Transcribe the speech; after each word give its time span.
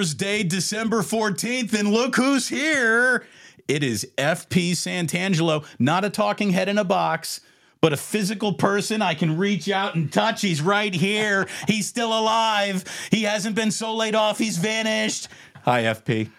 Thursday, 0.00 0.42
December 0.42 1.02
14th, 1.02 1.74
and 1.78 1.92
look 1.92 2.16
who's 2.16 2.48
here. 2.48 3.26
It 3.68 3.82
is 3.82 4.10
FP 4.16 4.70
Santangelo, 4.70 5.66
not 5.78 6.06
a 6.06 6.10
talking 6.10 6.52
head 6.52 6.70
in 6.70 6.78
a 6.78 6.84
box, 6.84 7.42
but 7.82 7.92
a 7.92 7.98
physical 7.98 8.54
person 8.54 9.02
I 9.02 9.12
can 9.12 9.36
reach 9.36 9.68
out 9.68 9.96
and 9.96 10.10
touch. 10.10 10.40
He's 10.40 10.62
right 10.62 10.94
here. 10.94 11.46
He's 11.68 11.86
still 11.86 12.18
alive. 12.18 12.82
He 13.10 13.24
hasn't 13.24 13.54
been 13.54 13.70
so 13.70 13.94
laid 13.94 14.14
off, 14.14 14.38
he's 14.38 14.56
vanished. 14.56 15.28
Hi, 15.64 15.82
FP. 15.82 16.30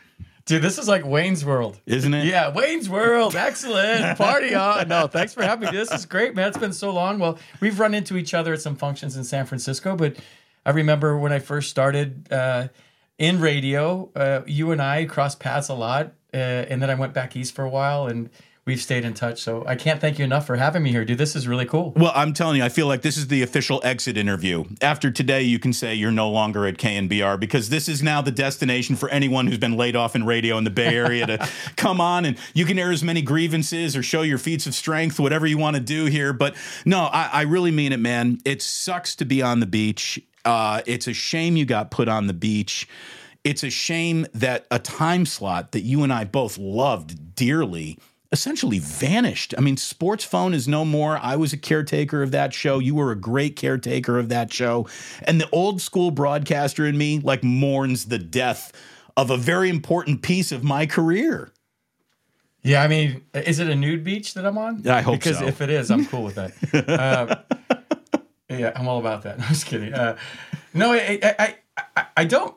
Dude, 0.46 0.64
this 0.64 0.80
is 0.80 0.88
like 0.88 1.06
Wayne's 1.06 1.46
World. 1.46 1.80
Isn't 1.86 2.16
it? 2.16 2.26
Yeah, 2.26 2.52
Wayne's 2.52 2.90
World. 2.90 3.36
Excellent. 3.36 4.18
Party 4.18 4.56
on. 4.56 4.88
No, 4.88 5.06
thanks 5.06 5.36
for 5.36 5.44
having 5.44 5.70
me. 5.70 5.78
This 5.78 5.92
is 5.92 6.08
great, 6.08 6.34
man. 6.34 6.48
It's 6.48 6.58
been 6.58 6.74
so 6.74 6.90
long. 6.92 7.20
Well, 7.20 7.38
we've 7.60 7.80
run 7.80 7.94
into 7.94 8.18
each 8.18 8.34
other 8.34 8.54
at 8.54 8.62
some 8.62 8.76
functions 8.76 9.18
in 9.18 9.24
San 9.24 9.46
Francisco, 9.46 9.96
but 9.96 10.16
I 10.66 10.72
remember 10.72 11.16
when 11.16 11.32
I 11.32 11.38
first 11.38 11.70
started 11.70 12.28
uh, 12.34 12.70
in 13.22 13.40
radio, 13.40 14.10
uh, 14.16 14.42
you 14.48 14.72
and 14.72 14.82
I 14.82 15.06
crossed 15.06 15.40
paths 15.40 15.70
a 15.70 15.76
lot. 15.76 16.14
Uh, 16.34 16.38
and 16.38 16.82
then 16.82 16.90
I 16.90 16.96
went 16.96 17.14
back 17.14 17.36
east 17.36 17.54
for 17.54 17.64
a 17.64 17.70
while 17.70 18.08
and 18.08 18.30
we've 18.66 18.82
stayed 18.82 19.06
in 19.06 19.14
touch. 19.14 19.42
So 19.42 19.66
I 19.68 19.76
can't 19.76 20.00
thank 20.00 20.18
you 20.18 20.26
enough 20.26 20.48
for 20.48 20.56
having 20.56 20.82
me 20.82 20.92
here, 20.92 21.06
dude. 21.06 21.18
This 21.18 21.36
is 21.36 21.48
really 21.48 21.66
cool. 21.66 21.94
Well, 21.96 22.14
I'm 22.16 22.34
telling 22.34 22.58
you, 22.58 22.64
I 22.64 22.70
feel 22.70 22.88
like 22.88 23.02
this 23.02 23.18
is 23.18 23.28
the 23.28 23.44
official 23.44 23.80
exit 23.84 24.18
interview. 24.18 24.64
After 24.82 25.12
today, 25.12 25.44
you 25.44 25.60
can 25.60 25.74
say 25.74 25.94
you're 25.94 26.10
no 26.10 26.30
longer 26.30 26.66
at 26.66 26.78
KNBR 26.78 27.40
because 27.40 27.70
this 27.70 27.88
is 27.90 28.02
now 28.02 28.22
the 28.22 28.32
destination 28.32 28.96
for 28.96 29.10
anyone 29.10 29.46
who's 29.46 29.60
been 29.60 29.78
laid 29.78 29.96
off 29.96 30.16
in 30.16 30.26
radio 30.26 30.58
in 30.58 30.64
the 30.64 30.70
Bay 30.70 30.96
Area 30.96 31.28
to 31.28 31.50
come 31.76 32.02
on 32.02 32.26
and 32.26 32.38
you 32.54 32.66
can 32.66 32.80
air 32.80 32.92
as 32.92 33.04
many 33.04 33.22
grievances 33.22 33.96
or 33.96 34.02
show 34.02 34.22
your 34.24 34.38
feats 34.40 34.66
of 34.66 34.74
strength, 34.74 35.20
whatever 35.20 35.46
you 35.46 35.58
want 35.58 35.76
to 35.76 35.82
do 35.82 36.06
here. 36.06 36.34
But 36.34 36.56
no, 36.86 37.02
I, 37.02 37.30
I 37.32 37.42
really 37.44 37.72
mean 37.72 37.92
it, 37.92 38.00
man. 38.00 38.40
It 38.46 38.62
sucks 38.62 39.16
to 39.18 39.26
be 39.26 39.42
on 39.42 39.60
the 39.60 39.68
beach. 39.68 40.20
Uh, 40.44 40.82
it's 40.86 41.08
a 41.08 41.14
shame 41.14 41.56
you 41.56 41.66
got 41.66 41.92
put 41.92 42.08
on 42.08 42.28
the 42.28 42.34
beach 42.34 42.88
it's 43.44 43.64
a 43.64 43.70
shame 43.70 44.28
that 44.34 44.68
a 44.70 44.80
time 44.80 45.26
slot 45.26 45.72
that 45.72 45.82
you 45.82 46.04
and 46.04 46.14
I 46.14 46.26
both 46.26 46.58
loved 46.58 47.36
dearly 47.36 47.98
essentially 48.32 48.80
vanished. 48.80 49.54
I 49.58 49.62
mean, 49.62 49.78
Sports 49.78 50.24
Phone 50.24 50.54
is 50.54 50.68
no 50.68 50.86
more. 50.86 51.18
I 51.18 51.36
was 51.36 51.52
a 51.52 51.58
caretaker 51.58 52.24
of 52.24 52.32
that 52.32 52.54
show. 52.54 52.80
You 52.80 52.96
were 52.96 53.12
a 53.12 53.16
great 53.16 53.56
caretaker 53.56 54.18
of 54.18 54.30
that 54.30 54.54
show. 54.54 54.88
And 55.24 55.42
the 55.42 55.50
old 55.52 55.82
school 55.82 56.12
broadcaster 56.12 56.86
in 56.86 56.98
me 56.98 57.20
like 57.20 57.44
mourns 57.44 58.06
the 58.06 58.20
death 58.20 58.72
of 59.18 59.30
a 59.30 59.38
very 59.38 59.70
important 59.70 60.22
piece 60.22 60.52
of 60.52 60.64
my 60.64 60.86
career. 60.86 61.52
Yeah, 62.64 62.84
I 62.84 62.88
mean, 62.88 63.24
is 63.34 63.60
it 63.60 63.68
a 63.68 63.76
nude 63.76 64.04
beach 64.04 64.36
that 64.36 64.46
I'm 64.46 64.58
on? 64.58 64.82
Yeah, 64.84 64.96
I 64.96 65.02
hope 65.02 65.20
because 65.20 65.40
so. 65.40 65.46
if 65.46 65.62
it 65.62 65.72
is, 65.72 65.90
I'm 65.90 66.06
cool 66.06 66.24
with 66.24 66.36
that. 66.36 66.54
uh, 67.70 67.80
yeah, 68.60 68.72
I'm 68.76 68.88
all 68.88 69.00
about 69.00 69.24
that. 69.24 69.36
I'm 69.40 69.48
just 69.48 69.66
kidding. 69.66 69.94
Uh, 69.94 70.18
no, 70.74 70.94
I, 70.94 71.20
I, 71.24 71.56
I, 71.96 72.06
I 72.18 72.26
don't 72.26 72.56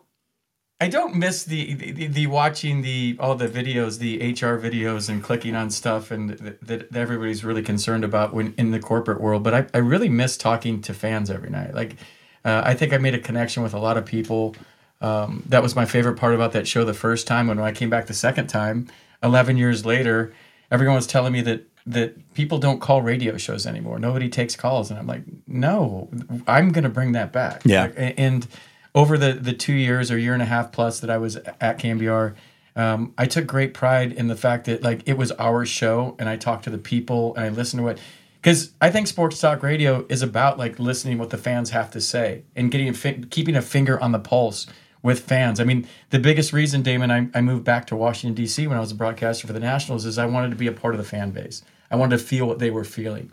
I 0.80 0.88
don't 0.88 1.14
miss 1.14 1.44
the, 1.44 1.74
the, 1.74 2.06
the 2.08 2.26
watching 2.26 2.82
the 2.82 3.16
all 3.20 3.36
the 3.36 3.48
videos, 3.48 3.98
the 3.98 4.18
HR 4.18 4.58
videos, 4.58 5.08
and 5.08 5.22
clicking 5.22 5.54
on 5.54 5.70
stuff, 5.70 6.10
and 6.10 6.30
that, 6.30 6.94
everybody's 6.94 7.44
really 7.44 7.62
concerned 7.62 8.04
about 8.04 8.34
when 8.34 8.54
in 8.58 8.70
the 8.70 8.80
corporate 8.80 9.20
world. 9.20 9.42
But 9.44 9.54
I, 9.54 9.66
I 9.72 9.78
really 9.78 10.08
miss 10.08 10.36
talking 10.36 10.82
to 10.82 10.92
fans 10.92 11.30
every 11.30 11.48
night. 11.48 11.74
Like, 11.74 11.96
uh, 12.44 12.62
I 12.64 12.74
think 12.74 12.92
I 12.92 12.98
made 12.98 13.14
a 13.14 13.20
connection 13.20 13.62
with 13.62 13.72
a 13.72 13.78
lot 13.78 13.96
of 13.96 14.04
people. 14.04 14.56
Um, 15.00 15.44
that 15.48 15.62
was 15.62 15.76
my 15.76 15.86
favorite 15.86 16.16
part 16.18 16.34
about 16.34 16.52
that 16.52 16.66
show 16.66 16.84
the 16.84 16.92
first 16.92 17.26
time. 17.26 17.46
When 17.46 17.58
I 17.60 17.72
came 17.72 17.88
back 17.88 18.06
the 18.06 18.12
second 18.14 18.48
time, 18.48 18.88
eleven 19.22 19.56
years 19.56 19.86
later, 19.86 20.34
everyone 20.72 20.96
was 20.96 21.06
telling 21.06 21.32
me 21.32 21.40
that 21.42 21.68
that 21.86 22.34
people 22.34 22.58
don't 22.58 22.80
call 22.80 23.02
radio 23.02 23.36
shows 23.36 23.66
anymore. 23.66 23.98
Nobody 23.98 24.28
takes 24.28 24.56
calls, 24.56 24.90
and 24.90 24.98
I'm 24.98 25.06
like, 25.06 25.22
no, 25.46 26.08
I'm 26.46 26.72
going 26.72 26.84
to 26.84 26.90
bring 26.90 27.12
that 27.12 27.32
back. 27.32 27.62
Yeah, 27.64 27.86
and 27.86 28.46
over 28.94 29.18
the 29.18 29.34
the 29.34 29.52
two 29.52 29.74
years 29.74 30.10
or 30.10 30.18
year 30.18 30.32
and 30.32 30.42
a 30.42 30.46
half 30.46 30.72
plus 30.72 31.00
that 31.00 31.10
I 31.10 31.18
was 31.18 31.36
at 31.36 31.78
KNBR, 31.78 32.34
um, 32.76 33.12
I 33.18 33.26
took 33.26 33.46
great 33.46 33.74
pride 33.74 34.12
in 34.12 34.28
the 34.28 34.36
fact 34.36 34.64
that 34.66 34.82
like 34.82 35.02
it 35.06 35.18
was 35.18 35.32
our 35.32 35.66
show, 35.66 36.16
and 36.18 36.28
I 36.28 36.36
talked 36.36 36.64
to 36.64 36.70
the 36.70 36.78
people 36.78 37.34
and 37.36 37.44
I 37.44 37.48
listened 37.50 37.80
to 37.80 37.84
what. 37.84 37.98
Because 38.40 38.72
I 38.78 38.90
think 38.90 39.06
sports 39.06 39.40
talk 39.40 39.62
radio 39.62 40.04
is 40.10 40.20
about 40.20 40.58
like 40.58 40.78
listening 40.78 41.16
what 41.16 41.30
the 41.30 41.38
fans 41.38 41.70
have 41.70 41.90
to 41.92 42.00
say 42.00 42.42
and 42.54 42.70
getting 42.70 42.90
a 42.90 42.92
fi- 42.92 43.24
keeping 43.30 43.56
a 43.56 43.62
finger 43.62 43.98
on 43.98 44.12
the 44.12 44.18
pulse 44.18 44.66
with 45.02 45.20
fans. 45.20 45.60
I 45.60 45.64
mean, 45.64 45.86
the 46.10 46.18
biggest 46.18 46.52
reason, 46.52 46.82
Damon, 46.82 47.10
I, 47.10 47.28
I 47.34 47.40
moved 47.40 47.64
back 47.64 47.86
to 47.86 47.96
Washington 47.96 48.34
D.C. 48.34 48.66
when 48.66 48.76
I 48.76 48.80
was 48.80 48.92
a 48.92 48.94
broadcaster 48.94 49.46
for 49.46 49.54
the 49.54 49.60
Nationals 49.60 50.04
is 50.04 50.18
I 50.18 50.26
wanted 50.26 50.50
to 50.50 50.56
be 50.56 50.66
a 50.66 50.72
part 50.72 50.94
of 50.94 50.98
the 50.98 51.04
fan 51.06 51.30
base. 51.30 51.62
I 51.90 51.96
wanted 51.96 52.18
to 52.18 52.24
feel 52.24 52.46
what 52.46 52.58
they 52.58 52.70
were 52.70 52.84
feeling 52.84 53.30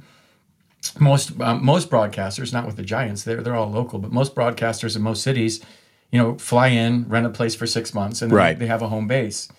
most 1.00 1.39
um, 1.39 1.63
most 1.63 1.89
broadcasters, 1.89 2.51
not 2.51 2.66
with 2.66 2.75
the 2.75 2.84
Giants, 2.84 3.23
they're 3.23 3.41
they're 3.41 3.56
all 3.56 3.69
local, 3.69 4.00
but 4.00 4.12
most 4.12 4.35
broadcasters 4.35 4.95
in 4.95 5.01
most 5.01 5.23
cities, 5.23 5.63
you 6.12 6.19
know, 6.19 6.38
fly 6.38 6.67
in, 6.67 7.07
rent 7.07 7.25
a 7.25 7.29
place 7.29 7.56
for 7.56 7.67
six 7.67 7.94
months, 7.94 8.22
and 8.22 8.31
right. 8.31 8.57
they 8.57 8.67
have 8.67 8.81
a 8.81 8.89
home 8.89 9.07
base. 9.07 9.50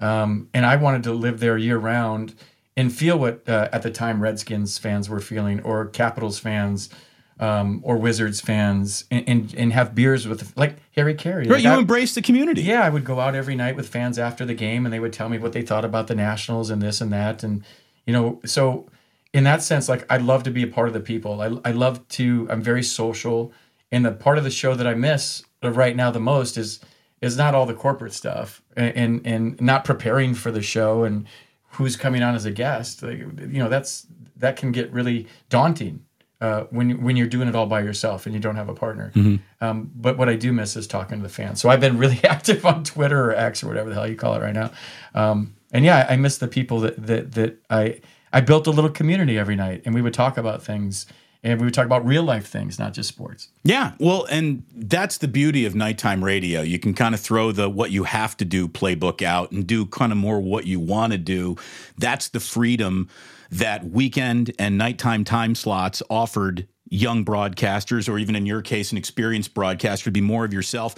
Um, 0.00 0.48
and 0.52 0.66
I 0.66 0.76
wanted 0.76 1.04
to 1.04 1.12
live 1.12 1.40
there 1.40 1.56
year 1.56 1.78
round 1.78 2.34
and 2.76 2.92
feel 2.92 3.18
what 3.18 3.48
uh, 3.48 3.68
at 3.72 3.82
the 3.82 3.90
time 3.90 4.20
Redskins 4.20 4.78
fans 4.78 5.08
were 5.08 5.20
feeling, 5.20 5.62
or 5.62 5.86
Capitals 5.86 6.40
fans, 6.40 6.90
um, 7.38 7.80
or 7.84 7.96
Wizards 7.96 8.40
fans, 8.40 9.04
and, 9.12 9.28
and, 9.28 9.54
and 9.54 9.72
have 9.72 9.94
beers 9.94 10.26
with 10.26 10.56
like 10.56 10.76
Harry 10.96 11.14
Caray. 11.14 11.42
Right, 11.42 11.50
like 11.50 11.62
you 11.62 11.70
I, 11.70 11.78
embrace 11.78 12.16
the 12.16 12.22
community. 12.22 12.62
Yeah, 12.62 12.82
I 12.82 12.88
would 12.88 13.04
go 13.04 13.20
out 13.20 13.36
every 13.36 13.54
night 13.54 13.76
with 13.76 13.88
fans 13.88 14.18
after 14.18 14.44
the 14.44 14.54
game, 14.54 14.84
and 14.84 14.92
they 14.92 15.00
would 15.00 15.12
tell 15.12 15.28
me 15.28 15.38
what 15.38 15.52
they 15.52 15.62
thought 15.62 15.84
about 15.84 16.08
the 16.08 16.16
Nationals 16.16 16.68
and 16.68 16.82
this 16.82 17.00
and 17.00 17.12
that, 17.12 17.44
and 17.44 17.62
you 18.06 18.12
know, 18.12 18.40
so 18.44 18.86
in 19.32 19.44
that 19.44 19.62
sense, 19.62 19.88
like 19.88 20.06
I 20.10 20.18
love 20.18 20.42
to 20.44 20.50
be 20.50 20.62
a 20.62 20.66
part 20.66 20.88
of 20.88 20.94
the 20.94 21.00
people. 21.00 21.40
I, 21.40 21.68
I 21.68 21.72
love 21.72 22.06
to. 22.08 22.46
I'm 22.50 22.62
very 22.62 22.82
social, 22.82 23.52
and 23.90 24.04
the 24.04 24.12
part 24.12 24.38
of 24.38 24.44
the 24.44 24.50
show 24.50 24.74
that 24.74 24.86
I 24.86 24.94
miss 24.94 25.42
right 25.62 25.96
now 25.96 26.10
the 26.10 26.20
most 26.20 26.56
is 26.56 26.80
is 27.20 27.36
not 27.36 27.54
all 27.54 27.66
the 27.66 27.74
corporate 27.74 28.12
stuff 28.12 28.62
and 28.76 28.96
and, 28.96 29.26
and 29.26 29.60
not 29.60 29.84
preparing 29.84 30.34
for 30.34 30.50
the 30.50 30.62
show 30.62 31.04
and 31.04 31.26
who's 31.70 31.96
coming 31.96 32.22
on 32.22 32.34
as 32.34 32.44
a 32.44 32.50
guest. 32.50 33.02
Like, 33.02 33.18
you 33.18 33.58
know, 33.58 33.68
that's 33.68 34.06
that 34.36 34.56
can 34.56 34.72
get 34.72 34.92
really 34.92 35.26
daunting 35.48 36.04
uh, 36.40 36.64
when 36.70 37.02
when 37.02 37.16
you're 37.16 37.26
doing 37.26 37.48
it 37.48 37.54
all 37.54 37.66
by 37.66 37.80
yourself 37.80 38.26
and 38.26 38.34
you 38.34 38.40
don't 38.40 38.56
have 38.56 38.68
a 38.68 38.74
partner. 38.74 39.10
Mm-hmm. 39.14 39.36
Um, 39.64 39.90
but 39.94 40.18
what 40.18 40.28
I 40.28 40.36
do 40.36 40.52
miss 40.52 40.76
is 40.76 40.86
talking 40.86 41.18
to 41.18 41.22
the 41.22 41.32
fans. 41.32 41.60
So 41.60 41.68
I've 41.68 41.80
been 41.80 41.98
really 41.98 42.20
active 42.24 42.66
on 42.66 42.84
Twitter 42.84 43.30
or 43.30 43.34
X 43.34 43.62
or 43.62 43.68
whatever 43.68 43.88
the 43.88 43.94
hell 43.94 44.06
you 44.06 44.16
call 44.16 44.34
it 44.34 44.40
right 44.40 44.54
now. 44.54 44.70
Um, 45.14 45.54
and 45.74 45.84
yeah, 45.84 46.06
I 46.08 46.16
miss 46.16 46.38
the 46.38 46.48
people 46.48 46.80
that 46.80 47.06
that 47.06 47.32
that 47.32 47.58
I 47.68 48.00
I 48.32 48.40
built 48.40 48.66
a 48.66 48.70
little 48.70 48.90
community 48.90 49.38
every 49.38 49.56
night, 49.56 49.82
and 49.84 49.94
we 49.94 50.00
would 50.00 50.14
talk 50.14 50.38
about 50.38 50.62
things, 50.62 51.06
and 51.42 51.60
we 51.60 51.66
would 51.66 51.74
talk 51.74 51.84
about 51.84 52.06
real 52.06 52.22
life 52.22 52.46
things, 52.46 52.78
not 52.78 52.94
just 52.94 53.08
sports. 53.08 53.48
Yeah, 53.64 53.92
well, 53.98 54.24
and 54.30 54.62
that's 54.74 55.18
the 55.18 55.28
beauty 55.28 55.66
of 55.66 55.74
nighttime 55.74 56.24
radio. 56.24 56.62
You 56.62 56.78
can 56.78 56.94
kind 56.94 57.12
of 57.14 57.20
throw 57.20 57.50
the 57.50 57.68
what 57.68 57.90
you 57.90 58.04
have 58.04 58.36
to 58.38 58.44
do 58.44 58.68
playbook 58.68 59.20
out 59.20 59.50
and 59.50 59.66
do 59.66 59.84
kind 59.84 60.12
of 60.12 60.16
more 60.16 60.40
what 60.40 60.64
you 60.66 60.78
want 60.78 61.12
to 61.12 61.18
do. 61.18 61.56
That's 61.98 62.28
the 62.28 62.40
freedom 62.40 63.08
that 63.50 63.84
weekend 63.84 64.52
and 64.58 64.78
nighttime 64.78 65.24
time 65.24 65.56
slots 65.56 66.02
offered 66.08 66.68
young 66.88 67.24
broadcasters, 67.24 68.08
or 68.08 68.18
even 68.18 68.36
in 68.36 68.46
your 68.46 68.62
case, 68.62 68.92
an 68.92 68.98
experienced 68.98 69.54
broadcaster, 69.54 70.04
to 70.04 70.10
be 70.12 70.20
more 70.20 70.44
of 70.44 70.52
yourself. 70.52 70.94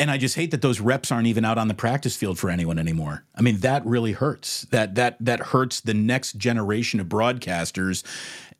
And 0.00 0.10
I 0.10 0.18
just 0.18 0.34
hate 0.34 0.50
that 0.50 0.60
those 0.60 0.80
reps 0.80 1.12
aren't 1.12 1.28
even 1.28 1.44
out 1.44 1.56
on 1.56 1.68
the 1.68 1.74
practice 1.74 2.16
field 2.16 2.38
for 2.38 2.50
anyone 2.50 2.78
anymore. 2.78 3.24
I 3.34 3.42
mean, 3.42 3.58
that 3.58 3.86
really 3.86 4.12
hurts. 4.12 4.62
That 4.70 4.96
that 4.96 5.16
that 5.20 5.40
hurts 5.40 5.80
the 5.80 5.94
next 5.94 6.36
generation 6.36 6.98
of 6.98 7.06
broadcasters, 7.06 8.02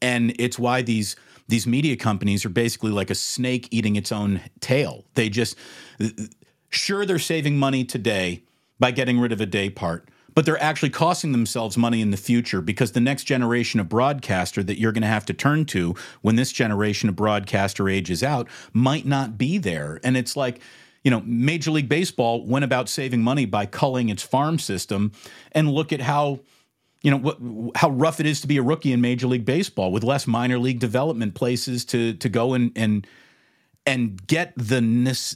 and 0.00 0.34
it's 0.38 0.58
why 0.58 0.82
these 0.82 1.16
these 1.48 1.66
media 1.66 1.96
companies 1.96 2.44
are 2.44 2.50
basically 2.50 2.92
like 2.92 3.10
a 3.10 3.14
snake 3.14 3.68
eating 3.70 3.96
its 3.96 4.12
own 4.12 4.40
tail. 4.60 5.04
They 5.14 5.28
just 5.28 5.56
sure 6.70 7.04
they're 7.04 7.18
saving 7.18 7.58
money 7.58 7.84
today 7.84 8.44
by 8.78 8.90
getting 8.90 9.20
rid 9.20 9.32
of 9.32 9.40
a 9.40 9.46
day 9.46 9.70
part, 9.70 10.08
but 10.34 10.44
they're 10.44 10.62
actually 10.62 10.90
costing 10.90 11.32
themselves 11.32 11.76
money 11.76 12.00
in 12.00 12.10
the 12.10 12.16
future 12.16 12.60
because 12.60 12.92
the 12.92 13.00
next 13.00 13.24
generation 13.24 13.80
of 13.80 13.88
broadcaster 13.88 14.62
that 14.62 14.78
you're 14.78 14.92
going 14.92 15.02
to 15.02 15.08
have 15.08 15.26
to 15.26 15.34
turn 15.34 15.64
to 15.66 15.94
when 16.22 16.36
this 16.36 16.52
generation 16.52 17.08
of 17.08 17.16
broadcaster 17.16 17.88
ages 17.88 18.22
out 18.22 18.48
might 18.72 19.06
not 19.06 19.38
be 19.38 19.58
there. 19.58 20.00
And 20.02 20.16
it's 20.16 20.36
like 20.36 20.60
you 21.04 21.10
know, 21.10 21.22
Major 21.24 21.70
League 21.70 21.88
Baseball 21.88 22.44
went 22.44 22.64
about 22.64 22.88
saving 22.88 23.22
money 23.22 23.44
by 23.46 23.66
culling 23.66 24.08
its 24.08 24.22
farm 24.22 24.58
system, 24.58 25.12
and 25.52 25.70
look 25.70 25.92
at 25.92 26.00
how 26.00 26.40
you 27.02 27.10
know 27.10 27.18
what, 27.18 27.38
how 27.76 27.90
rough 27.90 28.18
it 28.18 28.26
is 28.26 28.40
to 28.40 28.46
be 28.46 28.56
a 28.56 28.62
rookie 28.62 28.92
in 28.92 29.00
Major 29.00 29.26
League 29.26 29.44
Baseball 29.44 29.92
with 29.92 30.02
less 30.02 30.26
minor 30.26 30.58
league 30.58 30.80
development 30.80 31.34
places 31.34 31.84
to 31.86 32.14
to 32.14 32.28
go 32.28 32.54
and 32.54 32.72
and 32.74 33.06
and 33.86 34.26
get 34.26 34.54
the 34.56 34.80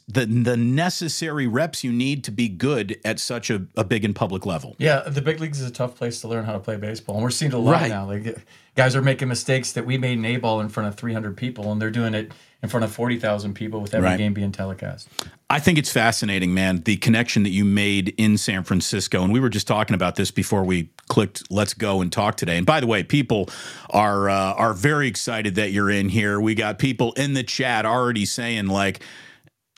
the 0.08 0.24
the 0.24 0.56
necessary 0.56 1.46
reps 1.46 1.84
you 1.84 1.92
need 1.92 2.24
to 2.24 2.30
be 2.30 2.48
good 2.48 2.98
at 3.04 3.20
such 3.20 3.50
a, 3.50 3.66
a 3.76 3.84
big 3.84 4.04
and 4.06 4.16
public 4.16 4.46
level. 4.46 4.74
Yeah, 4.78 5.00
the 5.00 5.20
big 5.20 5.38
leagues 5.40 5.60
is 5.60 5.68
a 5.68 5.72
tough 5.72 5.96
place 5.96 6.22
to 6.22 6.28
learn 6.28 6.46
how 6.46 6.52
to 6.54 6.60
play 6.60 6.76
baseball, 6.76 7.16
and 7.16 7.24
we're 7.24 7.30
seeing 7.30 7.50
it 7.52 7.54
a 7.54 7.58
lot 7.58 7.72
Right. 7.72 7.90
now. 7.90 8.06
Like 8.06 8.38
guys 8.78 8.94
are 8.94 9.02
making 9.02 9.26
mistakes 9.26 9.72
that 9.72 9.84
we 9.84 9.98
made 9.98 10.16
in 10.18 10.24
A 10.24 10.36
ball 10.36 10.60
in 10.60 10.68
front 10.68 10.88
of 10.88 10.94
300 10.94 11.36
people, 11.36 11.72
and 11.72 11.82
they're 11.82 11.90
doing 11.90 12.14
it 12.14 12.30
in 12.62 12.68
front 12.68 12.84
of 12.84 12.92
40,000 12.92 13.52
people 13.52 13.80
with 13.80 13.92
every 13.92 14.10
Right. 14.10 14.18
game 14.18 14.34
being 14.34 14.52
telecast. 14.52 15.08
I 15.50 15.58
think 15.58 15.78
it's 15.78 15.90
fascinating, 15.90 16.54
man, 16.54 16.82
the 16.84 16.96
connection 16.96 17.42
that 17.42 17.50
you 17.50 17.64
made 17.64 18.14
in 18.16 18.38
San 18.38 18.62
Francisco. 18.62 19.24
And 19.24 19.32
we 19.32 19.40
were 19.40 19.48
just 19.48 19.66
talking 19.66 19.94
about 19.94 20.14
this 20.14 20.30
before 20.30 20.62
we 20.62 20.90
clicked 21.08 21.42
let's 21.50 21.74
go 21.74 22.00
and 22.00 22.12
talk 22.12 22.36
today. 22.36 22.56
And 22.56 22.64
by 22.64 22.78
the 22.78 22.86
way, 22.86 23.02
people 23.02 23.48
are 23.90 24.30
uh, 24.30 24.52
are 24.54 24.74
very 24.74 25.08
excited 25.08 25.56
that 25.56 25.72
you're 25.72 25.90
in 25.90 26.08
here. 26.08 26.40
We 26.40 26.54
got 26.54 26.78
people 26.78 27.12
in 27.14 27.34
the 27.34 27.42
chat 27.42 27.84
already 27.84 28.26
saying 28.26 28.68
like, 28.68 29.00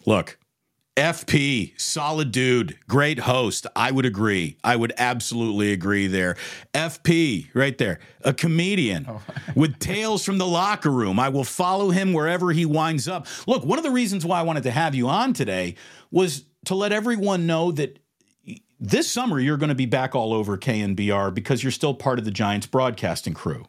look, 0.04 0.36
FP, 0.96 1.80
solid 1.80 2.32
dude, 2.32 2.76
great 2.88 3.20
host. 3.20 3.66
I 3.76 3.90
would 3.90 4.04
agree. 4.04 4.56
I 4.64 4.76
would 4.76 4.92
absolutely 4.98 5.72
agree 5.72 6.06
there. 6.08 6.36
FP, 6.74 7.48
right 7.54 7.78
there, 7.78 8.00
a 8.22 8.34
comedian 8.34 9.06
oh. 9.08 9.22
with 9.54 9.78
tales 9.78 10.24
from 10.24 10.38
the 10.38 10.46
locker 10.46 10.90
room. 10.90 11.18
I 11.18 11.28
will 11.28 11.44
follow 11.44 11.90
him 11.90 12.12
wherever 12.12 12.50
he 12.50 12.66
winds 12.66 13.08
up. 13.08 13.26
Look, 13.46 13.64
one 13.64 13.78
of 13.78 13.84
the 13.84 13.90
reasons 13.90 14.26
why 14.26 14.40
I 14.40 14.42
wanted 14.42 14.64
to 14.64 14.72
have 14.72 14.94
you 14.94 15.08
on 15.08 15.32
today 15.32 15.76
was 16.10 16.44
to 16.66 16.74
let 16.74 16.92
everyone 16.92 17.46
know 17.46 17.70
that 17.72 17.98
this 18.80 19.10
summer 19.10 19.38
you're 19.38 19.58
going 19.58 19.68
to 19.68 19.74
be 19.74 19.86
back 19.86 20.14
all 20.14 20.34
over 20.34 20.58
KNBR 20.58 21.32
because 21.32 21.62
you're 21.62 21.70
still 21.70 21.94
part 21.94 22.18
of 22.18 22.24
the 22.24 22.30
Giants 22.30 22.66
broadcasting 22.66 23.34
crew. 23.34 23.66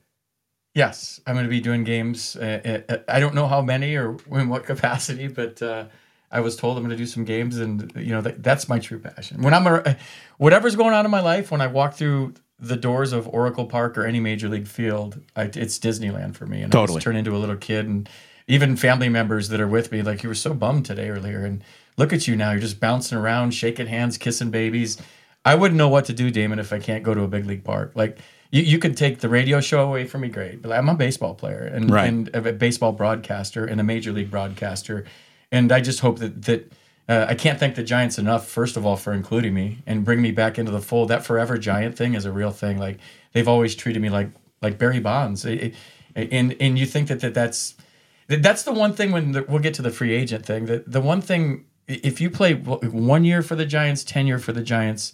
Yes, 0.74 1.20
I'm 1.28 1.36
going 1.36 1.46
to 1.46 1.50
be 1.50 1.60
doing 1.60 1.84
games. 1.84 2.36
Uh, 2.36 2.82
uh, 2.88 2.98
I 3.08 3.20
don't 3.20 3.36
know 3.36 3.48
how 3.48 3.62
many 3.62 3.96
or 3.96 4.18
in 4.32 4.48
what 4.48 4.66
capacity, 4.66 5.28
but 5.28 5.62
uh, 5.62 5.86
I 6.32 6.40
was 6.40 6.56
told 6.56 6.78
I'm 6.78 6.84
going 6.84 6.92
to 6.92 6.98
do 6.98 7.06
some 7.06 7.26
games, 7.26 7.58
and 7.58 7.92
you 7.96 8.12
know 8.12 8.22
that, 8.22 8.42
that's 8.42 8.70
my 8.70 8.80
true 8.80 9.00
passion. 9.00 9.42
When 9.42 9.54
I'm 9.54 9.68
a, 9.68 9.98
whatever's 10.38 10.76
going 10.76 10.94
on 10.94 11.06
in 11.06 11.12
my 11.12 11.22
life, 11.22 11.52
when 11.52 11.62
I 11.62 11.68
walk 11.68 11.96
through 11.96 12.36
the 12.60 12.78
doors 12.78 13.12
of 13.12 13.28
Oracle 13.28 13.66
Park 13.66 13.98
or 13.98 14.06
any 14.06 14.20
major 14.20 14.48
league 14.48 14.68
field, 14.68 15.20
I, 15.36 15.44
it's 15.44 15.78
Disneyland 15.78 16.36
for 16.36 16.46
me, 16.46 16.62
and 16.62 16.72
totally. 16.72 16.96
I 16.96 16.98
just 16.98 17.04
turn 17.04 17.16
into 17.16 17.36
a 17.36 17.40
little 17.40 17.58
kid. 17.58 17.86
And 17.86 18.10
even 18.48 18.76
family 18.76 19.10
members 19.10 19.50
that 19.50 19.60
are 19.60 19.68
with 19.68 19.92
me, 19.92 20.02
like 20.02 20.24
you 20.24 20.30
were 20.30 20.36
so 20.36 20.54
bummed 20.54 20.86
today 20.86 21.10
earlier, 21.10 21.44
and 21.44 21.64
look 21.98 22.14
at 22.14 22.28
you 22.28 22.36
now, 22.36 22.52
you're 22.52 22.62
just 22.62 22.80
bouncing 22.80 23.18
around, 23.18 23.52
shaking 23.52 23.88
hands, 23.88 24.18
kissing 24.18 24.52
babies. 24.52 25.02
I 25.44 25.56
wouldn't 25.56 25.78
know 25.78 25.90
what 25.90 26.06
to 26.06 26.14
do, 26.14 26.30
Damon, 26.30 26.60
if 26.60 26.72
I 26.72 26.80
can't 26.80 27.04
go 27.04 27.14
to 27.14 27.24
a 27.24 27.28
big 27.28 27.46
league 27.46 27.64
park. 27.64 27.92
Like 27.96 28.20
you, 28.52 28.62
you 28.62 28.80
could 28.80 28.96
take 28.96 29.20
the 29.20 29.30
radio 29.30 29.60
show 29.60 29.88
away 29.88 30.06
from 30.06 30.22
me, 30.22 30.30
great. 30.30 30.62
But 30.62 30.72
I'm 30.72 30.88
a 30.88 30.94
baseball 30.94 31.34
player 31.34 31.64
and, 31.64 31.90
right. 31.90 32.08
and 32.08 32.34
a 32.36 32.54
baseball 32.54 32.92
broadcaster 32.92 33.66
and 33.66 33.82
a 33.82 33.84
major 33.84 34.12
league 34.12 34.30
broadcaster. 34.30 35.06
And 35.52 35.72
I 35.72 35.82
just 35.82 36.00
hope 36.00 36.20
that 36.20 36.44
that 36.44 36.72
uh, 37.10 37.26
I 37.30 37.36
can't 37.36 37.60
thank 37.60 37.76
the 37.76 37.84
Giants 37.84 38.18
enough, 38.18 38.48
first 38.48 38.78
of 38.78 38.86
all, 38.86 38.96
for 38.96 39.14
including 39.14 39.54
me 39.54 39.80
and 39.86 40.06
bring 40.06 40.22
me 40.22 40.32
back 40.32 40.58
into 40.58 40.72
the 40.72 40.82
fold. 40.82 41.10
That 41.10 41.26
forever 41.26 41.58
Giant 41.58 41.98
thing 41.98 42.14
is 42.14 42.26
a 42.26 42.32
real 42.32 42.52
thing. 42.52 42.78
Like 42.78 43.00
they've 43.34 43.48
always 43.48 43.76
treated 43.76 44.02
me 44.02 44.10
like 44.10 44.30
like 44.62 44.78
Barry 44.78 45.00
Bonds. 45.00 45.46
It, 45.46 45.76
it, 46.16 46.32
and 46.32 46.56
and 46.60 46.78
you 46.80 46.86
think 46.86 47.08
that, 47.10 47.20
that 47.22 47.34
that's 47.34 47.76
that's 48.28 48.64
the 48.64 48.72
one 48.74 48.94
thing 48.94 49.12
when 49.12 49.34
the, 49.34 49.44
we'll 49.44 49.60
get 49.60 49.74
to 49.76 49.82
the 49.82 49.92
free 49.92 50.14
agent 50.14 50.46
thing. 50.46 50.66
That 50.68 50.92
the 50.92 51.02
one 51.02 51.22
thing 51.22 51.66
if 51.88 52.22
you 52.22 52.30
play 52.30 52.54
one 52.54 53.26
year 53.26 53.42
for 53.42 53.56
the 53.56 53.66
Giants, 53.66 54.04
ten 54.04 54.28
year 54.28 54.40
for 54.40 54.54
the 54.54 54.64
Giants 54.64 55.14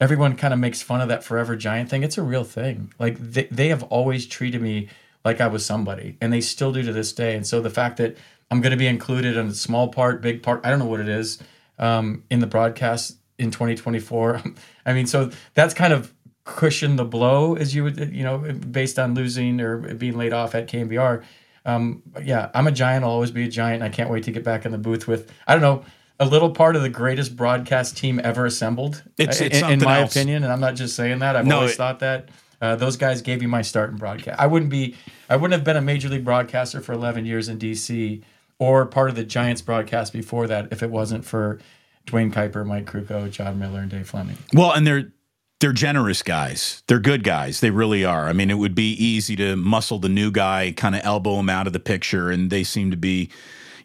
everyone 0.00 0.36
kind 0.36 0.52
of 0.52 0.60
makes 0.60 0.82
fun 0.82 1.00
of 1.00 1.08
that 1.08 1.24
forever 1.24 1.56
giant 1.56 1.90
thing. 1.90 2.02
It's 2.02 2.18
a 2.18 2.22
real 2.22 2.44
thing. 2.44 2.92
Like 2.98 3.18
they, 3.18 3.44
they 3.50 3.68
have 3.68 3.82
always 3.84 4.26
treated 4.26 4.60
me 4.60 4.88
like 5.24 5.40
I 5.40 5.48
was 5.48 5.66
somebody, 5.66 6.16
and 6.20 6.32
they 6.32 6.40
still 6.40 6.72
do 6.72 6.82
to 6.82 6.92
this 6.92 7.12
day. 7.12 7.34
And 7.34 7.46
so 7.46 7.60
the 7.60 7.70
fact 7.70 7.96
that 7.96 8.16
I'm 8.50 8.60
going 8.60 8.70
to 8.70 8.76
be 8.76 8.86
included 8.86 9.36
in 9.36 9.48
a 9.48 9.54
small 9.54 9.88
part, 9.88 10.22
big 10.22 10.42
part, 10.42 10.64
I 10.64 10.70
don't 10.70 10.78
know 10.78 10.86
what 10.86 11.00
it 11.00 11.08
is, 11.08 11.42
um, 11.78 12.24
in 12.30 12.40
the 12.40 12.46
broadcast 12.46 13.18
in 13.38 13.50
2024. 13.50 14.42
I 14.86 14.92
mean, 14.92 15.06
so 15.06 15.30
that's 15.54 15.74
kind 15.74 15.92
of 15.92 16.12
cushioned 16.44 16.98
the 16.98 17.04
blow, 17.04 17.56
as 17.56 17.74
you 17.74 17.84
would, 17.84 18.14
you 18.14 18.22
know, 18.22 18.38
based 18.38 18.98
on 18.98 19.14
losing 19.14 19.60
or 19.60 19.94
being 19.94 20.16
laid 20.16 20.32
off 20.32 20.54
at 20.54 20.68
KNBR. 20.68 21.24
Um, 21.64 22.02
yeah, 22.22 22.50
I'm 22.54 22.68
a 22.68 22.72
giant. 22.72 23.04
I'll 23.04 23.10
always 23.10 23.32
be 23.32 23.44
a 23.44 23.48
giant. 23.48 23.82
I 23.82 23.88
can't 23.88 24.08
wait 24.08 24.22
to 24.24 24.30
get 24.30 24.44
back 24.44 24.64
in 24.64 24.72
the 24.72 24.78
booth 24.78 25.08
with, 25.08 25.32
I 25.48 25.52
don't 25.52 25.62
know, 25.62 25.84
a 26.18 26.24
little 26.24 26.50
part 26.50 26.76
of 26.76 26.82
the 26.82 26.88
greatest 26.88 27.36
broadcast 27.36 27.96
team 27.96 28.20
ever 28.22 28.46
assembled. 28.46 29.02
It's, 29.18 29.40
it's 29.40 29.58
in, 29.58 29.72
in, 29.72 29.80
my 29.80 30.00
else. 30.00 30.14
opinion, 30.14 30.44
and 30.44 30.52
I'm 30.52 30.60
not 30.60 30.76
just 30.76 30.94
saying 30.96 31.18
that. 31.18 31.36
I've 31.36 31.46
no, 31.46 31.56
always 31.56 31.72
it, 31.72 31.76
thought 31.76 31.98
that. 31.98 32.30
Uh, 32.62 32.74
those 32.74 32.96
guys 32.96 33.20
gave 33.20 33.40
me 33.40 33.46
my 33.46 33.60
start 33.60 33.90
in 33.90 33.96
broadcast. 33.96 34.40
I 34.40 34.46
wouldn't 34.46 34.70
be, 34.70 34.96
I 35.28 35.36
wouldn't 35.36 35.52
have 35.52 35.64
been 35.64 35.76
a 35.76 35.82
major 35.82 36.08
league 36.08 36.24
broadcaster 36.24 36.80
for 36.80 36.94
11 36.94 37.26
years 37.26 37.48
in 37.48 37.58
DC, 37.58 38.22
or 38.58 38.86
part 38.86 39.10
of 39.10 39.16
the 39.16 39.24
Giants 39.24 39.62
broadcast 39.62 40.12
before 40.12 40.46
that 40.46 40.68
if 40.72 40.82
it 40.82 40.90
wasn't 40.90 41.24
for 41.24 41.58
Duane 42.06 42.30
Kuiper, 42.30 42.64
Mike 42.64 42.86
Krukow, 42.86 43.30
Jon 43.30 43.58
Miller, 43.58 43.80
and 43.80 43.90
Dave 43.90 44.08
Fleming. 44.08 44.38
Well, 44.52 44.72
and 44.72 44.86
they're 44.86 45.12
they're 45.60 45.72
generous 45.72 46.22
guys. 46.22 46.82
They're 46.86 47.00
good 47.00 47.24
guys. 47.24 47.60
They 47.60 47.70
really 47.70 48.04
are. 48.04 48.26
I 48.26 48.34
mean, 48.34 48.50
it 48.50 48.58
would 48.58 48.74
be 48.74 48.92
easy 48.92 49.36
to 49.36 49.56
muscle 49.56 49.98
the 49.98 50.08
new 50.08 50.30
guy, 50.30 50.72
kind 50.76 50.94
of 50.94 51.00
elbow 51.02 51.40
him 51.40 51.48
out 51.48 51.66
of 51.66 51.72
the 51.72 51.80
picture, 51.80 52.30
and 52.30 52.50
they 52.50 52.62
seem 52.62 52.90
to 52.90 52.96
be 52.96 53.30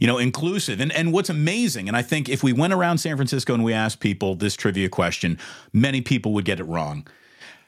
you 0.01 0.07
know, 0.07 0.17
inclusive. 0.17 0.81
And 0.81 0.91
and 0.91 1.13
what's 1.13 1.29
amazing, 1.29 1.87
and 1.87 1.95
I 1.95 2.01
think 2.01 2.27
if 2.27 2.41
we 2.41 2.51
went 2.51 2.73
around 2.73 2.97
San 2.97 3.15
Francisco 3.15 3.53
and 3.53 3.63
we 3.63 3.71
asked 3.71 3.99
people 3.99 4.33
this 4.35 4.55
trivia 4.55 4.89
question, 4.89 5.37
many 5.71 6.01
people 6.01 6.33
would 6.33 6.43
get 6.43 6.59
it 6.59 6.63
wrong. 6.63 7.07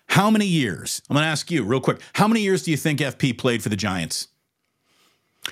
How 0.07 0.31
many 0.31 0.47
years? 0.47 1.01
I'm 1.09 1.13
going 1.13 1.23
to 1.23 1.27
ask 1.27 1.49
you 1.51 1.63
real 1.63 1.79
quick. 1.79 2.01
How 2.13 2.27
many 2.27 2.41
years 2.41 2.63
do 2.63 2.71
you 2.71 2.77
think 2.77 2.99
FP 2.99 3.37
played 3.37 3.61
for 3.61 3.69
the 3.69 3.75
Giants? 3.75 4.27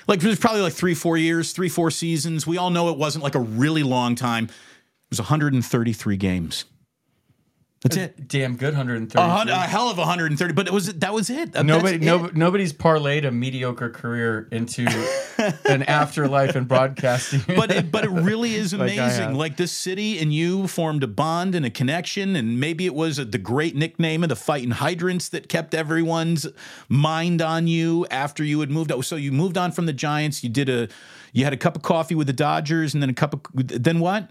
Like 0.06 0.22
it 0.22 0.26
was 0.26 0.38
probably 0.38 0.62
like 0.62 0.72
three, 0.72 0.94
four 0.94 1.16
years, 1.16 1.52
three, 1.52 1.68
four 1.68 1.90
seasons. 1.90 2.46
We 2.46 2.58
all 2.58 2.70
know 2.70 2.88
it 2.90 2.98
wasn't 2.98 3.24
like 3.24 3.34
a 3.34 3.40
really 3.40 3.82
long 3.82 4.14
time. 4.14 4.44
It 4.44 4.50
was 5.10 5.20
133 5.20 6.16
games. 6.16 6.64
That's 7.82 7.96
it. 7.96 8.28
Damn 8.28 8.56
good 8.56 8.74
130. 8.74 9.50
A, 9.50 9.54
a, 9.54 9.58
hell 9.58 9.88
of 9.88 9.98
130, 9.98 10.54
but 10.54 10.68
it 10.68 10.72
was 10.72 10.86
that 10.94 11.12
was 11.12 11.30
it. 11.30 11.54
Nobody, 11.64 11.98
no, 11.98 12.30
nobody's 12.32 12.72
parlayed 12.72 13.26
a 13.26 13.32
mediocre 13.32 13.90
career 13.90 14.46
into 14.52 14.86
an 15.64 15.82
afterlife 15.88 16.54
in 16.54 16.64
broadcasting. 16.64 17.42
but 17.48 17.72
it, 17.72 17.90
but 17.90 18.04
it 18.04 18.10
really 18.10 18.54
is 18.54 18.72
amazing. 18.72 19.30
like, 19.30 19.52
like 19.52 19.56
the 19.56 19.66
city 19.66 20.20
and 20.20 20.32
you 20.32 20.68
formed 20.68 21.02
a 21.02 21.08
bond 21.08 21.56
and 21.56 21.66
a 21.66 21.70
connection, 21.70 22.36
and 22.36 22.60
maybe 22.60 22.86
it 22.86 22.94
was 22.94 23.16
the 23.16 23.38
great 23.38 23.74
nickname 23.74 24.22
of 24.22 24.28
the 24.28 24.36
fighting 24.36 24.70
hydrants 24.70 25.28
that 25.30 25.48
kept 25.48 25.74
everyone's 25.74 26.46
mind 26.88 27.42
on 27.42 27.66
you 27.66 28.06
after 28.12 28.44
you 28.44 28.60
had 28.60 28.70
moved. 28.70 28.92
out. 28.92 29.04
So 29.04 29.16
you 29.16 29.32
moved 29.32 29.58
on 29.58 29.72
from 29.72 29.86
the 29.86 29.92
Giants. 29.92 30.44
You 30.44 30.50
did 30.50 30.68
a, 30.68 30.86
you 31.32 31.42
had 31.42 31.52
a 31.52 31.56
cup 31.56 31.74
of 31.74 31.82
coffee 31.82 32.14
with 32.14 32.28
the 32.28 32.32
Dodgers, 32.32 32.94
and 32.94 33.02
then 33.02 33.10
a 33.10 33.14
cup 33.14 33.34
of 33.34 33.42
then 33.54 33.98
what? 33.98 34.30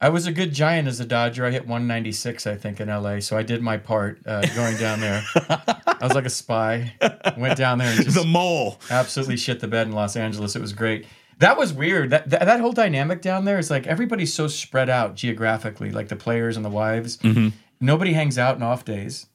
I 0.00 0.10
was 0.10 0.26
a 0.26 0.32
good 0.32 0.52
giant 0.52 0.88
as 0.88 1.00
a 1.00 1.06
Dodger. 1.06 1.46
I 1.46 1.50
hit 1.50 1.62
196, 1.62 2.46
I 2.46 2.54
think, 2.56 2.80
in 2.80 2.88
LA. 2.88 3.20
So 3.20 3.36
I 3.36 3.42
did 3.42 3.62
my 3.62 3.78
part 3.78 4.20
uh, 4.26 4.44
going 4.54 4.76
down 4.76 5.00
there. 5.00 5.22
I 5.34 5.98
was 6.02 6.14
like 6.14 6.26
a 6.26 6.30
spy. 6.30 6.94
Went 7.38 7.56
down 7.56 7.78
there 7.78 7.88
and 7.88 7.96
just 8.04 8.16
the 8.16 8.24
mole. 8.24 8.78
Absolutely 8.90 9.38
shit 9.38 9.60
the 9.60 9.68
bed 9.68 9.86
in 9.86 9.94
Los 9.94 10.14
Angeles. 10.14 10.54
It 10.54 10.60
was 10.60 10.74
great. 10.74 11.06
That 11.38 11.56
was 11.56 11.72
weird. 11.72 12.10
That, 12.10 12.28
that 12.30 12.44
that 12.44 12.60
whole 12.60 12.72
dynamic 12.72 13.22
down 13.22 13.44
there 13.44 13.58
is 13.58 13.70
like 13.70 13.86
everybody's 13.86 14.32
so 14.32 14.48
spread 14.48 14.88
out 14.88 15.14
geographically, 15.14 15.90
like 15.90 16.08
the 16.08 16.16
players 16.16 16.56
and 16.56 16.64
the 16.64 16.70
wives. 16.70 17.16
Mm-hmm. 17.18 17.48
Nobody 17.80 18.14
hangs 18.14 18.38
out 18.38 18.56
in 18.56 18.62
off 18.62 18.84
days 18.84 19.26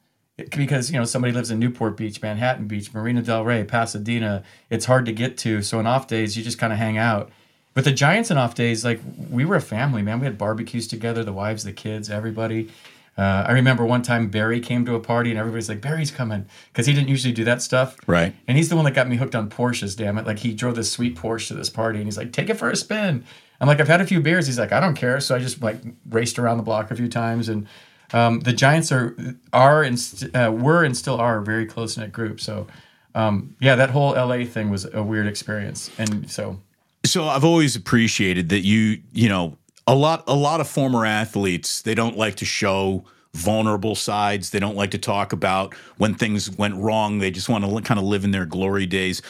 because 0.50 0.92
you 0.92 0.98
know 0.98 1.06
somebody 1.06 1.34
lives 1.34 1.52
in 1.52 1.60
Newport 1.60 1.98
Beach, 1.98 2.22
Manhattan 2.22 2.68
Beach, 2.68 2.94
Marina 2.94 3.22
Del 3.22 3.44
Rey, 3.44 3.64
Pasadena. 3.64 4.44
It's 4.70 4.86
hard 4.86 5.06
to 5.06 5.12
get 5.12 5.38
to. 5.40 5.62
So 5.62 5.80
on 5.80 5.86
off 5.86 6.08
days, 6.08 6.38
you 6.38 6.44
just 6.44 6.58
kind 6.58 6.74
of 6.74 6.80
hang 6.80 6.98
out. 6.98 7.32
With 7.74 7.86
the 7.86 7.92
Giants 7.92 8.30
and 8.30 8.38
off 8.38 8.54
days, 8.54 8.84
like 8.84 9.00
we 9.30 9.46
were 9.46 9.56
a 9.56 9.62
family, 9.62 10.02
man. 10.02 10.20
We 10.20 10.26
had 10.26 10.38
barbecues 10.38 10.88
together, 10.88 11.24
the 11.24 11.34
wives, 11.34 11.64
the 11.64 11.72
kids, 11.72 12.10
everybody. 12.10 12.70
Uh, 13.18 13.46
I 13.48 13.52
remember 13.52 13.86
one 13.86 14.02
time 14.02 14.30
Barry 14.30 14.60
came 14.60 14.86
to 14.86 14.96
a 14.96 15.00
party 15.00 15.32
and 15.32 15.40
everybody's 15.40 15.68
like, 15.70 15.82
Barry's 15.82 16.12
coming 16.12 16.46
because 16.72 16.86
he 16.86 16.94
didn't 16.94 17.10
usually 17.10 17.34
do 17.34 17.44
that 17.44 17.62
stuff. 17.62 17.98
Right. 18.08 18.34
And 18.48 18.58
he's 18.58 18.70
the 18.70 18.76
one 18.76 18.86
that 18.86 18.94
got 18.94 19.08
me 19.08 19.18
hooked 19.18 19.36
on 19.36 19.50
Porsches, 19.50 19.96
damn 19.96 20.18
it. 20.18 20.26
Like 20.26 20.40
he 20.40 20.54
drove 20.54 20.76
this 20.76 20.92
sweet 20.92 21.16
Porsche 21.16 21.50
to 21.50 21.54
this 21.54 21.70
party 21.70 22.00
and 22.00 22.08
he's 22.08 22.18
like, 22.18 22.32
take 22.32 22.50
it 22.50 22.56
for 22.56 22.70
a 22.70 22.76
spin. 22.76 23.26
I'm 23.60 23.68
like, 23.68 23.80
I've 23.80 23.88
had 23.88 24.02
a 24.02 24.08
few 24.08 24.22
beers. 24.22 24.48
He's 24.48 24.58
like, 24.58 24.72
I 24.72 24.80
don't 24.80 24.96
care. 24.96 25.20
So 25.20 25.36
I 25.36 25.40
just 25.40 25.62
like 25.62 25.78
raced 26.10 26.40
around 26.40 26.58
the 26.58 26.64
block 26.64 26.90
a 26.90 26.96
few 26.96 27.08
times. 27.08 27.48
And 27.48 27.68
um, 28.14 28.40
the 28.40 28.54
Giants 28.54 28.92
are, 28.92 29.16
are 29.54 29.84
and 29.84 30.00
st- 30.00 30.36
uh, 30.36 30.52
were 30.52 30.84
and 30.84 30.98
still 30.98 31.20
are 31.20 31.40
a 31.40 31.44
very 31.44 31.66
close 31.66 31.98
knit 31.98 32.12
group. 32.12 32.40
So 32.40 32.68
um, 33.14 33.56
yeah, 33.60 33.76
that 33.76 33.92
whole 33.92 34.12
LA 34.14 34.46
thing 34.46 34.70
was 34.70 34.92
a 34.92 35.04
weird 35.04 35.28
experience. 35.28 35.92
And 35.98 36.32
so 36.32 36.60
so 37.06 37.28
I've 37.28 37.44
always 37.44 37.76
appreciated 37.76 38.50
that 38.50 38.62
you, 38.62 39.02
you 39.12 39.30
know, 39.30 39.58
a 39.88 39.96
lot 39.96 40.24
a 40.28 40.36
lot 40.36 40.62
of 40.62 40.68
former 40.68 41.06
athletes, 41.06 41.82
they 41.82 41.96
don't 41.96 42.18
like 42.18 42.36
to 42.36 42.46
show 42.46 43.06
vulnerable 43.34 43.96
sides. 43.96 44.50
They 44.50 44.60
don't 44.60 44.76
like 44.76 44.92
to 44.92 44.98
talk 44.98 45.34
about 45.34 45.74
when 45.98 46.16
things 46.16 46.50
went 46.58 46.76
wrong. 46.76 47.20
They 47.20 47.32
just 47.32 47.50
want 47.50 47.66
to 47.66 47.82
kind 47.82 48.00
of 48.00 48.06
live 48.06 48.24
in 48.24 48.32
their 48.32 48.46
glory 48.46 48.86
days. 48.86 49.22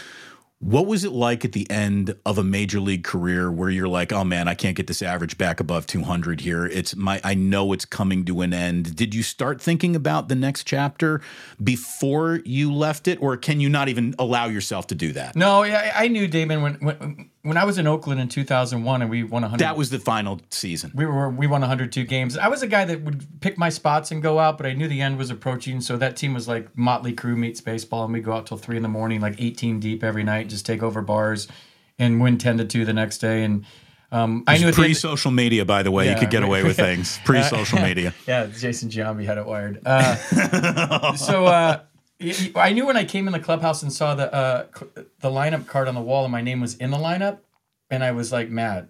What 0.59 0.85
was 0.85 1.03
it 1.03 1.11
like 1.11 1.43
at 1.43 1.53
the 1.53 1.69
end 1.71 2.15
of 2.23 2.37
a 2.37 2.43
major 2.43 2.79
league 2.79 3.03
career 3.03 3.51
where 3.51 3.71
you're 3.71 3.87
like, 3.87 4.13
"Oh 4.13 4.23
man, 4.23 4.47
I 4.47 4.53
can't 4.53 4.75
get 4.75 4.85
this 4.85 5.01
average 5.01 5.35
back 5.35 5.59
above 5.59 5.87
200 5.87 6.41
here. 6.41 6.67
It's 6.67 6.95
my 6.95 7.19
I 7.23 7.33
know 7.33 7.73
it's 7.73 7.85
coming 7.85 8.25
to 8.25 8.41
an 8.41 8.53
end." 8.53 8.95
Did 8.95 9.15
you 9.15 9.23
start 9.23 9.59
thinking 9.59 9.95
about 9.95 10.29
the 10.29 10.35
next 10.35 10.65
chapter 10.65 11.21
before 11.63 12.41
you 12.45 12.71
left 12.71 13.07
it 13.07 13.19
or 13.23 13.37
can 13.37 13.59
you 13.59 13.69
not 13.69 13.89
even 13.89 14.13
allow 14.19 14.45
yourself 14.45 14.85
to 14.87 14.95
do 14.95 15.11
that? 15.13 15.35
No, 15.35 15.63
I, 15.63 16.03
I 16.03 16.07
knew 16.09 16.27
Damon 16.27 16.61
when, 16.61 16.75
when 16.75 17.30
when 17.43 17.57
I 17.57 17.63
was 17.63 17.77
in 17.77 17.87
Oakland 17.87 18.19
in 18.19 18.27
2001 18.27 19.01
and 19.01 19.09
we 19.09 19.23
won 19.23 19.41
100 19.41 19.63
That 19.63 19.77
was 19.77 19.89
the 19.89 19.99
final 19.99 20.39
season. 20.49 20.91
We 20.93 21.05
were 21.05 21.29
we 21.29 21.47
won 21.47 21.61
102 21.61 22.03
games. 22.05 22.37
I 22.37 22.47
was 22.47 22.61
a 22.61 22.67
guy 22.67 22.85
that 22.85 23.01
would 23.01 23.41
pick 23.41 23.57
my 23.57 23.69
spots 23.69 24.11
and 24.11 24.21
go 24.21 24.39
out, 24.39 24.57
but 24.57 24.67
I 24.67 24.73
knew 24.73 24.87
the 24.87 25.01
end 25.01 25.17
was 25.17 25.29
approaching, 25.29 25.81
so 25.81 25.97
that 25.97 26.15
team 26.15 26.33
was 26.33 26.47
like 26.47 26.77
Motley 26.77 27.13
Crue 27.13 27.37
meets 27.37 27.61
baseball 27.61 28.03
and 28.03 28.13
we 28.13 28.19
go 28.19 28.33
out 28.33 28.45
till 28.45 28.57
3 28.57 28.77
in 28.77 28.83
the 28.83 28.89
morning 28.89 29.21
like 29.21 29.35
18 29.41 29.79
deep 29.79 30.03
every 30.03 30.23
night, 30.23 30.49
just 30.49 30.65
take 30.65 30.83
over 30.83 31.01
bars 31.01 31.47
and 31.97 32.21
win 32.21 32.37
10 32.37 32.57
to 32.59 32.65
2 32.65 32.85
the 32.85 32.93
next 32.93 33.19
day 33.19 33.43
and 33.43 33.65
um, 34.13 34.43
I 34.45 34.57
knew 34.57 34.71
pre 34.73 34.93
social 34.93 35.31
media, 35.31 35.63
by 35.63 35.83
the 35.83 35.91
way, 35.91 36.05
yeah, 36.05 36.13
you 36.13 36.19
could 36.19 36.29
get 36.29 36.43
away 36.43 36.63
with 36.63 36.75
things. 36.75 37.17
Pre 37.25 37.41
social 37.43 37.79
media. 37.79 38.13
yeah, 38.27 38.47
Jason 38.47 38.89
Giambi 38.89 39.25
had 39.25 39.37
it 39.37 39.45
wired. 39.45 39.81
Uh, 39.85 41.15
so 41.15 41.45
uh, 41.45 41.79
I 42.55 42.71
knew 42.73 42.85
when 42.85 42.97
I 42.97 43.03
came 43.05 43.27
in 43.27 43.33
the 43.33 43.39
clubhouse 43.39 43.81
and 43.83 43.91
saw 43.91 44.15
the 44.15 44.33
uh, 44.33 44.65
the 45.19 45.29
lineup 45.29 45.67
card 45.67 45.87
on 45.87 45.95
the 45.95 46.01
wall 46.01 46.23
and 46.25 46.31
my 46.31 46.41
name 46.41 46.61
was 46.61 46.75
in 46.75 46.91
the 46.91 46.97
lineup, 46.97 47.39
and 47.89 48.03
I 48.03 48.11
was 48.11 48.31
like 48.31 48.49
mad. 48.49 48.89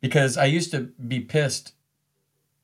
because 0.00 0.36
I 0.36 0.44
used 0.46 0.70
to 0.72 0.80
be 1.06 1.20
pissed. 1.20 1.72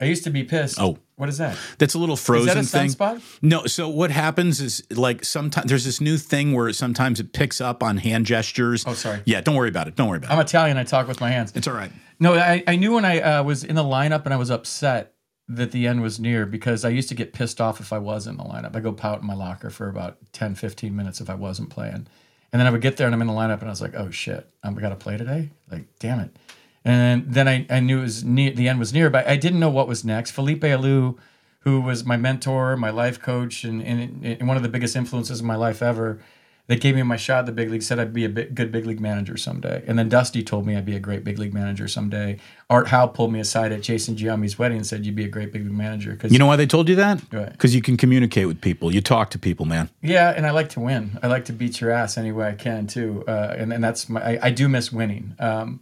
I 0.00 0.04
used 0.04 0.24
to 0.24 0.30
be 0.30 0.44
pissed. 0.44 0.78
Oh. 0.80 0.98
what 1.16 1.28
is 1.28 1.38
that? 1.38 1.56
That's 1.78 1.94
a 1.94 1.98
little 1.98 2.16
frozen 2.16 2.56
Is 2.58 2.70
that 2.70 2.84
a 2.84 2.88
thing. 2.88 3.22
No, 3.42 3.66
so 3.66 3.88
what 3.88 4.12
happens 4.12 4.60
is 4.60 4.84
like 4.90 5.24
sometimes 5.24 5.68
there's 5.68 5.84
this 5.84 6.00
new 6.00 6.18
thing 6.18 6.52
where 6.52 6.72
sometimes 6.72 7.18
it 7.18 7.32
picks 7.32 7.60
up 7.60 7.82
on 7.82 7.96
hand 7.96 8.26
gestures. 8.26 8.84
Oh, 8.86 8.94
sorry. 8.94 9.22
Yeah, 9.24 9.40
don't 9.40 9.56
worry 9.56 9.68
about 9.68 9.88
it. 9.88 9.96
Don't 9.96 10.08
worry 10.08 10.18
about 10.18 10.30
it. 10.30 10.34
I'm. 10.34 10.40
Italian. 10.40 10.76
I 10.76 10.84
talk 10.84 11.08
with 11.08 11.20
my 11.20 11.30
hands. 11.30 11.52
It's 11.56 11.66
all 11.66 11.74
right. 11.74 11.90
No, 12.20 12.34
I, 12.34 12.62
I 12.66 12.76
knew 12.76 12.92
when 12.92 13.04
I 13.04 13.20
uh, 13.20 13.42
was 13.42 13.64
in 13.64 13.74
the 13.74 13.82
lineup 13.82 14.24
and 14.24 14.34
I 14.34 14.36
was 14.36 14.50
upset 14.50 15.14
that 15.48 15.72
the 15.72 15.86
end 15.86 16.02
was 16.02 16.20
near 16.20 16.44
because 16.44 16.84
I 16.84 16.90
used 16.90 17.08
to 17.08 17.14
get 17.14 17.32
pissed 17.32 17.60
off 17.60 17.80
if 17.80 17.92
I 17.92 17.98
was 17.98 18.26
in 18.26 18.36
the 18.36 18.44
lineup. 18.44 18.76
I 18.76 18.80
go 18.80 18.92
pout 18.92 19.22
in 19.22 19.26
my 19.26 19.34
locker 19.34 19.70
for 19.70 19.88
about 19.88 20.18
10, 20.32 20.54
15 20.54 20.94
minutes 20.94 21.20
if 21.20 21.30
I 21.30 21.34
wasn't 21.34 21.70
playing. 21.70 22.06
And 22.52 22.60
then 22.60 22.66
I 22.66 22.70
would 22.70 22.82
get 22.82 22.96
there 22.96 23.06
and 23.06 23.14
I'm 23.14 23.20
in 23.20 23.26
the 23.26 23.32
lineup 23.32 23.60
and 23.60 23.64
I 23.64 23.70
was 23.70 23.80
like, 23.80 23.94
oh 23.94 24.10
shit, 24.10 24.46
I'm 24.62 24.74
got 24.74 24.90
to 24.90 24.96
play 24.96 25.16
today? 25.16 25.50
Like, 25.70 25.86
damn 25.98 26.20
it. 26.20 26.36
And 26.84 27.32
then 27.32 27.48
I, 27.48 27.66
I 27.70 27.80
knew 27.80 27.98
it 27.98 28.02
was 28.02 28.24
near, 28.24 28.50
the 28.52 28.68
end 28.68 28.78
was 28.78 28.92
near, 28.92 29.10
but 29.10 29.26
I 29.26 29.36
didn't 29.36 29.60
know 29.60 29.68
what 29.70 29.88
was 29.88 30.04
next. 30.04 30.30
Felipe 30.30 30.62
Alou, 30.62 31.18
who 31.60 31.80
was 31.80 32.04
my 32.04 32.16
mentor, 32.16 32.76
my 32.76 32.90
life 32.90 33.20
coach, 33.20 33.64
and, 33.64 33.82
and, 33.82 34.24
and 34.24 34.48
one 34.48 34.56
of 34.56 34.62
the 34.62 34.68
biggest 34.68 34.96
influences 34.96 35.40
in 35.40 35.46
my 35.46 35.56
life 35.56 35.82
ever, 35.82 36.20
that 36.68 36.82
gave 36.82 36.94
me 36.94 37.02
my 37.02 37.16
shot 37.16 37.40
at 37.40 37.46
the 37.46 37.52
big 37.52 37.70
league, 37.70 37.82
said 37.82 37.98
I'd 37.98 38.12
be 38.12 38.26
a 38.26 38.28
big, 38.28 38.54
good 38.54 38.70
big 38.70 38.84
league 38.84 39.00
manager 39.00 39.38
someday. 39.38 39.82
And 39.86 39.98
then 39.98 40.08
Dusty 40.10 40.42
told 40.42 40.66
me 40.66 40.76
I'd 40.76 40.84
be 40.84 40.94
a 40.94 41.00
great 41.00 41.24
big 41.24 41.38
league 41.38 41.54
manager 41.54 41.88
someday. 41.88 42.38
Art 42.68 42.88
Howe 42.88 43.06
pulled 43.06 43.32
me 43.32 43.40
aside 43.40 43.72
at 43.72 43.80
Jason 43.80 44.16
Giambi's 44.16 44.58
wedding 44.58 44.76
and 44.76 44.86
said, 44.86 45.06
You'd 45.06 45.16
be 45.16 45.24
a 45.24 45.28
great 45.28 45.50
big 45.50 45.64
league 45.64 45.72
manager. 45.72 46.14
Cause, 46.14 46.30
You 46.30 46.38
know 46.38 46.46
why 46.46 46.56
they 46.56 46.66
told 46.66 46.88
you 46.90 46.94
that? 46.96 47.22
Right. 47.32 47.50
Because 47.50 47.74
you 47.74 47.80
can 47.80 47.96
communicate 47.96 48.46
with 48.46 48.60
people. 48.60 48.94
You 48.94 49.00
talk 49.00 49.30
to 49.30 49.38
people, 49.38 49.64
man. 49.64 49.88
yeah, 50.02 50.30
and 50.36 50.46
I 50.46 50.50
like 50.50 50.68
to 50.70 50.80
win. 50.80 51.18
I 51.22 51.26
like 51.26 51.46
to 51.46 51.52
beat 51.54 51.80
your 51.80 51.90
ass 51.90 52.18
any 52.18 52.32
way 52.32 52.48
I 52.48 52.54
can, 52.54 52.86
too. 52.86 53.24
Uh, 53.26 53.54
and, 53.56 53.72
and 53.72 53.82
that's 53.82 54.08
my, 54.10 54.22
I, 54.22 54.38
I 54.42 54.50
do 54.50 54.68
miss 54.68 54.92
winning. 54.92 55.34
Um, 55.38 55.80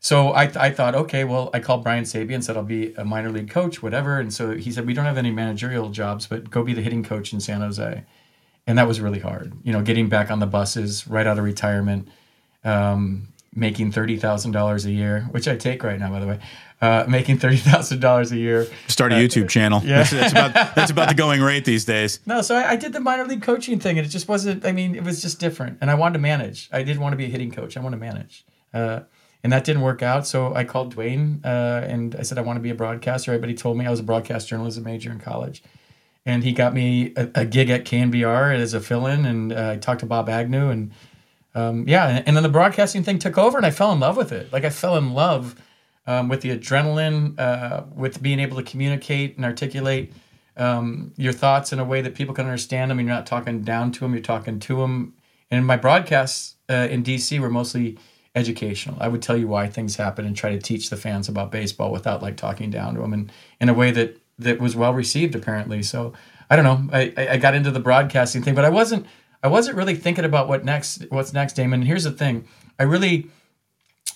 so 0.00 0.32
I, 0.32 0.50
I 0.56 0.70
thought, 0.70 0.94
okay, 0.94 1.24
well, 1.24 1.48
I 1.54 1.60
called 1.60 1.82
Brian 1.82 2.04
Sabean, 2.04 2.42
said 2.42 2.56
I'll 2.58 2.62
be 2.62 2.92
a 2.94 3.04
minor 3.06 3.30
league 3.30 3.48
coach, 3.48 3.82
whatever. 3.82 4.18
And 4.18 4.34
so 4.34 4.50
he 4.50 4.70
said, 4.70 4.84
we 4.84 4.92
don't 4.92 5.06
have 5.06 5.16
any 5.16 5.30
managerial 5.30 5.88
jobs, 5.90 6.26
but 6.26 6.50
go 6.50 6.62
be 6.62 6.74
the 6.74 6.82
hitting 6.82 7.02
coach 7.04 7.32
in 7.32 7.40
San 7.40 7.60
Jose. 7.62 8.04
And 8.66 8.78
that 8.78 8.88
was 8.88 9.00
really 9.00 9.20
hard. 9.20 9.52
You 9.62 9.72
know, 9.72 9.82
getting 9.82 10.08
back 10.08 10.30
on 10.30 10.38
the 10.38 10.46
buses 10.46 11.06
right 11.06 11.26
out 11.26 11.38
of 11.38 11.44
retirement, 11.44 12.08
um, 12.64 13.28
making 13.54 13.92
thirty 13.92 14.16
thousand 14.16 14.52
dollars 14.52 14.84
a 14.86 14.90
year, 14.90 15.26
which 15.30 15.46
I 15.46 15.56
take 15.56 15.82
right 15.82 15.98
now, 15.98 16.10
by 16.10 16.20
the 16.20 16.26
way, 16.26 16.40
uh, 16.80 17.04
making 17.06 17.38
thirty 17.38 17.56
thousand 17.58 18.00
dollars 18.00 18.32
a 18.32 18.36
year. 18.38 18.66
Start 18.88 19.12
a 19.12 19.16
YouTube 19.16 19.48
channel. 19.48 19.82
yeah. 19.84 19.98
That's, 19.98 20.10
that's 20.10 20.32
about 20.32 20.74
that's 20.74 20.90
about 20.90 21.08
the 21.08 21.14
going 21.14 21.42
rate 21.42 21.64
these 21.64 21.84
days. 21.84 22.20
No, 22.26 22.40
so 22.40 22.56
I, 22.56 22.70
I 22.70 22.76
did 22.76 22.92
the 22.92 23.00
minor 23.00 23.26
league 23.26 23.42
coaching 23.42 23.78
thing, 23.80 23.98
and 23.98 24.06
it 24.06 24.10
just 24.10 24.28
wasn't. 24.28 24.64
I 24.64 24.72
mean, 24.72 24.94
it 24.94 25.04
was 25.04 25.20
just 25.20 25.40
different, 25.40 25.78
and 25.80 25.90
I 25.90 25.94
wanted 25.94 26.14
to 26.14 26.18
manage. 26.20 26.68
I 26.72 26.82
didn't 26.82 27.02
want 27.02 27.12
to 27.12 27.16
be 27.18 27.26
a 27.26 27.28
hitting 27.28 27.50
coach. 27.50 27.76
I 27.76 27.80
want 27.80 27.92
to 27.92 27.98
manage, 27.98 28.46
uh, 28.72 29.00
and 29.42 29.52
that 29.52 29.64
didn't 29.64 29.82
work 29.82 30.02
out. 30.02 30.26
So 30.26 30.54
I 30.54 30.64
called 30.64 30.94
Duane, 30.94 31.42
uh, 31.44 31.84
and 31.86 32.16
I 32.16 32.22
said 32.22 32.38
I 32.38 32.40
want 32.40 32.56
to 32.56 32.62
be 32.62 32.70
a 32.70 32.74
broadcaster. 32.74 33.30
Everybody 33.30 33.54
told 33.54 33.76
me 33.76 33.86
I 33.86 33.90
was 33.90 34.00
a 34.00 34.04
broadcast 34.04 34.48
journalism 34.48 34.84
major 34.84 35.12
in 35.12 35.20
college, 35.20 35.62
and 36.26 36.42
he 36.42 36.52
got 36.52 36.74
me 36.74 37.12
a, 37.16 37.28
a 37.34 37.44
gig 37.44 37.70
at 37.70 37.84
KNBR 37.84 38.54
as 38.54 38.74
a 38.74 38.80
fill-in, 38.80 39.26
and 39.26 39.52
uh, 39.52 39.72
I 39.72 39.76
talked 39.76 40.00
to 40.00 40.06
Bob 40.06 40.28
Agnew, 40.28 40.70
and 40.70 40.92
um, 41.54 41.86
yeah, 41.86 42.06
and, 42.08 42.28
and 42.28 42.36
then 42.36 42.42
the 42.42 42.48
broadcasting 42.48 43.02
thing 43.02 43.18
took 43.18 43.38
over, 43.38 43.56
and 43.56 43.66
I 43.66 43.70
fell 43.70 43.92
in 43.92 44.00
love 44.00 44.16
with 44.16 44.32
it. 44.32 44.52
Like 44.52 44.64
I 44.64 44.70
fell 44.70 44.96
in 44.96 45.12
love 45.12 45.54
um, 46.06 46.28
with 46.28 46.40
the 46.40 46.56
adrenaline, 46.56 47.38
uh, 47.38 47.84
with 47.94 48.22
being 48.22 48.40
able 48.40 48.56
to 48.56 48.62
communicate 48.62 49.36
and 49.36 49.44
articulate 49.44 50.12
um, 50.56 51.12
your 51.16 51.32
thoughts 51.32 51.72
in 51.72 51.78
a 51.78 51.84
way 51.84 52.00
that 52.00 52.14
people 52.14 52.34
can 52.34 52.46
understand 52.46 52.90
them. 52.90 52.98
And 52.98 53.08
you're 53.08 53.16
not 53.16 53.26
talking 53.26 53.62
down 53.62 53.92
to 53.92 54.00
them; 54.00 54.12
you're 54.12 54.22
talking 54.22 54.58
to 54.60 54.76
them. 54.76 55.14
And 55.50 55.66
my 55.66 55.76
broadcasts 55.76 56.56
uh, 56.68 56.88
in 56.90 57.04
DC 57.04 57.38
were 57.38 57.50
mostly 57.50 57.98
educational. 58.34 58.96
I 58.98 59.06
would 59.06 59.22
tell 59.22 59.36
you 59.36 59.46
why 59.46 59.68
things 59.68 59.96
happen 59.96 60.26
and 60.26 60.36
try 60.36 60.50
to 60.50 60.58
teach 60.58 60.90
the 60.90 60.96
fans 60.96 61.28
about 61.28 61.52
baseball 61.52 61.92
without 61.92 62.22
like 62.22 62.36
talking 62.36 62.70
down 62.70 62.94
to 62.94 63.00
them, 63.00 63.12
and 63.12 63.32
in 63.60 63.68
a 63.68 63.74
way 63.74 63.90
that 63.92 64.20
that 64.38 64.60
was 64.60 64.76
well 64.76 64.94
received 64.94 65.34
apparently. 65.34 65.82
So 65.82 66.12
I 66.50 66.56
don't 66.56 66.64
know. 66.64 66.88
I, 66.92 67.12
I 67.30 67.36
got 67.38 67.54
into 67.54 67.70
the 67.70 67.80
broadcasting 67.80 68.42
thing, 68.42 68.54
but 68.54 68.64
I 68.64 68.70
wasn't 68.70 69.06
I 69.42 69.48
wasn't 69.48 69.76
really 69.76 69.94
thinking 69.94 70.24
about 70.24 70.48
what 70.48 70.64
next 70.64 71.04
what's 71.10 71.32
next, 71.32 71.54
Damon. 71.54 71.80
And 71.80 71.88
here's 71.88 72.04
the 72.04 72.12
thing: 72.12 72.46
I 72.78 72.84
really 72.84 73.28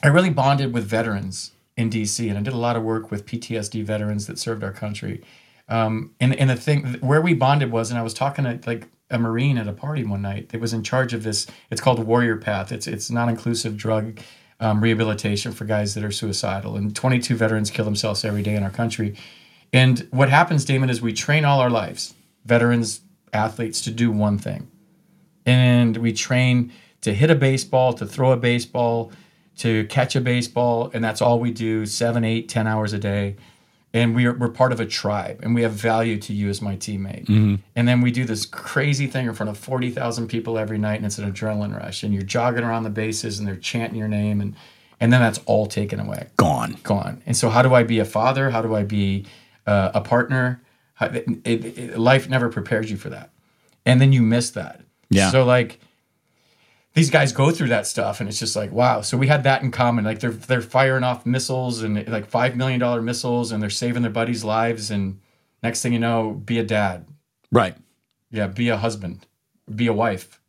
I 0.02 0.08
really 0.08 0.30
bonded 0.30 0.72
with 0.72 0.84
veterans 0.84 1.52
in 1.76 1.90
DC, 1.90 2.28
and 2.28 2.38
I 2.38 2.42
did 2.42 2.52
a 2.52 2.58
lot 2.58 2.76
of 2.76 2.82
work 2.82 3.10
with 3.10 3.26
PTSD 3.26 3.84
veterans 3.84 4.26
that 4.26 4.38
served 4.38 4.64
our 4.64 4.72
country. 4.72 5.22
Um, 5.68 6.14
and 6.20 6.34
and 6.34 6.50
the 6.50 6.56
thing 6.56 6.94
where 7.00 7.20
we 7.20 7.34
bonded 7.34 7.70
was, 7.70 7.90
and 7.90 7.98
I 7.98 8.02
was 8.02 8.14
talking 8.14 8.44
to 8.44 8.60
like 8.66 8.88
a 9.10 9.18
Marine 9.18 9.58
at 9.58 9.68
a 9.68 9.72
party 9.72 10.04
one 10.04 10.22
night 10.22 10.50
that 10.50 10.60
was 10.60 10.72
in 10.72 10.82
charge 10.82 11.14
of 11.14 11.22
this. 11.22 11.46
It's 11.70 11.80
called 11.80 11.98
Warrior 12.04 12.36
Path. 12.36 12.72
It's 12.72 12.86
it's 12.86 13.10
non-inclusive 13.10 13.76
drug 13.76 14.20
um, 14.60 14.80
rehabilitation 14.80 15.52
for 15.52 15.64
guys 15.64 15.94
that 15.94 16.04
are 16.04 16.10
suicidal. 16.10 16.76
And 16.76 16.94
22 16.94 17.36
veterans 17.36 17.70
kill 17.70 17.84
themselves 17.84 18.24
every 18.24 18.42
day 18.42 18.54
in 18.54 18.62
our 18.62 18.70
country. 18.70 19.14
And 19.72 20.06
what 20.10 20.28
happens, 20.28 20.64
Damon, 20.64 20.90
is 20.90 21.02
we 21.02 21.12
train 21.12 21.44
all 21.44 21.60
our 21.60 21.70
lives, 21.70 22.14
veterans, 22.44 23.00
athletes, 23.32 23.82
to 23.82 23.90
do 23.90 24.10
one 24.10 24.38
thing 24.38 24.70
and 25.48 25.96
we 25.96 26.12
train 26.12 26.70
to 27.00 27.14
hit 27.14 27.30
a 27.30 27.34
baseball, 27.34 27.94
to 27.94 28.04
throw 28.04 28.32
a 28.32 28.36
baseball, 28.36 29.10
to 29.56 29.86
catch 29.86 30.14
a 30.14 30.20
baseball, 30.20 30.90
and 30.92 31.02
that's 31.02 31.22
all 31.22 31.40
we 31.40 31.50
do 31.50 31.86
seven, 31.86 32.22
eight, 32.22 32.50
ten 32.50 32.66
hours 32.66 32.92
a 32.92 32.98
day. 32.98 33.36
And 33.94 34.14
we're, 34.14 34.36
we're 34.36 34.50
part 34.50 34.72
of 34.72 34.80
a 34.80 34.86
tribe, 34.86 35.40
and 35.42 35.54
we 35.54 35.62
have 35.62 35.72
value 35.72 36.18
to 36.18 36.34
you 36.34 36.50
as 36.50 36.60
my 36.60 36.76
teammate. 36.76 37.24
Mm-hmm. 37.24 37.54
And 37.74 37.88
then 37.88 38.02
we 38.02 38.10
do 38.10 38.26
this 38.26 38.44
crazy 38.44 39.06
thing 39.06 39.26
in 39.26 39.32
front 39.32 39.48
of 39.48 39.56
40,000 39.56 40.28
people 40.28 40.58
every 40.58 40.76
night, 40.76 40.96
and 40.96 41.06
it's 41.06 41.16
an 41.16 41.32
adrenaline 41.32 41.74
rush. 41.74 42.02
And 42.02 42.12
you're 42.12 42.22
jogging 42.22 42.64
around 42.64 42.82
the 42.82 42.90
bases, 42.90 43.38
and 43.38 43.48
they're 43.48 43.56
chanting 43.56 43.98
your 43.98 44.06
name, 44.06 44.42
and, 44.42 44.54
and 45.00 45.10
then 45.10 45.22
that's 45.22 45.40
all 45.46 45.64
taken 45.64 45.98
away 45.98 46.28
Gone. 46.36 46.76
gone. 46.82 47.22
And 47.24 47.34
so, 47.34 47.48
how 47.48 47.62
do 47.62 47.72
I 47.72 47.82
be 47.84 47.98
a 47.98 48.04
father? 48.04 48.50
How 48.50 48.60
do 48.60 48.74
I 48.74 48.82
be 48.82 49.24
uh, 49.68 49.90
a 49.94 50.00
partner? 50.00 50.62
It, 51.00 51.78
it, 51.78 51.98
life 51.98 52.28
never 52.28 52.48
prepares 52.48 52.90
you 52.90 52.96
for 52.96 53.10
that, 53.10 53.30
and 53.86 54.00
then 54.00 54.12
you 54.12 54.22
miss 54.22 54.50
that. 54.50 54.80
Yeah. 55.10 55.30
So 55.30 55.44
like, 55.44 55.78
these 56.94 57.10
guys 57.10 57.32
go 57.32 57.52
through 57.52 57.68
that 57.68 57.86
stuff, 57.86 58.18
and 58.20 58.28
it's 58.28 58.38
just 58.38 58.56
like, 58.56 58.72
wow. 58.72 59.02
So 59.02 59.16
we 59.16 59.28
had 59.28 59.44
that 59.44 59.62
in 59.62 59.70
common. 59.70 60.04
Like 60.04 60.18
they're 60.18 60.30
they're 60.30 60.60
firing 60.60 61.04
off 61.04 61.24
missiles 61.24 61.82
and 61.82 62.08
like 62.08 62.26
five 62.26 62.56
million 62.56 62.80
dollar 62.80 63.00
missiles, 63.00 63.52
and 63.52 63.62
they're 63.62 63.70
saving 63.70 64.02
their 64.02 64.10
buddies' 64.10 64.42
lives. 64.42 64.90
And 64.90 65.20
next 65.62 65.82
thing 65.82 65.92
you 65.92 66.00
know, 66.00 66.32
be 66.32 66.58
a 66.58 66.64
dad. 66.64 67.06
Right. 67.52 67.76
Yeah, 68.30 68.48
be 68.48 68.68
a 68.68 68.76
husband, 68.76 69.26
be 69.74 69.86
a 69.86 69.92
wife, 69.92 70.40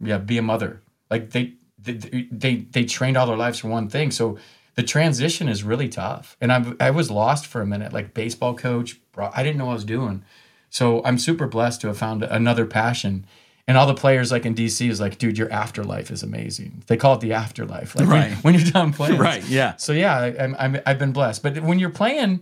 yeah, 0.00 0.18
be 0.18 0.38
a 0.38 0.42
mother. 0.42 0.80
Like 1.10 1.30
they 1.30 1.54
they 1.78 2.28
they, 2.30 2.56
they 2.56 2.84
trained 2.84 3.16
all 3.16 3.26
their 3.26 3.36
lives 3.36 3.58
for 3.58 3.68
one 3.68 3.88
thing. 3.88 4.10
So 4.10 4.38
the 4.74 4.82
transition 4.82 5.48
is 5.48 5.62
really 5.64 5.88
tough. 5.88 6.36
And 6.40 6.52
I 6.52 6.64
I 6.80 6.90
was 6.90 7.10
lost 7.10 7.46
for 7.46 7.60
a 7.60 7.66
minute, 7.66 7.92
like 7.92 8.14
baseball 8.14 8.54
coach. 8.54 8.98
Bro, 9.12 9.30
I 9.34 9.42
didn't 9.42 9.58
know 9.58 9.66
what 9.66 9.72
I 9.72 9.74
was 9.74 9.84
doing. 9.84 10.24
So 10.70 11.02
I'm 11.04 11.18
super 11.18 11.46
blessed 11.46 11.80
to 11.82 11.88
have 11.88 11.98
found 11.98 12.22
another 12.22 12.64
passion. 12.66 13.26
And 13.68 13.76
all 13.78 13.86
the 13.86 13.94
players 13.94 14.32
like 14.32 14.44
in 14.44 14.54
DC 14.54 14.88
is 14.88 15.00
like, 15.00 15.18
dude, 15.18 15.38
your 15.38 15.52
afterlife 15.52 16.10
is 16.10 16.22
amazing. 16.22 16.82
They 16.88 16.96
call 16.96 17.14
it 17.14 17.20
the 17.20 17.32
afterlife. 17.34 17.94
Like 17.94 18.08
when- 18.08 18.20
Right. 18.32 18.32
when, 18.44 18.54
you're 18.54 18.64
done 18.70 18.92
playing. 18.92 19.18
Right. 19.30 19.44
Yeah. 19.48 19.76
So 19.76 19.92
yeah, 19.92 20.16
I, 20.18 20.54
I'm 20.58 20.80
I've 20.86 20.98
been 20.98 21.12
blessed. 21.12 21.42
But 21.42 21.62
when 21.62 21.78
you're 21.78 21.90
playing, 21.90 22.40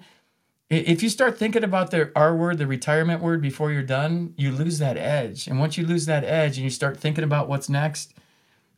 if 0.70 1.02
you 1.02 1.08
start 1.08 1.36
thinking 1.36 1.64
about 1.64 1.90
the 1.90 2.12
R 2.14 2.34
word, 2.36 2.58
the 2.58 2.66
retirement 2.66 3.20
word 3.20 3.42
before 3.42 3.72
you're 3.72 3.82
done, 3.82 4.32
you 4.36 4.52
lose 4.52 4.78
that 4.78 4.96
edge. 4.96 5.48
And 5.48 5.58
once 5.58 5.76
you 5.76 5.84
lose 5.84 6.06
that 6.06 6.22
edge, 6.24 6.56
and 6.56 6.64
you 6.64 6.70
start 6.70 6.96
thinking 6.98 7.24
about 7.24 7.48
what's 7.48 7.68
next, 7.68 8.14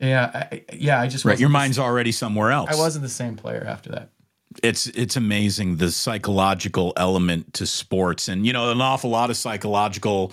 yeah, 0.03 0.49
I, 0.53 0.65
yeah, 0.73 1.01
I 1.01 1.07
just 1.07 1.25
Right. 1.25 1.39
Your 1.39 1.49
mind's 1.49 1.79
already 1.79 2.13
somewhere 2.13 2.51
else. 2.51 2.71
I 2.71 2.77
wasn't 2.77 3.05
the 3.05 3.09
same 3.09 3.37
player 3.37 3.65
after 3.67 3.91
that. 3.93 4.11
it's 4.63 4.87
it's 4.89 5.17
amazing 5.17 5.77
the 5.77 5.91
psychological 5.91 6.93
element 6.97 7.55
to 7.55 7.67
sports 7.67 8.29
and 8.29 8.47
you 8.47 8.53
know 8.53 8.71
an 8.71 8.81
awful 8.83 9.09
lot 9.09 9.31
of 9.31 9.37
psychological 9.37 10.33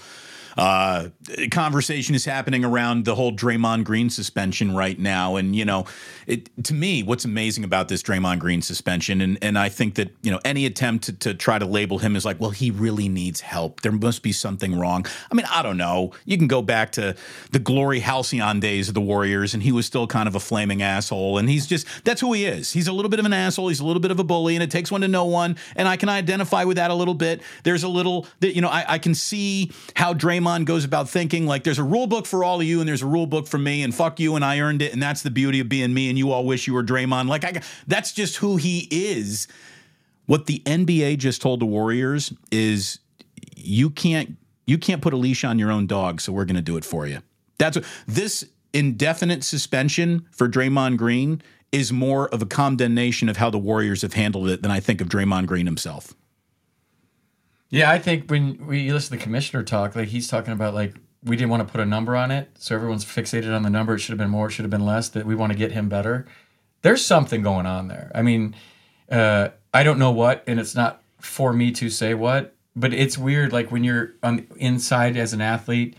uh, 0.58 1.10
conversation 1.52 2.16
is 2.16 2.26
happening 2.26 2.66
around 2.66 3.06
the 3.06 3.16
whole 3.16 3.32
Draymond 3.32 3.84
Green 3.84 4.10
suspension 4.10 4.76
right 4.76 4.98
now, 4.98 5.36
and 5.36 5.56
you 5.56 5.66
know, 5.66 5.86
it 6.28 6.50
to 6.66 6.74
me, 6.74 7.04
what's 7.04 7.26
amazing 7.26 7.64
about 7.64 7.88
this 7.88 8.02
Draymond 8.04 8.40
Green 8.40 8.62
suspension, 8.62 9.22
and 9.22 9.38
and 9.42 9.58
I 9.58 9.70
think 9.70 9.96
that 9.96 10.12
you 10.22 10.32
know 10.32 10.40
any 10.44 10.66
attempt 10.66 11.06
to, 11.06 11.14
to 11.14 11.34
try 11.34 11.60
to 11.60 11.66
label 11.66 12.00
him 12.00 12.16
as 12.16 12.26
like, 12.26 12.40
well, 12.40 12.50
he 12.50 12.72
really 12.72 13.10
needs 13.10 13.42
help. 13.42 13.82
There 13.82 13.92
must 13.92 14.24
be 14.24 14.32
something 14.32 14.78
wrong. 14.78 15.06
I 15.32 15.36
mean, 15.36 15.46
I 15.50 15.62
don't 15.62 15.78
know. 15.78 16.12
You 16.26 16.38
can 16.38 16.48
go 16.48 16.62
back 16.62 16.92
to 16.94 17.16
the 17.52 17.60
glory 17.60 18.00
halcyon 18.00 18.60
days 18.60 18.88
of 18.88 18.94
the 18.94 19.02
Warriors, 19.02 19.54
and 19.54 19.64
he 19.64 19.72
was 19.72 19.86
still 19.86 20.08
kind 20.08 20.28
of 20.28 20.36
a 20.36 20.40
flaming 20.40 20.82
asshole, 20.82 21.38
and 21.38 21.50
he's 21.50 21.68
just 21.68 21.88
that's 22.04 22.22
who 22.22 22.34
he 22.34 22.46
is. 22.46 22.72
He's 22.72 22.88
a 22.88 22.94
little 22.94 23.10
bit 23.10 23.20
of 23.20 23.26
an 23.26 23.34
asshole. 23.34 23.70
He's 23.70 23.80
a 23.80 23.86
little 23.86 24.02
bit 24.02 24.12
of 24.12 24.20
a 24.20 24.24
bully, 24.24 24.56
and 24.56 24.64
it 24.64 24.72
takes 24.72 24.92
one 24.92 25.02
to 25.02 25.08
know 25.08 25.26
one, 25.26 25.58
and 25.76 25.88
I 25.88 25.98
can 25.98 26.10
identify 26.10 26.64
with 26.64 26.78
that 26.78 26.92
a 26.92 26.96
little 26.96 27.14
bit. 27.14 27.42
There's 27.64 27.84
a 27.84 27.90
little 27.90 28.28
that 28.40 28.56
you 28.56 28.62
know 28.62 28.70
I, 28.70 28.94
I 28.94 28.98
can 28.98 29.16
see 29.16 29.72
how 29.96 30.14
Draymond 30.14 30.39
goes 30.66 30.84
about 30.84 31.10
thinking 31.10 31.46
like 31.46 31.64
there's 31.64 31.80
a 31.80 31.84
rule 31.84 32.08
book 32.08 32.26
for 32.26 32.44
all 32.44 32.60
of 32.60 32.66
you 32.66 32.80
and 32.80 32.88
there's 32.88 33.02
a 33.02 33.08
rule 33.08 33.26
book 33.26 33.48
for 33.48 33.58
me 33.58 33.84
and 33.84 33.94
fuck 33.94 34.20
you 34.20 34.36
and 34.36 34.44
I 34.44 34.60
earned 34.60 34.82
it 34.82 34.94
and 34.94 35.02
that's 35.02 35.22
the 35.22 35.32
beauty 35.32 35.60
of 35.60 35.70
being 35.70 35.94
me 35.94 36.10
and 36.10 36.18
you 36.18 36.32
all 36.32 36.46
wish 36.46 36.68
you 36.68 36.74
were 36.74 36.84
Draymond. 36.84 37.28
Like 37.28 37.44
I 37.44 37.62
that's 37.88 38.12
just 38.12 38.38
who 38.38 38.58
he 38.58 38.88
is. 38.92 39.48
What 40.26 40.46
the 40.46 40.60
NBA 40.66 41.18
just 41.18 41.42
told 41.42 41.60
the 41.60 41.66
Warriors 41.66 42.34
is 42.52 43.00
you 43.56 43.90
can't 43.90 44.38
you 44.66 44.78
can't 44.78 45.02
put 45.02 45.14
a 45.14 45.18
leash 45.18 45.44
on 45.44 45.60
your 45.60 45.72
own 45.72 45.88
dog 45.88 46.22
so 46.22 46.32
we're 46.32 46.46
going 46.46 46.56
to 46.56 46.62
do 46.62 46.78
it 46.78 46.86
for 46.86 47.08
you. 47.08 47.20
That's 47.58 47.78
what 47.78 47.86
this 48.08 48.46
indefinite 48.74 49.44
suspension 49.44 50.28
for 50.32 50.48
Draymond 50.48 50.98
Green 50.98 51.42
is 51.72 51.92
more 51.92 52.28
of 52.30 52.42
a 52.42 52.46
condemnation 52.46 53.30
of 53.30 53.38
how 53.38 53.50
the 53.50 53.58
Warriors 53.58 54.02
have 54.02 54.14
handled 54.14 54.50
it 54.50 54.62
than 54.62 54.72
I 54.72 54.80
think 54.80 55.02
of 55.02 55.10
Draymond 55.10 55.48
Green 55.48 55.66
himself. 55.66 56.14
Yeah, 57.70 57.92
I 57.92 58.00
think 58.00 58.30
when 58.30 58.66
we 58.66 58.92
listen 58.92 59.12
to 59.12 59.18
the 59.18 59.24
commissioner 59.24 59.64
talk, 59.64 59.96
like 59.96 60.08
he's 60.08 60.28
talking 60.28 60.54
about 60.54 60.74
like 60.74 60.96
we 61.24 61.36
didn't 61.36 61.50
want 61.50 61.68
to 61.68 61.72
put 61.72 61.82
a 61.82 61.86
number 61.86 62.16
on 62.16 62.32
it, 62.32 62.50
so 62.58 62.76
everyone's 62.76 63.06
fixated 63.06 63.56
on 63.56 63.62
the 63.64 63.70
number. 63.70 63.96
It 63.96 64.00
should 64.00 64.14
have 64.14 64.18
been 64.20 64.30
more, 64.30 64.48
it 64.48 64.52
should 64.52 64.64
have 64.64 64.72
been 64.72 64.86
less. 64.86 65.10
That 65.10 65.26
we 65.26 65.36
want 65.36 65.52
to 65.52 65.58
get 65.58 65.72
him 65.72 65.90
better. 65.90 66.26
There's 66.82 67.06
something 67.06 67.42
going 67.42 67.66
on 67.66 67.88
there. 67.88 68.12
I 68.16 68.22
mean, 68.22 68.56
uh, 69.12 69.50
I 69.74 69.84
don't 69.84 70.00
know 70.00 70.12
what, 70.12 70.44
and 70.48 70.60
it's 70.60 70.76
not 70.76 71.04
for 71.20 71.54
me 71.54 71.72
to 71.74 71.90
say 71.90 72.14
what, 72.14 72.56
but 72.76 72.94
it's 72.94 73.18
weird. 73.18 73.52
Like 73.52 73.72
when 73.72 73.84
you're 73.84 74.14
on 74.24 74.48
inside 74.56 75.18
as 75.18 75.34
an 75.34 75.42
athlete, 75.42 75.98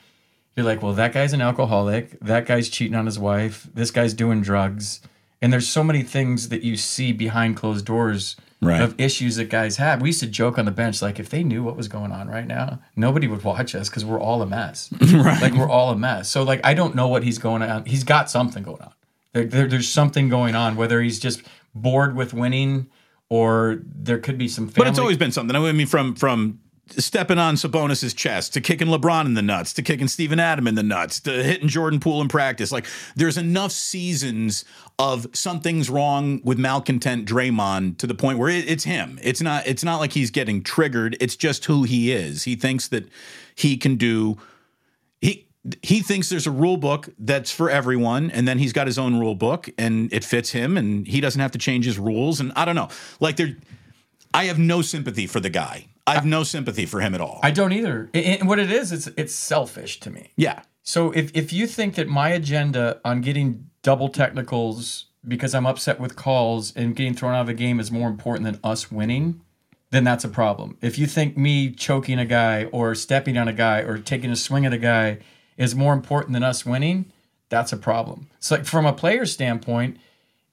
you're 0.57 0.67
like, 0.67 0.83
well, 0.83 0.95
that 0.95 1.13
guy's 1.13 1.33
an 1.33 1.41
alcoholic. 1.41 2.19
That 2.21 2.47
guy's 2.47 2.69
cheating 2.69 2.97
on 2.97 3.07
his 3.07 3.19
wife. 3.19 3.69
This 3.73 3.91
guy's 3.91 4.15
doing 4.15 4.41
drugs. 4.41 5.01
And 5.43 5.53
there's 5.53 5.69
so 5.69 5.85
many 5.85 6.03
things 6.03 6.49
that 6.49 6.63
you 6.63 6.77
see 6.77 7.13
behind 7.13 7.57
closed 7.57 7.87
doors 7.87 8.37
Right. 8.63 8.83
of 8.83 8.95
issues 9.01 9.37
that 9.37 9.49
guys 9.49 9.79
have. 9.79 10.03
We 10.03 10.11
used 10.11 10.21
to 10.21 10.27
joke 10.27 10.59
on 10.59 10.67
the 10.67 10.71
bench, 10.71 11.01
like, 11.01 11.19
if 11.19 11.31
they 11.31 11.43
knew 11.43 11.63
what 11.63 11.77
was 11.79 11.89
going 11.89 12.13
on 12.13 12.29
right 12.29 12.47
now, 12.47 12.81
nobody 12.95 13.27
would 13.27 13.43
watch 13.43 13.75
us 13.75 13.89
because 13.89 14.05
we're 14.05 14.21
all 14.21 14.43
a 14.43 14.47
mess. 14.47 14.91
Right. 15.01 15.41
Like, 15.41 15.55
we're 15.55 15.69
all 15.71 15.91
a 15.93 15.97
mess. 15.97 16.29
So, 16.29 16.43
like, 16.43 16.61
I 16.63 16.75
don't 16.75 16.95
know 16.95 17.09
what 17.09 17.23
he's 17.25 17.39
going 17.39 17.63
on. 17.63 17.87
He's 17.87 18.05
got 18.05 18.29
something 18.31 18.63
going 18.63 18.83
on. 18.83 18.93
There, 19.33 19.45
there- 19.47 19.67
there's 19.67 19.89
something 19.89 20.29
going 20.29 20.55
on, 20.55 20.77
whether 20.77 21.01
he's 21.01 21.19
just 21.19 21.43
bored 21.75 22.15
with 22.17 22.35
winning 22.35 22.89
or 23.31 23.81
there 23.85 24.19
could 24.19 24.37
be 24.37 24.49
some 24.49 24.67
family. 24.69 24.85
But 24.85 24.89
it's 24.89 24.99
always 24.99 25.17
been 25.17 25.33
something. 25.33 25.57
I 25.57 25.73
mean, 25.73 25.87
from 25.87 26.15
from 26.15 26.59
stepping 26.97 27.39
on 27.39 27.55
Sabonis's 27.55 28.13
chest 28.13 28.53
to 28.53 28.61
kicking 28.61 28.89
LeBron 28.89 29.25
in 29.25 29.35
the 29.35 29.43
nuts 29.43 29.73
to 29.75 29.81
kicking 29.83 30.09
Steven 30.09 30.41
Adam 30.41 30.67
in 30.67 30.75
the 30.75 30.83
nuts 30.83 31.21
to 31.21 31.31
hitting 31.45 31.69
Jordan 31.69 32.01
Poole 32.01 32.21
in 32.21 32.27
practice. 32.27 32.73
Like, 32.73 32.87
there's 33.15 33.39
enough 33.39 33.71
seasons 33.71 34.65
of 35.01 35.27
something's 35.33 35.89
wrong 35.89 36.43
with 36.45 36.59
malcontent 36.59 37.27
Draymond 37.27 37.97
to 37.99 38.07
the 38.07 38.15
point 38.15 38.39
where 38.39 38.51
it, 38.51 38.71
it's 38.71 38.85
him. 38.85 39.19
It's 39.23 39.41
not. 39.41 39.67
It's 39.67 39.83
not 39.83 39.99
like 39.99 40.13
he's 40.13 40.31
getting 40.31 40.63
triggered. 40.63 41.17
It's 41.21 41.37
just 41.37 41.65
who 41.65 41.85
he 41.85 42.13
is. 42.13 42.45
He 42.45 42.55
thinks 42.55 42.87
that 42.89 43.09
he 43.55 43.79
can 43.79 43.97
do. 43.97 44.37
He 45.23 45.49
he 45.83 46.01
thinks 46.01 46.29
there's 46.29 46.47
a 46.47 46.51
rule 46.51 46.77
book 46.77 47.09
that's 47.19 47.51
for 47.51 47.71
everyone 47.71 48.31
and 48.31 48.47
then 48.47 48.59
he's 48.59 48.73
got 48.75 48.87
his 48.87 48.99
own 48.99 49.19
rule 49.19 49.35
book 49.35 49.71
and 49.79 50.13
it 50.13 50.23
fits 50.25 50.51
him 50.51 50.77
and 50.77 51.07
he 51.07 51.21
doesn't 51.21 51.41
have 51.41 51.53
to 51.53 51.59
change 51.59 51.87
his 51.87 51.99
rules 51.99 52.39
and 52.39 52.53
I 52.55 52.65
don't 52.67 52.77
know. 52.77 52.89
Like 53.21 53.37
there 53.37 53.57
I 54.35 54.45
have 54.45 54.59
no 54.59 54.83
sympathy 54.83 55.27
for 55.27 55.41
the 55.41 55.51
guy. 55.51 55.87
I 56.07 56.15
have 56.15 56.27
no 56.27 56.43
sympathy 56.43 56.87
for 56.87 57.01
him 57.01 57.15
at 57.15 57.21
all. 57.21 57.41
I 57.43 57.53
don't 57.53 57.73
either. 57.73 58.11
And 58.13 58.49
what 58.49 58.59
it 58.59 58.71
is, 58.71 58.93
it's 58.93 59.07
it's 59.17 59.35
selfish 59.35 60.01
to 60.01 60.11
me. 60.11 60.33
yeah. 60.37 60.63
So 60.83 61.11
if 61.13 61.31
if 61.35 61.53
you 61.53 61.67
think 61.67 61.95
that 61.95 62.09
my 62.09 62.31
agenda 62.31 63.01
on 63.05 63.21
getting 63.23 63.70
double 63.83 64.09
technicals 64.09 65.07
because 65.27 65.55
I'm 65.55 65.67
upset 65.67 66.01
with 66.01 66.17
calls 66.17 66.75
and 66.75 66.97
getting 66.97 67.15
thrown 67.15 67.35
out 67.35 67.43
of 67.43 67.49
a 67.49 67.55
game 67.55 67.79
is 67.81 67.91
more 67.91 68.09
important 68.09 68.45
than 68.45 68.59
us 68.65 68.91
winning, 68.91 69.41
then 69.91 70.05
that's 70.05 70.25
a 70.25 70.29
problem. 70.29 70.79
If 70.81 70.99
you 70.99 71.07
think 71.07 71.37
me 71.37 71.71
choking 71.71 72.19
a 72.19 72.25
guy 72.25 72.65
or 72.67 72.95
stepping 72.95 73.37
on 73.37 73.49
a 73.49 73.53
guy 73.53 73.81
or 73.81 73.99
taking 73.99 74.31
a 74.31 74.37
swing 74.37 74.65
at 74.65 74.73
a 74.73 74.79
guy 74.79 75.19
is 75.57 75.75
more 75.75 75.93
important 75.93 76.33
than 76.33 76.43
us 76.43 76.65
winning, 76.65 77.13
that's 77.49 77.73
a 77.73 77.77
problem. 77.77 78.29
So 78.39 78.55
like 78.57 78.65
from 78.65 78.87
a 78.87 78.93
player 78.93 79.27
standpoint, 79.27 79.99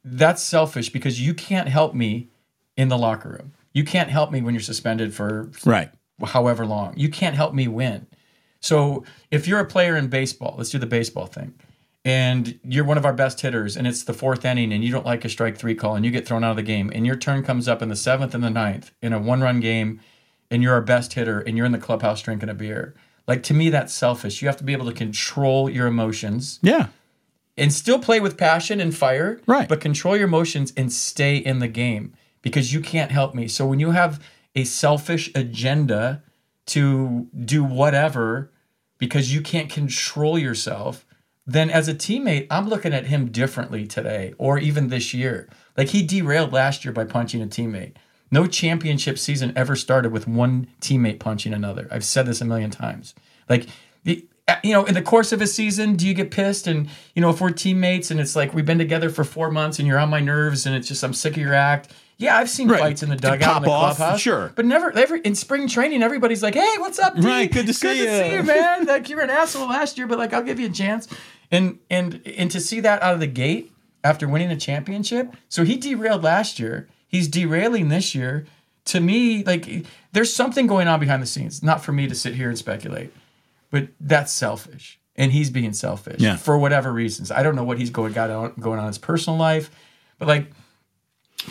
that's 0.04 0.42
selfish 0.42 0.90
because 0.90 1.22
you 1.22 1.34
can't 1.34 1.70
help 1.70 1.94
me 1.94 2.30
in 2.76 2.88
the 2.90 2.98
locker 2.98 3.30
room. 3.30 3.54
You 3.74 3.84
can't 3.84 4.10
help 4.10 4.32
me 4.32 4.42
when 4.42 4.54
you're 4.54 4.62
suspended 4.62 5.14
for 5.14 5.52
Right. 5.64 5.92
however 6.26 6.66
long. 6.66 6.94
You 6.98 7.10
can't 7.10 7.36
help 7.36 7.54
me 7.54 7.68
win. 7.68 8.08
So 8.60 9.04
if 9.30 9.48
you're 9.48 9.60
a 9.60 9.66
player 9.66 9.96
in 9.96 10.08
baseball, 10.08 10.56
let's 10.58 10.72
do 10.72 10.80
the 10.80 10.88
baseball 10.88 11.28
thing, 11.28 11.54
and 12.08 12.58
you're 12.64 12.86
one 12.86 12.98
of 12.98 13.04
our 13.04 13.12
best 13.12 13.42
hitters, 13.42 13.76
and 13.76 13.86
it's 13.86 14.02
the 14.06 14.14
fourth 14.14 14.46
inning, 14.46 14.72
and 14.72 14.82
you 14.82 14.92
don't 14.94 15.06
like 15.06 15.26
a 15.26 15.30
strike 15.30 15.58
three 15.58 15.76
call, 15.76 15.94
and 15.98 16.06
you 16.06 16.10
get 16.12 16.26
thrown 16.26 16.42
out 16.42 16.52
of 16.52 16.56
the 16.56 16.64
game, 16.64 16.90
and 16.96 17.06
your 17.06 17.18
turn 17.18 17.44
comes 17.44 17.68
up 17.68 17.82
in 17.82 17.90
the 17.90 17.98
seventh 17.98 18.34
and 18.34 18.42
the 18.42 18.50
ninth 18.50 18.92
in 19.02 19.12
a 19.12 19.20
one 19.20 19.42
run 19.42 19.60
game, 19.60 20.00
and 20.50 20.64
you're 20.64 20.72
our 20.74 20.82
best 20.82 21.14
hitter, 21.14 21.42
and 21.42 21.58
you're 21.58 21.66
in 21.66 21.74
the 21.74 21.78
clubhouse 21.78 22.22
drinking 22.22 22.48
a 22.48 22.54
beer. 22.54 22.96
Like 23.28 23.44
to 23.44 23.54
me, 23.54 23.70
that's 23.70 23.94
selfish. 23.94 24.42
You 24.42 24.48
have 24.48 24.56
to 24.56 24.64
be 24.64 24.72
able 24.72 24.86
to 24.86 24.94
control 24.94 25.70
your 25.70 25.86
emotions 25.86 26.60
Yeah. 26.62 26.88
and 27.58 27.74
still 27.74 28.00
play 28.00 28.22
with 28.22 28.38
passion 28.38 28.80
and 28.80 28.96
fire, 28.96 29.42
Right. 29.46 29.68
But 29.68 29.82
control 29.82 30.16
your 30.16 30.28
emotions 30.30 30.72
and 30.78 30.94
stay 30.94 31.36
in 31.36 31.60
the 31.60 31.68
game 31.68 32.14
because 32.42 32.72
you 32.74 32.80
can't 32.80 33.12
help 33.12 33.36
me. 33.36 33.50
So 33.50 33.66
when 33.68 33.82
you 33.82 33.92
have 33.92 34.24
a 34.56 34.64
selfish 34.64 35.30
agenda 35.36 36.24
to 36.68 37.28
do 37.38 37.66
whatever 37.66 38.50
because 38.98 39.34
you 39.34 39.42
can't 39.42 39.70
control 39.70 40.40
yourself, 40.40 41.06
then 41.48 41.70
as 41.70 41.88
a 41.88 41.94
teammate, 41.96 42.46
I'm 42.52 42.68
looking 42.68 42.94
at 42.94 43.06
him 43.08 43.28
differently 43.32 43.88
today 43.88 44.34
or 44.38 44.60
even 44.60 44.90
this 44.90 45.14
year. 45.14 45.48
Like 45.78 45.88
he 45.90 46.06
derailed 46.06 46.52
last 46.52 46.84
year 46.84 46.92
by 46.92 47.06
punching 47.06 47.42
a 47.42 47.48
teammate. 47.48 47.94
No 48.30 48.46
championship 48.46 49.18
season 49.18 49.54
ever 49.56 49.76
started 49.78 50.12
with 50.12 50.28
one 50.28 50.68
teammate 50.82 51.20
punching 51.20 51.54
another. 51.54 51.88
I've 51.90 52.04
said 52.04 52.26
this 52.26 52.42
a 52.42 52.46
million 52.46 52.70
times. 52.70 53.16
Like 53.48 53.68
the 54.04 54.26
you 54.64 54.72
know, 54.74 54.86
in 54.86 54.94
the 54.94 55.02
course 55.02 55.32
of 55.34 55.42
a 55.42 55.48
season, 55.48 55.96
do 55.96 56.08
you 56.08 56.14
get 56.14 56.32
pissed? 56.32 56.68
And 56.68 56.90
you 57.16 57.22
know, 57.22 57.30
if 57.30 57.40
we're 57.40 57.52
teammates 57.52 58.12
and 58.12 58.20
it's 58.20 58.36
like 58.36 58.54
we've 58.54 58.66
been 58.66 58.78
together 58.78 59.10
for 59.10 59.24
four 59.24 59.50
months 59.52 59.80
and 59.80 59.88
you're 59.88 60.00
on 60.00 60.10
my 60.10 60.20
nerves 60.20 60.66
and 60.66 60.76
it's 60.76 60.88
just 60.88 61.04
I'm 61.04 61.14
sick 61.14 61.34
of 61.34 61.40
your 61.42 61.54
act. 61.54 61.94
Yeah, 62.20 62.36
I've 62.36 62.50
seen 62.50 62.68
Right. 62.68 62.80
fights 62.80 63.04
in 63.04 63.10
the 63.10 63.16
dugout 63.16 63.58
in 63.58 63.64
the 63.64 63.70
off, 63.70 63.98
clubhouse. 63.98 64.20
sure. 64.20 64.52
but 64.56 64.66
never 64.66 64.92
ever 64.98 65.18
in 65.18 65.36
spring 65.36 65.68
training. 65.68 66.02
Everybody's 66.02 66.42
like, 66.42 66.56
"Hey, 66.56 66.76
what's 66.80 66.98
up, 66.98 67.16
D? 67.16 67.22
Right, 67.22 67.52
good 67.52 67.68
to 67.68 67.74
see 67.74 67.88
good 67.90 67.98
ya." 67.98 68.04
to 68.06 68.30
see 68.30 68.36
you, 68.36 68.44
man. 68.44 68.86
Like 68.86 69.08
you 69.10 69.16
were 69.18 69.22
an 69.22 69.30
asshole 69.30 69.68
last 69.70 69.98
year, 69.98 70.08
but 70.08 70.18
like 70.18 70.34
I'll 70.34 70.44
give 70.44 70.60
you 70.60 70.68
a 70.68 70.72
chance." 70.72 71.08
And 71.52 71.80
and 71.90 72.22
and 72.38 72.52
to 72.52 72.60
see 72.60 72.80
that 72.82 73.02
out 73.02 73.14
of 73.14 73.20
the 73.20 73.28
gate 73.28 73.72
after 74.04 74.28
winning 74.28 74.52
a 74.52 74.58
championship, 74.58 75.34
so 75.50 75.64
he 75.64 75.78
derailed 75.78 76.24
last 76.24 76.60
year. 76.60 76.88
He's 77.08 77.28
derailing 77.28 77.88
this 77.90 78.14
year. 78.14 78.46
To 78.86 79.00
me, 79.02 79.44
like 79.44 79.86
there's 80.14 80.34
something 80.34 80.68
going 80.68 80.88
on 80.88 81.00
behind 81.00 81.22
the 81.22 81.28
scenes. 81.28 81.62
Not 81.64 81.84
for 81.84 81.92
me 81.92 82.08
to 82.08 82.16
sit 82.16 82.36
here 82.36 82.50
and 82.50 82.58
speculate, 82.58 83.14
but 83.72 83.90
that's 84.00 84.32
selfish, 84.32 85.00
and 85.16 85.32
he's 85.32 85.50
being 85.50 85.74
selfish 85.74 86.20
Yeah. 86.22 86.36
for 86.38 86.58
whatever 86.58 86.92
reasons. 86.94 87.32
I 87.32 87.44
don't 87.44 87.56
know 87.56 87.64
what 87.66 87.80
he's 87.80 87.90
going 87.90 88.14
got 88.14 88.30
on, 88.30 88.54
going 88.60 88.80
on 88.80 88.86
in 88.86 88.90
his 88.90 88.98
personal 88.98 89.38
life, 89.40 89.70
but 90.20 90.28
like 90.28 90.52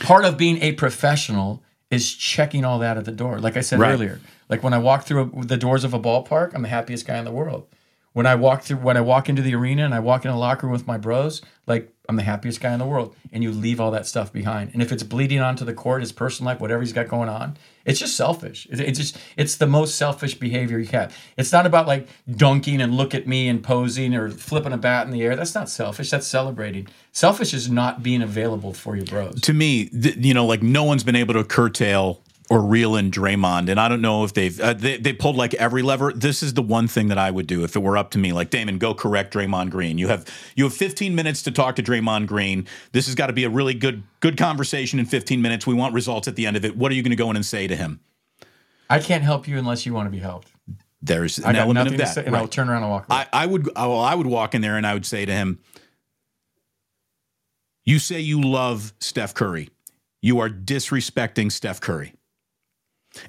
part 0.00 0.24
of 0.24 0.36
being 0.36 0.60
a 0.62 0.72
professional 0.72 1.62
is 1.90 2.12
checking 2.12 2.64
all 2.64 2.78
that 2.80 2.96
at 2.96 3.04
the 3.04 3.12
door. 3.12 3.38
Like 3.38 3.56
I 3.56 3.60
said 3.60 3.78
Right. 3.78 3.92
earlier, 3.92 4.20
like 4.48 4.62
when 4.62 4.72
I 4.74 4.78
walk 4.78 5.04
through 5.04 5.32
the 5.44 5.56
doors 5.56 5.84
of 5.84 5.94
a 5.94 6.00
ballpark, 6.00 6.54
I'm 6.54 6.62
the 6.62 6.68
happiest 6.68 7.06
guy 7.06 7.16
in 7.18 7.24
the 7.24 7.30
world. 7.32 7.66
When 8.16 8.24
I 8.24 8.34
walk 8.34 8.62
through, 8.62 8.78
when 8.78 8.96
I 8.96 9.02
walk 9.02 9.28
into 9.28 9.42
the 9.42 9.54
arena 9.54 9.84
and 9.84 9.92
I 9.94 10.00
walk 10.00 10.24
in 10.24 10.30
a 10.30 10.38
locker 10.38 10.66
room 10.66 10.72
with 10.72 10.86
my 10.86 10.96
bros, 10.96 11.42
like 11.66 11.92
I'm 12.08 12.16
the 12.16 12.22
happiest 12.22 12.62
guy 12.62 12.72
in 12.72 12.78
the 12.78 12.86
world. 12.86 13.14
And 13.30 13.42
you 13.42 13.50
leave 13.52 13.78
all 13.78 13.90
that 13.90 14.06
stuff 14.06 14.32
behind. 14.32 14.70
And 14.72 14.80
if 14.80 14.90
it's 14.90 15.02
bleeding 15.02 15.40
onto 15.40 15.66
the 15.66 15.74
court, 15.74 16.00
his 16.00 16.12
personal 16.12 16.50
life, 16.50 16.58
whatever 16.58 16.80
he's 16.80 16.94
got 16.94 17.08
going 17.08 17.28
on, 17.28 17.58
it's 17.84 18.00
just 18.00 18.16
selfish. 18.16 18.66
It- 18.70 18.80
It's 18.80 18.98
just, 18.98 19.18
it's 19.36 19.56
the 19.56 19.66
most 19.66 19.96
selfish 19.96 20.32
behavior 20.34 20.78
you 20.78 20.86
have. 20.92 21.14
It's 21.36 21.52
not 21.52 21.66
about 21.66 21.86
like 21.86 22.08
dunking 22.34 22.80
and 22.80 22.94
look 22.94 23.14
at 23.14 23.26
me 23.26 23.48
and 23.48 23.62
posing 23.62 24.14
or 24.14 24.30
flipping 24.30 24.72
a 24.72 24.78
bat 24.78 25.06
in 25.06 25.12
the 25.12 25.20
air. 25.22 25.36
That's 25.36 25.54
not 25.54 25.68
selfish. 25.68 26.08
That's 26.08 26.26
celebrating. 26.26 26.88
Selfish 27.12 27.52
is 27.52 27.70
not 27.70 28.02
being 28.02 28.22
available 28.22 28.72
for 28.72 28.96
your 28.96 29.04
bros. 29.04 29.42
to 29.42 29.52
me, 29.52 29.90
th- 29.90 30.16
you 30.16 30.32
know, 30.32 30.46
like 30.46 30.62
no 30.62 30.84
one's 30.84 31.04
been 31.04 31.16
able 31.16 31.34
to 31.34 31.44
curtail 31.44 32.22
or 32.48 32.60
reel 32.60 32.94
in 32.94 33.10
Draymond, 33.10 33.68
and 33.68 33.80
I 33.80 33.88
don't 33.88 34.00
know 34.00 34.24
if 34.24 34.32
they've 34.32 34.58
uh, 34.60 34.72
they, 34.72 34.98
they 34.98 35.12
pulled 35.12 35.36
like 35.36 35.54
every 35.54 35.82
lever. 35.82 36.12
This 36.12 36.42
is 36.42 36.54
the 36.54 36.62
one 36.62 36.86
thing 36.86 37.08
that 37.08 37.18
I 37.18 37.30
would 37.30 37.46
do 37.46 37.64
if 37.64 37.74
it 37.74 37.80
were 37.80 37.96
up 37.96 38.10
to 38.12 38.18
me. 38.18 38.32
Like 38.32 38.50
Damon, 38.50 38.78
go 38.78 38.94
correct 38.94 39.34
Draymond 39.34 39.70
Green. 39.70 39.98
You 39.98 40.08
have 40.08 40.26
you 40.54 40.64
have 40.64 40.74
15 40.74 41.14
minutes 41.14 41.42
to 41.42 41.50
talk 41.50 41.76
to 41.76 41.82
Draymond 41.82 42.26
Green. 42.26 42.66
This 42.92 43.06
has 43.06 43.14
got 43.14 43.26
to 43.26 43.32
be 43.32 43.44
a 43.44 43.50
really 43.50 43.74
good 43.74 44.04
good 44.20 44.36
conversation 44.36 44.98
in 44.98 45.06
15 45.06 45.42
minutes. 45.42 45.66
We 45.66 45.74
want 45.74 45.94
results 45.94 46.28
at 46.28 46.36
the 46.36 46.46
end 46.46 46.56
of 46.56 46.64
it. 46.64 46.76
What 46.76 46.92
are 46.92 46.94
you 46.94 47.02
going 47.02 47.10
to 47.10 47.16
go 47.16 47.30
in 47.30 47.36
and 47.36 47.44
say 47.44 47.66
to 47.66 47.74
him? 47.74 48.00
I 48.88 49.00
can't 49.00 49.24
help 49.24 49.48
you 49.48 49.58
unless 49.58 49.84
you 49.84 49.92
want 49.92 50.06
to 50.06 50.10
be 50.10 50.20
helped. 50.20 50.52
There's 51.02 51.42
I 51.42 51.50
an 51.50 51.56
element 51.56 51.88
of 51.88 51.96
that. 51.98 52.14
say, 52.14 52.24
and 52.24 52.36
I'll 52.36 52.48
turn 52.48 52.68
around 52.68 52.82
and 52.82 52.90
walk 52.90 53.08
away. 53.08 53.24
I, 53.32 53.44
I 53.44 53.46
would 53.46 53.68
I, 53.76 53.86
well, 53.86 54.00
I 54.00 54.14
would 54.14 54.26
walk 54.26 54.54
in 54.54 54.60
there 54.60 54.76
and 54.76 54.86
I 54.86 54.94
would 54.94 55.06
say 55.06 55.26
to 55.26 55.32
him, 55.32 55.58
You 57.84 57.98
say 57.98 58.20
you 58.20 58.40
love 58.40 58.92
Steph 59.00 59.34
Curry. 59.34 59.70
You 60.22 60.40
are 60.40 60.48
disrespecting 60.48 61.52
Steph 61.52 61.80
Curry. 61.80 62.15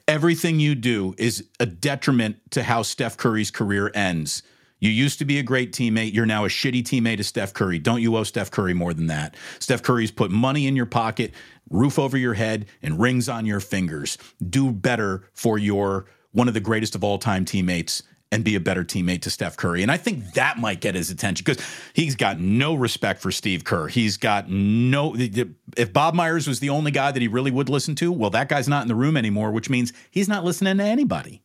Everything 0.07 0.59
you 0.59 0.75
do 0.75 1.15
is 1.17 1.45
a 1.59 1.65
detriment 1.65 2.37
to 2.51 2.63
how 2.63 2.81
Steph 2.81 3.17
Curry's 3.17 3.51
career 3.51 3.91
ends. 3.93 4.43
You 4.79 4.89
used 4.89 5.19
to 5.19 5.25
be 5.25 5.39
a 5.39 5.43
great 5.43 5.71
teammate. 5.73 6.13
You're 6.13 6.25
now 6.25 6.45
a 6.45 6.49
shitty 6.49 6.83
teammate 6.83 7.19
of 7.19 7.25
Steph 7.25 7.53
Curry. 7.53 7.79
Don't 7.79 8.01
you 8.01 8.15
owe 8.15 8.23
Steph 8.23 8.51
Curry 8.51 8.73
more 8.73 8.93
than 8.93 9.07
that? 9.07 9.35
Steph 9.59 9.81
Curry's 9.81 10.11
put 10.11 10.29
money 10.29 10.67
in 10.67 10.75
your 10.75 10.85
pocket, 10.85 11.33
roof 11.69 11.97
over 11.97 12.17
your 12.17 12.35
head, 12.35 12.67
and 12.83 12.99
rings 12.99 13.27
on 13.27 13.45
your 13.45 13.59
fingers. 13.59 14.17
Do 14.47 14.71
better 14.71 15.27
for 15.33 15.57
your 15.57 16.05
one 16.31 16.47
of 16.47 16.53
the 16.53 16.59
greatest 16.59 16.93
of 16.93 17.03
all 17.03 17.17
time 17.17 17.45
teammates 17.45 18.03
and 18.31 18.43
be 18.43 18.55
a 18.55 18.59
better 18.59 18.83
teammate 18.83 19.21
to 19.21 19.29
Steph 19.29 19.55
Curry. 19.55 19.81
And 19.81 19.91
I 19.91 19.97
think 19.97 20.33
that 20.33 20.57
might 20.57 20.81
get 20.81 20.95
his 20.95 21.09
attention 21.09 21.43
because 21.45 21.65
he's 21.93 22.15
got 22.15 22.39
no 22.39 22.73
respect 22.75 23.21
for 23.21 23.31
Steve 23.31 23.63
Kerr. 23.63 23.87
He's 23.87 24.17
got 24.17 24.49
no. 24.49 25.15
If 25.15 25.93
Bob 25.93 26.13
Myers 26.13 26.47
was 26.47 26.59
the 26.59 26.69
only 26.69 26.91
guy 26.91 27.11
that 27.11 27.21
he 27.21 27.27
really 27.27 27.51
would 27.51 27.69
listen 27.69 27.95
to, 27.95 28.11
well, 28.11 28.29
that 28.31 28.49
guy's 28.49 28.67
not 28.67 28.81
in 28.81 28.87
the 28.89 28.95
room 28.95 29.15
anymore, 29.15 29.51
which 29.51 29.69
means 29.69 29.93
he's 30.11 30.27
not 30.27 30.43
listening 30.43 30.77
to 30.77 30.83
anybody. 30.83 31.41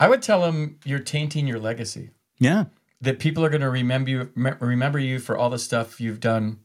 I 0.00 0.08
would 0.08 0.22
tell 0.22 0.44
him 0.44 0.78
you're 0.84 0.98
tainting 0.98 1.46
your 1.46 1.60
legacy. 1.60 2.10
Yeah. 2.38 2.64
That 3.00 3.18
people 3.20 3.44
are 3.44 3.48
going 3.50 3.60
to 3.60 3.70
remember 3.70 4.10
you, 4.10 4.32
remember 4.34 4.98
you 4.98 5.18
for 5.20 5.36
all 5.36 5.50
the 5.50 5.58
stuff 5.58 6.00
you've 6.00 6.20
done 6.20 6.58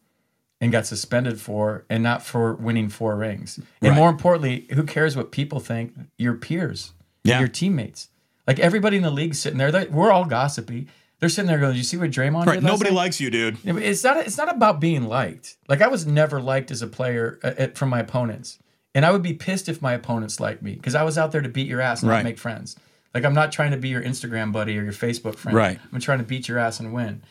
and 0.61 0.71
got 0.71 0.85
suspended 0.87 1.39
for, 1.39 1.85
and 1.89 2.03
not 2.03 2.21
for 2.23 2.53
winning 2.55 2.89
four 2.89 3.15
rings. 3.15 3.57
And 3.81 3.91
Right. 3.91 3.95
more 3.95 4.09
importantly, 4.09 4.67
who 4.73 4.83
cares 4.83 5.15
what 5.15 5.31
people 5.31 5.59
think? 5.61 5.93
Your 6.17 6.33
peers, 6.33 6.91
Yeah. 7.23 7.39
your 7.39 7.47
teammates, 7.47 8.09
like 8.49 8.59
everybody 8.59 8.97
in 8.97 9.03
the 9.03 9.11
league 9.11 9.35
sitting 9.35 9.59
there. 9.59 9.71
they- 9.71 9.85
We're 9.85 10.11
all 10.11 10.25
gossipy. 10.25 10.87
They're 11.19 11.29
sitting 11.29 11.47
there 11.47 11.59
going, 11.59 11.73
"Did 11.73 11.77
you 11.77 11.83
see 11.83 11.97
what 11.97 12.09
Draymond 12.11 12.45
Right. 12.47 12.55
did?" 12.55 12.63
Nobody 12.63 12.89
night?" 12.89 12.95
likes 12.95 13.21
you, 13.21 13.29
dude. 13.29 13.57
It's 13.63 14.03
not. 14.03 14.17
It's 14.17 14.37
not 14.37 14.49
about 14.53 14.79
being 14.79 15.03
liked. 15.03 15.57
Like 15.67 15.81
I 15.81 15.87
was 15.87 16.05
never 16.07 16.41
liked 16.41 16.71
as 16.71 16.81
a 16.81 16.87
player 16.87 17.39
uh, 17.43 17.51
uh, 17.59 17.67
from 17.75 17.89
my 17.89 17.99
opponents, 17.99 18.57
and 18.95 19.05
I 19.05 19.11
would 19.11 19.21
be 19.21 19.33
pissed 19.33 19.69
if 19.69 19.81
my 19.81 19.93
opponents 19.93 20.39
liked 20.39 20.63
me 20.63 20.73
because 20.75 20.95
I 20.95 21.03
was 21.03 21.17
out 21.17 21.31
there 21.31 21.41
to 21.41 21.49
beat 21.49 21.67
your 21.67 21.81
ass 21.81 22.01
and 22.01 22.09
Right. 22.09 22.23
make 22.23 22.39
friends. 22.39 22.75
Like 23.13 23.23
I'm 23.25 23.33
not 23.35 23.51
trying 23.51 23.71
to 23.71 23.77
be 23.77 23.89
your 23.89 24.01
Instagram 24.01 24.51
buddy 24.51 24.77
or 24.79 24.83
your 24.83 24.93
Facebook 24.93 25.35
friend. 25.35 25.55
Right. 25.55 25.79
I'm 25.93 25.99
trying 25.99 26.19
to 26.19 26.23
beat 26.25 26.47
your 26.47 26.57
ass 26.57 26.79
and 26.79 26.93
win. 26.93 27.21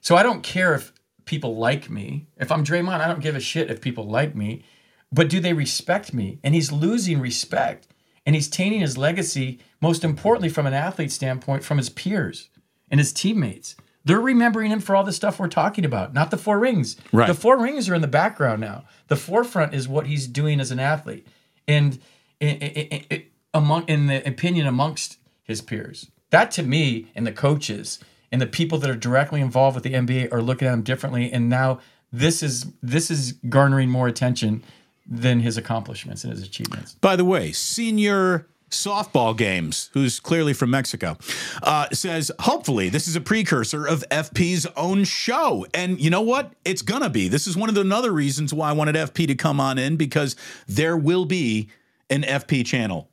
So 0.00 0.14
I 0.16 0.22
don't 0.22 0.42
care 0.42 0.74
if 0.74 0.92
people 1.24 1.56
like 1.56 1.90
me. 1.90 2.26
If 2.38 2.50
I'm 2.52 2.64
Draymond, 2.64 3.00
I 3.00 3.08
don't 3.08 3.20
give 3.20 3.36
a 3.36 3.40
shit 3.40 3.70
if 3.70 3.80
people 3.80 4.04
like 4.08 4.34
me. 4.34 4.64
But 5.12 5.28
do 5.28 5.40
they 5.40 5.52
respect 5.52 6.14
me? 6.14 6.38
And 6.44 6.54
he's 6.54 6.70
losing 6.72 7.18
respect, 7.20 7.86
and 8.26 8.34
he's 8.34 8.48
tainting 8.48 8.80
his 8.80 8.96
legacy. 8.98 9.58
Most 9.80 10.04
importantly, 10.04 10.48
from 10.48 10.66
an 10.66 10.74
athlete 10.74 11.10
standpoint, 11.12 11.64
from 11.64 11.78
his 11.78 11.88
peers 11.90 12.48
and 12.90 13.00
his 13.00 13.12
teammates. 13.12 13.74
They're 14.04 14.20
remembering 14.20 14.70
him 14.72 14.80
for 14.80 14.96
all 14.96 15.04
the 15.04 15.12
stuff 15.12 15.38
we're 15.38 15.46
talking 15.48 15.84
about, 15.84 16.12
not 16.12 16.30
the 16.32 16.36
four 16.36 16.58
rings. 16.58 16.96
Right. 17.12 17.28
The 17.28 17.34
four 17.34 17.56
rings 17.60 17.88
are 17.88 17.94
in 17.94 18.00
the 18.02 18.08
background 18.08 18.60
now. 18.60 18.84
The 19.08 19.16
forefront 19.16 19.74
is 19.74 19.88
what 19.88 20.06
he's 20.08 20.26
doing 20.26 20.58
as 20.60 20.70
an 20.72 20.80
athlete, 20.80 21.26
and 21.68 22.00
i- 22.40 22.46
i- 22.46 22.88
i- 22.92 23.06
i- 23.14 23.24
among 23.54 23.84
in 23.88 24.06
the 24.08 24.26
opinion 24.28 24.66
amongst 24.66 25.18
his 25.44 25.60
peers. 25.60 26.10
That 26.30 26.50
to 26.52 26.62
me 26.64 27.06
and 27.14 27.26
the 27.26 27.32
coaches 27.32 28.00
and 28.32 28.40
the 28.40 28.46
people 28.46 28.78
that 28.78 28.90
are 28.90 28.96
directly 28.96 29.40
involved 29.40 29.74
with 29.76 29.84
the 29.84 29.94
NBA 29.94 30.28
are 30.32 30.42
looking 30.42 30.66
at 30.66 30.74
him 30.74 30.82
differently. 30.82 31.30
And 31.32 31.48
now 31.48 31.78
this 32.12 32.42
is 32.42 32.66
this 32.82 33.10
is 33.10 33.32
garnering 33.48 33.88
more 33.90 34.08
attention 34.08 34.62
than 35.06 35.40
his 35.40 35.56
accomplishments 35.56 36.24
and 36.24 36.32
his 36.32 36.42
achievements. 36.42 36.94
By 37.00 37.16
the 37.16 37.24
way, 37.24 37.52
senior 37.52 38.46
softball 38.72 39.36
games, 39.36 39.90
who's 39.92 40.18
clearly 40.18 40.52
from 40.52 40.70
Mexico, 40.70 41.16
uh, 41.62 41.88
says 41.92 42.32
hopefully 42.40 42.88
this 42.88 43.06
is 43.06 43.14
a 43.14 43.20
precursor 43.20 43.86
of 43.86 44.04
FP's 44.10 44.66
own 44.76 45.04
show. 45.04 45.66
And 45.74 46.00
you 46.00 46.10
know 46.10 46.22
what? 46.22 46.52
It's 46.64 46.82
gonna 46.82 47.10
be. 47.10 47.28
This 47.28 47.46
is 47.46 47.56
one 47.56 47.68
of 47.68 47.74
the 47.74 47.82
another 47.82 48.12
reasons 48.12 48.52
why 48.52 48.70
I 48.70 48.72
wanted 48.72 48.94
FP 48.94 49.26
to 49.28 49.34
come 49.34 49.60
on 49.60 49.78
in 49.78 49.96
because 49.96 50.36
there 50.66 50.96
will 50.96 51.24
be 51.24 51.68
an 52.10 52.22
FP 52.22 52.64
channel. 52.66 53.08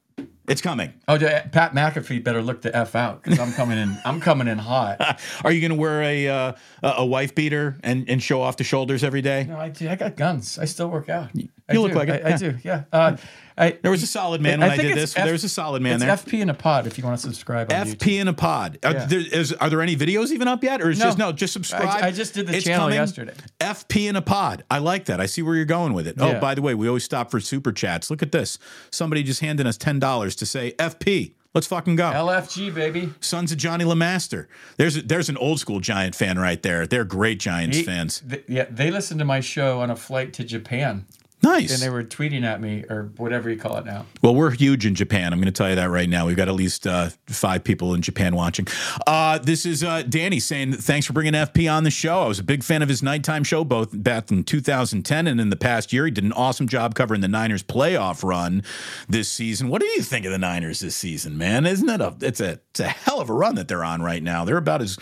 It's 0.47 0.62
coming. 0.62 0.93
Oh, 1.08 1.19
Pat 1.19 1.73
McAfee 1.73 2.23
better 2.23 2.41
look 2.41 2.63
the 2.63 2.75
f 2.75 2.95
out 2.95 3.21
because 3.21 3.39
I'm 3.39 3.54
coming 3.54 3.78
in. 3.78 3.95
I'm 4.04 4.19
coming 4.19 4.47
in 4.47 4.58
hot. 4.58 5.21
Are 5.43 5.52
you 5.52 5.62
gonna 5.62 5.80
wear 5.80 6.02
a 6.02 6.28
uh, 6.28 6.54
a 6.82 6.88
a 6.97 7.06
wife 7.06 7.36
beater 7.36 7.78
and, 7.84 8.10
and 8.10 8.21
show 8.21 8.41
off 8.41 8.58
the 8.58 8.63
shoulders 8.63 9.04
every 9.04 9.21
day? 9.21 9.45
No, 9.47 9.58
I 9.58 9.69
do. 9.69 9.88
I 9.88 9.95
got 9.95 10.15
guns. 10.15 10.58
I 10.58 10.65
still 10.65 10.89
work 10.89 11.08
out. 11.08 11.30
I 11.69 11.73
You 11.73 11.82
look 11.82 11.91
do. 11.91 11.97
like 11.97 12.10
it, 12.10 12.25
I. 12.25 12.34
I 12.34 12.38
do. 12.38 12.55
Yeah. 12.63 12.84
Uh, 12.93 13.17
I, 13.58 13.71
There 13.82 13.91
was 13.91 14.01
a 14.03 14.08
solid 14.08 14.39
man 14.41 14.62
when 14.62 14.69
I, 14.71 14.77
did 14.77 14.95
this. 14.95 15.17
F- 15.17 15.25
there 15.25 15.34
was 15.34 15.43
a 15.43 15.49
solid 15.49 15.82
man 15.82 15.95
it's 15.95 16.05
there. 16.05 16.15
FP 16.15 16.39
in 16.41 16.49
a 16.49 16.53
pod 16.53 16.88
if 16.88 16.97
you 16.97 17.03
want 17.03 17.19
to 17.19 17.21
subscribe. 17.21 17.69
On 17.73 17.86
YouTube. 17.88 17.95
FP 17.97 18.21
in 18.21 18.27
a 18.29 18.34
pod. 18.34 18.79
Are, 18.86 18.93
Yeah. 18.93 19.05
there, 19.05 19.19
is, 19.19 19.51
are 19.51 19.69
there 19.69 19.82
any 19.82 19.97
videos 19.97 20.32
even 20.32 20.47
up 20.47 20.63
yet, 20.63 20.82
or 20.82 20.89
is 20.89 20.97
No. 20.99 21.05
just 21.05 21.17
no? 21.17 21.32
Just 21.34 21.51
subscribe. 21.51 21.84
I- 22.03 22.08
I 22.08 22.12
just 22.12 22.34
did 22.34 22.47
the 22.47 22.62
channel 22.62 22.89
yesterday. 22.89 23.34
FP 23.60 24.08
in 24.08 24.15
a 24.15 24.21
pod. 24.21 24.63
I 24.71 24.77
like 24.77 25.05
that. 25.05 25.19
I 25.19 25.25
see 25.25 25.41
where 25.41 25.55
you're 25.55 25.65
going 25.65 25.91
with 25.91 26.08
it. 26.08 26.15
Yeah. 26.17 26.38
Oh, 26.38 26.39
by 26.39 26.55
the 26.55 26.62
way, 26.62 26.73
we 26.73 26.88
always 26.88 27.03
stop 27.03 27.29
for 27.32 27.41
super 27.41 27.73
chats. 27.73 28.10
Look 28.10 28.23
at 28.23 28.32
this. 28.32 28.60
Somebody 28.91 29.23
just 29.23 29.41
handed 29.41 29.67
us 29.67 29.75
ten 29.77 29.99
dollars 29.99 30.38
to 30.38 30.45
say 30.45 30.71
FP. 30.79 31.34
Let's 31.53 31.67
fucking 31.67 31.97
go. 31.97 32.05
LFG 32.12 32.73
baby. 32.73 33.12
Sons 33.19 33.51
of 33.51 33.58
Johnny 33.58 33.84
LeMaster. 33.84 34.45
There's 34.77 34.95
a, 34.95 35.01
there's 35.01 35.27
an 35.27 35.36
old 35.36 35.60
school 35.60 35.82
Giant 35.82 36.15
fan 36.15 36.39
right 36.39 36.62
there. 36.63 36.88
They're 36.88 37.03
great 37.03 37.39
Giants 37.41 37.75
He- 37.77 37.84
fans. 37.84 38.21
th- 38.29 38.45
yeah, 38.47 38.67
they 38.69 38.89
listened 38.89 39.19
to 39.19 39.25
my 39.25 39.41
show 39.41 39.82
on 39.82 39.89
a 39.89 39.97
flight 39.97 40.32
to 40.34 40.43
Japan, 40.45 41.05
Nice. 41.41 41.71
and 41.71 41.82
they 41.82 41.89
were 41.89 42.04
tweeting 42.04 42.43
at 42.43 42.60
me 42.60 42.84
or 42.89 43.12
whatever 43.17 43.49
you 43.49 43.58
call 43.58 43.78
it 43.78 43.86
now. 43.86 44.06
Well, 44.21 44.36
we're 44.36 44.52
huge 44.52 44.86
in 44.86 44.93
Japan. 44.93 45.32
I'm 45.32 45.39
going 45.39 45.45
to 45.45 45.52
tell 45.52 45.69
you 45.69 45.75
that 45.75 45.89
right 45.89 46.10
now. 46.10 46.28
We've 46.28 46.36
got 46.36 46.49
at 46.49 46.56
least 46.56 46.86
uh, 46.86 47.10
five 47.28 47.63
people 47.63 47.93
in 47.93 48.02
Japan 48.02 48.36
watching. 48.36 48.67
Uh, 49.08 49.38
this 49.38 49.65
is 49.65 49.84
uh, 49.84 50.02
Danny 50.04 50.39
saying 50.39 50.73
thanks 50.73 51.06
for 51.06 51.13
bringing 51.13 51.34
FP 51.34 51.71
on 51.71 51.86
the 51.86 51.91
show. 51.91 52.21
I 52.23 52.28
was 52.28 52.39
a 52.39 52.43
big 52.43 52.63
fan 52.63 52.82
of 52.82 52.89
his 52.89 53.02
nighttime 53.02 53.43
show, 53.45 53.63
both 53.63 53.89
back 53.93 54.32
in 54.32 54.43
2010 54.43 55.28
and 55.28 55.39
in 55.39 55.49
the 55.49 55.56
past 55.56 55.93
year. 55.93 56.06
He 56.06 56.12
did 56.12 56.25
an 56.25 56.34
awesome 56.34 56.67
job 56.67 56.93
covering 56.93 57.21
the 57.21 57.30
Niners 57.30 57.63
playoff 57.63 58.23
run 58.23 58.63
this 59.08 59.30
season. 59.30 59.69
What 59.69 59.82
do 59.82 59.88
you 59.88 60.02
think 60.02 60.25
of 60.25 60.32
the 60.32 60.38
Niners 60.38 60.82
this 60.82 60.95
season, 60.95 61.38
man? 61.38 61.65
Isn't 61.65 61.89
it 61.89 62.02
a 62.02 62.15
it's 62.21 62.41
a 62.41 62.60
it's 62.71 62.82
a 62.82 62.88
hell 62.88 63.21
of 63.21 63.30
a 63.30 63.34
run 63.34 63.56
that 63.56 63.67
they're 63.67 63.84
on 63.84 64.02
right 64.02 64.21
now. 64.21 64.43
They're 64.43 64.58
about 64.58 64.82
as 64.82 64.97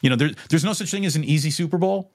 you 0.00 0.10
know, 0.10 0.16
there, 0.16 0.30
there's 0.48 0.64
no 0.64 0.72
such 0.72 0.90
thing 0.90 1.04
as 1.06 1.16
an 1.16 1.24
easy 1.24 1.50
Super 1.50 1.78
Bowl, 1.78 2.10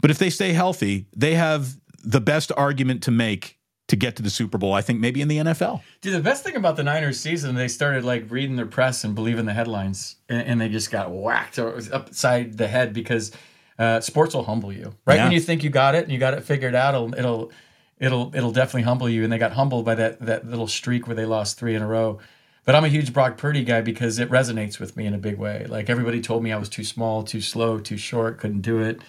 but 0.00 0.10
if 0.10 0.18
they 0.18 0.30
stay 0.30 0.52
healthy, 0.52 1.06
they 1.16 1.34
have 1.34 1.76
the 2.04 2.20
best 2.20 2.52
argument 2.56 3.02
to 3.04 3.10
make 3.10 3.58
to 3.88 3.96
get 3.96 4.16
to 4.16 4.22
the 4.22 4.30
Super 4.30 4.58
Bowl. 4.58 4.74
I 4.74 4.82
think 4.82 5.00
maybe 5.00 5.22
in 5.22 5.28
the 5.28 5.38
NFL. 5.38 5.80
Dude, 6.02 6.14
the 6.14 6.20
best 6.20 6.44
thing 6.44 6.56
about 6.56 6.76
the 6.76 6.82
Niners 6.82 7.18
season, 7.18 7.54
they 7.54 7.68
started 7.68 8.04
like 8.04 8.30
reading 8.30 8.56
their 8.56 8.66
press 8.66 9.02
and 9.02 9.14
believing 9.14 9.46
the 9.46 9.54
headlines, 9.54 10.16
and, 10.28 10.42
and 10.42 10.60
they 10.60 10.68
just 10.68 10.90
got 10.90 11.10
whacked 11.10 11.58
or 11.58 11.80
upside 11.92 12.58
the 12.58 12.68
head 12.68 12.92
because 12.92 13.32
uh, 13.78 14.00
sports 14.00 14.34
will 14.34 14.44
humble 14.44 14.72
you. 14.72 14.94
Right 15.06 15.16
Yeah. 15.16 15.24
when 15.24 15.32
you 15.32 15.40
think 15.40 15.62
you 15.64 15.70
got 15.70 15.94
it 15.94 16.04
and 16.04 16.12
you 16.12 16.18
got 16.18 16.34
it 16.34 16.44
figured 16.44 16.74
out, 16.74 16.94
it'll 16.94 17.14
it'll 17.14 17.52
it'll 17.98 18.30
it'll 18.34 18.52
definitely 18.52 18.82
humble 18.82 19.08
you. 19.08 19.24
And 19.24 19.32
they 19.32 19.38
got 19.38 19.52
humbled 19.52 19.84
by 19.86 19.94
that 19.94 20.20
that 20.20 20.46
little 20.46 20.68
streak 20.68 21.06
where 21.06 21.16
they 21.16 21.24
lost 21.26 21.58
three 21.58 21.74
in 21.74 21.82
a 21.82 21.86
row. 21.86 22.18
But 22.66 22.74
I'm 22.74 22.84
a 22.84 22.88
huge 22.88 23.14
Brock 23.14 23.38
Purdy 23.38 23.64
guy 23.64 23.80
because 23.80 24.18
it 24.18 24.28
resonates 24.28 24.78
with 24.78 24.94
me 24.94 25.06
in 25.06 25.14
a 25.14 25.18
big 25.18 25.38
way. 25.38 25.64
Like 25.66 25.88
everybody 25.88 26.20
told 26.20 26.42
me 26.42 26.52
I 26.52 26.58
was 26.58 26.68
too 26.68 26.84
small, 26.84 27.22
too 27.22 27.40
slow, 27.40 27.78
too 27.78 27.96
short, 27.96 28.36
couldn't 28.38 28.60
do 28.60 28.80
it. 28.82 29.00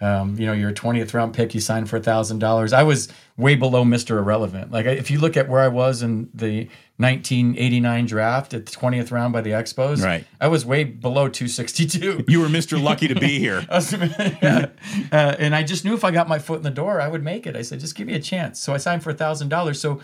Um, 0.00 0.38
you 0.38 0.44
know, 0.44 0.52
you're 0.52 0.68
a 0.70 0.74
20th 0.74 1.14
round 1.14 1.32
pick. 1.34 1.54
You 1.54 1.60
signed 1.60 1.88
for 1.88 1.96
a 1.96 2.02
thousand 2.02 2.38
dollars. 2.40 2.72
I 2.74 2.82
was 2.82 3.08
way 3.38 3.54
below 3.54 3.82
Mr. 3.84 4.18
Irrelevant. 4.18 4.70
Like 4.70 4.84
if 4.84 5.10
you 5.10 5.18
look 5.18 5.36
at 5.38 5.48
where 5.48 5.60
I 5.62 5.68
was 5.68 6.02
in 6.02 6.28
the 6.34 6.68
1989 6.98 8.06
draft 8.06 8.54
at 8.54 8.66
the 8.66 8.72
20th 8.72 9.10
round 9.10 9.32
by 9.32 9.40
the 9.40 9.50
Expos, 9.50 10.02
Right. 10.04 10.26
I 10.40 10.48
was 10.48 10.64
way 10.66 10.84
below 10.84 11.28
262. 11.28 12.24
You 12.28 12.40
were 12.40 12.48
Mr. 12.48 12.82
Lucky 12.82 13.08
to 13.08 13.14
be 13.14 13.38
here. 13.46 13.64
Was- 13.70 13.92
yeah. 14.42 14.66
uh, 15.12 15.36
and 15.38 15.54
I 15.54 15.62
just 15.62 15.84
knew 15.84 15.94
if 15.94 16.04
I 16.04 16.10
got 16.10 16.28
my 16.28 16.38
foot 16.38 16.56
in 16.58 16.62
the 16.62 16.70
door, 16.70 17.00
I 17.00 17.08
would 17.08 17.22
make 17.22 17.46
it. 17.46 17.56
I 17.56 17.62
said, 17.62 17.80
just 17.80 17.94
give 17.94 18.06
me 18.06 18.14
a 18.14 18.20
chance. 18.20 18.60
So 18.60 18.74
I 18.74 18.76
signed 18.76 19.02
for 19.02 19.10
a 19.10 19.14
thousand 19.14 19.48
dollars. 19.48 19.80
So 19.80 20.00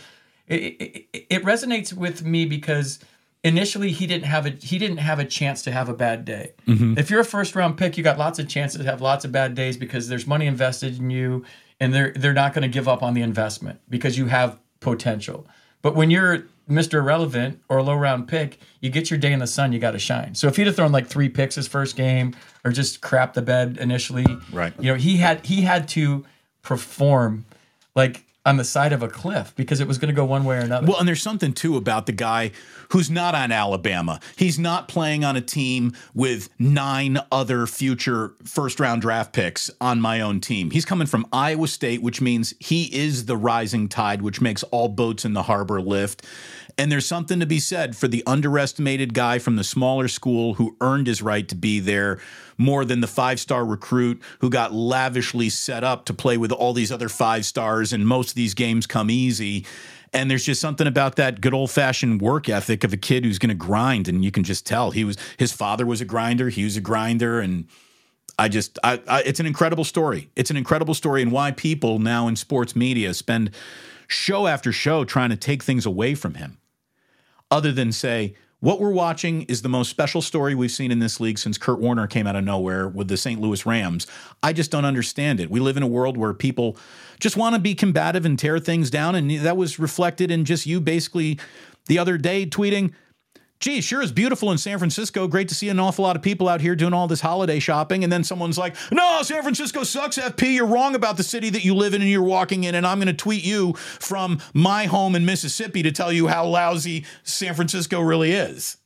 it, 0.48 0.54
it, 0.62 1.06
it- 1.12 1.26
it 1.30 1.42
resonates 1.44 1.92
with 1.94 2.24
me 2.24 2.44
because 2.46 2.98
initially 3.44 3.90
he 3.90 4.06
didn't 4.06 4.24
have 4.24 4.46
a 4.46 4.50
he 4.50 4.78
didn't 4.78 4.98
have 4.98 5.18
a 5.18 5.24
chance 5.24 5.62
to 5.62 5.72
have 5.72 5.88
a 5.88 5.94
bad 5.94 6.24
day. 6.24 6.52
Mm-hmm. 6.66 6.98
If 6.98 7.10
you're 7.10 7.20
a 7.20 7.24
first 7.24 7.54
round 7.54 7.76
pick, 7.76 7.96
you 7.96 8.04
got 8.04 8.18
lots 8.18 8.38
of 8.38 8.48
chances 8.48 8.80
to 8.80 8.84
have 8.84 9.00
lots 9.00 9.24
of 9.24 9.32
bad 9.32 9.54
days 9.54 9.76
because 9.76 10.08
there's 10.08 10.26
money 10.26 10.46
invested 10.46 10.98
in 10.98 11.10
you, 11.10 11.44
and 11.80 11.92
they're 11.92 12.12
they're 12.12 12.32
not 12.32 12.54
going 12.54 12.62
to 12.62 12.68
give 12.68 12.88
up 12.88 13.02
on 13.02 13.14
the 13.14 13.22
investment 13.22 13.80
because 13.88 14.16
you 14.16 14.26
have 14.26 14.58
potential. 14.80 15.46
But 15.82 15.96
when 15.96 16.10
you're 16.10 16.44
Mr. 16.70 16.94
Irrelevant 16.94 17.60
or 17.68 17.78
a 17.78 17.82
low 17.82 17.94
round 17.96 18.28
pick, 18.28 18.58
you 18.80 18.88
get 18.88 19.10
your 19.10 19.18
day 19.18 19.32
in 19.32 19.40
the 19.40 19.48
sun, 19.48 19.72
you 19.72 19.80
got 19.80 19.90
to 19.92 19.98
shine. 19.98 20.34
So 20.34 20.46
if 20.46 20.56
he'd 20.56 20.68
have 20.68 20.76
thrown 20.76 20.92
like 20.92 21.08
three 21.08 21.28
picks 21.28 21.56
his 21.56 21.66
first 21.66 21.96
game 21.96 22.36
or 22.64 22.70
just 22.70 23.00
crap 23.00 23.34
the 23.34 23.42
bed 23.42 23.78
initially, 23.80 24.26
Right. 24.52 24.72
You 24.78 24.92
know, 24.92 24.98
he 24.98 25.16
had 25.16 25.44
he 25.44 25.62
had 25.62 25.88
to 25.88 26.24
perform 26.62 27.44
like 27.96 28.24
on 28.44 28.56
the 28.56 28.64
side 28.64 28.92
of 28.92 29.02
a 29.02 29.08
cliff 29.08 29.54
because 29.54 29.80
it 29.80 29.86
was 29.86 29.98
going 29.98 30.08
to 30.08 30.14
go 30.14 30.24
one 30.24 30.44
way 30.44 30.56
or 30.56 30.60
another. 30.60 30.86
Well, 30.86 30.98
and 30.98 31.06
there's 31.06 31.22
something 31.22 31.52
too 31.52 31.76
about 31.76 32.06
the 32.06 32.12
guy 32.12 32.50
who's 32.90 33.08
not 33.08 33.34
on 33.34 33.52
Alabama. 33.52 34.20
He's 34.36 34.58
not 34.58 34.88
playing 34.88 35.24
on 35.24 35.36
a 35.36 35.40
team 35.40 35.92
with 36.12 36.48
nine 36.58 37.18
other 37.30 37.66
future 37.66 38.34
first 38.44 38.80
round 38.80 39.02
draft 39.02 39.32
picks 39.32 39.70
on 39.80 40.00
my 40.00 40.20
own 40.20 40.40
team. 40.40 40.70
He's 40.70 40.84
coming 40.84 41.06
from 41.06 41.26
Iowa 41.32 41.68
State, 41.68 42.02
which 42.02 42.20
means 42.20 42.52
he 42.58 42.84
is 42.94 43.26
the 43.26 43.36
rising 43.36 43.88
tide, 43.88 44.22
which 44.22 44.40
makes 44.40 44.64
all 44.64 44.88
boats 44.88 45.24
in 45.24 45.34
the 45.34 45.44
harbor 45.44 45.80
lift. 45.80 46.26
And 46.78 46.90
there's 46.90 47.06
something 47.06 47.40
to 47.40 47.46
be 47.46 47.58
said 47.58 47.96
for 47.96 48.08
the 48.08 48.22
underestimated 48.26 49.14
guy 49.14 49.38
from 49.38 49.56
the 49.56 49.64
smaller 49.64 50.08
school 50.08 50.54
who 50.54 50.76
earned 50.80 51.06
his 51.06 51.22
right 51.22 51.48
to 51.48 51.54
be 51.54 51.80
there 51.80 52.18
more 52.58 52.84
than 52.84 53.00
the 53.00 53.06
five 53.06 53.40
star 53.40 53.64
recruit 53.64 54.20
who 54.40 54.50
got 54.50 54.72
lavishly 54.72 55.48
set 55.48 55.84
up 55.84 56.04
to 56.06 56.14
play 56.14 56.36
with 56.36 56.52
all 56.52 56.72
these 56.72 56.92
other 56.92 57.08
five 57.08 57.44
stars. 57.44 57.92
And 57.92 58.06
most 58.06 58.30
of 58.30 58.34
these 58.34 58.54
games 58.54 58.86
come 58.86 59.10
easy. 59.10 59.66
And 60.12 60.30
there's 60.30 60.44
just 60.44 60.60
something 60.60 60.86
about 60.86 61.16
that 61.16 61.40
good 61.40 61.54
old 61.54 61.70
fashioned 61.70 62.20
work 62.20 62.48
ethic 62.48 62.84
of 62.84 62.92
a 62.92 62.98
kid 62.98 63.24
who's 63.24 63.38
going 63.38 63.48
to 63.48 63.54
grind. 63.54 64.08
And 64.08 64.24
you 64.24 64.30
can 64.30 64.44
just 64.44 64.66
tell 64.66 64.90
he 64.90 65.04
was, 65.04 65.16
his 65.38 65.52
father 65.52 65.86
was 65.86 66.00
a 66.00 66.04
grinder, 66.04 66.48
he 66.50 66.64
was 66.64 66.76
a 66.76 66.82
grinder. 66.82 67.40
And 67.40 67.66
I 68.38 68.48
just, 68.48 68.78
I, 68.82 69.00
I, 69.08 69.22
it's 69.22 69.40
an 69.40 69.46
incredible 69.46 69.84
story. 69.84 70.30
It's 70.36 70.50
an 70.50 70.56
incredible 70.56 70.94
story, 70.94 71.22
and 71.22 71.30
why 71.30 71.50
people 71.50 71.98
now 71.98 72.28
in 72.28 72.36
sports 72.36 72.74
media 72.74 73.14
spend 73.14 73.50
show 74.08 74.46
after 74.46 74.72
show 74.72 75.04
trying 75.04 75.30
to 75.30 75.36
take 75.36 75.62
things 75.62 75.86
away 75.86 76.14
from 76.14 76.34
him, 76.34 76.58
other 77.52 77.70
than 77.70 77.92
say, 77.92 78.34
what 78.60 78.80
we're 78.80 78.92
watching 78.92 79.42
is 79.42 79.62
the 79.62 79.68
most 79.68 79.90
special 79.90 80.22
story 80.22 80.54
we've 80.54 80.70
seen 80.70 80.90
in 80.90 81.00
this 81.00 81.20
league 81.20 81.38
since 81.38 81.58
Kurt 81.58 81.80
Warner 81.80 82.06
came 82.06 82.26
out 82.26 82.36
of 82.36 82.44
nowhere 82.44 82.88
with 82.88 83.08
the 83.08 83.16
St. 83.16 83.40
Louis 83.40 83.66
Rams. 83.66 84.06
I 84.42 84.52
just 84.52 84.70
don't 84.70 84.84
understand 84.84 85.40
it. 85.40 85.50
We 85.50 85.60
live 85.60 85.76
in 85.76 85.82
a 85.82 85.88
world 85.88 86.16
where 86.16 86.32
people 86.32 86.76
just 87.20 87.36
want 87.36 87.56
to 87.56 87.60
be 87.60 87.74
combative 87.74 88.24
and 88.24 88.38
tear 88.38 88.58
things 88.58 88.88
down. 88.88 89.16
And 89.16 89.30
that 89.40 89.56
was 89.56 89.78
reflected 89.78 90.30
in 90.30 90.44
just 90.44 90.64
you 90.64 90.80
basically 90.80 91.40
the 91.86 91.98
other 91.98 92.16
day 92.16 92.46
tweeting, 92.46 92.92
gee, 93.62 93.80
sure 93.80 94.02
is 94.02 94.12
beautiful 94.12 94.50
in 94.52 94.58
San 94.58 94.76
Francisco. 94.78 95.26
Great 95.28 95.48
to 95.48 95.54
see 95.54 95.70
an 95.70 95.78
awful 95.78 96.02
lot 96.04 96.16
of 96.16 96.20
people 96.22 96.48
out 96.48 96.60
here 96.60 96.74
doing 96.76 96.92
all 96.92 97.08
this 97.08 97.20
holiday 97.22 97.58
shopping. 97.60 98.04
And 98.04 98.12
then 98.12 98.24
someone's 98.24 98.58
like, 98.58 98.76
no, 98.90 99.22
San 99.22 99.40
Francisco 99.42 99.84
sucks, 99.84 100.18
FP. 100.18 100.52
You're 100.54 100.66
wrong 100.66 100.94
about 100.94 101.16
the 101.16 101.22
city 101.22 101.48
that 101.50 101.64
you 101.64 101.74
live 101.74 101.94
in 101.94 102.02
and 102.02 102.10
you're 102.10 102.22
walking 102.22 102.64
in. 102.64 102.74
And 102.74 102.86
I'm 102.86 102.98
going 102.98 103.06
to 103.06 103.14
tweet 103.14 103.44
you 103.44 103.72
from 103.74 104.40
my 104.52 104.84
home 104.84 105.14
in 105.14 105.24
Mississippi 105.24 105.82
to 105.84 105.92
tell 105.92 106.12
you 106.12 106.26
how 106.26 106.44
lousy 106.44 107.06
San 107.22 107.54
Francisco 107.54 108.00
really 108.00 108.32
is. 108.32 108.76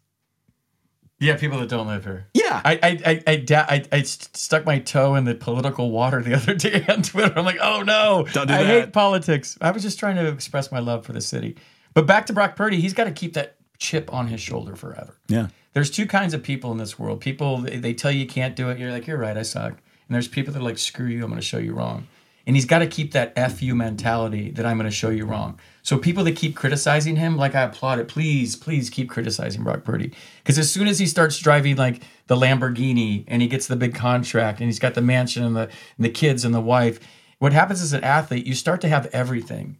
Yeah, 1.19 1.37
people 1.39 1.59
that 1.61 1.71
don't 1.71 1.87
live 1.87 2.05
here. 2.05 2.27
Yeah. 2.35 2.61
I 2.63 2.75
I 2.83 3.01
I 3.07 3.23
I, 3.27 3.37
da- 3.37 3.65
I, 3.67 3.85
I 3.91 4.03
stuck 4.03 4.67
my 4.67 4.79
toe 4.81 5.15
in 5.15 5.25
the 5.25 5.35
political 5.35 5.91
water 5.91 6.23
the 6.23 6.35
other 6.35 6.55
day 6.55 6.85
on 6.89 7.01
Twitter. 7.03 7.33
I'm 7.39 7.47
like, 7.47 7.59
oh 7.63 7.83
no, 7.83 8.27
Don't 8.33 8.47
do 8.47 8.53
that. 8.53 8.61
I 8.61 8.65
that. 8.65 8.81
hate 8.85 8.93
politics. 8.93 9.57
I 9.63 9.71
was 9.71 9.83
just 9.83 9.99
trying 9.99 10.17
to 10.17 10.29
express 10.29 10.71
my 10.71 10.81
love 10.81 11.07
for 11.07 11.15
the 11.15 11.23
city. 11.23 11.57
But 11.95 12.07
back 12.07 12.27
to 12.27 12.35
Brock 12.35 12.55
Purdy, 12.57 12.83
he's 12.83 12.93
got 12.93 13.05
to 13.05 13.13
keep 13.13 13.33
that 13.33 13.57
chip 13.79 14.13
on 14.13 14.29
his 14.29 14.41
shoulder 14.41 14.77
forever. 14.77 15.17
Yeah. 15.29 15.49
There's 15.73 15.91
two 15.91 16.07
kinds 16.07 16.33
of 16.33 16.43
people 16.43 16.73
in 16.73 16.79
this 16.79 16.99
world. 16.99 17.21
People 17.21 17.59
they, 17.59 17.77
they 17.77 17.95
tell 17.95 18.11
you 18.11 18.21
you 18.21 18.27
can't 18.27 18.57
do 18.57 18.71
it. 18.71 18.79
You're 18.79 18.91
like, 18.91 19.07
you're 19.07 19.19
right, 19.19 19.37
I 19.37 19.43
suck. 19.43 19.73
And 19.73 20.15
there's 20.15 20.29
people 20.29 20.53
that 20.53 20.61
are 20.61 20.65
like, 20.65 20.79
screw 20.79 21.07
you, 21.07 21.23
I'm 21.23 21.31
going 21.31 21.41
to 21.41 21.47
show 21.47 21.59
you 21.59 21.75
wrong. 21.75 22.07
And 22.47 22.55
he's 22.55 22.65
got 22.65 22.79
to 22.79 22.87
keep 22.87 23.13
that 23.13 23.35
fu 23.53 23.75
mentality 23.75 24.51
that 24.53 24.65
I'm 24.65 24.77
going 24.77 24.89
to 24.89 24.95
show 24.95 25.11
you 25.11 25.27
wrong. 25.27 25.59
So 25.83 25.99
people 25.99 26.23
that 26.25 26.37
keep 26.37 26.55
criticizing 26.55 27.17
him, 27.17 27.37
like 27.37 27.57
I 27.57 27.63
applaud 27.63 27.99
it. 27.99 28.07
Please, 28.07 28.55
please 28.55 28.89
keep 28.89 29.11
criticizing 29.11 29.65
Brock 29.65 29.83
Purdy. 29.83 30.13
Because 30.43 30.57
as 30.57 30.71
soon 30.71 30.87
as 30.87 31.01
he 31.01 31.07
starts 31.07 31.39
driving 31.39 31.75
like 31.75 32.03
the 32.29 32.37
Lamborghini 32.37 33.25
and 33.27 33.43
he 33.43 33.49
gets 33.49 33.67
the 33.67 33.75
big 33.75 33.97
contract 33.97 34.61
and 34.61 34.69
he's 34.69 34.79
got 34.79 34.95
the 34.95 35.03
mansion 35.03 35.43
and 35.43 35.57
the 35.57 35.63
and 35.97 36.05
the 36.05 36.09
kids 36.09 36.45
and 36.45 36.55
the 36.55 36.61
wife, 36.61 37.01
what 37.39 37.53
happens 37.53 37.83
as 37.83 37.93
an 37.93 38.05
athlete, 38.05 38.47
you 38.47 38.55
start 38.55 38.81
to 38.83 38.89
have 38.89 39.07
everything 39.07 39.77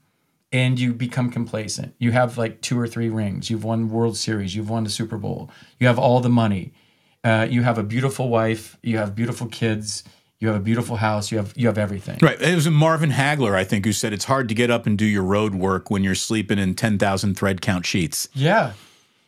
and 0.53 0.79
you 0.79 0.93
become 0.93 1.31
complacent. 1.31 1.95
You 1.99 2.13
have 2.13 2.39
like 2.39 2.61
two 2.61 2.79
or 2.79 2.87
three 2.87 3.09
rings. 3.09 3.51
You've 3.51 3.65
won 3.65 3.91
World 3.91 4.17
Series. 4.17 4.55
You've 4.55 4.71
won 4.71 4.85
the 4.85 4.91
Super 4.91 5.19
Bowl. 5.19 5.51
You 5.79 5.87
have 5.87 5.99
all 5.99 6.21
the 6.21 6.29
money. 6.29 6.73
Uh, 7.25 7.47
you 7.51 7.63
have 7.63 7.79
a 7.79 7.83
beautiful 7.83 8.29
wife. 8.29 8.79
You 8.83 8.99
have 8.99 9.15
beautiful 9.15 9.49
kids. 9.49 10.05
You 10.39 10.49
have 10.49 10.57
a 10.57 10.61
beautiful 10.61 10.97
house. 10.97 11.33
You 11.33 11.39
have 11.39 11.53
you 11.57 11.67
have 11.67 11.79
everything. 11.79 12.19
Right. 12.23 12.41
It 12.41 12.55
was 12.55 12.69
Marvin 12.69 13.11
Hagler, 13.11 13.55
I 13.55 13.65
think, 13.65 13.85
who 13.85 13.93
said 13.93 14.13
it's 14.13 14.27
hard 14.27 14.49
to 14.49 14.55
get 14.55 14.71
up 14.71 14.87
and 14.87 14.97
do 14.97 15.07
your 15.07 15.23
road 15.23 15.55
work 15.55 15.91
when 15.91 16.05
you're 16.05 16.15
sleeping 16.15 16.59
in 16.59 16.75
10,000 16.75 17.35
thread 17.37 17.61
count 17.63 17.87
sheets. 17.87 18.29
Yeah, 18.35 18.75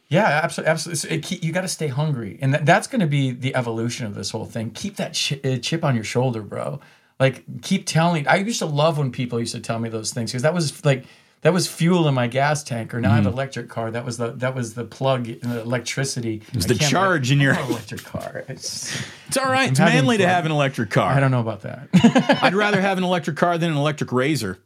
yeah, 0.08 0.40
absolutely, 0.42 0.70
absolutely. 0.70 0.96
So 0.96 1.34
it, 1.34 1.42
you 1.44 1.52
got 1.52 1.62
to 1.62 1.68
stay 1.68 1.88
hungry, 1.88 2.38
and 2.40 2.54
that, 2.54 2.64
that's 2.64 2.86
going 2.86 3.00
to 3.00 3.06
be 3.06 3.30
the 3.30 3.54
evolution 3.54 4.06
of 4.06 4.14
this 4.14 4.30
whole 4.30 4.46
thing. 4.46 4.70
Keep 4.70 4.96
that 4.96 5.18
chi- 5.18 5.40
uh, 5.44 5.58
chip 5.58 5.84
on 5.84 5.94
your 5.94 6.04
shoulder, 6.04 6.40
bro. 6.42 6.80
Like, 7.20 7.44
keep 7.62 7.86
telling. 7.86 8.26
I 8.28 8.36
used 8.36 8.60
to 8.60 8.66
love 8.66 8.98
when 8.98 9.10
people 9.10 9.40
used 9.40 9.54
to 9.54 9.60
tell 9.60 9.78
me 9.78 9.88
those 9.88 10.12
things 10.12 10.30
because 10.30 10.42
that 10.42 10.54
was 10.54 10.84
like 10.84 11.04
that 11.42 11.52
was 11.52 11.66
fuel 11.68 12.08
in 12.08 12.14
my 12.14 12.26
gas 12.26 12.62
tank 12.64 12.92
or 12.94 13.00
Now 13.00 13.10
I 13.10 13.14
have 13.14 13.20
Mm-hmm. 13.20 13.28
an 13.28 13.32
electric 13.34 13.68
car. 13.68 13.90
That 13.90 14.04
was 14.04 14.18
the 14.18 14.32
that 14.32 14.54
was 14.54 14.74
the 14.74 14.84
plug, 14.84 15.28
in 15.28 15.40
the 15.50 15.60
electricity. 15.60 16.42
It 16.48 16.54
was 16.54 16.66
the 16.66 16.74
charge 16.76 17.30
in 17.30 17.40
your- 17.40 17.54
electric 17.58 18.04
car. 18.04 18.44
It's, 18.48 19.00
It's 19.26 19.36
all 19.36 19.46
right. 19.46 19.68
It's 19.70 19.78
having 19.78 19.94
manly 19.94 20.18
to 20.18 20.28
have 20.28 20.46
an 20.46 20.52
electric 20.52 20.90
car. 20.90 21.10
I 21.12 21.18
don't 21.20 21.30
know 21.30 21.40
about 21.40 21.62
that. 21.62 21.88
I'd 22.42 22.54
rather 22.54 22.80
have 22.80 22.98
an 22.98 23.04
electric 23.04 23.36
car 23.36 23.58
than 23.58 23.70
an 23.72 23.76
electric 23.76 24.12
razor. 24.12 24.58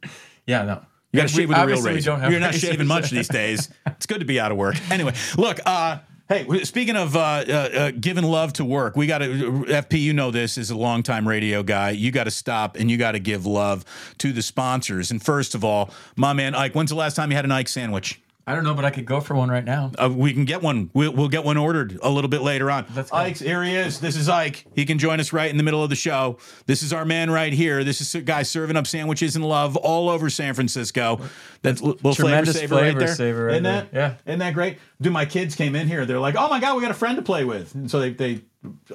yeah, 0.47 0.65
no. 0.65 0.83
You 1.13 1.21
got 1.21 1.29
to 1.29 1.35
shave 1.35 1.49
with 1.51 1.59
a 1.59 1.67
real 1.67 1.83
razor. 1.83 2.11
You're 2.31 2.41
not 2.41 2.53
razors. 2.53 2.61
shaving 2.71 2.87
much 2.87 3.11
these 3.11 3.29
days. 3.29 3.69
It's 3.87 4.07
good 4.07 4.21
to 4.21 4.25
be 4.27 4.41
out 4.41 4.51
of 4.51 4.57
work. 4.59 4.77
Anyway, 4.91 5.13
look. 5.37 5.61
Uh, 5.65 5.99
hey, 6.29 6.65
speaking 6.65 6.97
of 6.97 7.17
uh, 7.17 7.21
uh, 7.21 7.53
uh, 7.53 7.91
giving 7.99 8.25
love 8.25 8.53
to 8.55 8.65
work, 8.65 8.97
we 8.97 9.07
got 9.07 9.19
to. 9.19 9.65
FP, 9.69 10.01
you 10.01 10.13
know 10.13 10.31
this 10.31 10.57
is 10.57 10.71
a 10.71 10.77
longtime 10.77 11.27
radio 11.27 11.63
guy. 11.63 11.91
You 11.91 12.11
got 12.11 12.25
to 12.25 12.31
stop 12.31 12.77
and 12.77 12.91
you 12.91 12.97
got 12.97 13.13
to 13.13 13.19
give 13.19 13.47
love 13.47 13.85
to 14.19 14.33
the 14.33 14.43
sponsors. 14.43 15.11
And 15.11 15.23
first 15.23 15.55
of 15.55 15.65
all, 15.65 15.91
my 16.17 16.33
man 16.33 16.55
Ike. 16.55 16.75
When's 16.75 16.91
the 16.91 16.97
last 16.97 17.17
time 17.17 17.31
you 17.31 17.37
had 17.37 17.45
an 17.45 17.53
Ike 17.53 17.69
sandwich? 17.69 18.22
I 18.45 18.55
don't 18.57 18.65
know, 18.65 18.75
but 18.75 18.85
I 18.85 18.91
could 18.91 19.05
go 19.07 19.21
for 19.21 19.35
one 19.37 19.51
right 19.51 19.65
now. 19.65 19.93
Uh, 19.97 20.11
we 20.13 20.33
can 20.33 20.45
get 20.45 20.63
one. 20.63 20.91
We'll, 20.95 21.13
we'll 21.13 21.29
get 21.29 21.45
one 21.45 21.57
ordered 21.57 21.97
a 22.03 22.11
little 22.11 22.29
bit 22.29 22.43
later 22.43 22.73
on. 22.73 22.87
Let's 22.95 23.11
go. 23.11 23.17
Ike's 23.17 23.39
here 23.39 23.63
he 23.63 23.75
is. 23.77 24.01
This 24.01 24.17
is 24.17 24.29
Ike. 24.29 24.67
He 24.75 24.85
can 24.85 24.99
join 24.99 25.21
us 25.21 25.33
right 25.33 25.49
in 25.49 25.57
the 25.57 25.63
middle 25.63 25.83
of 25.85 25.91
the 25.91 25.97
show. 25.97 26.39
This 26.67 26.83
is 26.83 26.93
our 26.93 27.05
man 27.05 27.31
right 27.31 27.53
here. 27.53 27.85
This 27.85 28.01
is 28.01 28.13
a 28.17 28.21
guy 28.21 28.43
serving 28.43 28.77
up 28.77 28.89
sandwiches 28.89 29.37
and 29.37 29.45
love 29.49 29.77
all 29.77 30.09
over 30.09 30.29
San 30.29 30.55
Francisco. 30.55 31.21
That's 31.63 31.81
a 31.81 31.85
little 31.85 31.99
flavor 32.01 32.15
Tremendous 32.17 32.59
saver 32.59 32.75
right 32.75 32.81
flavor 32.83 32.99
there. 32.99 33.15
saver 33.15 33.45
right 33.45 33.53
Isn't 33.53 33.63
there. 33.63 33.89
that? 33.93 33.95
Yeah. 33.95 34.15
Isn't 34.33 34.41
that 34.41 34.55
great? 34.55 34.79
Dude, 35.01 35.13
my 35.13 35.25
kids 35.25 35.55
came 35.55 35.77
in 35.77 35.87
here. 35.87 36.05
They're 36.05 36.19
like, 36.19 36.35
"Oh 36.37 36.49
my 36.49 36.59
god, 36.59 36.75
we 36.75 36.83
got 36.83 36.91
a 36.91 36.95
friend 36.95 37.15
to 37.17 37.23
play 37.23 37.45
with." 37.45 37.75
And 37.77 37.89
so 37.89 38.01
they 38.01 38.11
they 38.13 38.43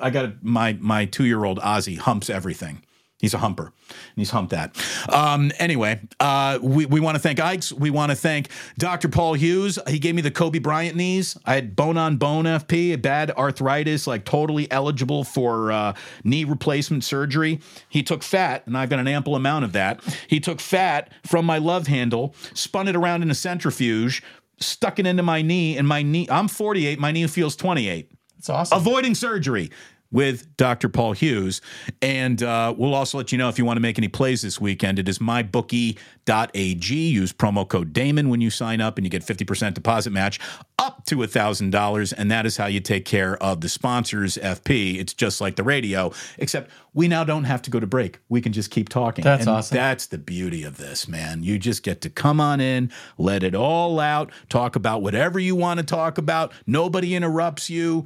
I 0.01 0.10
got 0.10 0.25
a, 0.25 0.33
my 0.41 0.73
my 0.81 1.05
two 1.05 1.23
year 1.25 1.45
old 1.45 1.60
Ozzy 1.60 1.97
humps 1.97 2.29
everything. 2.29 2.83
He's 3.19 3.34
a 3.34 3.39
humper, 3.39 3.63
and 3.65 4.15
he's 4.15 4.30
humped 4.30 4.51
that. 4.51 4.75
Um, 5.10 5.51
anyway, 5.58 5.99
uh, 6.19 6.60
we, 6.62 6.86
we 6.86 6.99
want 6.99 7.15
to 7.15 7.19
thank 7.19 7.39
Ikes. 7.39 7.73
We 7.73 7.89
want 7.89 8.12
to 8.12 8.15
thank 8.15 8.49
Dr. 8.77 9.10
Paul 9.10 9.34
Hughes. 9.34 9.80
He 9.88 9.97
gave 9.97 10.13
me 10.13 10.21
the 10.21 10.30
Kobe 10.30 10.60
Bryant 10.60 10.95
knees. 10.95 11.36
I 11.43 11.56
had 11.56 11.75
bone 11.75 11.97
on 11.97 12.17
bone 12.17 12.45
FP, 12.45 13.01
bad 13.01 13.32
arthritis, 13.32 14.06
like 14.06 14.23
totally 14.23 14.69
eligible 14.71 15.23
for 15.23 15.71
uh, 15.71 15.93
knee 16.23 16.43
replacement 16.43 17.03
surgery. 17.03 17.60
He 17.89 18.03
took 18.03 18.21
fat, 18.21 18.67
and 18.67 18.77
I've 18.77 18.89
got 18.89 18.99
an 18.99 19.08
ample 19.08 19.36
amount 19.36 19.65
of 19.65 19.71
that. 19.73 20.03
He 20.27 20.39
took 20.39 20.60
fat 20.60 21.12
from 21.25 21.43
my 21.43 21.58
love 21.58 21.88
handle, 21.88 22.36
spun 22.53 22.88
it 22.88 22.95
around 22.95 23.23
in 23.23 23.32
a 23.32 23.36
centrifuge, 23.36 24.21
stuck 24.60 24.99
it 24.99 25.08
into 25.08 25.23
my 25.23 25.41
knee, 25.41 25.75
and 25.75 25.88
my 25.88 26.03
knee, 26.03 26.27
I'm 26.30 26.47
48, 26.47 26.99
my 26.99 27.12
knee 27.12 27.25
feels 27.25 27.56
28 27.56 28.12
It's 28.38 28.49
awesome. 28.49 28.77
avoiding 28.77 29.15
surgery 29.15 29.71
with 30.12 30.56
Dr. 30.58 30.89
Paul 30.89 31.13
Hughes. 31.13 31.62
And 32.02 32.41
uh, 32.41 32.74
we'll 32.78 32.96
also 32.96 33.17
let 33.17 33.32
you 33.32 33.38
know 33.38 33.50
if 33.50 33.58
you 33.58 33.65
want 33.65 33.78
to 33.78 33.82
make 33.82 33.98
any 33.98 34.08
plays 34.08 34.41
this 34.41 34.60
weekend. 34.60 35.00
It 35.00 35.10
is 35.10 35.20
mybookie.ag. 35.20 36.96
Use 36.96 37.34
promo 37.34 37.67
code 37.67 37.93
Damon 37.93 38.30
when 38.30 38.41
you 38.41 38.50
sign 38.50 38.82
up, 38.82 38.98
and 38.98 39.06
you 39.06 39.10
get 39.10 39.24
50% 39.24 39.74
deposit 39.74 40.12
match 40.12 40.39
up 40.80 41.06
to 41.06 41.17
$1,000. 41.17 42.13
And 42.17 42.32
that 42.32 42.46
is 42.46 42.58
how 42.58 42.67
you 42.67 42.80
take 42.80 43.06
care 43.06 43.41
of 43.41 43.62
the 43.62 43.70
sponsors, 43.70 44.38
FP. 44.38 45.00
It's 45.00 45.13
just 45.13 45.41
like 45.41 45.56
the 45.56 45.63
radio, 45.63 46.12
except 46.38 46.72
we 46.93 47.08
now 47.08 47.24
don't 47.24 47.46
have 47.46 47.62
to 47.63 47.70
go 47.70 47.80
to 47.80 47.88
break. 47.88 48.20
We 48.30 48.41
can 48.41 48.54
just 48.54 48.72
keep 48.72 48.89
talking. 48.89 49.24
That's 49.24 49.41
And 49.41 49.50
awesome. 49.50 49.76
That's 49.76 50.08
the 50.08 50.17
beauty 50.17 50.63
of 50.63 50.78
this, 50.78 51.08
man. 51.08 51.43
You 51.43 51.60
just 51.60 51.84
get 51.84 52.02
to 52.02 52.10
come 52.10 52.39
on 52.39 52.60
in, 52.60 52.91
let 53.17 53.43
it 53.43 53.56
all 53.56 54.00
out, 54.00 54.32
talk 54.50 54.76
about 54.76 55.02
whatever 55.02 55.39
you 55.39 55.56
want 55.56 55.80
to 55.80 55.86
talk 55.86 56.17
about. 56.17 56.54
Nobody 56.65 57.15
interrupts 57.15 57.70
you 57.70 58.06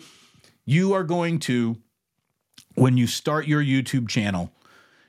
you 0.65 0.93
are 0.93 1.03
going 1.03 1.39
to 1.39 1.77
when 2.75 2.97
you 2.97 3.07
start 3.07 3.47
your 3.47 3.63
YouTube 3.63 4.07
channel, 4.07 4.51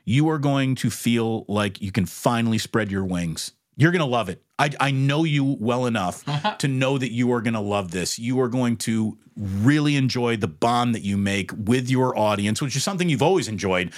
you 0.05 0.29
are 0.29 0.37
going 0.37 0.75
to 0.75 0.89
feel 0.89 1.45
like 1.47 1.81
you 1.81 1.91
can 1.91 2.05
finally 2.05 2.57
spread 2.57 2.91
your 2.91 3.05
wings. 3.05 3.51
You're 3.75 3.91
going 3.91 4.01
to 4.01 4.05
love 4.05 4.29
it. 4.29 4.43
I, 4.59 4.69
I 4.79 4.91
know 4.91 5.23
you 5.23 5.57
well 5.59 5.85
enough 5.85 6.23
to 6.59 6.67
know 6.67 6.97
that 6.97 7.11
you 7.11 7.31
are 7.33 7.41
going 7.41 7.53
to 7.53 7.59
love 7.59 7.91
this. 7.91 8.19
You 8.19 8.39
are 8.41 8.47
going 8.47 8.77
to 8.77 9.17
really 9.35 9.95
enjoy 9.95 10.37
the 10.37 10.47
bond 10.47 10.93
that 10.93 11.01
you 11.01 11.17
make 11.17 11.51
with 11.57 11.89
your 11.89 12.17
audience, 12.17 12.61
which 12.61 12.75
is 12.75 12.83
something 12.83 13.09
you've 13.09 13.23
always 13.23 13.47
enjoyed. 13.47 13.91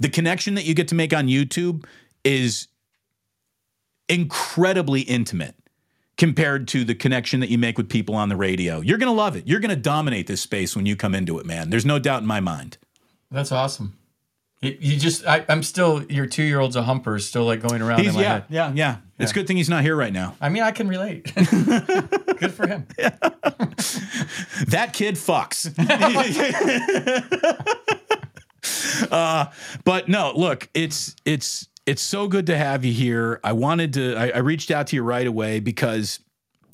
The 0.00 0.08
connection 0.08 0.54
that 0.54 0.64
you 0.64 0.74
get 0.74 0.88
to 0.88 0.94
make 0.94 1.14
on 1.14 1.28
YouTube 1.28 1.84
is 2.24 2.68
incredibly 4.08 5.00
intimate 5.02 5.54
compared 6.18 6.68
to 6.68 6.84
the 6.84 6.94
connection 6.94 7.40
that 7.40 7.48
you 7.48 7.56
make 7.56 7.78
with 7.78 7.88
people 7.88 8.14
on 8.14 8.28
the 8.28 8.36
radio. 8.36 8.80
You're 8.80 8.98
going 8.98 9.10
to 9.10 9.16
love 9.16 9.34
it. 9.34 9.46
You're 9.46 9.60
going 9.60 9.74
to 9.74 9.76
dominate 9.76 10.26
this 10.26 10.42
space 10.42 10.76
when 10.76 10.84
you 10.84 10.94
come 10.94 11.14
into 11.14 11.38
it, 11.38 11.46
man. 11.46 11.70
There's 11.70 11.86
no 11.86 11.98
doubt 11.98 12.20
in 12.20 12.26
my 12.26 12.40
mind. 12.40 12.76
That's 13.32 13.52
awesome. 13.52 13.98
You, 14.60 14.76
you 14.78 14.98
just, 14.98 15.26
I, 15.26 15.44
I'm 15.48 15.62
still, 15.62 16.04
your 16.04 16.26
two 16.26 16.44
year 16.44 16.60
old's 16.60 16.76
a 16.76 16.82
humper, 16.82 17.18
still 17.18 17.44
like 17.44 17.60
going 17.60 17.82
around 17.82 18.00
in 18.00 18.14
my 18.14 18.20
yeah, 18.20 18.28
head. 18.28 18.44
yeah, 18.48 18.72
yeah. 18.74 18.96
It's 19.18 19.30
a 19.30 19.34
good 19.34 19.46
thing 19.46 19.56
he's 19.56 19.68
not 19.68 19.82
here 19.82 19.96
right 19.96 20.12
now. 20.12 20.36
I 20.40 20.48
mean, 20.48 20.62
I 20.62 20.72
can 20.72 20.88
relate. 20.88 21.32
Good 21.34 22.52
for 22.52 22.66
him. 22.66 22.86
That 24.66 24.92
kid 24.92 25.16
fucks. 25.16 25.72
uh, 29.12 29.46
but 29.84 30.08
no, 30.08 30.32
look, 30.34 30.68
it's 30.72 31.16
it's 31.24 31.68
it's 31.86 32.02
so 32.02 32.28
good 32.28 32.46
to 32.46 32.56
have 32.56 32.84
you 32.84 32.92
here. 32.92 33.40
I 33.42 33.52
wanted 33.52 33.94
to. 33.94 34.16
I, 34.16 34.30
I 34.30 34.38
reached 34.38 34.70
out 34.70 34.88
to 34.88 34.96
you 34.96 35.02
right 35.02 35.26
away 35.26 35.60
because 35.60 36.20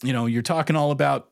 you 0.03 0.13
know 0.13 0.27
you're 0.27 0.43
talking 0.43 0.77
all 0.77 0.91
about 0.91 1.29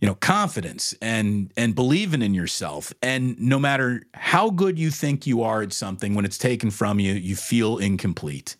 you 0.00 0.06
know 0.06 0.14
confidence 0.14 0.94
and 1.02 1.52
and 1.56 1.74
believing 1.74 2.22
in 2.22 2.34
yourself. 2.34 2.92
And 3.02 3.38
no 3.38 3.58
matter 3.58 4.04
how 4.14 4.50
good 4.50 4.78
you 4.78 4.90
think 4.90 5.26
you 5.26 5.42
are 5.42 5.62
at 5.62 5.72
something 5.72 6.14
when 6.14 6.24
it's 6.24 6.38
taken 6.38 6.70
from 6.70 7.00
you 7.00 7.14
you 7.14 7.36
feel 7.36 7.78
incomplete. 7.78 8.56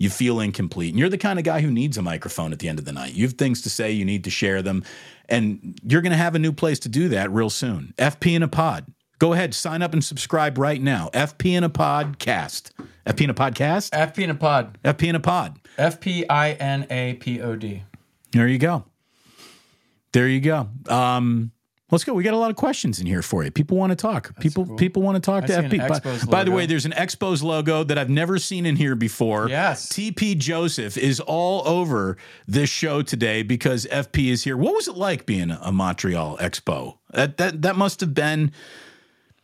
You 0.00 0.10
feel 0.10 0.38
incomplete. 0.38 0.90
And 0.90 0.98
you're 0.98 1.08
the 1.08 1.18
kind 1.18 1.40
of 1.40 1.44
guy 1.44 1.60
who 1.60 1.72
needs 1.72 1.98
a 1.98 2.02
microphone 2.02 2.52
at 2.52 2.60
the 2.60 2.68
end 2.68 2.78
of 2.78 2.84
the 2.84 2.92
night. 2.92 3.14
You 3.14 3.24
have 3.26 3.32
things 3.32 3.62
to 3.62 3.70
say 3.70 3.90
you 3.90 4.04
need 4.04 4.22
to 4.24 4.30
share 4.30 4.62
them. 4.62 4.84
And 5.28 5.76
you're 5.82 6.02
going 6.02 6.12
to 6.12 6.16
have 6.16 6.36
a 6.36 6.38
new 6.38 6.52
place 6.52 6.78
to 6.80 6.88
do 6.88 7.08
that 7.08 7.32
real 7.32 7.50
soon. 7.50 7.94
Fp 7.98 8.32
in 8.32 8.44
a 8.44 8.48
pod. 8.48 8.86
Go 9.18 9.32
ahead 9.32 9.52
sign 9.54 9.82
up 9.82 9.92
and 9.92 10.04
subscribe 10.04 10.56
right 10.56 10.80
now. 10.80 11.10
Fp 11.12 11.52
in 11.52 11.64
a 11.64 11.70
podcast. 11.70 12.70
Fp 13.04 13.20
in 13.22 13.30
a 13.30 13.34
podcast? 13.34 13.90
FP 13.90 14.22
in 14.22 14.30
a 14.30 14.34
pod. 14.36 14.78
fp 14.84 15.08
in 15.08 15.16
a 15.16 15.20
pod. 15.20 15.58
F 15.76 16.00
P 16.00 16.28
I 16.28 16.52
N 16.52 16.86
A 16.90 17.14
P 17.14 17.40
O 17.40 17.56
D. 17.56 17.82
There 18.32 18.46
you 18.48 18.58
go. 18.58 18.84
There 20.12 20.28
you 20.28 20.40
go. 20.40 20.68
Um, 20.88 21.52
Let's 21.90 22.04
go. 22.04 22.12
We 22.12 22.22
got 22.22 22.34
a 22.34 22.38
lot 22.38 22.50
of 22.50 22.56
questions 22.56 23.00
in 23.00 23.06
here 23.06 23.22
for 23.22 23.42
you. 23.42 23.50
People 23.50 23.78
want 23.78 23.92
to 23.92 23.96
talk. 23.96 24.38
people 24.40 24.66
cool. 24.66 24.76
people 24.76 25.00
want 25.00 25.16
to 25.16 25.20
talk 25.22 25.44
I 25.44 25.46
to 25.46 25.52
FP. 25.54 25.88
By, 25.88 26.26
by 26.26 26.44
the 26.44 26.50
way, 26.50 26.66
there's 26.66 26.84
an 26.84 26.92
Expos 26.92 27.42
logo 27.42 27.82
that 27.82 27.96
I've 27.96 28.10
never 28.10 28.36
seen 28.36 28.66
in 28.66 28.76
here 28.76 28.94
before. 28.94 29.48
Yes. 29.48 29.86
TP 29.88 30.36
Joseph 30.36 30.98
is 30.98 31.18
all 31.18 31.66
over 31.66 32.18
this 32.46 32.68
show 32.68 33.00
today 33.00 33.42
because 33.42 33.86
FP 33.86 34.28
is 34.30 34.44
here. 34.44 34.54
What 34.54 34.74
was 34.74 34.86
it 34.86 34.96
like 34.96 35.24
being 35.24 35.50
a 35.50 35.72
Montreal 35.72 36.36
Expo? 36.38 36.98
That 37.12 37.38
that 37.38 37.62
that 37.62 37.76
must 37.76 38.00
have 38.00 38.12
been 38.12 38.52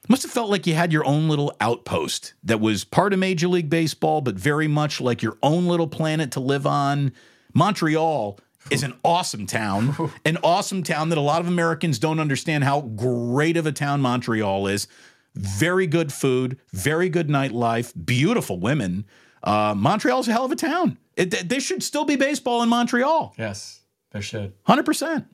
must 0.07 0.23
have 0.23 0.31
felt 0.31 0.51
like 0.51 0.67
you 0.67 0.75
had 0.75 0.93
your 0.93 1.07
own 1.07 1.31
little 1.31 1.57
outpost 1.63 2.35
that 2.45 2.61
was 2.61 2.85
part 2.85 3.15
of 3.15 3.19
Major 3.19 3.49
League 3.49 3.71
Baseball, 3.71 4.21
but 4.21 4.35
very 4.35 4.69
much 4.69 5.01
like 5.01 5.23
your 5.23 5.39
own 5.43 5.67
little 5.67 5.89
planet 5.89 6.33
to 6.33 6.41
live 6.41 6.67
on. 6.67 7.13
Montreal 7.55 8.39
is 8.71 8.83
an 8.83 8.95
awesome 9.05 9.47
town, 9.47 9.95
an 10.25 10.39
awesome 10.43 10.83
town 10.83 11.09
that 11.11 11.19
a 11.19 11.23
lot 11.23 11.41
of 11.41 11.49
Americans 11.49 11.99
don't 11.99 12.21
understand 12.21 12.65
how 12.65 12.81
great 12.81 13.57
of 13.57 13.67
a 13.67 13.73
town 13.73 14.01
Montreal 14.01 14.67
is. 14.67 14.87
Very 15.35 15.87
good 15.87 16.13
food, 16.13 16.59
very 16.73 17.09
good 17.09 17.29
nightlife, 17.29 17.93
beautiful 18.05 18.61
women. 18.61 19.05
Uh, 19.43 19.75
Montreal's 19.77 20.29
a 20.29 20.33
hell 20.33 20.45
of 20.45 20.53
a 20.53 20.57
town. 20.57 20.97
It, 21.17 21.49
there 21.49 21.61
should 21.61 21.83
still 21.83 22.05
be 22.05 22.17
baseball 22.17 22.63
in 22.63 22.69
Montreal, 22.69 23.35
Yes, 23.39 23.81
there 24.13 24.23
should. 24.23 24.53
100%. 24.65 25.27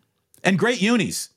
And 0.43 0.59
great 0.59 0.81
unis. 0.81 1.31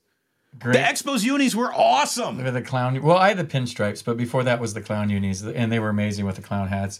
Great. 0.59 0.73
The 0.73 0.79
Expos 0.79 1.23
unis 1.23 1.55
were 1.55 1.73
awesome. 1.73 2.37
Look 2.37 2.45
at 2.47 2.53
the 2.53 2.61
clown. 2.61 3.01
Well, 3.01 3.17
I 3.17 3.29
had 3.29 3.37
the 3.37 3.43
pinstripes, 3.43 4.03
but 4.03 4.17
before 4.17 4.43
that 4.43 4.59
was 4.59 4.73
the 4.73 4.81
clown 4.81 5.09
unis, 5.09 5.43
and 5.43 5.71
they 5.71 5.79
were 5.79 5.89
amazing 5.89 6.25
with 6.25 6.35
the 6.35 6.41
clown 6.41 6.67
hats. 6.67 6.99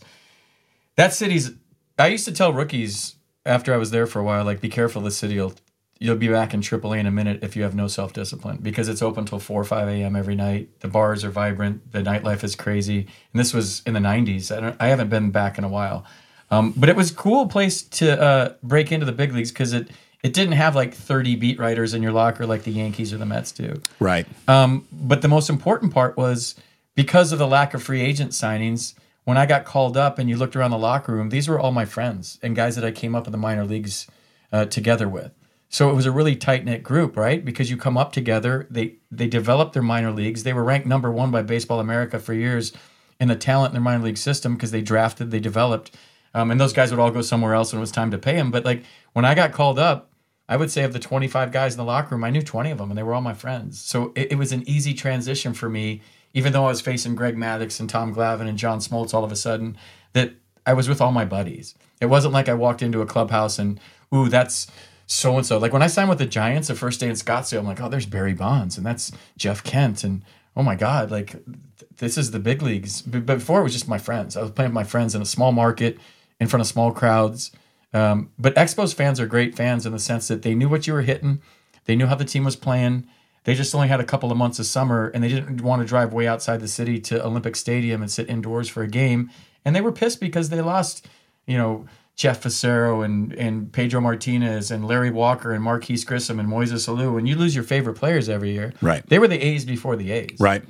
That 0.95 1.13
city's. 1.13 1.51
I 1.97 2.07
used 2.07 2.25
to 2.25 2.31
tell 2.31 2.51
rookies 2.51 3.15
after 3.45 3.73
I 3.73 3.77
was 3.77 3.91
there 3.91 4.07
for 4.07 4.19
a 4.19 4.23
while, 4.23 4.43
like, 4.45 4.61
be 4.61 4.69
careful. 4.69 5.01
This 5.01 5.17
city 5.17 5.39
will. 5.39 5.53
You'll 5.99 6.17
be 6.17 6.27
back 6.27 6.53
in 6.53 6.59
AAA 6.59 6.99
in 6.99 7.05
a 7.05 7.11
minute 7.11 7.43
if 7.43 7.55
you 7.55 7.63
have 7.63 7.75
no 7.75 7.87
self 7.87 8.11
discipline 8.11 8.57
because 8.61 8.89
it's 8.89 9.01
open 9.01 9.23
till 9.23 9.39
four 9.39 9.61
or 9.61 9.63
five 9.63 9.87
a.m. 9.87 10.15
every 10.17 10.35
night. 10.35 10.81
The 10.81 10.89
bars 10.89 11.23
are 11.23 11.29
vibrant. 11.29 11.93
The 11.93 12.01
nightlife 12.01 12.43
is 12.43 12.55
crazy. 12.55 13.07
And 13.31 13.39
this 13.39 13.53
was 13.53 13.81
in 13.85 13.93
the 13.93 14.01
'90s. 14.01 14.55
I, 14.55 14.59
don't, 14.59 14.75
I 14.81 14.87
haven't 14.87 15.09
been 15.09 15.31
back 15.31 15.57
in 15.57 15.63
a 15.63 15.69
while, 15.69 16.03
um, 16.51 16.73
but 16.75 16.89
it 16.89 16.97
was 16.97 17.11
a 17.11 17.15
cool 17.15 17.47
place 17.47 17.83
to 17.83 18.21
uh, 18.21 18.53
break 18.63 18.91
into 18.91 19.05
the 19.05 19.13
big 19.13 19.33
leagues 19.33 19.51
because 19.51 19.71
it 19.71 19.91
it 20.23 20.33
didn't 20.33 20.53
have 20.53 20.75
like 20.75 20.93
30 20.93 21.35
beat 21.35 21.59
writers 21.59 21.93
in 21.93 22.01
your 22.01 22.13
locker 22.13 22.45
like 22.45 22.63
the 22.63 22.71
Yankees 22.71 23.13
or 23.13 23.17
the 23.17 23.25
Mets 23.25 23.51
do. 23.51 23.81
Right. 23.99 24.25
Um, 24.47 24.87
but 24.91 25.21
the 25.21 25.27
most 25.27 25.49
important 25.49 25.93
part 25.93 26.15
was 26.15 26.55
because 26.95 27.33
of 27.33 27.39
the 27.39 27.47
lack 27.47 27.73
of 27.73 27.83
free 27.83 28.01
agent 28.01 28.31
signings. 28.31 28.93
When 29.23 29.37
I 29.37 29.45
got 29.45 29.65
called 29.65 29.95
up 29.95 30.19
and 30.19 30.29
you 30.29 30.35
looked 30.35 30.55
around 30.55 30.71
the 30.71 30.77
locker 30.77 31.13
room, 31.13 31.29
these 31.29 31.47
were 31.47 31.59
all 31.59 31.71
my 31.71 31.85
friends 31.85 32.39
and 32.41 32.55
guys 32.55 32.75
that 32.75 32.83
I 32.83 32.91
came 32.91 33.15
up 33.15 33.25
in 33.25 33.31
the 33.31 33.37
minor 33.37 33.65
leagues 33.65 34.07
uh, 34.51 34.65
together 34.65 35.07
with. 35.07 35.31
So 35.69 35.89
it 35.89 35.95
was 35.95 36.05
a 36.05 36.11
really 36.11 36.35
tight 36.35 36.65
knit 36.65 36.83
group, 36.83 37.17
right? 37.17 37.43
Because 37.43 37.71
you 37.71 37.77
come 37.77 37.97
up 37.97 38.11
together. 38.11 38.67
They 38.69 38.97
they 39.09 39.27
developed 39.27 39.73
their 39.73 39.81
minor 39.81 40.11
leagues. 40.11 40.43
They 40.43 40.53
were 40.53 40.63
ranked 40.63 40.85
number 40.85 41.11
one 41.11 41.31
by 41.31 41.41
Baseball 41.41 41.79
America 41.79 42.19
for 42.19 42.33
years 42.33 42.73
in 43.19 43.27
the 43.27 43.35
talent 43.35 43.71
in 43.71 43.73
their 43.73 43.81
minor 43.81 44.03
league 44.03 44.17
system 44.17 44.53
because 44.53 44.71
they 44.71 44.81
drafted, 44.81 45.31
they 45.31 45.39
developed, 45.39 45.95
um, 46.33 46.51
and 46.51 46.59
those 46.59 46.73
guys 46.73 46.91
would 46.91 46.99
all 46.99 47.09
go 47.09 47.21
somewhere 47.21 47.53
else 47.53 47.71
when 47.71 47.79
it 47.79 47.81
was 47.81 47.91
time 47.91 48.11
to 48.11 48.17
pay 48.17 48.35
them. 48.35 48.51
But 48.51 48.65
like 48.65 48.83
when 49.13 49.25
I 49.25 49.33
got 49.33 49.51
called 49.51 49.79
up, 49.79 50.11
I 50.47 50.57
would 50.57 50.69
say 50.69 50.83
of 50.83 50.93
the 50.93 50.99
25 50.99 51.51
guys 51.51 51.73
in 51.73 51.77
the 51.77 51.83
locker 51.83 52.13
room, 52.13 52.23
I 52.23 52.29
knew 52.29 52.41
20 52.41 52.69
of 52.71 52.77
them 52.77 52.91
and 52.91 52.97
they 52.97 53.03
were 53.03 53.13
all 53.13 53.21
my 53.21 53.33
friends. 53.33 53.81
So 53.81 54.11
it, 54.15 54.33
it 54.33 54.35
was 54.35 54.51
an 54.51 54.67
easy 54.67 54.93
transition 54.93 55.53
for 55.53 55.69
me, 55.69 56.01
even 56.33 56.53
though 56.53 56.65
I 56.65 56.69
was 56.69 56.81
facing 56.81 57.15
Greg 57.15 57.35
Maddux 57.35 57.79
and 57.79 57.89
Tom 57.89 58.13
Glavine 58.13 58.47
and 58.47 58.57
John 58.57 58.79
Smoltz 58.79 59.13
all 59.13 59.23
of 59.23 59.31
a 59.31 59.35
sudden, 59.35 59.77
that 60.13 60.33
I 60.65 60.73
was 60.73 60.89
with 60.89 61.01
all 61.01 61.11
my 61.11 61.25
buddies. 61.25 61.75
It 62.01 62.07
wasn't 62.07 62.33
like 62.33 62.49
I 62.49 62.53
walked 62.53 62.81
into 62.81 63.01
a 63.01 63.05
clubhouse 63.05 63.59
and, 63.59 63.79
ooh, 64.13 64.29
that's 64.29 64.67
so 65.05 65.37
and 65.37 65.45
so. 65.45 65.57
Like 65.57 65.73
when 65.73 65.81
I 65.81 65.87
signed 65.87 66.09
with 66.09 66.17
the 66.17 66.25
Giants 66.25 66.67
the 66.67 66.75
first 66.75 66.99
day 66.99 67.07
in 67.07 67.13
Scottsdale, 67.13 67.59
I'm 67.59 67.65
like, 67.65 67.81
oh, 67.81 67.89
there's 67.89 68.05
Barry 68.05 68.33
Bonds 68.33 68.77
and 68.77 68.85
that's 68.85 69.11
Jeff 69.37 69.63
Kent. 69.63 70.03
And 70.03 70.23
oh 70.55 70.63
my 70.63 70.75
God, 70.75 71.11
like 71.11 71.31
th- 71.31 71.91
this 71.97 72.17
is 72.17 72.31
the 72.31 72.39
big 72.39 72.61
leagues. 72.61 73.01
But 73.01 73.25
before 73.25 73.59
it 73.59 73.63
was 73.63 73.73
just 73.73 73.87
my 73.87 73.97
friends. 73.97 74.35
I 74.35 74.41
was 74.41 74.51
playing 74.51 74.71
with 74.71 74.75
my 74.75 74.83
friends 74.83 75.15
in 75.15 75.21
a 75.21 75.25
small 75.25 75.51
market 75.51 75.99
in 76.39 76.47
front 76.47 76.61
of 76.61 76.67
small 76.67 76.91
crowds. 76.91 77.51
Um, 77.93 78.31
but 78.39 78.55
Expos 78.55 78.93
fans 78.95 79.19
are 79.19 79.27
great 79.27 79.55
fans 79.55 79.85
in 79.85 79.91
the 79.91 79.99
sense 79.99 80.27
that 80.27 80.41
they 80.41 80.55
knew 80.55 80.67
what 80.67 80.87
you 80.87 80.93
were 80.93 81.03
hitting, 81.03 81.41
they 81.85 81.95
knew 81.95 82.07
how 82.07 82.15
the 82.15 82.25
team 82.25 82.43
was 82.43 82.55
playing. 82.55 83.07
They 83.45 83.55
just 83.55 83.73
only 83.75 83.87
had 83.89 83.99
a 83.99 84.05
couple 84.05 84.31
of 84.31 84.37
months 84.37 84.57
of 84.59 84.65
summer, 84.65 85.07
and 85.13 85.23
they 85.23 85.27
didn't 85.27 85.61
want 85.61 85.81
to 85.81 85.87
drive 85.87 86.13
way 86.13 86.27
outside 86.27 86.59
the 86.61 86.67
city 86.67 86.99
to 87.01 87.25
Olympic 87.25 87.55
Stadium 87.55 88.01
and 88.01 88.09
sit 88.09 88.29
indoors 88.29 88.69
for 88.69 88.83
a 88.83 88.87
game. 88.87 89.29
And 89.65 89.75
they 89.75 89.81
were 89.81 89.91
pissed 89.91 90.19
because 90.21 90.49
they 90.49 90.61
lost, 90.61 91.07
you 91.45 91.57
know, 91.57 91.85
Jeff 92.15 92.43
Fassero 92.43 93.03
and 93.03 93.33
and 93.33 93.71
Pedro 93.73 93.99
Martinez 93.99 94.69
and 94.71 94.85
Larry 94.85 95.09
Walker 95.11 95.51
and 95.51 95.63
Marquis 95.63 96.03
Grissom 96.05 96.39
and 96.39 96.47
Moises 96.47 96.87
Alou. 96.87 97.17
And 97.17 97.27
you 97.27 97.35
lose 97.35 97.55
your 97.55 97.63
favorite 97.63 97.95
players 97.95 98.29
every 98.29 98.51
year. 98.53 98.71
Right. 98.81 99.03
They 99.07 99.17
were 99.19 99.27
the 99.27 99.41
A's 99.43 99.65
before 99.65 99.95
the 99.95 100.11
A's. 100.11 100.37
Right. 100.39 100.63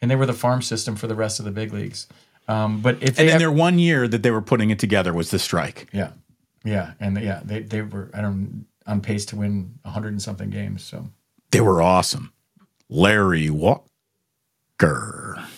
And 0.00 0.10
they 0.10 0.16
were 0.16 0.26
the 0.26 0.32
farm 0.34 0.62
system 0.62 0.94
for 0.96 1.06
the 1.06 1.14
rest 1.16 1.38
of 1.40 1.44
the 1.46 1.50
big 1.50 1.72
leagues. 1.72 2.06
Um, 2.46 2.80
but 2.80 3.02
if 3.02 3.18
And 3.18 3.28
ever- 3.30 3.38
their 3.38 3.50
one 3.52 3.78
year 3.78 4.06
that 4.06 4.22
they 4.22 4.30
were 4.30 4.42
putting 4.42 4.70
it 4.70 4.78
together 4.78 5.12
was 5.12 5.30
the 5.30 5.38
strike. 5.38 5.88
yeah, 5.92 6.10
yeah, 6.62 6.92
and 7.00 7.18
yeah, 7.20 7.40
they 7.44 7.60
they 7.60 7.82
were 7.82 8.10
I 8.14 8.20
don't 8.20 8.66
on 8.86 9.00
pace 9.00 9.24
to 9.26 9.36
win 9.36 9.74
hundred 9.84 10.12
and 10.12 10.22
something 10.22 10.50
games. 10.50 10.84
So 10.84 11.08
They 11.54 11.60
were 11.60 11.80
awesome. 11.80 12.32
Larry 12.88 13.48
Walker. 13.48 13.86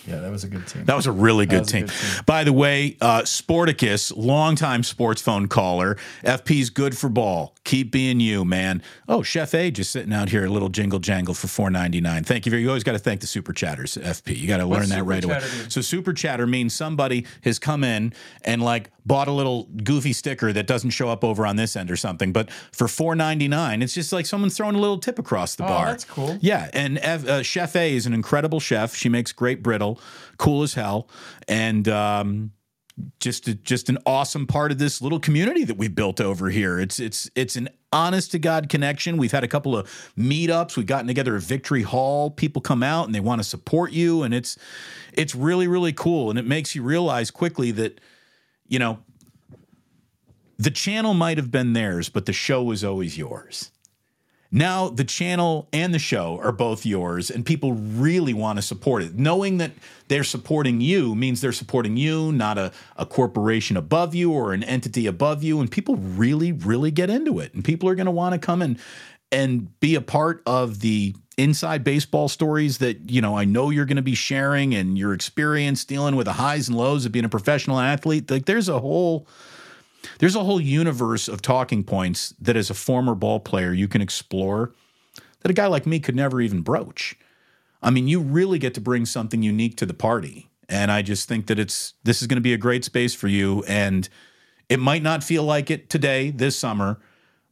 Yeah, 0.07 0.19
that 0.21 0.31
was 0.31 0.43
a 0.43 0.47
good 0.47 0.65
team. 0.67 0.85
That 0.85 0.95
was 0.95 1.05
a 1.07 1.11
really 1.11 1.45
good, 1.45 1.59
was 1.61 1.69
a 1.69 1.71
team. 1.71 1.81
good 1.87 1.91
team. 1.93 2.23
By 2.25 2.43
the 2.43 2.53
way, 2.53 2.97
uh, 3.01 3.21
Sporticus, 3.23 4.13
longtime 4.15 4.83
sports 4.83 5.21
phone 5.21 5.47
caller. 5.47 5.97
FP's 6.23 6.69
good 6.69 6.97
for 6.97 7.09
ball. 7.09 7.53
Keep 7.63 7.91
being 7.91 8.19
you, 8.19 8.45
man. 8.45 8.81
Oh, 9.07 9.23
Chef 9.23 9.53
A 9.53 9.71
just 9.71 9.91
sitting 9.91 10.13
out 10.13 10.29
here, 10.29 10.45
a 10.45 10.49
little 10.49 10.69
jingle 10.69 10.99
jangle 10.99 11.33
for 11.33 11.47
four 11.47 11.69
ninety 11.69 11.99
nine. 12.01 12.23
Thank 12.23 12.45
you 12.45 12.49
very. 12.49 12.61
You 12.63 12.69
always 12.69 12.83
got 12.83 12.93
to 12.93 12.99
thank 12.99 13.21
the 13.21 13.27
super 13.27 13.51
chatters, 13.53 13.95
FP. 13.97 14.37
You 14.37 14.47
got 14.47 14.57
to 14.57 14.65
learn 14.65 14.89
that 14.89 15.03
right 15.03 15.23
away. 15.23 15.39
Do? 15.39 15.69
So 15.69 15.81
super 15.81 16.13
chatter 16.13 16.47
means 16.47 16.73
somebody 16.73 17.25
has 17.43 17.59
come 17.59 17.83
in 17.83 18.13
and 18.45 18.61
like 18.63 18.89
bought 19.05 19.27
a 19.29 19.31
little 19.31 19.63
goofy 19.83 20.11
sticker 20.13 20.51
that 20.51 20.67
doesn't 20.67 20.89
show 20.91 21.07
up 21.09 21.23
over 21.23 21.45
on 21.45 21.55
this 21.55 21.75
end 21.75 21.89
or 21.91 21.95
something. 21.95 22.31
But 22.31 22.49
for 22.71 22.87
four 22.87 23.15
ninety 23.15 23.47
nine, 23.49 23.81
it's 23.81 23.93
just 23.93 24.13
like 24.13 24.25
someone's 24.25 24.55
throwing 24.55 24.75
a 24.75 24.79
little 24.79 24.97
tip 24.99 25.19
across 25.19 25.55
the 25.55 25.65
Oh, 25.65 25.67
bar. 25.67 25.85
that's 25.87 26.05
cool. 26.05 26.37
Yeah, 26.39 26.69
and 26.73 26.97
Ev, 26.99 27.27
uh, 27.27 27.43
Chef 27.43 27.75
A 27.75 27.95
is 27.95 28.05
an 28.05 28.13
incredible 28.13 28.59
chef. 28.61 28.95
She 28.95 29.09
makes 29.09 29.31
great 29.33 29.61
brittle, 29.61 29.96
cool 30.37 30.63
as 30.63 30.73
hell, 30.73 31.09
and 31.47 31.87
um, 31.87 32.51
just 33.19 33.47
a, 33.47 33.55
just 33.55 33.89
an 33.89 33.97
awesome 34.05 34.47
part 34.47 34.71
of 34.71 34.79
this 34.79 35.01
little 35.01 35.19
community 35.19 35.63
that 35.63 35.77
we've 35.77 35.93
built 35.93 36.19
over 36.19 36.49
here. 36.49 36.79
It's 36.79 36.99
it's 36.99 37.29
it's 37.35 37.55
an 37.55 37.69
honest 37.91 38.31
to 38.31 38.39
god 38.39 38.69
connection. 38.69 39.17
We've 39.17 39.31
had 39.31 39.43
a 39.43 39.47
couple 39.47 39.77
of 39.77 39.87
meetups. 40.17 40.75
We've 40.77 40.85
gotten 40.85 41.07
together 41.07 41.35
at 41.35 41.43
Victory 41.43 41.83
Hall. 41.83 42.31
People 42.31 42.61
come 42.61 42.83
out 42.83 43.05
and 43.05 43.13
they 43.13 43.19
want 43.19 43.39
to 43.39 43.47
support 43.47 43.91
you, 43.91 44.23
and 44.23 44.33
it's 44.33 44.57
it's 45.13 45.35
really 45.35 45.67
really 45.67 45.93
cool, 45.93 46.29
and 46.29 46.39
it 46.39 46.45
makes 46.45 46.75
you 46.75 46.83
realize 46.83 47.29
quickly 47.31 47.71
that 47.71 47.99
you 48.67 48.79
know 48.79 48.99
the 50.57 50.71
channel 50.71 51.13
might 51.13 51.37
have 51.37 51.51
been 51.51 51.73
theirs, 51.73 52.09
but 52.09 52.25
the 52.25 52.33
show 52.33 52.63
was 52.63 52.83
always 52.83 53.17
yours. 53.17 53.71
Now 54.51 54.89
the 54.89 55.03
channel 55.03 55.67
and 55.73 55.93
the 55.93 55.99
show 55.99 56.39
are 56.41 56.51
both 56.51 56.85
yours, 56.85 57.29
and 57.29 57.45
people 57.45 57.73
really 57.73 58.33
want 58.33 58.57
to 58.57 58.61
support 58.61 59.03
it. 59.03 59.15
Knowing 59.15 59.57
that 59.57 59.71
they're 60.07 60.23
supporting 60.23 60.79
you 60.79 61.15
means 61.15 61.41
they're 61.41 61.51
supporting 61.51 61.97
you, 61.97 62.31
not 62.31 62.57
a, 62.57 62.71
a 62.95 63.05
corporation 63.05 63.75
above 63.75 64.15
you 64.15 64.31
or 64.31 64.53
an 64.53 64.63
entity 64.63 65.05
above 65.05 65.43
you. 65.43 65.59
And 65.59 65.69
people 65.69 65.95
really, 65.95 66.51
really 66.51 66.91
get 66.91 67.09
into 67.09 67.39
it. 67.39 67.53
And 67.53 67.63
people 67.63 67.89
are 67.89 67.95
going 67.95 68.05
to 68.05 68.11
want 68.11 68.33
to 68.33 68.39
come 68.39 68.61
and 68.61 68.79
and 69.29 69.77
be 69.81 69.95
a 69.95 70.01
part 70.01 70.41
of 70.45 70.79
the 70.79 71.13
inside 71.37 71.83
baseball 71.83 72.27
stories 72.27 72.79
that 72.79 73.11
you 73.11 73.21
know 73.21 73.37
I 73.37 73.45
know 73.45 73.69
you're 73.69 73.85
going 73.85 73.97
to 73.97 74.01
be 74.01 74.15
sharing 74.15 74.73
and 74.73 74.97
your 74.97 75.13
experience 75.13 75.85
dealing 75.85 76.15
with 76.15 76.25
the 76.25 76.33
highs 76.33 76.67
and 76.67 76.77
lows 76.77 77.05
of 77.05 77.11
being 77.11 77.25
a 77.25 77.29
professional 77.29 77.79
athlete. 77.79 78.31
Like 78.31 78.45
there's 78.45 78.69
a 78.69 78.79
whole 78.79 79.27
there's 80.19 80.35
a 80.35 80.43
whole 80.43 80.61
universe 80.61 81.27
of 81.27 81.41
talking 81.41 81.83
points 81.83 82.33
that 82.39 82.55
as 82.55 82.69
a 82.69 82.73
former 82.73 83.15
ball 83.15 83.39
player 83.39 83.73
you 83.73 83.87
can 83.87 84.01
explore 84.01 84.73
that 85.41 85.51
a 85.51 85.53
guy 85.53 85.67
like 85.67 85.85
me 85.85 85.99
could 85.99 86.15
never 86.15 86.41
even 86.41 86.61
broach. 86.61 87.15
I 87.81 87.91
mean, 87.91 88.07
you 88.07 88.19
really 88.19 88.59
get 88.59 88.73
to 88.73 88.81
bring 88.81 89.05
something 89.05 89.43
unique 89.43 89.77
to 89.77 89.85
the 89.85 89.93
party. 89.93 90.49
And 90.67 90.91
I 90.91 91.01
just 91.01 91.27
think 91.27 91.47
that 91.47 91.59
it's 91.59 91.93
this 92.03 92.21
is 92.21 92.27
going 92.27 92.37
to 92.37 92.41
be 92.41 92.53
a 92.53 92.57
great 92.57 92.83
space 92.83 93.13
for 93.13 93.27
you 93.27 93.63
and 93.67 94.09
it 94.69 94.79
might 94.79 95.01
not 95.01 95.23
feel 95.23 95.43
like 95.43 95.71
it 95.71 95.89
today 95.89 96.29
this 96.29 96.57
summer, 96.57 96.99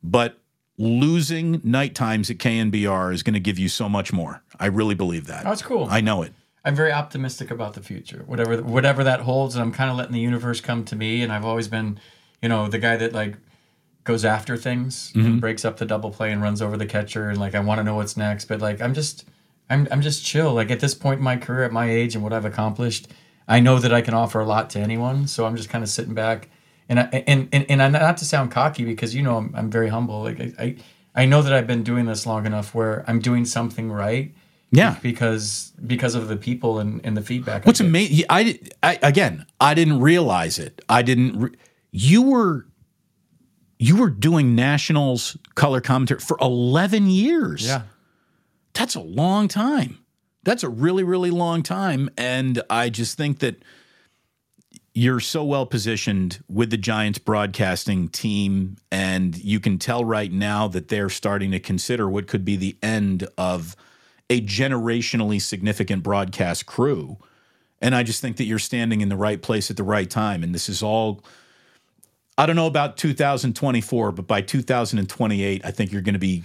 but 0.04 0.38
losing 0.78 1.62
night 1.64 1.96
times 1.96 2.30
at 2.30 2.38
KNBR 2.38 3.14
is 3.14 3.24
going 3.24 3.34
to 3.34 3.40
give 3.40 3.58
you 3.58 3.70
so 3.70 3.88
much 3.88 4.12
more. 4.12 4.44
I 4.60 4.66
really 4.68 4.96
believe 4.96 5.28
that. 5.28 5.44
That's 5.44 5.62
cool. 5.62 5.88
I 5.90 6.02
know 6.02 6.24
it. 6.24 6.34
I'm 6.66 6.76
very 6.76 6.92
optimistic 6.92 7.52
about 7.52 7.76
the 7.76 7.82
future, 7.82 8.24
whatever 8.26 8.62
whatever 8.64 9.04
that 9.04 9.22
holds, 9.22 9.56
and 9.56 9.62
I'm 9.62 9.72
kind 9.72 9.92
of 9.92 9.98
letting 9.98 10.14
the 10.14 10.20
universe 10.20 10.62
come 10.62 10.84
to 10.86 10.96
me. 10.96 11.22
And 11.22 11.32
I've 11.32 11.46
always 11.46 11.68
been, 11.68 12.00
you 12.46 12.50
know, 12.50 12.68
the 12.68 12.78
guy 12.78 12.96
that 12.96 13.12
like 13.12 13.38
goes 14.04 14.24
after 14.24 14.56
things, 14.56 15.12
and 15.16 15.24
mm-hmm. 15.24 15.40
breaks 15.40 15.66
up 15.66 15.78
the 15.78 15.86
double 15.86 16.12
play 16.12 16.32
and 16.32 16.44
runs 16.44 16.62
over 16.62 16.78
the 16.78 16.86
catcher, 16.86 17.28
and 17.28 17.40
like 17.40 17.56
I 17.56 17.60
want 17.60 17.80
to 17.80 17.84
know 17.84 17.96
what's 17.96 18.16
next. 18.16 18.46
But 18.46 18.62
like 18.62 18.80
I'm 18.80 18.94
just, 18.94 19.26
I'm 19.68 19.88
I'm 19.90 20.04
just 20.04 20.24
chill. 20.24 20.54
Like 20.54 20.70
at 20.70 20.80
this 20.80 20.94
point 20.94 21.18
in 21.18 21.24
my 21.24 21.38
career, 21.38 21.64
at 21.64 21.72
my 21.72 21.90
age, 21.90 22.14
and 22.14 22.24
what 22.24 22.34
I've 22.34 22.46
accomplished, 22.46 23.08
I 23.48 23.60
know 23.62 23.80
that 23.80 23.92
I 23.92 24.02
can 24.02 24.14
offer 24.14 24.40
a 24.40 24.46
lot 24.46 24.70
to 24.72 24.80
anyone. 24.80 25.26
So 25.26 25.48
I'm 25.48 25.56
just 25.56 25.70
kind 25.70 25.84
of 25.84 25.90
sitting 25.90 26.14
back, 26.14 26.50
and 26.88 27.00
I, 27.00 27.24
and 27.26 27.50
and 27.52 27.66
and 27.68 27.82
I, 27.82 27.90
not 27.90 28.18
to 28.18 28.26
sound 28.26 28.52
cocky 28.52 28.86
because 28.86 29.16
you 29.16 29.24
know 29.24 29.38
I'm 29.38 29.52
I'm 29.56 29.72
very 29.72 29.90
humble. 29.90 30.22
Like 30.22 30.40
I. 30.40 30.54
I 30.60 30.76
I 31.18 31.26
know 31.26 31.42
that 31.42 31.54
I've 31.54 31.66
been 31.66 31.84
doing 31.84 32.06
this 32.06 32.26
long 32.26 32.46
enough 32.46 32.76
where 32.76 33.06
I'm 33.08 33.20
doing 33.22 33.46
something 33.46 33.90
right 33.90 34.34
Yeah. 34.72 34.98
because 35.02 35.72
because 35.88 36.14
of 36.14 36.28
the 36.28 36.36
people 36.36 36.80
and, 36.80 37.00
and 37.06 37.16
the 37.16 37.22
feedback. 37.22 37.66
What's 37.66 37.80
amazing? 37.80 38.26
I, 38.30 38.60
I 38.84 39.00
again, 39.02 39.46
I 39.62 39.74
didn't 39.74 40.02
realize 40.02 40.60
it. 40.60 40.82
I 40.90 41.02
didn't. 41.04 41.40
Re- 41.40 41.56
you 41.98 42.24
were 42.24 42.68
you 43.80 43.96
were 43.96 44.10
doing 44.10 44.54
nationals 44.54 45.38
color 45.56 45.80
commentary 45.80 46.20
for 46.20 46.38
eleven 46.42 47.08
years. 47.10 47.66
Yeah. 47.66 47.84
that's 48.74 48.96
a 48.96 49.02
long 49.02 49.48
time. 49.48 50.00
That's 50.44 50.64
a 50.64 50.70
really, 50.70 51.04
really 51.04 51.32
long 51.32 51.64
time. 51.64 52.10
And 52.18 52.62
I 52.70 52.90
just 52.90 53.16
think 53.16 53.40
that 53.40 53.64
you're 54.94 55.22
so 55.22 55.44
well 55.46 55.66
positioned 55.66 56.44
with 56.50 56.70
the 56.70 56.78
Giants 56.78 57.18
broadcasting 57.18 58.10
team. 58.10 58.76
And 58.92 59.38
you 59.38 59.62
can 59.62 59.80
tell 59.80 60.04
right 60.04 60.32
now 60.32 60.68
that 60.68 60.90
they're 60.90 61.10
starting 61.10 61.52
to 61.52 61.60
consider 61.60 62.10
what 62.10 62.28
could 62.28 62.44
be 62.44 62.58
the 62.58 62.78
end 62.84 63.28
of 63.38 63.76
a 64.30 64.42
generationally 64.42 65.42
significant 65.42 66.04
broadcast 66.04 66.66
crew. 66.66 67.18
And 67.82 67.96
I 67.96 68.04
just 68.04 68.22
think 68.22 68.36
that 68.38 68.46
you're 68.46 68.60
standing 68.60 69.00
in 69.00 69.08
the 69.08 69.18
right 69.18 69.42
place 69.42 69.72
at 69.72 69.78
the 69.78 69.84
right 69.84 70.10
time. 70.10 70.44
And 70.44 70.54
this 70.54 70.68
is 70.68 70.84
all. 70.84 71.24
I 72.38 72.46
don't 72.46 72.56
know 72.56 72.68
about 72.68 72.98
2024, 72.98 74.12
but 74.12 74.28
by 74.28 74.42
2028, 74.42 75.62
I 75.64 75.72
think 75.72 75.92
you're 75.92 76.02
going 76.02 76.14
to 76.14 76.20
be 76.20 76.44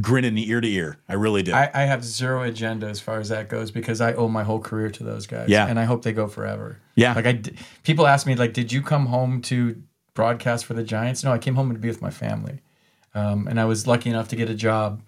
grinning 0.00 0.38
ear 0.38 0.60
to 0.60 0.68
ear. 0.68 0.98
I 1.08 1.14
really 1.14 1.42
do. 1.42 1.52
I, 1.52 1.70
I 1.74 1.82
have 1.82 2.04
zero 2.04 2.42
agenda 2.42 2.86
as 2.86 3.00
far 3.00 3.18
as 3.18 3.28
that 3.30 3.48
goes 3.48 3.70
because 3.70 4.00
I 4.00 4.12
owe 4.12 4.28
my 4.28 4.44
whole 4.44 4.60
career 4.60 4.90
to 4.90 5.04
those 5.04 5.26
guys. 5.26 5.48
Yeah. 5.48 5.66
and 5.66 5.78
I 5.80 5.84
hope 5.84 6.02
they 6.02 6.12
go 6.12 6.28
forever. 6.28 6.78
Yeah. 6.94 7.14
like 7.14 7.26
I, 7.26 7.42
people 7.82 8.06
ask 8.06 8.26
me 8.26 8.34
like, 8.34 8.52
did 8.52 8.72
you 8.72 8.82
come 8.82 9.06
home 9.06 9.42
to 9.42 9.82
broadcast 10.14 10.64
for 10.64 10.74
the 10.74 10.84
Giants? 10.84 11.24
No, 11.24 11.32
I 11.32 11.38
came 11.38 11.54
home 11.54 11.72
to 11.72 11.78
be 11.78 11.88
with 11.88 12.02
my 12.02 12.10
family, 12.10 12.60
um, 13.14 13.48
and 13.48 13.60
I 13.60 13.64
was 13.64 13.86
lucky 13.86 14.10
enough 14.10 14.28
to 14.28 14.36
get 14.36 14.48
a 14.48 14.54
job 14.54 15.02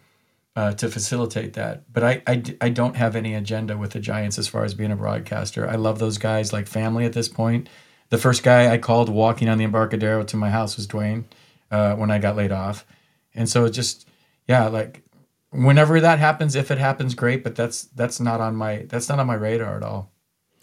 uh, 0.56 0.72
to 0.74 0.88
facilitate 0.88 1.52
that. 1.54 1.92
But 1.92 2.04
I 2.04 2.22
I 2.60 2.68
don't 2.68 2.96
have 2.96 3.14
any 3.16 3.34
agenda 3.34 3.76
with 3.76 3.92
the 3.92 4.00
Giants 4.00 4.38
as 4.38 4.48
far 4.48 4.64
as 4.64 4.74
being 4.74 4.90
a 4.90 4.96
broadcaster. 4.96 5.68
I 5.68 5.76
love 5.76 5.98
those 5.98 6.18
guys 6.18 6.52
like 6.52 6.66
family 6.66 7.04
at 7.04 7.12
this 7.12 7.28
point. 7.28 7.68
The 8.11 8.18
first 8.18 8.42
guy 8.42 8.72
I 8.72 8.78
called 8.78 9.09
walking 9.09 9.48
on 9.48 9.59
the 9.59 9.64
Embarcadero 9.64 10.24
to 10.24 10.36
my 10.36 10.50
house 10.50 10.76
was 10.76 10.86
Duane 10.86 11.26
uh, 11.70 11.94
when 11.96 12.11
I 12.11 12.18
got 12.18 12.36
laid 12.36 12.52
off, 12.52 12.86
and 13.34 13.48
so 13.48 13.64
it 13.66 13.70
just 13.70 14.09
yeah 14.46 14.66
like 14.68 15.02
whenever 15.50 16.00
that 16.00 16.18
happens 16.18 16.54
if 16.54 16.70
it 16.70 16.78
happens 16.78 17.14
great 17.14 17.42
but 17.42 17.54
that's 17.54 17.84
that's 17.84 18.20
not 18.20 18.40
on 18.40 18.54
my 18.54 18.84
that's 18.88 19.09
not 19.09 19.18
on 19.18 19.26
my 19.26 19.34
radar 19.34 19.76
at 19.76 19.82
all 19.82 20.11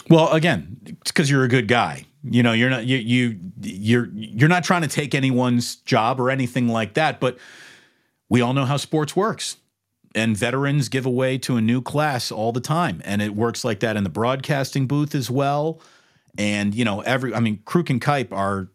Well, 0.10 0.32
again, 0.32 0.78
it's 1.02 1.12
because 1.12 1.30
you're 1.30 1.44
a 1.44 1.48
good 1.48 1.68
guy. 1.68 2.06
You 2.24 2.44
know, 2.44 2.54
you're 2.54 2.70
not 2.70 2.86
you 2.86 2.98
you 2.98 3.40
you're 3.62 4.10
you're 4.14 4.50
not 4.50 4.64
trying 4.64 4.82
to 4.84 4.88
take 4.88 5.16
anyone's 5.16 5.78
job 5.78 6.20
or 6.20 6.30
anything 6.30 6.68
like 6.68 6.94
that. 6.96 7.20
But 7.20 7.38
we 8.30 8.42
all 8.42 8.54
know 8.54 8.66
how 8.66 8.78
sports 8.78 9.16
works, 9.16 9.58
and 10.14 10.36
veterans 10.38 10.90
give 10.90 11.06
away 11.06 11.38
to 11.40 11.58
a 11.58 11.62
new 11.62 11.82
class 11.82 12.32
all 12.32 12.52
the 12.52 12.62
time, 12.62 13.02
and 13.06 13.22
it 13.22 13.36
works 13.36 13.64
like 13.64 13.80
that 13.82 13.96
in 13.98 14.04
the 14.04 14.10
broadcasting 14.10 14.88
booth 14.88 15.14
as 15.16 15.30
well. 15.30 15.80
And 16.38 16.74
you 16.76 16.86
know, 16.86 17.02
every 17.02 17.34
I 17.34 17.40
mean, 17.40 17.60
Kruk 17.66 17.90
and 17.90 18.02
Kuip 18.02 18.32
are 18.32 18.70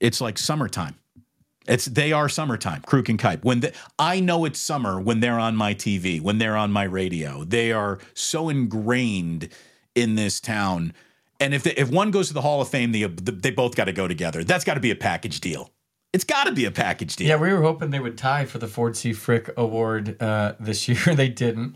it's 0.00 0.20
like 0.20 0.38
summertime. 0.38 0.96
It's 1.66 1.86
they 1.86 2.12
are 2.12 2.28
summertime. 2.28 2.82
Kruk 2.82 3.08
and 3.08 3.18
Kuip. 3.18 3.44
When 3.44 3.60
the, 3.60 3.72
I 3.98 4.20
know 4.20 4.44
it's 4.44 4.60
summer 4.60 5.00
when 5.00 5.20
they're 5.20 5.38
on 5.38 5.56
my 5.56 5.74
TV, 5.74 6.20
when 6.20 6.38
they're 6.38 6.56
on 6.56 6.72
my 6.72 6.84
radio, 6.84 7.44
they 7.44 7.72
are 7.72 7.98
so 8.12 8.48
ingrained 8.48 9.48
in 9.94 10.14
this 10.14 10.40
town. 10.40 10.92
And 11.40 11.54
if 11.54 11.62
they, 11.62 11.72
if 11.72 11.90
one 11.90 12.10
goes 12.10 12.28
to 12.28 12.34
the 12.34 12.42
Hall 12.42 12.60
of 12.60 12.68
Fame, 12.68 12.92
the, 12.92 13.06
the, 13.06 13.32
they 13.32 13.50
both 13.50 13.76
got 13.76 13.84
to 13.84 13.92
go 13.92 14.06
together. 14.06 14.44
That's 14.44 14.64
got 14.64 14.74
to 14.74 14.80
be 14.80 14.90
a 14.90 14.96
package 14.96 15.40
deal. 15.40 15.70
It's 16.12 16.24
got 16.24 16.44
to 16.44 16.52
be 16.52 16.64
a 16.64 16.70
package 16.70 17.16
deal. 17.16 17.26
yeah 17.26 17.36
we 17.36 17.52
were 17.52 17.62
hoping 17.62 17.90
they 17.90 17.98
would 17.98 18.16
tie 18.16 18.44
for 18.44 18.58
the 18.58 18.68
ford 18.68 18.96
c 18.96 19.12
frick 19.12 19.50
award 19.56 20.16
uh, 20.22 20.54
this 20.60 20.86
year 20.88 21.12
they 21.12 21.28
didn't 21.28 21.74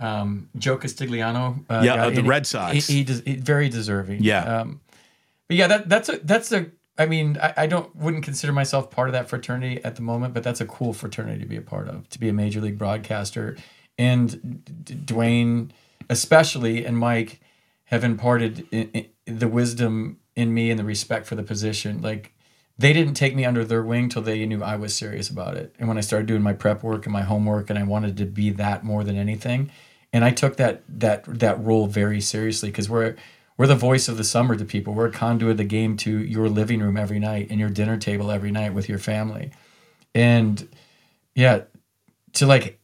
um, 0.00 0.48
joe 0.58 0.76
castiglione 0.76 1.64
uh, 1.70 1.82
Yeah, 1.84 2.06
of 2.06 2.14
the 2.14 2.22
Red 2.22 2.46
Sox. 2.46 2.86
he, 2.86 2.98
he, 2.98 3.04
des- 3.04 3.22
he- 3.24 3.36
very 3.36 3.68
deserving 3.68 4.22
Yeah. 4.22 4.60
um, 4.60 4.80
but 5.48 5.56
yeah 5.56 5.66
that, 5.68 5.88
that's 5.88 6.08
a 6.08 6.18
that's 6.18 6.52
a 6.52 6.66
i 6.98 7.06
mean 7.06 7.38
I, 7.42 7.54
I 7.56 7.66
don't 7.66 7.94
wouldn't 7.96 8.24
consider 8.24 8.52
myself 8.52 8.90
part 8.90 9.08
of 9.08 9.12
that 9.12 9.28
fraternity 9.28 9.82
at 9.84 9.96
the 9.96 10.02
moment 10.02 10.34
but 10.34 10.42
that's 10.42 10.60
a 10.60 10.66
cool 10.66 10.92
fraternity 10.92 11.40
to 11.40 11.46
be 11.46 11.56
a 11.56 11.62
part 11.62 11.88
of 11.88 12.08
to 12.10 12.18
be 12.20 12.28
a 12.28 12.32
major 12.32 12.60
league 12.60 12.78
broadcaster 12.78 13.56
and 13.98 14.30
D- 14.64 14.72
D- 14.84 14.94
duane 14.94 15.72
especially 16.10 16.84
and 16.84 16.98
mike 16.98 17.40
have 17.84 18.04
imparted 18.04 18.66
i 18.72 18.88
i 18.94 19.06
the 19.26 19.48
wisdom 19.48 20.18
in 20.36 20.54
me 20.54 20.70
and 20.70 20.78
the 20.78 20.84
respect 20.84 21.26
for 21.26 21.34
the 21.34 21.42
position 21.42 22.00
like 22.02 22.32
they 22.78 22.92
didn't 22.92 23.14
take 23.14 23.34
me 23.34 23.44
under 23.46 23.64
their 23.64 23.82
wing 23.82 24.10
till 24.10 24.20
they 24.20 24.44
knew 24.44 24.62
I 24.62 24.76
was 24.76 24.94
serious 24.94 25.30
about 25.30 25.56
it. 25.56 25.74
And 25.78 25.88
when 25.88 25.96
I 25.96 26.02
started 26.02 26.26
doing 26.26 26.42
my 26.42 26.52
prep 26.52 26.82
work 26.82 27.06
and 27.06 27.12
my 27.12 27.22
homework 27.22 27.70
and 27.70 27.78
I 27.78 27.84
wanted 27.84 28.18
to 28.18 28.26
be 28.26 28.50
that 28.50 28.84
more 28.84 29.02
than 29.02 29.16
anything, 29.16 29.70
and 30.12 30.24
I 30.24 30.30
took 30.30 30.56
that 30.56 30.82
that 30.88 31.24
that 31.38 31.62
role 31.62 31.86
very 31.86 32.20
seriously 32.20 32.70
because 32.70 32.88
we're 32.88 33.16
we're 33.56 33.66
the 33.66 33.74
voice 33.74 34.08
of 34.08 34.16
the 34.16 34.24
summer 34.24 34.56
to 34.56 34.64
people. 34.64 34.94
We're 34.94 35.06
a 35.06 35.12
conduit 35.12 35.52
of 35.52 35.56
the 35.56 35.64
game 35.64 35.96
to 35.98 36.18
your 36.18 36.48
living 36.48 36.80
room 36.80 36.96
every 36.96 37.18
night 37.18 37.48
and 37.50 37.58
your 37.58 37.70
dinner 37.70 37.96
table 37.96 38.30
every 38.30 38.50
night 38.50 38.74
with 38.74 38.88
your 38.88 38.98
family. 38.98 39.50
And 40.14 40.68
yeah, 41.34 41.62
to 42.34 42.46
like 42.46 42.78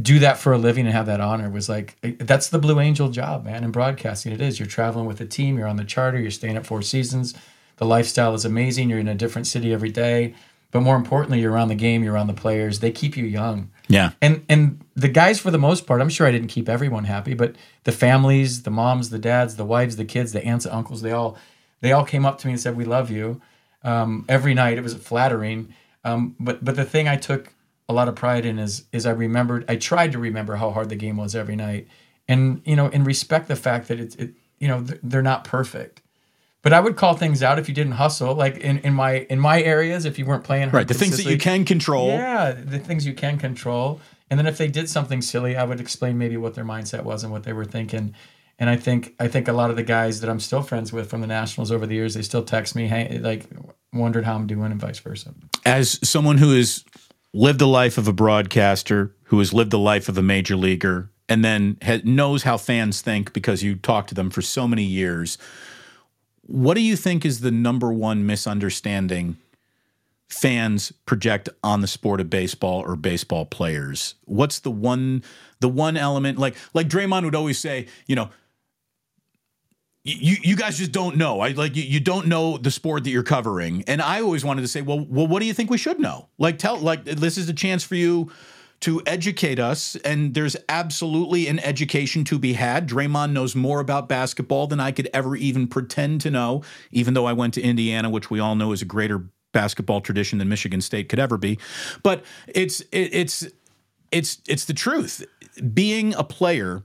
do 0.00 0.18
that 0.20 0.38
for 0.38 0.52
a 0.52 0.58
living 0.58 0.86
and 0.86 0.94
have 0.94 1.06
that 1.06 1.20
honor 1.20 1.50
was 1.50 1.68
like 1.68 1.98
that's 2.18 2.48
the 2.48 2.58
Blue 2.58 2.78
Angel 2.78 3.08
job, 3.08 3.44
man. 3.44 3.64
In 3.64 3.70
broadcasting, 3.70 4.32
it 4.32 4.40
is. 4.40 4.58
You're 4.58 4.68
traveling 4.68 5.06
with 5.06 5.20
a 5.20 5.26
team. 5.26 5.58
You're 5.58 5.66
on 5.66 5.76
the 5.76 5.84
charter. 5.84 6.20
You're 6.20 6.30
staying 6.30 6.56
at 6.56 6.66
Four 6.66 6.82
Seasons. 6.82 7.34
The 7.76 7.86
lifestyle 7.86 8.34
is 8.34 8.44
amazing. 8.44 8.90
You're 8.90 8.98
in 8.98 9.08
a 9.08 9.14
different 9.14 9.46
city 9.46 9.72
every 9.72 9.90
day, 9.90 10.34
but 10.70 10.80
more 10.80 10.96
importantly, 10.96 11.40
you're 11.40 11.52
around 11.52 11.68
the 11.68 11.74
game. 11.74 12.02
You're 12.02 12.14
around 12.14 12.26
the 12.26 12.34
players. 12.34 12.80
They 12.80 12.92
keep 12.92 13.16
you 13.16 13.24
young. 13.24 13.70
Yeah. 13.88 14.10
And 14.20 14.44
and 14.48 14.84
the 14.94 15.08
guys, 15.08 15.40
for 15.40 15.50
the 15.50 15.58
most 15.58 15.86
part, 15.86 16.00
I'm 16.00 16.10
sure 16.10 16.26
I 16.26 16.30
didn't 16.30 16.48
keep 16.48 16.68
everyone 16.68 17.04
happy, 17.04 17.34
but 17.34 17.56
the 17.84 17.92
families, 17.92 18.62
the 18.62 18.70
moms, 18.70 19.10
the 19.10 19.18
dads, 19.18 19.56
the 19.56 19.64
wives, 19.64 19.96
the 19.96 20.04
kids, 20.04 20.32
the 20.32 20.44
aunts, 20.44 20.66
and 20.66 20.74
uncles, 20.74 21.00
they 21.02 21.12
all 21.12 21.36
they 21.80 21.92
all 21.92 22.04
came 22.04 22.26
up 22.26 22.38
to 22.38 22.46
me 22.46 22.52
and 22.54 22.60
said, 22.60 22.76
"We 22.76 22.84
love 22.84 23.10
you." 23.10 23.40
Um, 23.82 24.24
every 24.28 24.54
night, 24.54 24.76
it 24.76 24.82
was 24.82 24.94
flattering. 24.94 25.74
Um, 26.04 26.36
but 26.38 26.64
but 26.64 26.76
the 26.76 26.84
thing 26.84 27.08
I 27.08 27.16
took 27.16 27.54
a 27.88 27.92
lot 27.94 28.08
of 28.08 28.14
pride 28.14 28.44
in 28.44 28.58
is 28.58 28.84
is 28.92 29.06
I 29.06 29.12
remembered 29.12 29.64
I 29.68 29.76
tried 29.76 30.12
to 30.12 30.18
remember 30.18 30.56
how 30.56 30.70
hard 30.70 30.90
the 30.90 30.96
game 30.96 31.16
was 31.16 31.34
every 31.34 31.56
night, 31.56 31.88
and 32.28 32.60
you 32.64 32.76
know, 32.76 32.88
and 32.88 33.06
respect 33.06 33.48
the 33.48 33.56
fact 33.56 33.88
that 33.88 33.98
it's 33.98 34.14
it 34.16 34.34
you 34.58 34.68
know 34.68 34.82
they're 35.02 35.22
not 35.22 35.44
perfect. 35.44 36.02
But 36.62 36.72
I 36.72 36.80
would 36.80 36.96
call 36.96 37.14
things 37.14 37.42
out 37.42 37.58
if 37.58 37.68
you 37.68 37.74
didn't 37.74 37.92
hustle, 37.92 38.34
like 38.34 38.56
in, 38.58 38.78
in 38.78 38.92
my 38.92 39.26
in 39.30 39.38
my 39.38 39.62
areas, 39.62 40.04
if 40.04 40.18
you 40.18 40.26
weren't 40.26 40.44
playing 40.44 40.70
Right. 40.70 40.88
The 40.88 40.94
things 40.94 41.16
that 41.16 41.30
you 41.30 41.38
can 41.38 41.64
control. 41.64 42.08
Yeah, 42.08 42.52
the 42.52 42.78
things 42.78 43.06
you 43.06 43.14
can 43.14 43.38
control. 43.38 44.00
And 44.30 44.38
then 44.38 44.46
if 44.46 44.58
they 44.58 44.68
did 44.68 44.88
something 44.88 45.22
silly, 45.22 45.56
I 45.56 45.64
would 45.64 45.80
explain 45.80 46.18
maybe 46.18 46.36
what 46.36 46.54
their 46.54 46.64
mindset 46.64 47.04
was 47.04 47.22
and 47.24 47.32
what 47.32 47.44
they 47.44 47.52
were 47.52 47.64
thinking. 47.64 48.14
And 48.58 48.68
I 48.68 48.76
think 48.76 49.14
I 49.20 49.28
think 49.28 49.46
a 49.46 49.52
lot 49.52 49.70
of 49.70 49.76
the 49.76 49.84
guys 49.84 50.20
that 50.20 50.28
I'm 50.28 50.40
still 50.40 50.62
friends 50.62 50.92
with 50.92 51.08
from 51.08 51.20
the 51.20 51.26
Nationals 51.28 51.70
over 51.70 51.86
the 51.86 51.94
years, 51.94 52.14
they 52.14 52.22
still 52.22 52.42
text 52.42 52.74
me, 52.74 52.88
hey, 52.88 53.18
like 53.18 53.46
wondered 53.92 54.24
how 54.24 54.34
I'm 54.34 54.46
doing 54.46 54.72
and 54.72 54.80
vice 54.80 54.98
versa. 54.98 55.34
As 55.64 56.00
someone 56.06 56.38
who 56.38 56.56
has 56.56 56.84
lived 57.32 57.60
the 57.60 57.68
life 57.68 57.98
of 57.98 58.08
a 58.08 58.12
broadcaster, 58.12 59.14
who 59.24 59.38
has 59.38 59.52
lived 59.52 59.70
the 59.70 59.78
life 59.78 60.08
of 60.08 60.18
a 60.18 60.22
major 60.22 60.56
leaguer, 60.56 61.10
and 61.28 61.44
then 61.44 61.78
ha- 61.82 62.00
knows 62.04 62.42
how 62.42 62.56
fans 62.56 63.00
think 63.00 63.32
because 63.32 63.62
you 63.62 63.76
talk 63.76 64.06
to 64.08 64.14
them 64.14 64.28
for 64.28 64.42
so 64.42 64.66
many 64.66 64.82
years, 64.82 65.38
what 66.48 66.74
do 66.74 66.80
you 66.80 66.96
think 66.96 67.26
is 67.26 67.40
the 67.40 67.50
number 67.50 67.92
one 67.92 68.24
misunderstanding 68.24 69.36
fans 70.30 70.92
project 71.04 71.48
on 71.62 71.82
the 71.82 71.86
sport 71.86 72.20
of 72.20 72.30
baseball 72.30 72.80
or 72.80 72.96
baseball 72.96 73.44
players? 73.44 74.14
What's 74.24 74.58
the 74.58 74.70
one 74.70 75.22
the 75.60 75.68
one 75.68 75.98
element 75.98 76.38
like 76.38 76.56
like 76.72 76.88
Draymond 76.88 77.24
would 77.24 77.34
always 77.34 77.58
say, 77.58 77.86
you 78.06 78.16
know, 78.16 78.30
you 80.04 80.36
you 80.42 80.56
guys 80.56 80.78
just 80.78 80.90
don't 80.90 81.18
know. 81.18 81.40
I 81.40 81.50
like 81.50 81.76
you, 81.76 81.82
you 81.82 82.00
don't 82.00 82.28
know 82.28 82.56
the 82.56 82.70
sport 82.70 83.04
that 83.04 83.10
you're 83.10 83.22
covering. 83.22 83.84
And 83.86 84.00
I 84.00 84.22
always 84.22 84.42
wanted 84.42 84.62
to 84.62 84.68
say, 84.68 84.80
well, 84.80 85.04
well, 85.06 85.26
what 85.26 85.40
do 85.40 85.46
you 85.46 85.52
think 85.52 85.68
we 85.68 85.76
should 85.76 86.00
know? 86.00 86.28
Like 86.38 86.58
tell 86.58 86.78
like 86.78 87.04
this 87.04 87.36
is 87.36 87.50
a 87.50 87.54
chance 87.54 87.84
for 87.84 87.94
you 87.94 88.32
to 88.80 89.02
educate 89.06 89.58
us, 89.58 89.96
and 89.96 90.34
there's 90.34 90.56
absolutely 90.68 91.48
an 91.48 91.58
education 91.60 92.24
to 92.24 92.38
be 92.38 92.52
had. 92.52 92.88
Draymond 92.88 93.32
knows 93.32 93.56
more 93.56 93.80
about 93.80 94.08
basketball 94.08 94.66
than 94.66 94.78
I 94.78 94.92
could 94.92 95.08
ever 95.12 95.34
even 95.34 95.66
pretend 95.66 96.20
to 96.22 96.30
know, 96.30 96.62
even 96.92 97.14
though 97.14 97.26
I 97.26 97.32
went 97.32 97.54
to 97.54 97.62
Indiana, 97.62 98.08
which 98.08 98.30
we 98.30 98.38
all 98.38 98.54
know 98.54 98.72
is 98.72 98.82
a 98.82 98.84
greater 98.84 99.24
basketball 99.52 100.00
tradition 100.00 100.38
than 100.38 100.48
Michigan 100.48 100.80
State 100.80 101.08
could 101.08 101.18
ever 101.18 101.36
be. 101.36 101.58
But 102.02 102.24
it's 102.46 102.80
it, 102.92 103.10
it's 103.12 103.48
it's 104.12 104.40
it's 104.46 104.64
the 104.64 104.74
truth. 104.74 105.24
Being 105.74 106.14
a 106.14 106.22
player 106.22 106.84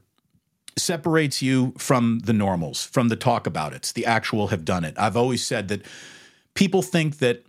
separates 0.78 1.42
you 1.42 1.74
from 1.78 2.22
the 2.24 2.34
normals, 2.34 2.84
from 2.84 3.10
the 3.10 3.16
talk 3.16 3.46
about 3.46 3.74
it, 3.74 3.92
the 3.94 4.06
actual 4.06 4.48
have 4.48 4.66
done 4.66 4.84
it. 4.84 4.96
I've 4.98 5.18
always 5.18 5.46
said 5.46 5.68
that 5.68 5.84
people 6.56 6.82
think 6.82 7.20
that 7.20 7.44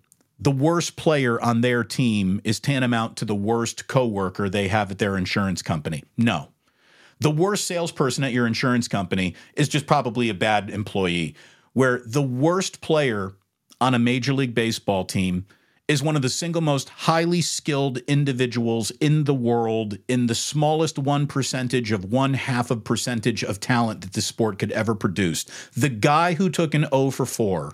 the 0.45 0.51
worst 0.51 0.97
player 0.97 1.41
on 1.41 1.63
their 1.63 1.83
team 1.83 2.39
is 2.45 2.61
tantamount 2.61 3.17
to 3.17 3.25
the 3.25 3.35
worst 3.35 3.89
coworker 3.89 4.51
they 4.51 4.69
have 4.69 4.91
at 4.91 4.99
their 4.99 5.17
insurance 5.17 5.63
company. 5.63 6.05
No. 6.19 6.51
The 7.19 7.31
worst 7.31 7.67
salesperson 7.67 8.25
at 8.25 8.33
your 8.35 8.47
insurance 8.47 8.87
company 8.87 9.35
is 9.55 9.71
just 9.71 9.87
probably 9.87 10.29
a 10.29 10.35
bad 10.35 10.69
employee. 10.69 11.35
Where 11.73 12.03
the 12.05 12.23
worst 12.23 12.83
player 12.83 13.33
on 13.81 13.95
a 13.95 13.99
major 13.99 14.35
league 14.35 14.55
baseball 14.55 15.07
team 15.07 15.47
is 15.89 16.03
one 16.03 16.15
of 16.15 16.21
the 16.21 16.29
single 16.29 16.61
most 16.61 16.91
highly 16.91 17.41
skilled 17.41 17.99
individuals 18.07 18.91
in 19.01 19.25
the 19.25 19.35
world 19.35 19.97
in 20.09 20.27
the 20.27 20.35
smallest 20.35 20.99
one 20.99 21.27
percentage 21.27 21.91
of 21.91 22.05
one 22.05 22.35
half 22.35 22.71
of 22.71 22.85
percentage 22.85 23.43
of 23.43 23.61
talent 23.61 24.03
that 24.03 24.13
the 24.13 24.21
sport 24.21 24.59
could 24.59 24.73
ever 24.73 24.95
produce. 24.95 25.45
The 25.75 25.89
guy 25.89 26.35
who 26.35 26.51
took 26.51 26.75
an 26.75 26.87
O 26.93 27.11
for 27.11 27.25
4 27.25 27.73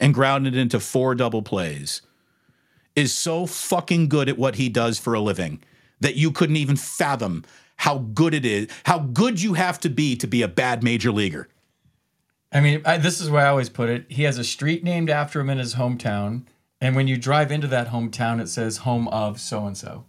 and 0.00 0.14
grounded 0.14 0.56
into 0.56 0.80
four 0.80 1.14
double 1.14 1.42
plays 1.42 2.02
is 2.96 3.14
so 3.14 3.46
fucking 3.46 4.08
good 4.08 4.28
at 4.28 4.38
what 4.38 4.56
he 4.56 4.68
does 4.68 4.98
for 4.98 5.14
a 5.14 5.20
living 5.20 5.62
that 6.00 6.16
you 6.16 6.32
couldn't 6.32 6.56
even 6.56 6.76
fathom 6.76 7.44
how 7.76 7.98
good 7.98 8.34
it 8.34 8.44
is, 8.44 8.68
how 8.84 8.98
good 8.98 9.40
you 9.40 9.54
have 9.54 9.80
to 9.80 9.88
be 9.88 10.14
to 10.16 10.26
be 10.26 10.42
a 10.42 10.48
bad 10.48 10.82
major 10.82 11.10
leaguer. 11.10 11.48
I 12.52 12.60
mean, 12.60 12.82
I, 12.84 12.98
this 12.98 13.20
is 13.20 13.30
where 13.30 13.46
I 13.46 13.48
always 13.48 13.70
put 13.70 13.88
it. 13.88 14.04
He 14.08 14.24
has 14.24 14.36
a 14.36 14.44
street 14.44 14.84
named 14.84 15.08
after 15.08 15.40
him 15.40 15.48
in 15.48 15.58
his 15.58 15.76
hometown. 15.76 16.44
And 16.80 16.96
when 16.96 17.08
you 17.08 17.16
drive 17.16 17.52
into 17.52 17.66
that 17.68 17.88
hometown, 17.88 18.40
it 18.40 18.48
says 18.48 18.78
home 18.78 19.08
of 19.08 19.40
so 19.40 19.66
and 19.66 19.76
so, 19.76 20.04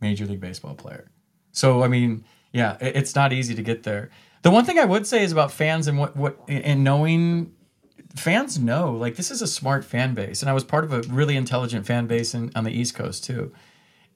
Major 0.00 0.24
League 0.24 0.40
Baseball 0.40 0.74
player. 0.74 1.10
So, 1.52 1.82
I 1.82 1.88
mean, 1.88 2.24
yeah, 2.52 2.76
it, 2.80 2.96
it's 2.96 3.14
not 3.14 3.32
easy 3.32 3.54
to 3.54 3.62
get 3.62 3.82
there. 3.82 4.10
The 4.42 4.50
one 4.50 4.64
thing 4.64 4.78
I 4.78 4.84
would 4.86 5.06
say 5.06 5.22
is 5.22 5.32
about 5.32 5.52
fans 5.52 5.88
and 5.88 5.98
what, 5.98 6.16
what, 6.16 6.38
and 6.48 6.84
knowing 6.84 7.52
fans 8.14 8.58
know, 8.58 8.92
like, 8.92 9.16
this 9.16 9.30
is 9.30 9.42
a 9.42 9.46
smart 9.46 9.84
fan 9.84 10.14
base. 10.14 10.42
And 10.42 10.50
I 10.50 10.52
was 10.52 10.64
part 10.64 10.84
of 10.84 10.92
a 10.92 11.02
really 11.02 11.36
intelligent 11.36 11.86
fan 11.86 12.06
base 12.06 12.34
in, 12.34 12.50
on 12.54 12.64
the 12.64 12.72
East 12.72 12.94
Coast, 12.94 13.24
too. 13.24 13.52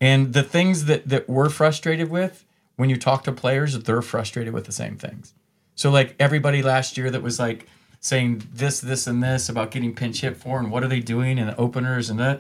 And 0.01 0.33
the 0.33 0.43
things 0.43 0.87
that, 0.87 1.09
that 1.09 1.29
we're 1.29 1.51
frustrated 1.51 2.11
with, 2.11 2.45
when 2.77 2.91
you 2.91 2.97
talk 2.97 3.25
to 3.25 3.33
players, 3.33 3.79
they're 3.79 4.03
frustrated 4.03 4.53
with 4.53 4.65
the 4.65 4.73
same 4.73 4.97
things. 4.97 5.35
So, 5.75 5.91
like, 5.91 6.15
everybody 6.19 6.63
last 6.63 6.97
year 6.97 7.11
that 7.11 7.23
was 7.23 7.39
like, 7.39 7.67
saying 8.05 8.47
this, 8.53 8.83
this, 8.83 9.07
and 9.07 9.23
this 9.23 9.49
about 9.49 9.71
getting 9.71 9.95
pinch 9.95 10.21
hit 10.21 10.37
for 10.37 10.59
and 10.59 10.71
what 10.71 10.85
are 10.85 10.89
they 10.89 11.01
doing 11.01 11.39
and 11.39 11.49
the 11.49 11.57
openers 11.57 12.11
and 12.11 12.21
that. 12.21 12.39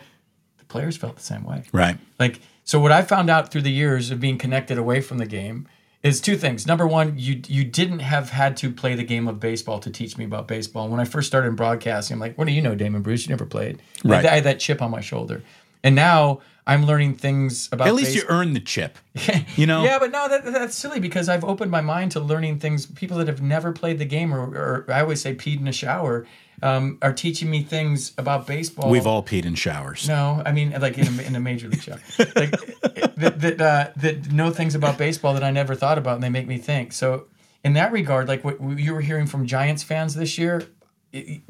The 0.58 0.64
players 0.66 0.98
felt 0.98 1.16
the 1.16 1.22
same 1.22 1.42
way. 1.42 1.62
Right. 1.72 1.96
Like, 2.18 2.40
so 2.64 2.78
what 2.78 2.92
I 2.92 3.00
found 3.00 3.30
out 3.30 3.50
through 3.50 3.62
the 3.62 3.72
years 3.72 4.10
of 4.10 4.20
being 4.20 4.36
connected 4.36 4.76
away 4.76 5.00
from 5.00 5.16
the 5.16 5.24
game 5.24 5.66
is 6.04 6.20
two 6.20 6.36
things. 6.36 6.66
Number 6.66 6.86
one, 6.86 7.14
you 7.16 7.40
you 7.48 7.64
didn't 7.64 8.00
have 8.00 8.30
had 8.30 8.56
to 8.58 8.70
play 8.70 8.94
the 8.94 9.02
game 9.02 9.26
of 9.26 9.40
baseball 9.40 9.80
to 9.80 9.90
teach 9.90 10.16
me 10.16 10.24
about 10.24 10.46
baseball. 10.46 10.88
When 10.88 11.00
I 11.00 11.04
first 11.04 11.26
started 11.26 11.48
in 11.48 11.56
broadcasting, 11.56 12.14
I'm 12.14 12.20
like, 12.20 12.38
what 12.38 12.46
do 12.46 12.52
you 12.52 12.62
know, 12.62 12.76
Damon 12.76 13.02
Bruce? 13.02 13.26
You 13.26 13.30
never 13.30 13.46
played. 13.46 13.80
Right. 14.04 14.24
I 14.24 14.36
had 14.36 14.44
that 14.44 14.60
chip 14.60 14.80
on 14.82 14.90
my 14.90 15.00
shoulder. 15.00 15.42
And 15.82 15.94
now 15.94 16.40
I'm 16.66 16.86
learning 16.86 17.16
things 17.16 17.68
about. 17.72 17.88
At 17.88 17.94
least 17.94 18.14
base- 18.14 18.22
you 18.22 18.28
earned 18.28 18.54
the 18.54 18.60
chip. 18.60 18.98
You 19.56 19.66
know? 19.66 19.84
yeah, 19.84 20.00
but 20.00 20.10
no, 20.10 20.28
that, 20.28 20.44
that's 20.44 20.74
silly 20.74 20.98
because 20.98 21.28
I've 21.28 21.44
opened 21.44 21.70
my 21.70 21.80
mind 21.80 22.10
to 22.12 22.20
learning 22.20 22.58
things. 22.58 22.86
People 22.86 23.18
that 23.18 23.28
have 23.28 23.40
never 23.40 23.72
played 23.72 23.98
the 24.00 24.04
game, 24.04 24.34
or, 24.34 24.40
or 24.40 24.84
I 24.88 25.00
always 25.00 25.20
say 25.20 25.34
peed 25.34 25.60
in 25.60 25.68
a 25.68 25.72
shower, 25.72 26.26
um, 26.62 26.98
are 27.02 27.12
teaching 27.12 27.50
me 27.50 27.62
things 27.62 28.12
about 28.18 28.46
baseball. 28.46 28.90
We've 28.90 29.06
all 29.06 29.22
peed 29.22 29.44
in 29.44 29.54
showers. 29.54 30.08
No, 30.08 30.42
I 30.44 30.52
mean 30.52 30.70
like 30.80 30.98
in 30.98 31.06
a, 31.06 31.22
in 31.22 31.36
a 31.36 31.40
major 31.40 31.68
league 31.68 31.82
show, 31.82 31.96
like 32.18 32.50
that 33.16 33.40
that, 33.40 33.60
uh, 33.60 33.90
that 33.96 34.32
know 34.32 34.50
things 34.50 34.74
about 34.74 34.98
baseball 34.98 35.34
that 35.34 35.44
I 35.44 35.50
never 35.50 35.74
thought 35.74 35.98
about, 35.98 36.14
and 36.14 36.22
they 36.22 36.30
make 36.30 36.46
me 36.46 36.58
think. 36.58 36.92
So 36.92 37.26
in 37.64 37.74
that 37.74 37.92
regard, 37.92 38.28
like 38.28 38.44
what 38.44 38.60
you 38.78 38.94
were 38.94 39.00
hearing 39.00 39.26
from 39.26 39.46
Giants 39.46 39.82
fans 39.82 40.14
this 40.14 40.38
year, 40.38 40.66
it, 41.12 41.42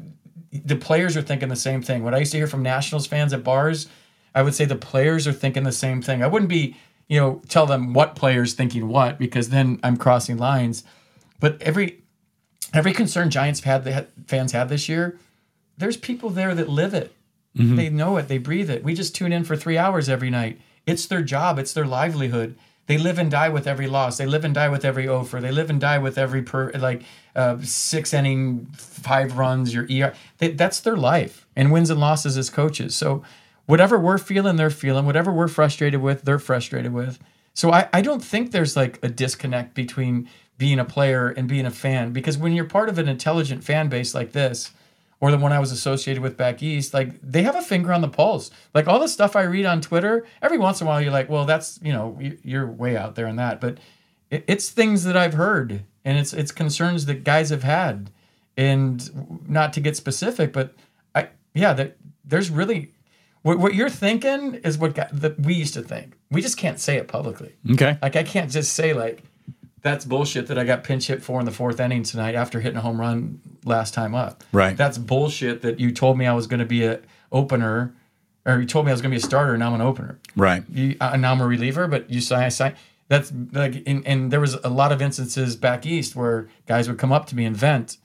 the 0.51 0.75
players 0.75 1.17
are 1.17 1.21
thinking 1.21 1.49
the 1.49 1.55
same 1.55 1.81
thing. 1.81 2.03
What 2.03 2.13
I 2.13 2.19
used 2.19 2.31
to 2.31 2.37
hear 2.37 2.47
from 2.47 2.63
Nationals 2.63 3.05
fans 3.07 3.33
at 3.33 3.43
bars, 3.43 3.87
I 4.33 4.41
would 4.41 4.55
say 4.55 4.65
the 4.65 4.75
players 4.75 5.27
are 5.27 5.33
thinking 5.33 5.63
the 5.63 5.71
same 5.71 6.01
thing. 6.01 6.23
I 6.23 6.27
wouldn't 6.27 6.49
be 6.49 6.75
you 7.07 7.19
know 7.19 7.41
tell 7.47 7.65
them 7.65 7.93
what 7.93 8.15
players 8.15 8.53
thinking 8.53 8.87
what 8.87 9.19
because 9.19 9.49
then 9.49 9.79
I'm 9.83 9.97
crossing 9.97 10.37
lines. 10.37 10.83
But 11.39 11.61
every 11.61 12.04
every 12.75 12.93
concern 12.93 13.29
Giants 13.29 13.61
had 13.61 14.07
fans 14.27 14.51
had 14.51 14.69
this 14.69 14.89
year, 14.89 15.17
there's 15.77 15.97
people 15.97 16.29
there 16.29 16.55
that 16.55 16.69
live 16.69 16.93
it. 16.93 17.13
They 17.75 17.89
know 17.89 18.17
it. 18.17 18.27
They 18.27 18.37
breathe 18.37 18.69
it. 18.69 18.83
We 18.83 18.93
just 18.93 19.15
tune 19.15 19.31
in 19.31 19.45
for 19.45 19.55
three 19.55 19.77
hours 19.77 20.09
every 20.09 20.29
night. 20.29 20.59
It's 20.85 21.05
their 21.05 21.21
job. 21.21 21.57
It's 21.57 21.71
their 21.73 21.85
livelihood. 21.85 22.55
They 22.87 22.97
live 22.97 23.17
and 23.17 23.31
die 23.31 23.49
with 23.49 23.65
every 23.65 23.87
loss. 23.87 24.17
They 24.17 24.25
live 24.25 24.45
and 24.45 24.53
die 24.53 24.69
with 24.69 24.85
every 24.85 25.07
offer. 25.07 25.39
They 25.39 25.51
live 25.51 25.69
and 25.69 25.79
die 25.79 25.97
with 25.97 26.17
every 26.17 26.43
per 26.43 26.71
like 26.71 27.03
uh, 27.35 27.57
six 27.61 28.13
inning, 28.13 28.67
five 28.75 29.37
runs. 29.37 29.73
Your 29.73 29.85
ER. 29.85 30.13
They, 30.37 30.49
that's 30.49 30.79
their 30.81 30.97
life 30.97 31.47
and 31.55 31.71
wins 31.71 31.89
and 31.89 31.99
losses 31.99 32.37
as 32.37 32.49
coaches. 32.49 32.95
So 32.95 33.23
whatever 33.65 33.97
we're 33.97 34.19
feeling, 34.19 34.57
they're 34.57 34.69
feeling. 34.69 35.05
Whatever 35.05 35.31
we're 35.31 35.47
frustrated 35.47 36.01
with, 36.01 36.23
they're 36.23 36.39
frustrated 36.39 36.93
with. 36.93 37.19
So 37.53 37.71
I, 37.71 37.87
I 37.93 38.01
don't 38.01 38.23
think 38.23 38.51
there's 38.51 38.75
like 38.75 38.99
a 39.01 39.07
disconnect 39.07 39.73
between 39.73 40.29
being 40.57 40.79
a 40.79 40.85
player 40.85 41.29
and 41.29 41.47
being 41.47 41.65
a 41.65 41.71
fan 41.71 42.11
because 42.13 42.37
when 42.37 42.53
you're 42.53 42.65
part 42.65 42.89
of 42.89 42.97
an 42.97 43.07
intelligent 43.09 43.63
fan 43.63 43.89
base 43.89 44.13
like 44.15 44.31
this, 44.31 44.71
or 45.21 45.31
the 45.31 45.37
one 45.37 45.51
I 45.53 45.59
was 45.59 45.71
associated 45.71 46.21
with 46.21 46.35
back 46.37 46.61
east, 46.61 46.93
like 46.93 47.19
they 47.21 47.43
have 47.43 47.55
a 47.55 47.61
finger 47.61 47.91
on 47.93 48.01
the 48.01 48.07
pulse. 48.09 48.51
Like 48.73 48.87
all 48.87 48.99
the 48.99 49.07
stuff 49.07 49.35
I 49.35 49.43
read 49.43 49.65
on 49.65 49.79
Twitter, 49.81 50.25
every 50.41 50.57
once 50.57 50.81
in 50.81 50.87
a 50.87 50.89
while 50.89 51.01
you're 51.01 51.11
like, 51.11 51.29
well, 51.29 51.45
that's 51.45 51.79
you 51.81 51.93
know 51.93 52.17
you- 52.21 52.37
you're 52.43 52.67
way 52.67 52.95
out 52.97 53.15
there 53.15 53.27
in 53.27 53.37
that, 53.37 53.59
but 53.61 53.77
it's 54.29 54.69
things 54.69 55.03
that 55.05 55.15
I've 55.15 55.33
heard 55.33 55.83
and 56.03 56.17
it's 56.17 56.33
it's 56.33 56.51
concerns 56.51 57.05
that 57.05 57.23
guys 57.23 57.49
have 57.49 57.63
had, 57.63 58.11
and 58.57 59.41
not 59.47 59.73
to 59.73 59.79
get 59.79 59.95
specific, 59.95 60.51
but 60.53 60.73
I 61.15 61.29
yeah, 61.53 61.73
that 61.73 61.97
there's 62.23 62.49
really 62.49 62.91
what, 63.41 63.57
what 63.59 63.73
you're 63.75 63.89
thinking 63.89 64.55
is 64.55 64.77
what 64.77 64.95
that 64.95 65.39
we 65.39 65.53
used 65.53 65.73
to 65.75 65.81
think. 65.81 66.13
We 66.31 66.41
just 66.41 66.57
can't 66.57 66.79
say 66.79 66.97
it 66.97 67.07
publicly. 67.07 67.55
Okay. 67.71 67.97
Like 68.01 68.15
I 68.15 68.23
can't 68.23 68.51
just 68.51 68.73
say 68.73 68.93
like 68.93 69.23
that's 69.85 70.03
bullshit 70.03 70.47
that 70.47 70.57
I 70.57 70.63
got 70.63 70.83
pinch 70.83 71.05
hit 71.05 71.21
for 71.21 71.39
in 71.39 71.45
the 71.45 71.51
fourth 71.51 71.79
inning 71.79 72.01
tonight 72.01 72.33
after 72.33 72.59
hitting 72.59 72.79
a 72.79 72.81
home 72.81 72.99
run 72.99 73.39
last 73.65 73.93
time 73.93 74.15
up. 74.15 74.43
Right. 74.51 74.75
That's 74.75 74.97
bullshit 74.97 75.61
that 75.61 75.79
you 75.79 75.91
told 75.91 76.17
me 76.17 76.25
I 76.25 76.33
was 76.33 76.47
going 76.47 76.59
to 76.59 76.65
be 76.65 76.83
a 76.83 77.01
opener, 77.31 77.93
or 78.47 78.59
you 78.59 78.65
told 78.65 78.87
me 78.87 78.91
I 78.91 78.95
was 78.95 79.03
going 79.03 79.11
to 79.11 79.13
be 79.13 79.23
a 79.23 79.23
starter, 79.23 79.53
and 79.53 79.59
now 79.59 79.67
I'm 79.67 79.75
an 79.75 79.81
opener. 79.81 80.17
Right. 80.35 80.63
You, 80.69 80.95
uh, 80.99 81.15
now 81.17 81.33
I'm 81.33 81.39
a 81.39 81.45
reliever, 81.45 81.85
but 81.85 82.09
you 82.09 82.19
say 82.19 82.35
I 82.35 82.49
sign. 82.49 82.75
That's 83.09 83.31
like, 83.51 83.83
and, 83.85 84.05
and 84.07 84.31
there 84.31 84.39
was 84.39 84.55
a 84.55 84.69
lot 84.69 84.91
of 84.91 85.03
instances 85.03 85.55
back 85.55 85.85
east 85.85 86.15
where 86.15 86.49
guys 86.65 86.89
would 86.89 86.97
come 86.97 87.11
up 87.11 87.27
to 87.27 87.35
me 87.35 87.45
and 87.45 87.55
vent, 87.55 87.97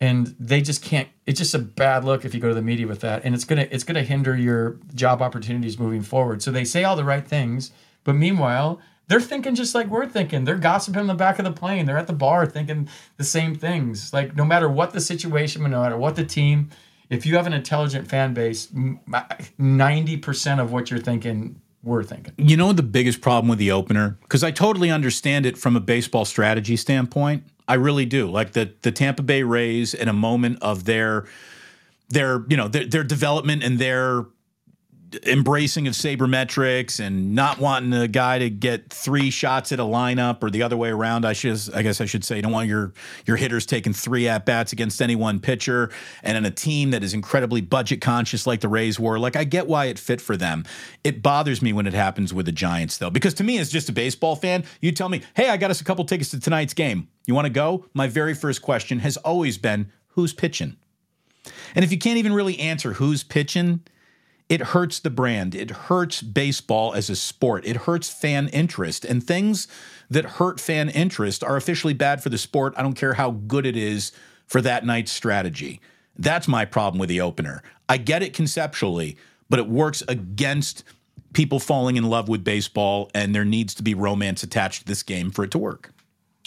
and 0.00 0.34
they 0.40 0.62
just 0.62 0.82
can't. 0.82 1.10
It's 1.26 1.38
just 1.38 1.54
a 1.54 1.58
bad 1.58 2.02
look 2.02 2.24
if 2.24 2.34
you 2.34 2.40
go 2.40 2.48
to 2.48 2.54
the 2.54 2.62
media 2.62 2.86
with 2.86 3.00
that, 3.00 3.26
and 3.26 3.34
it's 3.34 3.44
gonna 3.44 3.68
it's 3.70 3.84
gonna 3.84 4.04
hinder 4.04 4.34
your 4.34 4.78
job 4.94 5.20
opportunities 5.20 5.78
moving 5.78 6.00
forward. 6.00 6.40
So 6.40 6.50
they 6.50 6.64
say 6.64 6.82
all 6.82 6.96
the 6.96 7.04
right 7.04 7.28
things, 7.28 7.72
but 8.04 8.14
meanwhile 8.14 8.80
they're 9.10 9.20
thinking 9.20 9.56
just 9.56 9.74
like 9.74 9.88
we're 9.88 10.06
thinking. 10.06 10.44
They're 10.44 10.54
gossiping 10.54 11.00
in 11.00 11.06
the 11.08 11.14
back 11.14 11.40
of 11.40 11.44
the 11.44 11.50
plane. 11.50 11.84
They're 11.84 11.98
at 11.98 12.06
the 12.06 12.12
bar 12.12 12.46
thinking 12.46 12.88
the 13.16 13.24
same 13.24 13.56
things. 13.56 14.12
Like 14.12 14.36
no 14.36 14.44
matter 14.44 14.68
what 14.68 14.92
the 14.92 15.00
situation, 15.00 15.64
no 15.64 15.82
matter 15.82 15.96
what 15.96 16.14
the 16.14 16.24
team, 16.24 16.70
if 17.08 17.26
you 17.26 17.34
have 17.34 17.44
an 17.48 17.52
intelligent 17.52 18.06
fan 18.06 18.34
base, 18.34 18.68
ninety 19.58 20.16
percent 20.16 20.60
of 20.60 20.70
what 20.70 20.92
you're 20.92 21.00
thinking, 21.00 21.60
we're 21.82 22.04
thinking. 22.04 22.34
You 22.36 22.56
know 22.56 22.72
the 22.72 22.84
biggest 22.84 23.20
problem 23.20 23.48
with 23.48 23.58
the 23.58 23.72
opener? 23.72 24.16
Because 24.22 24.44
I 24.44 24.52
totally 24.52 24.92
understand 24.92 25.44
it 25.44 25.58
from 25.58 25.74
a 25.74 25.80
baseball 25.80 26.24
strategy 26.24 26.76
standpoint. 26.76 27.42
I 27.66 27.74
really 27.74 28.06
do. 28.06 28.30
Like 28.30 28.52
the 28.52 28.74
the 28.82 28.92
Tampa 28.92 29.24
Bay 29.24 29.42
Rays 29.42 29.92
in 29.92 30.06
a 30.06 30.12
moment 30.12 30.62
of 30.62 30.84
their 30.84 31.26
their 32.10 32.44
you 32.48 32.56
know 32.56 32.68
their, 32.68 32.86
their 32.86 33.04
development 33.04 33.64
and 33.64 33.80
their 33.80 34.26
embracing 35.26 35.88
of 35.88 35.94
sabermetrics 35.94 37.00
and 37.00 37.34
not 37.34 37.58
wanting 37.58 37.92
a 37.92 38.08
guy 38.08 38.38
to 38.38 38.50
get 38.50 38.90
three 38.90 39.30
shots 39.30 39.72
at 39.72 39.80
a 39.80 39.84
lineup 39.84 40.42
or 40.42 40.50
the 40.50 40.62
other 40.62 40.76
way 40.76 40.90
around. 40.90 41.24
I 41.24 41.32
should 41.32 41.58
I 41.74 41.82
guess 41.82 42.00
I 42.00 42.04
should 42.04 42.24
say 42.24 42.36
you 42.36 42.42
don't 42.42 42.52
want 42.52 42.68
your 42.68 42.92
your 43.26 43.36
hitters 43.36 43.66
taking 43.66 43.92
three 43.92 44.28
at 44.28 44.46
bats 44.46 44.72
against 44.72 45.00
any 45.02 45.16
one 45.16 45.40
pitcher 45.40 45.90
and 46.22 46.36
in 46.36 46.44
a 46.44 46.50
team 46.50 46.90
that 46.90 47.02
is 47.02 47.14
incredibly 47.14 47.60
budget 47.60 48.00
conscious 48.00 48.46
like 48.46 48.60
the 48.60 48.68
Rays 48.68 48.98
were. 48.98 49.18
Like 49.18 49.36
I 49.36 49.44
get 49.44 49.66
why 49.66 49.86
it 49.86 49.98
fit 49.98 50.20
for 50.20 50.36
them. 50.36 50.64
It 51.04 51.22
bothers 51.22 51.62
me 51.62 51.72
when 51.72 51.86
it 51.86 51.94
happens 51.94 52.32
with 52.32 52.46
the 52.46 52.52
Giants 52.52 52.98
though 52.98 53.10
because 53.10 53.34
to 53.34 53.44
me 53.44 53.58
as 53.58 53.70
just 53.70 53.88
a 53.88 53.92
baseball 53.92 54.36
fan, 54.36 54.64
you 54.80 54.92
tell 54.92 55.08
me, 55.08 55.22
"Hey, 55.34 55.48
I 55.48 55.56
got 55.56 55.70
us 55.70 55.80
a 55.80 55.84
couple 55.84 56.04
tickets 56.04 56.30
to 56.30 56.40
tonight's 56.40 56.74
game. 56.74 57.08
You 57.26 57.34
want 57.34 57.46
to 57.46 57.52
go?" 57.52 57.86
My 57.94 58.06
very 58.06 58.34
first 58.34 58.62
question 58.62 59.00
has 59.00 59.16
always 59.18 59.58
been, 59.58 59.90
"Who's 60.08 60.32
pitching?" 60.32 60.76
And 61.74 61.84
if 61.84 61.92
you 61.92 61.98
can't 61.98 62.18
even 62.18 62.32
really 62.32 62.58
answer 62.58 62.94
who's 62.94 63.22
pitching, 63.22 63.80
it 64.50 64.60
hurts 64.60 64.98
the 64.98 65.10
brand. 65.10 65.54
It 65.54 65.70
hurts 65.70 66.20
baseball 66.20 66.92
as 66.92 67.08
a 67.08 67.14
sport. 67.14 67.64
It 67.64 67.76
hurts 67.76 68.10
fan 68.10 68.48
interest. 68.48 69.04
And 69.04 69.22
things 69.22 69.68
that 70.10 70.24
hurt 70.24 70.58
fan 70.58 70.88
interest 70.90 71.44
are 71.44 71.56
officially 71.56 71.94
bad 71.94 72.20
for 72.20 72.30
the 72.30 72.36
sport. 72.36 72.74
I 72.76 72.82
don't 72.82 72.94
care 72.94 73.14
how 73.14 73.30
good 73.30 73.64
it 73.64 73.76
is 73.76 74.10
for 74.46 74.60
that 74.62 74.84
night's 74.84 75.12
strategy. 75.12 75.80
That's 76.18 76.48
my 76.48 76.64
problem 76.64 76.98
with 76.98 77.08
the 77.08 77.20
opener. 77.20 77.62
I 77.88 77.96
get 77.96 78.24
it 78.24 78.34
conceptually, 78.34 79.16
but 79.48 79.60
it 79.60 79.68
works 79.68 80.02
against 80.08 80.82
people 81.32 81.60
falling 81.60 81.96
in 81.96 82.04
love 82.10 82.28
with 82.28 82.42
baseball, 82.42 83.08
and 83.14 83.32
there 83.32 83.44
needs 83.44 83.72
to 83.74 83.84
be 83.84 83.94
romance 83.94 84.42
attached 84.42 84.80
to 84.80 84.86
this 84.86 85.04
game 85.04 85.30
for 85.30 85.44
it 85.44 85.52
to 85.52 85.58
work. 85.58 85.92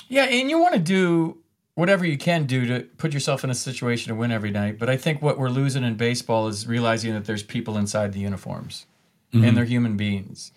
Yeah, 0.09 0.25
and 0.25 0.49
you 0.49 0.59
want 0.59 0.73
to 0.73 0.79
do 0.81 1.37
whatever 1.75 2.05
you 2.05 2.17
can 2.17 2.45
do 2.45 2.65
to 2.65 2.83
put 2.97 3.13
yourself 3.13 3.43
in 3.43 3.49
a 3.49 3.55
situation 3.55 4.09
to 4.09 4.15
win 4.15 4.31
every 4.31 4.51
night. 4.51 4.77
But 4.77 4.89
I 4.89 4.97
think 4.97 5.21
what 5.21 5.37
we're 5.37 5.49
losing 5.49 5.83
in 5.83 5.95
baseball 5.95 6.47
is 6.47 6.67
realizing 6.67 7.13
that 7.13 7.25
there's 7.25 7.43
people 7.43 7.77
inside 7.77 8.13
the 8.13 8.19
uniforms 8.19 8.85
and 9.31 9.43
mm-hmm. 9.43 9.55
they're 9.55 9.65
human 9.65 9.97
beings. 9.97 10.51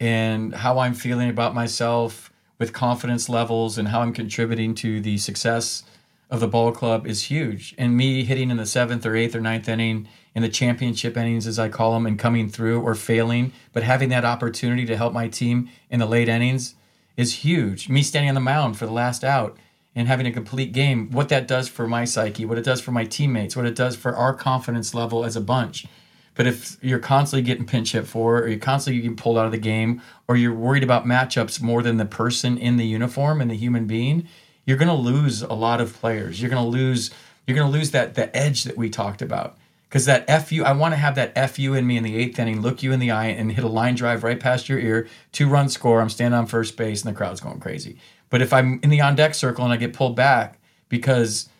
And 0.00 0.54
how 0.54 0.78
I'm 0.78 0.94
feeling 0.94 1.28
about 1.28 1.54
myself 1.54 2.32
with 2.58 2.72
confidence 2.72 3.28
levels 3.28 3.76
and 3.76 3.88
how 3.88 4.00
I'm 4.00 4.12
contributing 4.12 4.74
to 4.76 5.00
the 5.00 5.18
success 5.18 5.84
of 6.30 6.40
the 6.40 6.48
ball 6.48 6.72
club 6.72 7.06
is 7.06 7.24
huge. 7.24 7.74
And 7.76 7.96
me 7.96 8.24
hitting 8.24 8.50
in 8.50 8.56
the 8.56 8.66
seventh 8.66 9.04
or 9.04 9.14
eighth 9.14 9.34
or 9.34 9.40
ninth 9.40 9.68
inning 9.68 10.08
in 10.34 10.42
the 10.42 10.48
championship 10.48 11.16
innings, 11.16 11.46
as 11.46 11.58
I 11.58 11.68
call 11.68 11.92
them, 11.92 12.06
and 12.06 12.18
coming 12.18 12.48
through 12.48 12.80
or 12.80 12.94
failing, 12.94 13.52
but 13.74 13.82
having 13.82 14.08
that 14.08 14.24
opportunity 14.24 14.86
to 14.86 14.96
help 14.96 15.12
my 15.12 15.28
team 15.28 15.68
in 15.90 16.00
the 16.00 16.06
late 16.06 16.30
innings 16.30 16.74
is 17.18 17.44
huge. 17.44 17.90
Me 17.90 18.02
standing 18.02 18.30
on 18.30 18.34
the 18.34 18.40
mound 18.40 18.78
for 18.78 18.86
the 18.86 18.92
last 18.92 19.22
out 19.22 19.58
and 19.94 20.08
having 20.08 20.26
a 20.26 20.32
complete 20.32 20.72
game, 20.72 21.10
what 21.10 21.28
that 21.28 21.46
does 21.46 21.68
for 21.68 21.86
my 21.86 22.04
psyche, 22.04 22.44
what 22.44 22.58
it 22.58 22.64
does 22.64 22.80
for 22.80 22.92
my 22.92 23.04
teammates, 23.04 23.56
what 23.56 23.66
it 23.66 23.74
does 23.74 23.94
for 23.94 24.16
our 24.16 24.34
confidence 24.34 24.94
level 24.94 25.24
as 25.24 25.36
a 25.36 25.40
bunch. 25.40 25.86
But 26.34 26.46
if 26.46 26.78
you're 26.82 26.98
constantly 26.98 27.42
getting 27.42 27.66
pinch 27.66 27.92
hit 27.92 28.06
for, 28.06 28.38
or 28.38 28.48
you're 28.48 28.58
constantly 28.58 29.02
getting 29.02 29.16
pulled 29.16 29.36
out 29.36 29.44
of 29.44 29.52
the 29.52 29.58
game, 29.58 30.00
or 30.28 30.36
you're 30.36 30.54
worried 30.54 30.82
about 30.82 31.04
matchups 31.04 31.60
more 31.60 31.82
than 31.82 31.98
the 31.98 32.06
person 32.06 32.56
in 32.56 32.78
the 32.78 32.86
uniform 32.86 33.40
and 33.42 33.50
the 33.50 33.56
human 33.56 33.86
being, 33.86 34.26
you're 34.64 34.78
going 34.78 34.88
to 34.88 34.94
lose 34.94 35.42
a 35.42 35.52
lot 35.52 35.80
of 35.80 35.92
players. 35.92 36.40
You're 36.40 36.50
going 36.50 36.62
to 36.62 36.68
lose. 36.68 37.10
You're 37.46 37.56
going 37.56 37.70
to 37.70 37.76
lose 37.76 37.90
that 37.90 38.14
the 38.14 38.34
edge 38.36 38.64
that 38.64 38.78
we 38.78 38.88
talked 38.88 39.20
about. 39.20 39.58
Because 39.92 40.06
that 40.06 40.48
fu, 40.48 40.64
I 40.64 40.72
want 40.72 40.94
to 40.94 40.96
have 40.96 41.16
that 41.16 41.50
fu 41.50 41.74
in 41.74 41.86
me 41.86 41.98
in 41.98 42.02
the 42.02 42.16
eighth 42.16 42.38
inning, 42.38 42.62
look 42.62 42.82
you 42.82 42.92
in 42.92 42.98
the 42.98 43.10
eye, 43.10 43.26
and 43.26 43.52
hit 43.52 43.62
a 43.62 43.68
line 43.68 43.94
drive 43.94 44.24
right 44.24 44.40
past 44.40 44.66
your 44.66 44.78
ear, 44.78 45.06
two 45.32 45.46
run 45.46 45.68
score. 45.68 46.00
I'm 46.00 46.08
standing 46.08 46.38
on 46.38 46.46
first 46.46 46.78
base, 46.78 47.04
and 47.04 47.14
the 47.14 47.16
crowd's 47.16 47.42
going 47.42 47.60
crazy. 47.60 47.98
But 48.30 48.40
if 48.40 48.54
I'm 48.54 48.80
in 48.82 48.88
the 48.88 49.02
on 49.02 49.16
deck 49.16 49.34
circle 49.34 49.64
and 49.64 49.72
I 49.72 49.76
get 49.76 49.92
pulled 49.92 50.16
back 50.16 50.58
because 50.88 51.50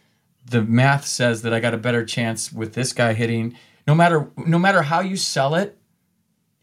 the 0.46 0.62
math 0.62 1.06
says 1.06 1.42
that 1.42 1.52
I 1.52 1.60
got 1.60 1.74
a 1.74 1.76
better 1.76 2.06
chance 2.06 2.50
with 2.50 2.72
this 2.72 2.94
guy 2.94 3.12
hitting, 3.12 3.54
no 3.86 3.94
matter 3.94 4.30
no 4.38 4.58
matter 4.58 4.80
how 4.80 5.00
you 5.00 5.18
sell 5.18 5.54
it, 5.54 5.76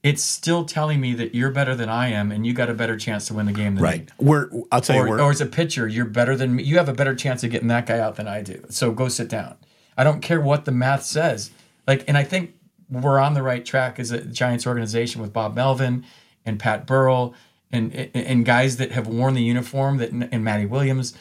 it's 0.02 0.24
still 0.24 0.66
telling 0.66 1.00
me 1.00 1.14
that 1.14 1.36
you're 1.36 1.52
better 1.52 1.76
than 1.76 1.88
I 1.88 2.08
am 2.08 2.32
and 2.32 2.48
you 2.48 2.54
got 2.54 2.72
a 2.72 2.74
better 2.74 2.98
chance 2.98 3.28
to 3.28 3.36
win 3.36 3.46
the 3.46 3.52
game 3.52 3.76
than 3.76 3.84
Right. 3.84 4.12
me. 4.20 4.26
We're 4.28 4.50
I'll 4.72 4.82
tell 4.82 4.96
you 4.96 5.08
we're 5.08 5.22
or 5.22 5.30
as 5.30 5.40
a 5.40 5.46
pitcher, 5.46 5.88
you're 5.88 6.06
better 6.06 6.36
than 6.36 6.56
me. 6.56 6.64
You 6.64 6.78
have 6.78 6.90
a 6.90 6.94
better 6.94 7.14
chance 7.14 7.44
of 7.44 7.52
getting 7.52 7.68
that 7.68 7.86
guy 7.86 8.00
out 8.00 8.16
than 8.16 8.28
I 8.28 8.42
do. 8.42 8.66
So 8.70 8.92
go 8.92 9.08
sit 9.08 9.28
down. 9.28 9.56
I 9.96 10.04
don't 10.04 10.22
care 10.22 10.42
what 10.42 10.66
the 10.66 10.72
math 10.72 11.04
says. 11.04 11.52
Like, 11.88 12.04
and 12.08 12.18
I 12.18 12.24
think 12.24 12.56
we're 12.90 13.20
on 13.20 13.34
the 13.34 13.44
right 13.44 13.66
track 13.66 14.00
as 14.00 14.12
a 14.12 14.22
Giants 14.22 14.66
organization 14.66 15.22
with 15.22 15.34
Bob 15.34 15.56
Melvin 15.56 16.06
and 16.46 16.60
Pat 16.60 16.88
Burrell 16.88 17.34
and 17.72 17.94
and, 17.94 18.16
and 18.16 18.46
guys 18.46 18.78
that 18.78 18.92
have 18.92 19.08
worn 19.08 19.34
the 19.34 19.44
uniform 19.44 19.98
that 19.98 20.12
and 20.12 20.44
Matty 20.44 20.66
Williams 20.66 21.14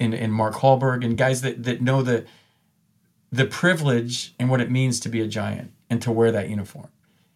and, 0.00 0.14
and 0.14 0.32
Mark 0.32 0.54
Hallberg 0.56 1.04
and 1.04 1.16
guys 1.16 1.42
that 1.42 1.64
that 1.64 1.80
know 1.80 2.02
the 2.02 2.24
the 3.30 3.46
privilege 3.46 4.34
and 4.38 4.50
what 4.50 4.60
it 4.60 4.70
means 4.70 5.00
to 5.00 5.08
be 5.08 5.20
a 5.20 5.26
Giant 5.26 5.72
and 5.88 6.02
to 6.02 6.12
wear 6.12 6.30
that 6.32 6.48
uniform. 6.50 6.88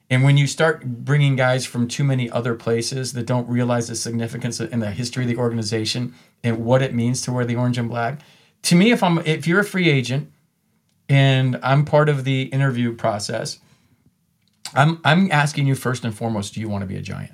And 0.09 0.23
when 0.23 0.37
you 0.37 0.47
start 0.47 0.85
bringing 0.85 1.35
guys 1.35 1.67
from 1.67 1.89
too 1.89 2.05
many 2.05 2.31
other 2.31 2.55
places 2.55 3.13
that 3.15 3.27
don't 3.27 3.49
realize 3.49 3.89
the 3.89 3.97
significance 3.97 4.61
in 4.61 4.79
the 4.79 4.93
history 4.93 5.25
of 5.25 5.29
the 5.29 5.37
organization 5.37 6.15
and 6.45 6.65
what 6.65 6.81
it 6.83 6.95
means 6.95 7.23
to 7.23 7.33
wear 7.33 7.45
the 7.45 7.57
orange 7.57 7.77
and 7.77 7.89
black, 7.89 8.21
to 8.63 8.75
me, 8.77 8.93
if 8.93 9.03
I'm 9.03 9.19
if 9.21 9.47
you're 9.47 9.61
a 9.61 9.65
free 9.65 9.89
agent 9.89 10.31
and 11.09 11.59
I'm 11.63 11.85
part 11.85 12.09
of 12.09 12.25
the 12.25 12.43
interview 12.43 12.95
process, 12.95 13.59
I'm 14.75 15.01
I'm 15.05 15.31
asking 15.31 15.67
you 15.67 15.75
first 15.75 16.05
and 16.05 16.15
foremost, 16.15 16.55
do 16.55 16.61
you 16.61 16.69
want 16.69 16.83
to 16.83 16.87
be 16.87 16.97
a 16.97 17.03
giant? 17.03 17.33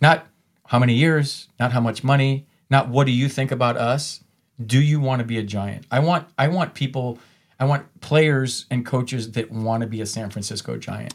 Not 0.00 0.26
how 0.66 0.78
many 0.78 0.94
years, 0.94 1.48
not 1.58 1.72
how 1.72 1.80
much 1.80 2.04
money, 2.04 2.46
not 2.70 2.88
what 2.88 3.06
do 3.06 3.12
you 3.12 3.28
think 3.28 3.50
about 3.50 3.76
us? 3.76 4.22
Do 4.64 4.80
you 4.80 5.00
want 5.00 5.20
to 5.20 5.24
be 5.24 5.38
a 5.38 5.42
giant? 5.42 5.86
I 5.90 6.00
want 6.00 6.28
I 6.38 6.48
want 6.48 6.74
people, 6.74 7.18
I 7.58 7.64
want 7.64 8.00
players 8.00 8.66
and 8.70 8.84
coaches 8.84 9.32
that 9.32 9.50
want 9.50 9.82
to 9.82 9.86
be 9.86 10.00
a 10.00 10.06
San 10.06 10.30
Francisco 10.30 10.76
Giant. 10.76 11.14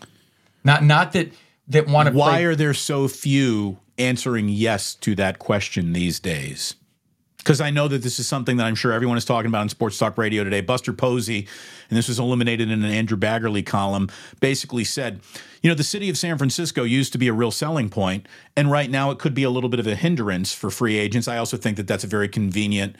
Not 0.63 0.83
not 0.83 1.13
that 1.13 1.31
that 1.67 1.87
want 1.87 2.09
to 2.09 2.15
why 2.15 2.29
play 2.29 2.45
are 2.45 2.55
there 2.55 2.73
so 2.73 3.07
few 3.07 3.79
answering 3.97 4.49
yes 4.49 4.95
to 4.95 5.15
that 5.15 5.39
question 5.39 5.93
these 5.93 6.19
days? 6.19 6.75
Because 7.41 7.59
I 7.59 7.71
know 7.71 7.87
that 7.87 8.03
this 8.03 8.19
is 8.19 8.27
something 8.27 8.57
that 8.57 8.67
I'm 8.67 8.75
sure 8.75 8.91
everyone 8.91 9.17
is 9.17 9.25
talking 9.25 9.47
about 9.47 9.63
in 9.63 9.69
Sports 9.69 9.97
Talk 9.97 10.15
Radio 10.15 10.43
today. 10.43 10.61
Buster 10.61 10.93
Posey, 10.93 11.47
and 11.89 11.97
this 11.97 12.07
was 12.07 12.19
eliminated 12.19 12.69
in 12.69 12.83
an 12.83 12.91
Andrew 12.91 13.17
Baggarly 13.17 13.65
column, 13.65 14.09
basically 14.39 14.83
said, 14.83 15.21
you 15.63 15.69
know, 15.69 15.75
the 15.75 15.83
city 15.83 16.07
of 16.09 16.19
San 16.19 16.37
Francisco 16.37 16.83
used 16.83 17.11
to 17.13 17.17
be 17.17 17.27
a 17.27 17.33
real 17.33 17.49
selling 17.49 17.89
point, 17.89 18.27
and 18.55 18.69
right 18.69 18.91
now 18.91 19.09
it 19.09 19.17
could 19.17 19.33
be 19.33 19.41
a 19.41 19.49
little 19.49 19.69
bit 19.69 19.79
of 19.79 19.87
a 19.87 19.95
hindrance 19.95 20.53
for 20.53 20.69
free 20.69 20.97
agents. 20.97 21.27
I 21.27 21.37
also 21.37 21.57
think 21.57 21.77
that 21.77 21.87
that's 21.87 22.03
a 22.03 22.07
very 22.07 22.29
convenient 22.29 22.95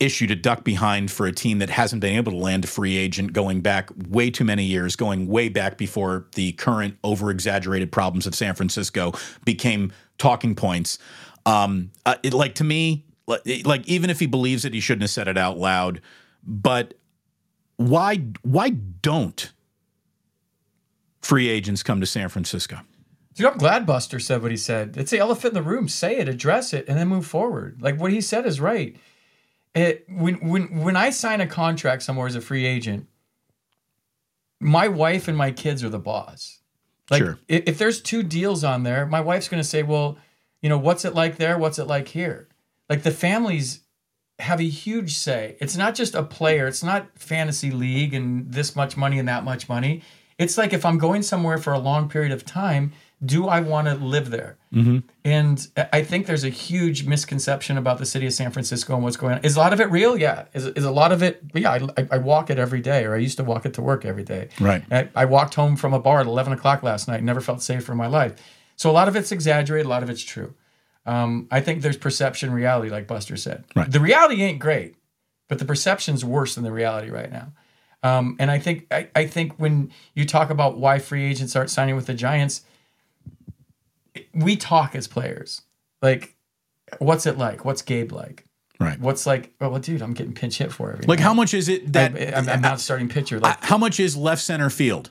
issue 0.00 0.26
to 0.26 0.34
duck 0.34 0.64
behind 0.64 1.10
for 1.10 1.26
a 1.26 1.32
team 1.32 1.58
that 1.58 1.70
hasn't 1.70 2.00
been 2.00 2.16
able 2.16 2.32
to 2.32 2.38
land 2.38 2.64
a 2.64 2.66
free 2.66 2.96
agent 2.96 3.32
going 3.32 3.60
back 3.60 3.90
way 4.08 4.30
too 4.30 4.44
many 4.44 4.64
years, 4.64 4.96
going 4.96 5.26
way 5.26 5.48
back 5.48 5.78
before 5.78 6.26
the 6.34 6.52
current 6.52 6.96
over 7.04 7.30
exaggerated 7.30 7.90
problems 7.92 8.26
of 8.26 8.34
San 8.34 8.54
Francisco 8.54 9.12
became 9.44 9.92
talking 10.18 10.54
points. 10.54 10.98
Um, 11.44 11.90
uh, 12.04 12.16
it, 12.22 12.34
like 12.34 12.54
to 12.56 12.64
me, 12.64 13.04
like 13.26 13.86
even 13.88 14.10
if 14.10 14.20
he 14.20 14.26
believes 14.26 14.64
it, 14.64 14.72
he 14.74 14.80
shouldn't 14.80 15.02
have 15.02 15.10
said 15.10 15.28
it 15.28 15.36
out 15.38 15.58
loud. 15.58 16.00
But 16.44 16.94
why 17.76 18.16
why 18.42 18.70
don't 18.70 19.52
free 21.22 21.48
agents 21.48 21.82
come 21.82 22.00
to 22.00 22.06
San 22.06 22.28
Francisco? 22.28 22.80
Dude, 23.34 23.46
I'm 23.46 23.58
glad 23.58 23.84
Buster 23.84 24.18
said 24.18 24.40
what 24.40 24.50
he 24.50 24.56
said. 24.56 24.96
It's 24.96 25.10
the 25.10 25.18
elephant 25.18 25.54
in 25.56 25.62
the 25.62 25.68
room. 25.68 25.88
Say 25.88 26.16
it, 26.16 26.28
address 26.28 26.72
it, 26.72 26.86
and 26.88 26.98
then 26.98 27.08
move 27.08 27.26
forward. 27.26 27.82
Like 27.82 28.00
what 28.00 28.10
he 28.12 28.20
said 28.22 28.46
is 28.46 28.60
right. 28.60 28.96
It, 29.74 30.06
when 30.08 30.36
when 30.48 30.80
when 30.82 30.96
I 30.96 31.10
sign 31.10 31.42
a 31.42 31.46
contract 31.46 32.02
somewhere 32.02 32.26
as 32.26 32.34
a 32.34 32.40
free 32.40 32.64
agent, 32.64 33.08
my 34.58 34.88
wife 34.88 35.28
and 35.28 35.36
my 35.36 35.50
kids 35.50 35.84
are 35.84 35.90
the 35.90 35.98
boss. 35.98 36.60
Like 37.10 37.22
Sure. 37.22 37.38
if, 37.46 37.64
if 37.66 37.78
there's 37.78 38.00
two 38.00 38.22
deals 38.22 38.64
on 38.64 38.84
there, 38.84 39.04
my 39.04 39.20
wife's 39.20 39.48
going 39.48 39.62
to 39.62 39.68
say, 39.68 39.82
"Well, 39.82 40.16
you 40.62 40.70
know, 40.70 40.78
what's 40.78 41.04
it 41.04 41.14
like 41.14 41.36
there? 41.36 41.58
What's 41.58 41.78
it 41.78 41.86
like 41.86 42.08
here?" 42.08 42.48
Like 42.88 43.02
the 43.02 43.10
families 43.10 43.80
have 44.38 44.60
a 44.60 44.64
huge 44.68 45.14
say. 45.14 45.56
It's 45.60 45.76
not 45.76 45.94
just 45.94 46.14
a 46.14 46.22
player. 46.22 46.66
It's 46.66 46.82
not 46.82 47.08
fantasy 47.18 47.70
league 47.70 48.12
and 48.14 48.52
this 48.52 48.76
much 48.76 48.96
money 48.96 49.18
and 49.18 49.28
that 49.28 49.44
much 49.44 49.68
money. 49.68 50.02
It's 50.38 50.58
like 50.58 50.72
if 50.74 50.84
I'm 50.84 50.98
going 50.98 51.22
somewhere 51.22 51.56
for 51.56 51.72
a 51.72 51.78
long 51.78 52.08
period 52.10 52.32
of 52.32 52.44
time, 52.44 52.92
do 53.24 53.48
I 53.48 53.60
want 53.60 53.88
to 53.88 53.94
live 53.94 54.28
there? 54.28 54.58
Mm-hmm. 54.74 54.98
And 55.24 55.66
I- 55.90 56.02
think 56.02 56.26
there's 56.26 56.44
a 56.44 56.50
huge 56.50 57.06
misconception 57.06 57.78
about 57.78 57.96
the 57.96 58.04
city 58.04 58.26
of 58.26 58.34
San 58.34 58.50
Francisco 58.50 58.94
and 58.94 59.02
what's 59.02 59.16
going 59.16 59.36
on. 59.36 59.40
Is 59.42 59.56
a 59.56 59.60
lot 59.60 59.72
of 59.72 59.80
it 59.80 59.90
real? 59.90 60.18
Yeah. 60.18 60.44
Is, 60.52 60.66
is 60.66 60.84
a 60.84 60.90
lot 60.90 61.12
of 61.12 61.22
it? 61.22 61.42
Yeah. 61.54 61.72
I, 61.72 61.76
I- 62.02 62.08
I 62.12 62.18
walk 62.18 62.50
it 62.50 62.58
every 62.58 62.82
day, 62.82 63.04
or 63.06 63.14
I 63.14 63.18
used 63.18 63.38
to 63.38 63.44
walk 63.44 63.64
it 63.64 63.72
to 63.74 63.82
work 63.82 64.04
every 64.04 64.22
day. 64.24 64.50
Right. 64.60 64.84
I, 64.90 65.08
I 65.14 65.24
walked 65.24 65.54
home 65.54 65.76
from 65.76 65.94
a 65.94 65.98
bar 65.98 66.20
at 66.20 66.26
11 66.26 66.52
o'clock 66.52 66.82
last 66.82 67.08
night. 67.08 67.22
Never 67.22 67.40
felt 67.40 67.62
safe 67.62 67.88
in 67.88 67.96
my 67.96 68.06
life. 68.06 68.34
So 68.76 68.90
a 68.90 68.92
lot 68.92 69.08
of 69.08 69.16
it's 69.16 69.32
exaggerated. 69.32 69.86
A 69.86 69.88
lot 69.88 70.02
of 70.02 70.10
it's 70.10 70.22
true. 70.22 70.52
Um, 71.06 71.46
I 71.50 71.60
think 71.60 71.82
there's 71.82 71.96
perception, 71.96 72.52
reality, 72.52 72.90
like 72.90 73.06
Buster 73.06 73.36
said. 73.36 73.64
Right. 73.74 73.90
The 73.90 74.00
reality 74.00 74.42
ain't 74.42 74.58
great, 74.58 74.96
but 75.48 75.58
the 75.58 75.64
perception's 75.64 76.24
worse 76.24 76.56
than 76.56 76.64
the 76.64 76.72
reality 76.72 77.10
right 77.10 77.30
now. 77.30 77.52
Um, 78.02 78.36
and 78.38 78.50
I 78.50 78.58
think 78.58 78.86
I, 78.90 79.08
I 79.14 79.26
think 79.26 79.54
when 79.58 79.92
you 80.14 80.26
talk 80.26 80.50
about 80.50 80.78
why 80.78 80.98
free 80.98 81.24
agents 81.24 81.56
aren't 81.56 81.70
signing 81.70 81.96
with 81.96 82.06
the 82.06 82.14
Giants, 82.14 82.62
we 84.34 84.56
talk 84.56 84.94
as 84.94 85.08
players. 85.08 85.62
Like, 86.02 86.36
what's 86.98 87.26
it 87.26 87.38
like? 87.38 87.64
What's 87.64 87.82
Gabe 87.82 88.12
like? 88.12 88.44
Right. 88.78 89.00
What's 89.00 89.26
like? 89.26 89.54
Oh, 89.60 89.70
well, 89.70 89.80
dude, 89.80 90.02
I'm 90.02 90.12
getting 90.12 90.34
pinch 90.34 90.58
hit 90.58 90.72
for 90.72 90.92
every. 90.92 91.06
Like 91.06 91.18
night. 91.20 91.24
how 91.24 91.34
much 91.34 91.54
is 91.54 91.68
it 91.68 91.92
that 91.94 92.14
I, 92.14 92.38
I'm, 92.38 92.48
I'm 92.48 92.60
not 92.60 92.80
starting 92.80 93.08
pitcher. 93.08 93.40
Like, 93.40 93.64
how 93.64 93.78
much 93.78 93.98
is 93.98 94.16
left 94.16 94.42
center 94.42 94.70
field, 94.70 95.10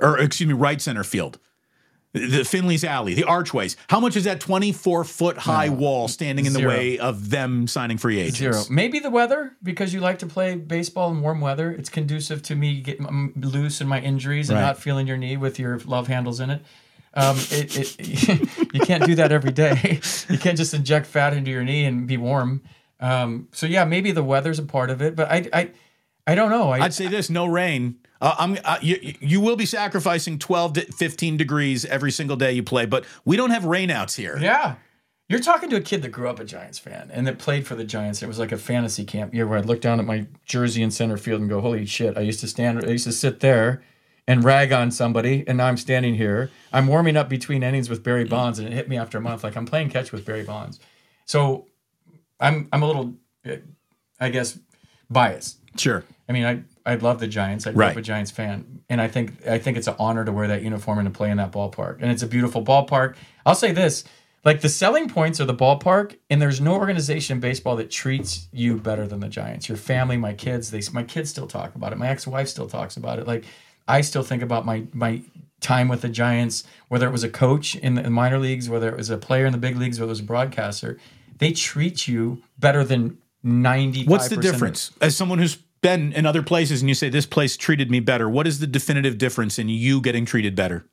or 0.00 0.18
excuse 0.18 0.48
me, 0.48 0.54
right 0.54 0.80
center 0.80 1.04
field? 1.04 1.38
The 2.12 2.44
Finley's 2.44 2.82
Alley, 2.82 3.14
the 3.14 3.22
archways. 3.22 3.76
How 3.88 4.00
much 4.00 4.16
is 4.16 4.24
that 4.24 4.40
24 4.40 5.04
foot 5.04 5.38
high 5.38 5.68
wall 5.68 6.08
standing 6.08 6.44
in 6.44 6.52
the 6.52 6.66
way 6.66 6.98
of 6.98 7.30
them 7.30 7.68
signing 7.68 7.98
free 7.98 8.18
agents? 8.18 8.38
Zero. 8.38 8.62
Maybe 8.68 8.98
the 8.98 9.10
weather 9.10 9.52
because 9.62 9.94
you 9.94 10.00
like 10.00 10.18
to 10.18 10.26
play 10.26 10.56
baseball 10.56 11.12
in 11.12 11.20
warm 11.20 11.40
weather. 11.40 11.70
It's 11.70 11.88
conducive 11.88 12.42
to 12.42 12.56
me 12.56 12.80
getting 12.80 13.06
um, 13.06 13.32
loose 13.36 13.80
in 13.80 13.86
my 13.86 14.00
injuries 14.00 14.50
and 14.50 14.58
Right. 14.58 14.64
not 14.66 14.78
feeling 14.78 15.06
your 15.06 15.16
knee 15.18 15.36
with 15.36 15.60
your 15.60 15.78
love 15.80 16.08
handles 16.08 16.40
in 16.40 16.50
it. 16.50 16.62
Um, 17.14 17.36
it, 17.50 17.76
it 18.00 18.00
you 18.74 18.80
can't 18.80 19.04
do 19.04 19.14
that 19.14 19.30
every 19.30 19.52
day. 19.52 20.00
You 20.28 20.38
can't 20.38 20.56
just 20.58 20.74
inject 20.74 21.06
fat 21.06 21.32
into 21.32 21.50
your 21.52 21.62
knee 21.62 21.84
and 21.84 22.08
be 22.08 22.16
warm. 22.16 22.62
Um, 22.98 23.48
so 23.52 23.66
yeah, 23.66 23.84
maybe 23.84 24.10
the 24.10 24.22
weather's 24.24 24.58
a 24.58 24.64
part 24.64 24.90
of 24.90 25.00
it, 25.00 25.14
but 25.14 25.30
I 25.30 25.48
I, 25.52 25.70
I 26.26 26.34
don't 26.34 26.50
know. 26.50 26.70
I, 26.70 26.80
I'd 26.80 26.94
say 26.94 27.06
this: 27.06 27.30
no 27.30 27.46
rain. 27.46 27.99
Uh, 28.20 28.34
I'm 28.38 28.58
uh, 28.64 28.78
you, 28.82 29.14
you 29.20 29.40
will 29.40 29.56
be 29.56 29.66
sacrificing 29.66 30.38
12 30.38 30.72
to 30.74 30.80
15 30.92 31.36
degrees 31.36 31.84
every 31.84 32.10
single 32.10 32.36
day 32.36 32.52
you 32.52 32.62
play, 32.62 32.86
but 32.86 33.04
we 33.24 33.36
don't 33.36 33.50
have 33.50 33.62
rainouts 33.62 34.16
here. 34.16 34.38
Yeah. 34.38 34.76
You're 35.28 35.40
talking 35.40 35.70
to 35.70 35.76
a 35.76 35.80
kid 35.80 36.02
that 36.02 36.08
grew 36.08 36.28
up 36.28 36.40
a 36.40 36.44
Giants 36.44 36.80
fan 36.80 37.08
and 37.12 37.24
that 37.26 37.38
played 37.38 37.64
for 37.64 37.76
the 37.76 37.84
Giants. 37.84 38.20
It 38.20 38.26
was 38.26 38.40
like 38.40 38.50
a 38.50 38.58
fantasy 38.58 39.04
camp 39.04 39.32
year 39.32 39.46
where 39.46 39.58
I'd 39.58 39.66
look 39.66 39.80
down 39.80 40.00
at 40.00 40.04
my 40.04 40.26
jersey 40.44 40.82
in 40.82 40.90
center 40.90 41.16
field 41.16 41.40
and 41.40 41.48
go, 41.48 41.60
"Holy 41.60 41.86
shit!" 41.86 42.18
I 42.18 42.22
used 42.22 42.40
to 42.40 42.48
stand, 42.48 42.84
I 42.84 42.88
used 42.88 43.04
to 43.04 43.12
sit 43.12 43.38
there 43.38 43.80
and 44.26 44.44
rag 44.44 44.72
on 44.72 44.90
somebody, 44.90 45.44
and 45.46 45.58
now 45.58 45.66
I'm 45.66 45.76
standing 45.76 46.16
here. 46.16 46.50
I'm 46.72 46.88
warming 46.88 47.16
up 47.16 47.28
between 47.28 47.62
innings 47.62 47.88
with 47.88 48.02
Barry 48.02 48.24
Bonds, 48.24 48.58
and 48.58 48.66
it 48.66 48.72
hit 48.72 48.88
me 48.88 48.96
after 48.96 49.18
a 49.18 49.20
month. 49.20 49.44
Like 49.44 49.56
I'm 49.56 49.66
playing 49.66 49.90
catch 49.90 50.10
with 50.10 50.24
Barry 50.24 50.42
Bonds, 50.42 50.80
so 51.26 51.66
I'm 52.40 52.68
I'm 52.72 52.82
a 52.82 52.86
little, 52.86 53.14
uh, 53.48 53.56
I 54.18 54.30
guess, 54.30 54.58
biased. 55.08 55.58
Sure. 55.78 56.04
I 56.28 56.32
mean, 56.32 56.44
I 56.44 56.62
I 56.86 56.94
love 56.96 57.20
the 57.20 57.26
Giants. 57.26 57.66
I 57.66 57.72
grew 57.72 57.84
up 57.84 57.88
Right. 57.90 57.98
a 57.98 58.02
Giants 58.02 58.30
fan, 58.30 58.80
and 58.88 59.00
I 59.00 59.08
think 59.08 59.46
I 59.46 59.58
think 59.58 59.76
it's 59.76 59.86
an 59.86 59.96
honor 59.98 60.24
to 60.24 60.32
wear 60.32 60.48
that 60.48 60.62
uniform 60.62 60.98
and 60.98 61.06
to 61.06 61.16
play 61.16 61.30
in 61.30 61.36
that 61.36 61.52
ballpark. 61.52 61.98
And 62.00 62.10
it's 62.10 62.22
a 62.22 62.26
beautiful 62.26 62.62
ballpark. 62.64 63.16
I'll 63.44 63.54
say 63.54 63.72
this: 63.72 64.04
Like 64.44 64.60
the 64.62 64.68
selling 64.68 65.08
points 65.08 65.40
are 65.40 65.44
the 65.44 65.54
ballpark, 65.54 66.16
and 66.30 66.40
there's 66.40 66.60
no 66.60 66.74
organization 66.74 67.36
in 67.36 67.40
baseball 67.40 67.76
that 67.76 67.90
treats 67.90 68.48
you 68.52 68.76
better 68.78 69.06
than 69.06 69.20
the 69.20 69.28
Giants. 69.28 69.68
Your 69.68 69.76
family, 69.78 70.16
my 70.16 70.32
kids, 70.32 70.70
they 70.70 70.80
my 70.92 71.02
kids 71.02 71.30
still 71.30 71.46
talk 71.46 71.74
about 71.74 71.92
it. 71.92 71.98
My 71.98 72.08
ex-wife 72.08 72.48
still 72.48 72.66
talks 72.68 72.96
about 72.96 73.18
it. 73.18 73.26
Like 73.26 73.44
I 73.86 74.00
still 74.00 74.22
think 74.22 74.42
about 74.42 74.64
my 74.64 74.84
my 74.92 75.22
time 75.60 75.88
with 75.88 76.00
the 76.00 76.08
Giants, 76.08 76.64
whether 76.88 77.06
it 77.06 77.12
was 77.12 77.22
a 77.22 77.28
coach 77.28 77.74
in 77.76 77.94
the 77.96 78.08
minor 78.08 78.38
leagues, 78.38 78.70
whether 78.70 78.88
it 78.88 78.96
was 78.96 79.10
a 79.10 79.18
player 79.18 79.44
in 79.44 79.52
the 79.52 79.58
big 79.58 79.76
leagues, 79.76 80.00
whether 80.00 80.08
it 80.08 80.16
was 80.16 80.20
a 80.20 80.24
broadcaster. 80.24 80.98
They 81.36 81.52
treat 81.52 82.08
you 82.08 82.42
better 82.58 82.82
than 82.84 83.18
ninety. 83.42 84.04
What's 84.04 84.28
the 84.28 84.36
difference? 84.36 84.90
As 85.00 85.16
someone 85.16 85.38
who's 85.38 85.58
been 85.82 86.12
in 86.12 86.26
other 86.26 86.42
places 86.42 86.82
and 86.82 86.88
you 86.88 86.94
say 86.94 87.08
this 87.08 87.26
place 87.26 87.56
treated 87.56 87.90
me 87.90 88.00
better, 88.00 88.28
what 88.28 88.46
is 88.46 88.58
the 88.58 88.66
definitive 88.66 89.18
difference 89.18 89.58
in 89.58 89.68
you 89.68 90.00
getting 90.00 90.24
treated 90.24 90.54
better? 90.54 90.86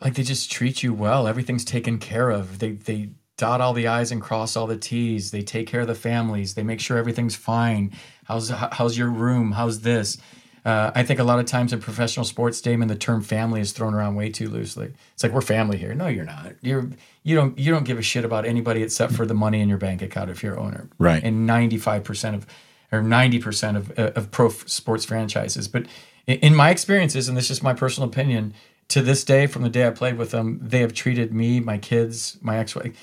Like 0.00 0.14
they 0.14 0.22
just 0.22 0.50
treat 0.50 0.82
you 0.82 0.92
well. 0.92 1.26
Everything's 1.26 1.64
taken 1.64 1.98
care 1.98 2.30
of. 2.30 2.58
They 2.58 2.72
they 2.72 3.10
dot 3.36 3.60
all 3.60 3.72
the 3.72 3.88
i's 3.88 4.12
and 4.12 4.22
cross 4.22 4.56
all 4.56 4.66
the 4.66 4.76
t's. 4.76 5.30
They 5.30 5.42
take 5.42 5.66
care 5.66 5.80
of 5.80 5.86
the 5.86 5.94
families. 5.94 6.54
They 6.54 6.62
make 6.62 6.80
sure 6.80 6.96
everything's 6.96 7.36
fine. 7.36 7.92
How's 8.24 8.48
how's 8.50 8.98
your 8.98 9.10
room? 9.10 9.52
How's 9.52 9.80
this? 9.80 10.18
Uh, 10.64 10.90
I 10.94 11.02
think 11.02 11.20
a 11.20 11.24
lot 11.24 11.38
of 11.38 11.44
times 11.44 11.74
in 11.74 11.80
professional 11.80 12.24
sports, 12.24 12.60
Damon, 12.62 12.88
the 12.88 12.96
term 12.96 13.22
family 13.22 13.60
is 13.60 13.72
thrown 13.72 13.92
around 13.92 14.14
way 14.14 14.30
too 14.30 14.48
loosely. 14.48 14.94
It's 15.12 15.22
like 15.22 15.32
we're 15.32 15.42
family 15.42 15.76
here. 15.76 15.94
No, 15.94 16.06
you're 16.06 16.24
not. 16.24 16.54
You're 16.62 16.88
you 17.22 17.36
don't 17.36 17.58
you 17.58 17.70
don't 17.70 17.84
give 17.84 17.98
a 17.98 18.02
shit 18.02 18.24
about 18.24 18.46
anybody 18.46 18.82
except 18.82 19.12
for 19.12 19.26
the 19.26 19.34
money 19.34 19.60
in 19.60 19.68
your 19.68 19.78
bank 19.78 20.00
account 20.00 20.30
if 20.30 20.42
you're 20.42 20.58
owner. 20.58 20.88
Right. 20.98 21.22
And 21.22 21.46
ninety 21.46 21.76
five 21.76 22.02
percent 22.02 22.34
of 22.34 22.46
or 22.92 23.02
ninety 23.02 23.38
percent 23.38 23.76
of 23.76 23.98
uh, 23.98 24.12
of 24.14 24.30
pro 24.30 24.48
sports 24.48 25.04
franchises. 25.04 25.68
But 25.68 25.86
in 26.26 26.54
my 26.54 26.70
experiences, 26.70 27.28
and 27.28 27.36
this 27.36 27.44
is 27.44 27.48
just 27.48 27.62
my 27.62 27.74
personal 27.74 28.08
opinion, 28.08 28.54
to 28.88 29.02
this 29.02 29.24
day, 29.24 29.46
from 29.46 29.62
the 29.62 29.68
day 29.68 29.86
I 29.86 29.90
played 29.90 30.16
with 30.16 30.30
them, 30.30 30.58
they 30.62 30.80
have 30.80 30.92
treated 30.92 31.32
me, 31.32 31.60
my 31.60 31.78
kids, 31.78 32.38
my 32.40 32.58
ex-wife, 32.58 32.96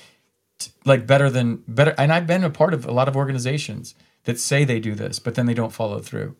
like 0.84 1.06
better 1.06 1.30
than 1.30 1.62
better. 1.68 1.94
And 1.98 2.12
I've 2.12 2.26
been 2.26 2.44
a 2.44 2.50
part 2.50 2.74
of 2.74 2.84
a 2.86 2.92
lot 2.92 3.08
of 3.08 3.16
organizations 3.16 3.94
that 4.24 4.38
say 4.38 4.64
they 4.64 4.80
do 4.80 4.94
this, 4.94 5.18
but 5.18 5.34
then 5.34 5.46
they 5.46 5.54
don't 5.54 5.72
follow 5.72 5.98
through. 5.98 6.36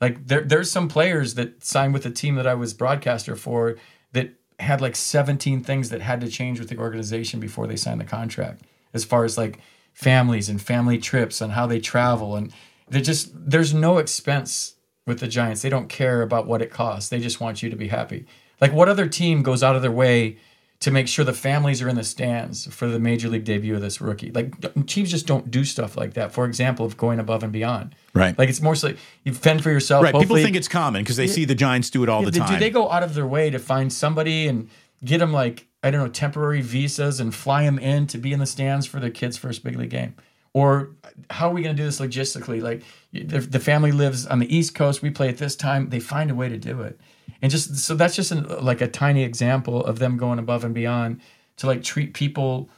Like 0.00 0.26
there, 0.26 0.42
there's 0.42 0.70
some 0.70 0.88
players 0.88 1.34
that 1.34 1.64
signed 1.64 1.92
with 1.92 2.02
the 2.04 2.10
team 2.10 2.36
that 2.36 2.46
I 2.46 2.54
was 2.54 2.74
broadcaster 2.74 3.36
for 3.36 3.76
that 4.12 4.34
had 4.58 4.80
like 4.80 4.96
17 4.96 5.62
things 5.62 5.90
that 5.90 6.00
had 6.00 6.20
to 6.20 6.28
change 6.28 6.58
with 6.58 6.68
the 6.68 6.78
organization 6.78 7.38
before 7.40 7.66
they 7.66 7.76
signed 7.76 8.00
the 8.00 8.04
contract, 8.04 8.62
as 8.92 9.04
far 9.04 9.24
as 9.24 9.38
like 9.38 9.60
families 9.92 10.48
and 10.48 10.60
family 10.60 10.98
trips 10.98 11.40
and 11.40 11.52
how 11.52 11.66
they 11.66 11.80
travel 11.80 12.36
and 12.36 12.52
they 12.90 13.00
just 13.00 13.30
there's 13.34 13.72
no 13.72 13.98
expense 13.98 14.74
with 15.06 15.20
the 15.20 15.28
Giants. 15.28 15.62
They 15.62 15.70
don't 15.70 15.88
care 15.88 16.22
about 16.22 16.46
what 16.46 16.60
it 16.62 16.70
costs. 16.70 17.08
They 17.08 17.20
just 17.20 17.40
want 17.40 17.62
you 17.62 17.70
to 17.70 17.76
be 17.76 17.88
happy. 17.88 18.26
Like 18.60 18.72
what 18.72 18.88
other 18.88 19.08
team 19.08 19.42
goes 19.42 19.62
out 19.62 19.76
of 19.76 19.82
their 19.82 19.90
way 19.90 20.36
to 20.80 20.90
make 20.90 21.06
sure 21.08 21.26
the 21.26 21.32
families 21.32 21.82
are 21.82 21.88
in 21.88 21.96
the 21.96 22.04
stands 22.04 22.66
for 22.74 22.88
the 22.88 22.98
major 22.98 23.28
league 23.28 23.44
debut 23.44 23.74
of 23.74 23.82
this 23.82 24.00
rookie. 24.00 24.30
Like 24.30 24.54
Chiefs 24.86 25.10
just 25.10 25.26
don't 25.26 25.50
do 25.50 25.62
stuff 25.64 25.96
like 25.96 26.14
that. 26.14 26.32
For 26.32 26.46
example, 26.46 26.86
of 26.86 26.96
going 26.96 27.18
above 27.18 27.42
and 27.42 27.52
beyond. 27.52 27.94
Right. 28.14 28.36
Like 28.38 28.48
it's 28.48 28.62
more 28.62 28.74
so 28.74 28.94
you 29.24 29.34
fend 29.34 29.62
for 29.62 29.70
yourself. 29.70 30.02
Right. 30.02 30.14
People 30.14 30.36
think 30.36 30.56
it's 30.56 30.68
common 30.68 31.02
because 31.02 31.16
they 31.16 31.26
see 31.26 31.44
the 31.44 31.54
Giants 31.54 31.90
do 31.90 32.02
it 32.02 32.08
all 32.08 32.22
the 32.22 32.30
time. 32.30 32.48
Do 32.48 32.58
they 32.58 32.70
go 32.70 32.90
out 32.90 33.02
of 33.02 33.14
their 33.14 33.26
way 33.26 33.50
to 33.50 33.58
find 33.58 33.92
somebody 33.92 34.48
and 34.48 34.70
get 35.04 35.18
them 35.18 35.32
like 35.32 35.66
I 35.82 35.90
don't 35.90 36.02
know 36.02 36.08
temporary 36.08 36.62
visas 36.62 37.20
and 37.20 37.34
fly 37.34 37.64
them 37.64 37.78
in 37.78 38.06
to 38.08 38.18
be 38.18 38.32
in 38.32 38.40
the 38.40 38.46
stands 38.46 38.86
for 38.86 39.00
their 39.00 39.10
kids' 39.10 39.36
first 39.36 39.62
big 39.62 39.76
league 39.76 39.90
game? 39.90 40.14
Or 40.52 40.90
how 41.30 41.48
are 41.48 41.54
we 41.54 41.62
going 41.62 41.76
to 41.76 41.80
do 41.80 41.86
this 41.86 42.00
logistically? 42.00 42.60
Like 42.60 42.82
the, 43.12 43.38
the 43.38 43.60
family 43.60 43.92
lives 43.92 44.26
on 44.26 44.40
the 44.40 44.54
East 44.54 44.74
Coast, 44.74 45.00
we 45.00 45.10
play 45.10 45.28
at 45.28 45.38
this 45.38 45.54
time. 45.54 45.90
They 45.90 46.00
find 46.00 46.30
a 46.30 46.34
way 46.34 46.48
to 46.48 46.58
do 46.58 46.82
it 46.82 47.00
and 47.42 47.50
just 47.50 47.76
so 47.76 47.94
that's 47.94 48.16
just 48.16 48.32
an, 48.32 48.46
like 48.62 48.80
a 48.80 48.88
tiny 48.88 49.22
example 49.22 49.84
of 49.84 49.98
them 49.98 50.16
going 50.16 50.38
above 50.38 50.64
and 50.64 50.74
beyond 50.74 51.20
to 51.56 51.66
like 51.66 51.82
treat 51.82 52.14
people 52.14 52.68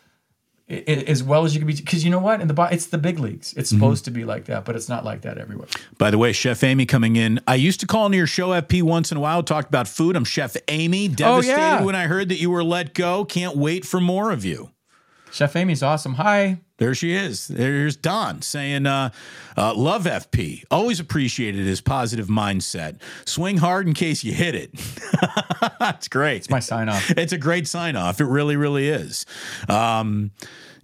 as 0.69 1.23
well 1.23 1.45
as 1.45 1.55
you 1.55 1.61
can 1.61 1.67
be 1.67 1.75
because 1.75 2.05
you 2.05 2.11
know 2.11 2.19
what 2.19 2.41
in 2.41 2.49
the 2.49 2.69
it's 2.71 2.87
the 2.87 2.99
big 2.99 3.19
leagues 3.19 3.53
it's 3.57 3.71
mm-hmm. 3.71 3.79
supposed 3.79 4.05
mm-hmm. 4.05 4.15
to 4.15 4.21
be 4.21 4.25
like 4.25 4.47
that 4.47 4.65
but 4.65 4.75
it's 4.75 4.89
not 4.89 5.05
like 5.05 5.23
that 5.23 5.37
everywhere 5.37 5.69
by 5.99 6.11
the 6.11 6.17
way 6.17 6.33
chef 6.33 6.63
amy 6.65 6.87
coming 6.87 7.17
in 7.17 7.41
i 7.47 7.55
used 7.55 7.81
to 7.81 7.87
call 7.87 8.07
into 8.07 8.17
your 8.17 8.27
show 8.27 8.49
fp 8.49 8.83
once 8.83 9.11
in 9.11 9.19
a 9.19 9.21
while 9.21 9.43
talked 9.43 9.69
about 9.69 9.87
food 9.87 10.17
i'm 10.17 10.25
chef 10.25 10.57
amy 10.69 11.09
devastated 11.09 11.59
oh, 11.59 11.59
yeah. 11.59 11.83
when 11.83 11.95
i 11.95 12.07
heard 12.07 12.29
that 12.29 12.41
you 12.41 12.49
were 12.49 12.65
let 12.65 12.95
go 12.95 13.25
can't 13.25 13.57
wait 13.57 13.85
for 13.85 14.01
more 14.01 14.31
of 14.31 14.45
you 14.45 14.71
chef 15.31 15.55
amy's 15.57 15.83
awesome 15.83 16.15
hi 16.15 16.59
there 16.83 16.97
she 16.97 17.15
is. 17.15 17.47
There's 17.47 17.97
Don 17.97 18.43
saying, 18.43 18.87
uh, 18.87 19.11
uh, 19.57 19.73
Love 19.73 20.03
FP. 20.05 20.65
Always 20.69 20.99
appreciated 20.99 21.65
his 21.65 21.81
positive 21.81 22.27
mindset. 22.27 23.01
Swing 23.25 23.59
hard 23.59 23.87
in 23.87 23.95
case 23.95 24.25
you 24.25 24.33
hit 24.33 24.57
it. 24.57 24.75
That's 25.79 26.09
great. 26.09 26.39
It's 26.39 26.51
my 26.51 26.59
sign 26.59 26.89
off. 26.89 27.09
It's 27.13 27.33
a 27.33 27.39
great 27.39 27.69
sign 27.69 27.95
off. 27.95 28.21
It 28.21 28.25
really, 28.25 28.57
really 28.57 28.89
is. 28.89 29.27
Um, 29.69 30.33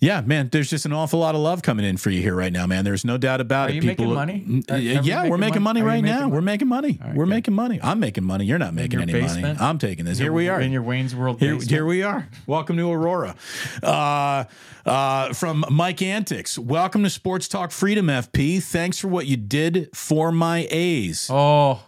yeah, 0.00 0.20
man, 0.20 0.48
there's 0.52 0.70
just 0.70 0.86
an 0.86 0.92
awful 0.92 1.18
lot 1.18 1.34
of 1.34 1.40
love 1.40 1.62
coming 1.62 1.84
in 1.84 1.96
for 1.96 2.10
you 2.10 2.22
here 2.22 2.34
right 2.34 2.52
now, 2.52 2.66
man. 2.66 2.84
There's 2.84 3.04
no 3.04 3.18
doubt 3.18 3.40
about 3.40 3.68
Are 3.68 3.72
it. 3.72 3.76
You 3.76 3.80
People, 3.82 4.14
making 4.14 4.44
money? 4.46 4.64
Are, 4.70 4.78
yeah, 4.78 5.28
we're 5.28 5.38
making 5.38 5.62
money, 5.62 5.80
money 5.80 5.82
right 5.82 6.04
now. 6.04 6.20
Money? 6.20 6.32
We're 6.32 6.40
making 6.40 6.68
money. 6.68 6.98
Right, 7.02 7.14
we're 7.16 7.24
good. 7.24 7.30
making 7.30 7.54
money. 7.54 7.80
I'm 7.82 7.98
making 7.98 8.22
money. 8.22 8.44
You're 8.44 8.58
not 8.58 8.74
making 8.74 9.00
any 9.00 9.12
basement? 9.12 9.42
money. 9.42 9.58
I'm 9.58 9.78
taking 9.78 10.04
this. 10.04 10.18
Here 10.18 10.32
we 10.32 10.48
are. 10.48 10.60
In 10.60 10.70
your 10.70 10.82
Wayne's 10.82 11.16
World 11.16 11.40
here, 11.40 11.56
here, 11.56 11.84
we 11.84 12.04
are. 12.04 12.28
Welcome 12.46 12.76
to 12.76 12.92
Aurora. 12.92 13.34
Uh, 13.82 14.44
uh, 14.86 15.32
from 15.32 15.64
Mike 15.68 16.00
Antics. 16.00 16.56
Welcome 16.56 17.02
to 17.02 17.10
Sports 17.10 17.48
Talk 17.48 17.72
Freedom 17.72 18.06
FP. 18.06 18.62
Thanks 18.62 19.00
for 19.00 19.08
what 19.08 19.26
you 19.26 19.36
did 19.36 19.90
for 19.96 20.30
my 20.30 20.68
A's. 20.70 21.28
Oh, 21.28 21.82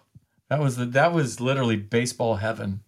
that 0.49 0.59
was 0.59 0.77
the, 0.77 0.87
that 0.87 1.13
was 1.13 1.41
literally 1.41 1.77
baseball 1.77 2.37
heaven. 2.37 2.81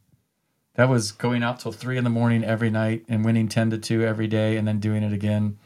That 0.75 0.89
was 0.89 1.13
going 1.13 1.43
out 1.43 1.61
till 1.61 1.73
three 1.73 1.99
in 1.99 2.05
the 2.05 2.11
morning 2.11 2.45
every 2.45 2.71
night 2.71 3.05
and 3.09 3.25
winning 3.25 3.49
ten 3.49 3.71
to 3.71 3.79
two 3.79 4.05
every 4.05 4.27
day, 4.27 4.57
and 4.57 4.67
then 4.67 4.79
doing 4.79 5.03
it 5.03 5.13
again. 5.13 5.59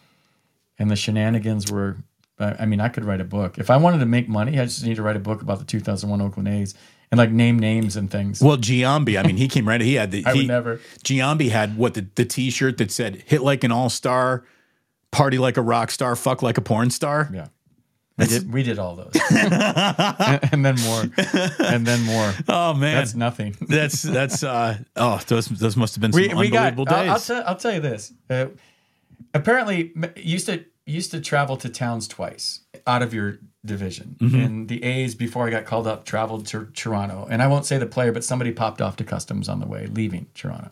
And 0.78 0.90
the 0.90 0.96
shenanigans 0.96 1.70
were. 1.70 1.98
I 2.38 2.66
mean, 2.66 2.80
I 2.80 2.90
could 2.90 3.06
write 3.06 3.22
a 3.22 3.24
book 3.24 3.56
if 3.56 3.70
I 3.70 3.78
wanted 3.78 3.98
to 4.00 4.06
make 4.06 4.28
money. 4.28 4.60
I 4.60 4.64
just 4.66 4.84
need 4.84 4.96
to 4.96 5.02
write 5.02 5.16
a 5.16 5.20
book 5.20 5.40
about 5.40 5.58
the 5.58 5.64
2001 5.64 6.20
Oakland 6.20 6.48
A's 6.48 6.74
and 7.10 7.18
like 7.18 7.30
name 7.30 7.58
names 7.58 7.96
and 7.96 8.10
things. 8.10 8.40
Well, 8.40 8.56
Giambi, 8.56 9.18
I 9.18 9.26
mean, 9.26 9.36
he 9.36 9.48
came 9.48 9.66
right. 9.66 9.80
He 9.80 9.94
had 9.94 10.10
the. 10.10 10.22
I 10.26 10.32
he, 10.32 10.40
would 10.40 10.48
never. 10.48 10.76
Giambi 11.04 11.50
had 11.50 11.76
what 11.76 11.94
the 11.94 12.06
the 12.14 12.24
T-shirt 12.24 12.78
that 12.78 12.90
said 12.90 13.22
"Hit 13.26 13.42
like 13.42 13.64
an 13.64 13.72
all 13.72 13.88
star, 13.88 14.44
party 15.10 15.38
like 15.38 15.56
a 15.56 15.62
rock 15.62 15.90
star, 15.90 16.16
fuck 16.16 16.42
like 16.42 16.58
a 16.58 16.62
porn 16.62 16.90
star." 16.90 17.30
Yeah. 17.32 17.48
We 18.18 18.26
did, 18.26 18.52
we 18.52 18.62
did 18.62 18.78
all 18.78 18.96
those, 18.96 19.12
and, 19.30 19.52
and, 20.52 20.64
then 20.64 20.76
more, 20.80 21.02
and 21.58 21.86
then 21.86 22.02
more. 22.04 22.32
Oh 22.48 22.72
man, 22.72 22.96
that's 22.96 23.14
nothing. 23.14 23.54
that's 23.60 24.00
that's 24.00 24.42
uh 24.42 24.78
oh 24.96 25.20
those 25.26 25.48
those 25.48 25.76
must 25.76 25.94
have 25.94 26.00
been 26.00 26.12
some 26.12 26.22
we, 26.22 26.28
we 26.28 26.46
unbelievable 26.46 26.86
got, 26.86 27.02
days. 27.02 27.10
I'll, 27.10 27.20
tell, 27.20 27.44
I'll 27.46 27.56
tell 27.56 27.74
you 27.74 27.80
this. 27.80 28.14
Uh, 28.30 28.46
apparently, 29.34 29.92
used 30.16 30.46
to 30.46 30.64
used 30.86 31.10
to 31.10 31.20
travel 31.20 31.58
to 31.58 31.68
towns 31.68 32.08
twice 32.08 32.60
out 32.86 33.02
of 33.02 33.12
your 33.12 33.38
division. 33.64 34.16
Mm-hmm. 34.18 34.40
And 34.40 34.68
the 34.68 34.82
A's, 34.84 35.14
before 35.14 35.46
I 35.46 35.50
got 35.50 35.64
called 35.66 35.86
up, 35.86 36.04
traveled 36.04 36.46
to 36.46 36.66
Toronto. 36.66 37.26
And 37.28 37.42
I 37.42 37.48
won't 37.48 37.66
say 37.66 37.76
the 37.76 37.86
player, 37.86 38.12
but 38.12 38.24
somebody 38.24 38.52
popped 38.52 38.80
off 38.80 38.96
to 38.96 39.04
customs 39.04 39.48
on 39.48 39.58
the 39.58 39.66
way, 39.66 39.88
leaving 39.88 40.28
Toronto. 40.34 40.70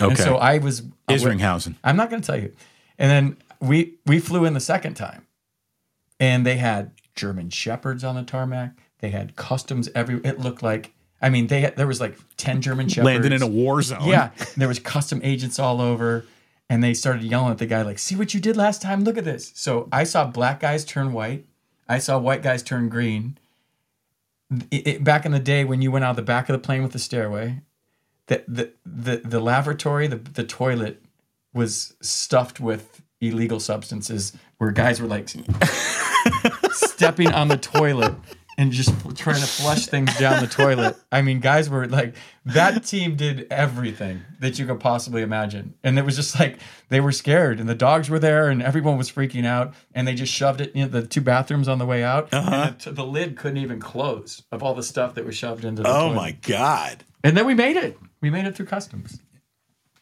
Okay. 0.00 0.10
And 0.10 0.18
so 0.18 0.36
I 0.36 0.58
was 0.58 0.82
Isringhausen. 1.08 1.76
I'm 1.82 1.96
not 1.96 2.10
going 2.10 2.20
to 2.20 2.26
tell 2.26 2.40
you. 2.40 2.52
And 2.98 3.10
then 3.10 3.36
we 3.60 3.94
we 4.06 4.18
flew 4.18 4.44
in 4.44 4.54
the 4.54 4.60
second 4.60 4.94
time 4.94 5.26
and 6.20 6.44
they 6.44 6.56
had 6.56 6.92
German 7.14 7.50
shepherds 7.50 8.04
on 8.04 8.14
the 8.14 8.22
tarmac. 8.22 8.72
They 9.00 9.10
had 9.10 9.36
customs 9.36 9.88
every. 9.94 10.20
It 10.24 10.38
looked 10.38 10.62
like 10.62 10.92
I 11.20 11.28
mean 11.28 11.46
they 11.48 11.60
had, 11.62 11.76
there 11.76 11.86
was 11.86 12.00
like 12.00 12.16
ten 12.36 12.60
German 12.60 12.88
shepherds 12.88 13.06
landed 13.06 13.32
in 13.32 13.42
a 13.42 13.46
war 13.46 13.82
zone. 13.82 14.08
Yeah, 14.08 14.30
there 14.56 14.68
was 14.68 14.78
custom 14.78 15.20
agents 15.22 15.58
all 15.58 15.80
over, 15.80 16.24
and 16.68 16.82
they 16.82 16.94
started 16.94 17.22
yelling 17.22 17.52
at 17.52 17.58
the 17.58 17.66
guy 17.66 17.82
like, 17.82 17.98
"See 17.98 18.16
what 18.16 18.34
you 18.34 18.40
did 18.40 18.56
last 18.56 18.82
time? 18.82 19.04
Look 19.04 19.18
at 19.18 19.24
this." 19.24 19.52
So 19.54 19.88
I 19.92 20.04
saw 20.04 20.26
black 20.26 20.60
guys 20.60 20.84
turn 20.84 21.12
white. 21.12 21.44
I 21.88 21.98
saw 21.98 22.18
white 22.18 22.42
guys 22.42 22.62
turn 22.62 22.88
green. 22.88 23.38
It, 24.70 24.86
it, 24.86 25.04
back 25.04 25.26
in 25.26 25.32
the 25.32 25.38
day 25.38 25.64
when 25.64 25.82
you 25.82 25.90
went 25.90 26.04
out 26.04 26.16
the 26.16 26.22
back 26.22 26.48
of 26.48 26.54
the 26.54 26.58
plane 26.58 26.82
with 26.82 26.92
the 26.92 26.98
stairway, 26.98 27.60
the 28.26 28.44
the 28.48 28.72
the, 28.84 29.16
the 29.18 29.40
lavatory, 29.40 30.06
the 30.06 30.16
the 30.16 30.44
toilet 30.44 31.02
was 31.52 31.94
stuffed 32.00 32.60
with 32.60 33.02
illegal 33.20 33.60
substances 33.60 34.32
where 34.58 34.70
guys 34.70 35.00
were 35.00 35.08
like 35.08 35.28
stepping 36.70 37.32
on 37.32 37.48
the 37.48 37.56
toilet 37.56 38.14
and 38.58 38.72
just 38.72 38.92
trying 39.16 39.40
to 39.40 39.46
flush 39.46 39.86
things 39.86 40.16
down 40.18 40.42
the 40.42 40.48
toilet. 40.48 40.96
I 41.12 41.22
mean, 41.22 41.38
guys 41.38 41.70
were 41.70 41.86
like, 41.86 42.16
that 42.44 42.84
team 42.84 43.14
did 43.14 43.46
everything 43.52 44.22
that 44.40 44.58
you 44.58 44.66
could 44.66 44.80
possibly 44.80 45.22
imagine. 45.22 45.74
And 45.84 45.96
it 45.96 46.04
was 46.04 46.16
just 46.16 46.38
like, 46.40 46.58
they 46.88 47.00
were 47.00 47.12
scared 47.12 47.60
and 47.60 47.68
the 47.68 47.76
dogs 47.76 48.10
were 48.10 48.18
there 48.18 48.48
and 48.48 48.60
everyone 48.60 48.98
was 48.98 49.10
freaking 49.12 49.46
out. 49.46 49.74
And 49.94 50.08
they 50.08 50.14
just 50.14 50.32
shoved 50.32 50.60
it 50.60 50.72
in 50.74 50.90
the 50.90 51.06
two 51.06 51.20
bathrooms 51.20 51.68
on 51.68 51.78
the 51.78 51.86
way 51.86 52.02
out. 52.02 52.34
Uh-huh. 52.34 52.70
And 52.70 52.80
the, 52.80 52.90
the, 52.90 53.04
lid 53.06 53.36
couldn't 53.36 53.58
even 53.58 53.78
close 53.78 54.42
of 54.50 54.64
all 54.64 54.74
the 54.74 54.82
stuff 54.82 55.14
that 55.14 55.24
was 55.24 55.36
shoved 55.36 55.64
into 55.64 55.82
the 55.82 55.88
Oh 55.88 56.08
toilet. 56.08 56.14
my 56.16 56.32
God. 56.42 57.04
And 57.22 57.36
then 57.36 57.46
we 57.46 57.54
made 57.54 57.76
it. 57.76 57.96
We 58.20 58.30
made 58.30 58.44
it 58.44 58.56
through 58.56 58.66
customs 58.66 59.20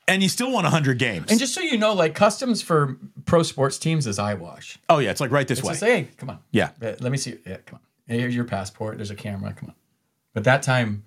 and 0.09 0.23
you 0.23 0.29
still 0.29 0.51
won 0.51 0.65
100 0.65 0.99
games. 0.99 1.31
And 1.31 1.39
just 1.39 1.55
so 1.55 1.61
you 1.61 1.79
know, 1.79 1.93
like 1.93 2.15
customs 2.15 2.63
for 2.63 2.97
pro 3.25 3.43
sports 3.43 3.79
teams 3.79 4.07
is 4.07 4.19
eyewash. 4.19 4.79
Oh 4.89 4.99
yeah, 4.99 5.11
it's 5.11 5.21
like 5.21 5.31
right 5.31 5.47
this 5.47 5.59
it's 5.59 5.67
way. 5.67 5.73
Just, 5.73 5.85
hey, 5.85 6.09
come 6.17 6.31
on. 6.31 6.39
Yeah. 6.53 6.71
Uh, 6.81 6.93
let 7.01 7.11
me 7.13 7.19
see. 7.19 7.37
Yeah, 7.47 7.59
come 7.67 7.81
on. 8.09 8.17
Here's 8.17 8.35
your 8.35 8.45
passport. 8.45 8.97
There's 8.97 9.11
a 9.11 9.17
camera. 9.17 9.53
Come 9.53 9.71
on. 9.71 9.75
But 10.33 10.45
that 10.45 10.63
time, 10.63 11.03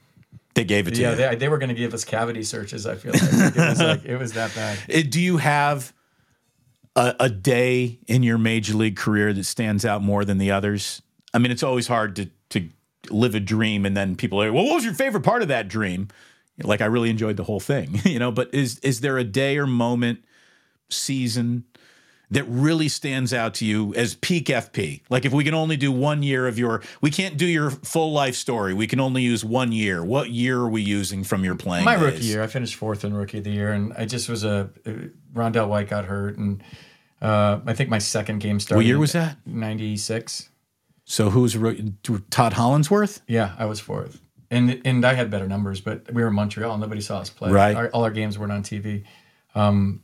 they 0.56 0.66
gave 0.66 0.88
it 0.88 0.96
to 0.96 1.02
yeah, 1.02 1.14
you. 1.14 1.20
Yeah, 1.20 1.30
they, 1.30 1.36
they 1.36 1.50
were 1.50 1.58
going 1.58 1.70
to 1.70 1.76
give 1.76 1.94
us 1.94 2.04
cavity 2.04 2.44
searches. 2.44 2.86
I 2.86 2.96
feel 2.96 3.14
like 3.14 3.56
it 3.56 3.70
was 3.70 3.82
like 3.82 4.06
it 4.06 4.18
was 4.18 4.34
that 4.34 4.54
bad. 4.54 4.80
It, 4.88 5.06
uh, 5.08 5.10
do 5.10 5.22
you 5.22 5.38
have 5.38 5.94
a, 6.96 7.16
a 7.22 7.30
day 7.30 8.00
in 8.08 8.24
your 8.24 8.38
major 8.38 8.74
league 8.74 8.98
career 8.98 9.32
that 9.34 9.46
stands 9.46 9.86
out 9.86 10.02
more 10.02 10.26
than 10.26 10.38
the 10.38 10.52
others? 10.52 11.02
I 11.34 11.38
mean, 11.38 11.52
it's 11.52 11.64
always 11.64 11.88
hard 11.88 12.16
to 12.18 12.30
to 12.50 12.68
live 13.10 13.36
a 13.36 13.40
dream 13.40 13.86
and 13.86 13.96
then 13.96 14.16
people 14.16 14.42
are, 14.42 14.52
well, 14.52 14.66
what 14.66 14.76
was 14.76 14.86
your 14.86 14.94
favorite 14.94 15.22
part 15.22 15.42
of 15.42 15.48
that 15.48 15.68
dream? 15.68 16.10
Like 16.64 16.82
I 16.82 16.86
really 16.86 17.10
enjoyed 17.10 17.38
the 17.38 17.44
whole 17.44 17.60
thing, 17.60 18.02
you 18.06 18.20
know. 18.20 18.32
But 18.32 18.54
is 18.54 18.80
is 18.80 19.02
there 19.02 19.18
a 19.18 19.24
day 19.24 19.58
or 19.58 19.68
moment, 19.68 20.20
season? 20.90 21.66
that 22.32 22.44
really 22.44 22.88
stands 22.88 23.34
out 23.34 23.56
to 23.56 23.66
you 23.66 23.94
as 23.96 24.16
peak 24.16 24.46
FP? 24.48 25.02
Like 25.10 25.26
if 25.26 25.34
we 25.34 25.44
can 25.44 25.54
only 25.54 25.78
do 25.78 25.92
one 25.92 26.24
year 26.24 26.48
of 26.48 26.60
your, 26.60 26.82
we 27.02 27.12
can't 27.12 27.38
do 27.38 27.46
your 27.46 27.72
full 27.72 28.12
life 28.12 28.36
story. 28.36 28.74
We 28.74 28.88
can 28.88 29.00
only 29.00 29.24
use 29.24 29.44
one 29.44 29.72
year. 29.72 30.04
What 30.04 30.30
year 30.30 30.60
are 30.60 30.70
we 30.70 30.82
using 30.82 31.24
from 31.24 31.44
your 31.44 31.56
playing? 31.56 31.86
My 31.86 31.96
days? 31.96 32.04
rookie 32.04 32.26
year, 32.26 32.44
I 32.44 32.48
finished 32.48 32.76
fourth 32.76 33.04
in 33.04 33.14
rookie 33.14 33.40
of 33.40 33.44
the 33.44 33.52
year, 33.52 33.72
and 33.72 33.94
I 33.94 34.06
just 34.06 34.30
was 34.30 34.44
a 34.44 34.70
Rondell 35.34 35.68
White 35.68 35.90
got 35.90 36.06
hurt, 36.06 36.38
and 36.38 36.64
uh, 37.22 37.60
I 37.66 37.74
think 37.74 37.90
my 37.90 38.00
second 38.00 38.40
game 38.40 38.60
started. 38.60 38.78
What 38.78 38.86
year 38.86 39.00
was 39.00 39.14
that? 39.14 39.38
Ninety 39.46 39.98
six. 39.98 40.50
So 41.06 41.32
who 41.32 41.42
was? 41.42 41.58
Todd 42.30 42.54
Hollandsworth? 42.54 43.22
Yeah, 43.28 43.56
I 43.58 43.66
was 43.66 43.80
fourth, 43.80 44.22
and 44.52 44.82
and 44.86 45.06
I 45.06 45.14
had 45.14 45.30
better 45.30 45.48
numbers, 45.48 45.82
but 45.82 46.12
we 46.14 46.22
were 46.22 46.30
in 46.30 46.34
Montreal, 46.36 46.72
and 46.72 46.82
nobody 46.82 47.02
saw 47.02 47.20
us 47.20 47.30
play. 47.30 47.52
Right. 47.52 47.76
Our, 47.76 47.90
all 47.90 48.04
our 48.04 48.12
games 48.12 48.38
weren't 48.38 48.52
on 48.52 48.64
TV. 48.64 49.04
Um, 49.56 50.02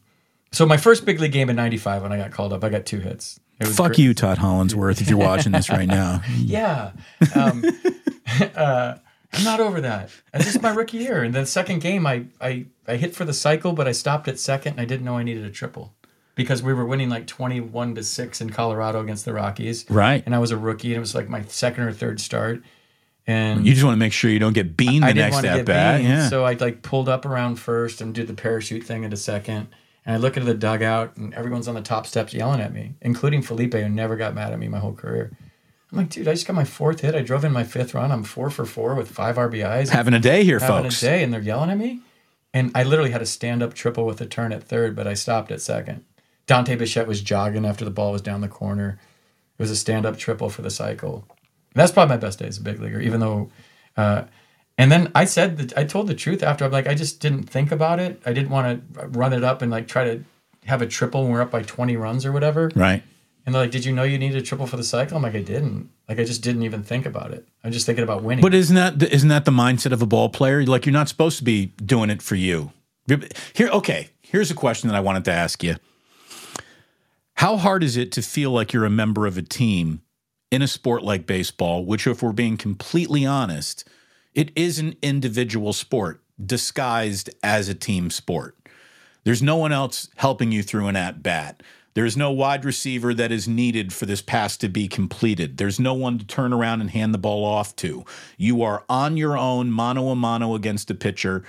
so 0.52 0.66
my 0.66 0.78
first 0.78 1.06
big 1.06 1.20
league 1.20 1.32
game 1.32 1.50
in 1.50 1.56
'95, 1.56 2.04
when 2.04 2.12
I 2.12 2.18
got 2.18 2.32
called 2.32 2.54
up, 2.54 2.64
I 2.64 2.70
got 2.70 2.86
two 2.86 3.00
hits. 3.00 3.40
It 3.60 3.68
was 3.68 3.78
Fuck 3.78 3.88
great. 3.88 4.00
you, 4.00 4.14
Todd 4.14 4.38
Hollandsworth, 4.38 5.02
if 5.02 5.10
you're 5.10 5.18
watching 5.18 5.54
this 5.54 5.70
right 5.70 5.88
now. 5.88 6.22
Yeah. 6.38 6.92
Um, 7.34 7.64
uh, 8.56 8.96
I'm 9.32 9.44
not 9.44 9.60
over 9.60 9.82
that. 9.82 10.10
It's 10.34 10.46
just 10.46 10.62
my 10.62 10.72
rookie 10.72 10.98
year. 10.98 11.24
And 11.24 11.34
the 11.34 11.46
second 11.46 11.80
game, 11.80 12.06
I, 12.06 12.26
I, 12.42 12.66
I 12.88 12.98
hit 12.98 13.16
for 13.16 13.24
the 13.24 13.34
cycle, 13.34 13.74
but 13.74 13.88
I 13.88 13.94
stopped 13.94 14.28
at 14.28 14.40
second 14.40 14.74
and 14.74 14.82
I 14.82 14.86
didn't 14.86 15.06
know 15.06 15.18
I 15.18 15.24
needed 15.24 15.46
a 15.46 15.50
triple 15.50 15.94
because 16.36 16.62
we 16.62 16.74
were 16.74 16.86
winning 16.86 17.10
like 17.10 17.28
21 17.28 17.96
to 17.96 18.04
6 18.04 18.42
in 18.42 18.50
Colorado 18.50 19.02
against 19.02 19.24
the 19.26 19.34
Rockies. 19.34 19.86
Right. 19.90 20.22
And 20.26 20.36
I 20.36 20.40
was 20.40 20.52
a 20.52 20.58
rookie 20.58 20.90
and 20.90 20.98
it 20.98 21.00
was 21.00 21.16
like 21.16 21.30
my 21.30 21.44
second 21.44 21.86
or 21.86 21.94
third 21.94 22.20
start. 22.20 22.62
And 23.28 23.66
You 23.66 23.74
just 23.74 23.84
want 23.84 23.96
to 23.96 24.00
make 24.00 24.14
sure 24.14 24.30
you 24.30 24.40
don't 24.40 24.54
get 24.54 24.78
beamed 24.78 25.04
the 25.04 25.10
I 25.10 25.14
next 25.14 25.44
at 25.44 25.66
bat. 25.66 26.04
Yeah. 26.04 26.30
So 26.30 26.46
I 26.46 26.54
like 26.54 26.82
pulled 26.82 27.10
up 27.10 27.26
around 27.26 27.56
first 27.56 28.02
and 28.02 28.14
did 28.14 28.28
the 28.28 28.34
parachute 28.34 28.84
thing 28.84 29.04
into 29.04 29.18
second. 29.18 29.68
And 30.06 30.16
I 30.16 30.18
look 30.18 30.38
into 30.38 30.52
the 30.52 30.58
dugout 30.58 31.18
and 31.18 31.34
everyone's 31.34 31.68
on 31.68 31.76
the 31.76 31.82
top 31.82 32.06
steps 32.06 32.34
yelling 32.34 32.62
at 32.62 32.72
me, 32.72 32.94
including 33.02 33.42
Felipe, 33.42 33.74
who 33.74 33.90
never 33.90 34.16
got 34.16 34.36
mad 34.36 34.54
at 34.54 34.60
me 34.60 34.68
my 34.68 34.78
whole 34.78 34.94
career. 34.94 35.32
I'm 35.92 35.98
like, 35.98 36.10
dude, 36.10 36.28
I 36.28 36.34
just 36.34 36.46
got 36.46 36.56
my 36.56 36.66
fourth 36.66 37.02
hit. 37.02 37.16
I 37.16 37.22
drove 37.22 37.46
in 37.46 37.52
my 37.52 37.64
fifth 37.64 37.94
run. 37.94 38.12
I'm 38.12 38.24
four 38.24 38.50
for 38.50 38.66
four 38.66 38.96
with 38.96 39.10
five 39.10 39.38
RBIs. 39.38 39.90
Having 39.90 40.14
a 40.14 40.20
day 40.20 40.44
here, 40.44 40.60
having 40.60 40.84
folks. 40.84 41.02
a 41.02 41.06
day, 41.06 41.24
and 41.24 41.34
they're 41.34 41.42
yelling 41.42 41.70
at 41.72 41.78
me. 41.78 42.02
And 42.54 42.72
I 42.76 42.84
literally 42.84 43.12
had 43.12 43.22
a 43.22 43.26
stand 43.26 43.64
up 43.64 43.74
triple 43.74 44.06
with 44.06 44.22
a 44.22 44.26
turn 44.26 44.52
at 44.52 44.64
third, 44.64 44.96
but 44.96 45.08
I 45.08 45.14
stopped 45.14 45.52
at 45.52 45.62
second. 45.62 46.06
Dante 46.48 46.76
Bichette 46.76 47.08
was 47.08 47.22
jogging 47.22 47.66
after 47.66 47.84
the 47.84 47.92
ball 47.92 48.12
was 48.12 48.22
down 48.22 48.42
the 48.42 48.48
corner. 48.48 49.00
It 49.58 49.62
was 49.62 49.72
a 49.72 49.76
stand 49.76 50.06
up 50.06 50.18
triple 50.18 50.50
for 50.50 50.62
the 50.62 50.70
cycle. 50.70 51.26
And 51.76 51.82
that's 51.82 51.92
probably 51.92 52.16
my 52.16 52.18
best 52.18 52.40
day 52.40 52.48
as 52.48 52.58
a 52.58 52.62
big 52.62 52.80
leaguer, 52.80 53.02
even 53.02 53.20
though. 53.20 53.52
Uh, 53.98 54.24
and 54.78 54.90
then 54.90 55.12
I 55.14 55.26
said 55.26 55.58
that 55.58 55.78
I 55.78 55.84
told 55.84 56.08
the 56.08 56.16
truth 56.16 56.42
after 56.42 56.64
I'm 56.64 56.72
like 56.72 56.88
I 56.88 56.96
just 56.96 57.20
didn't 57.20 57.44
think 57.44 57.72
about 57.72 58.00
it. 58.00 58.22
I 58.26 58.32
didn't 58.32 58.50
want 58.50 58.94
to 58.96 59.08
run 59.08 59.34
it 59.34 59.44
up 59.44 59.62
and 59.62 59.70
like 59.70 59.88
try 59.88 60.06
to 60.06 60.24
have 60.66 60.82
a 60.82 60.88
triple 60.88 61.24
when 61.24 61.32
we're 61.32 61.42
up 61.42 61.52
by 61.52 61.64
20 61.64 61.98
runs 61.98 62.26
or 62.26 62.32
whatever. 62.32 62.72
Right. 62.76 63.04
And 63.46 63.54
they're 63.54 63.62
like, 63.62 63.72
"Did 63.72 63.86
you 63.86 63.94
know 63.94 64.04
you 64.04 64.18
needed 64.18 64.38
a 64.38 64.42
triple 64.42 64.66
for 64.68 64.78
the 64.78 64.84
cycle?" 64.84 65.18
I'm 65.18 65.24
like, 65.24 65.36
"I 65.36 65.42
didn't. 65.42 65.90
Like 66.10 66.20
I 66.20 66.24
just 66.24 66.42
didn't 66.42 66.64
even 66.64 66.82
think 66.82 67.06
about 67.06 67.32
it. 67.32 67.48
I'm 67.64 67.72
just 67.72 67.86
thinking 67.86 68.04
about 68.04 68.24
winning." 68.24 68.42
But 68.42 68.54
isn't 68.54 68.76
that 68.76 69.04
isn't 69.04 69.30
that 69.30 69.46
the 69.46 69.52
mindset 69.52 69.92
of 69.92 70.02
a 70.02 70.08
ball 70.08 70.30
player? 70.30 70.66
Like 70.66 70.86
you're 70.86 70.94
not 70.94 71.10
supposed 71.10 71.38
to 71.40 71.44
be 71.44 71.68
doing 71.84 72.10
it 72.10 72.22
for 72.22 72.36
you. 72.36 72.72
Here, 73.54 73.68
okay. 73.70 74.10
Here's 74.22 74.50
a 74.50 74.56
question 74.56 74.90
that 74.90 74.96
I 74.96 75.00
wanted 75.00 75.26
to 75.26 75.32
ask 75.32 75.64
you. 75.64 75.76
How 77.36 77.58
hard 77.58 77.84
is 77.84 77.98
it 77.98 78.12
to 78.14 78.22
feel 78.22 78.52
like 78.52 78.74
you're 78.74 78.86
a 78.86 78.90
member 78.90 79.28
of 79.28 79.38
a 79.38 79.42
team 79.42 80.02
in 80.52 80.62
a 80.62 80.68
sport 80.68 81.04
like 81.04 81.26
baseball, 81.26 81.86
which, 81.86 82.08
if 82.08 82.22
we're 82.22 82.32
being 82.32 82.58
completely 82.58 83.26
honest, 83.26 83.88
it 84.34 84.52
is 84.56 84.80
an 84.80 84.96
individual 85.02 85.74
sport 85.74 86.22
disguised 86.44 87.30
as 87.44 87.70
a 87.70 87.76
team 87.76 88.10
sport? 88.10 88.58
There's 89.24 89.42
no 89.42 89.58
one 89.58 89.72
else 89.72 90.10
helping 90.16 90.52
you 90.52 90.62
through 90.62 90.88
an 90.88 90.96
at 90.96 91.24
bat. 91.24 91.64
There's 91.96 92.18
no 92.18 92.30
wide 92.30 92.66
receiver 92.66 93.14
that 93.14 93.32
is 93.32 93.48
needed 93.48 93.94
for 93.94 94.06
this 94.06 94.22
pass 94.22 94.58
to 94.58 94.68
be 94.68 94.90
completed. 94.90 95.58
There's 95.58 95.80
no 95.80 95.94
one 95.94 96.20
to 96.20 96.26
turn 96.26 96.52
around 96.52 96.82
and 96.82 96.90
hand 96.90 97.14
the 97.14 97.18
ball 97.18 97.46
off 97.46 97.74
to. 97.78 98.04
You 98.38 98.62
are 98.64 98.84
on 98.90 99.16
your 99.16 99.38
own, 99.38 99.72
mano 99.72 100.10
a 100.10 100.16
mano 100.16 100.56
against 100.56 100.92
a 100.92 100.94
pitcher. 100.94 101.44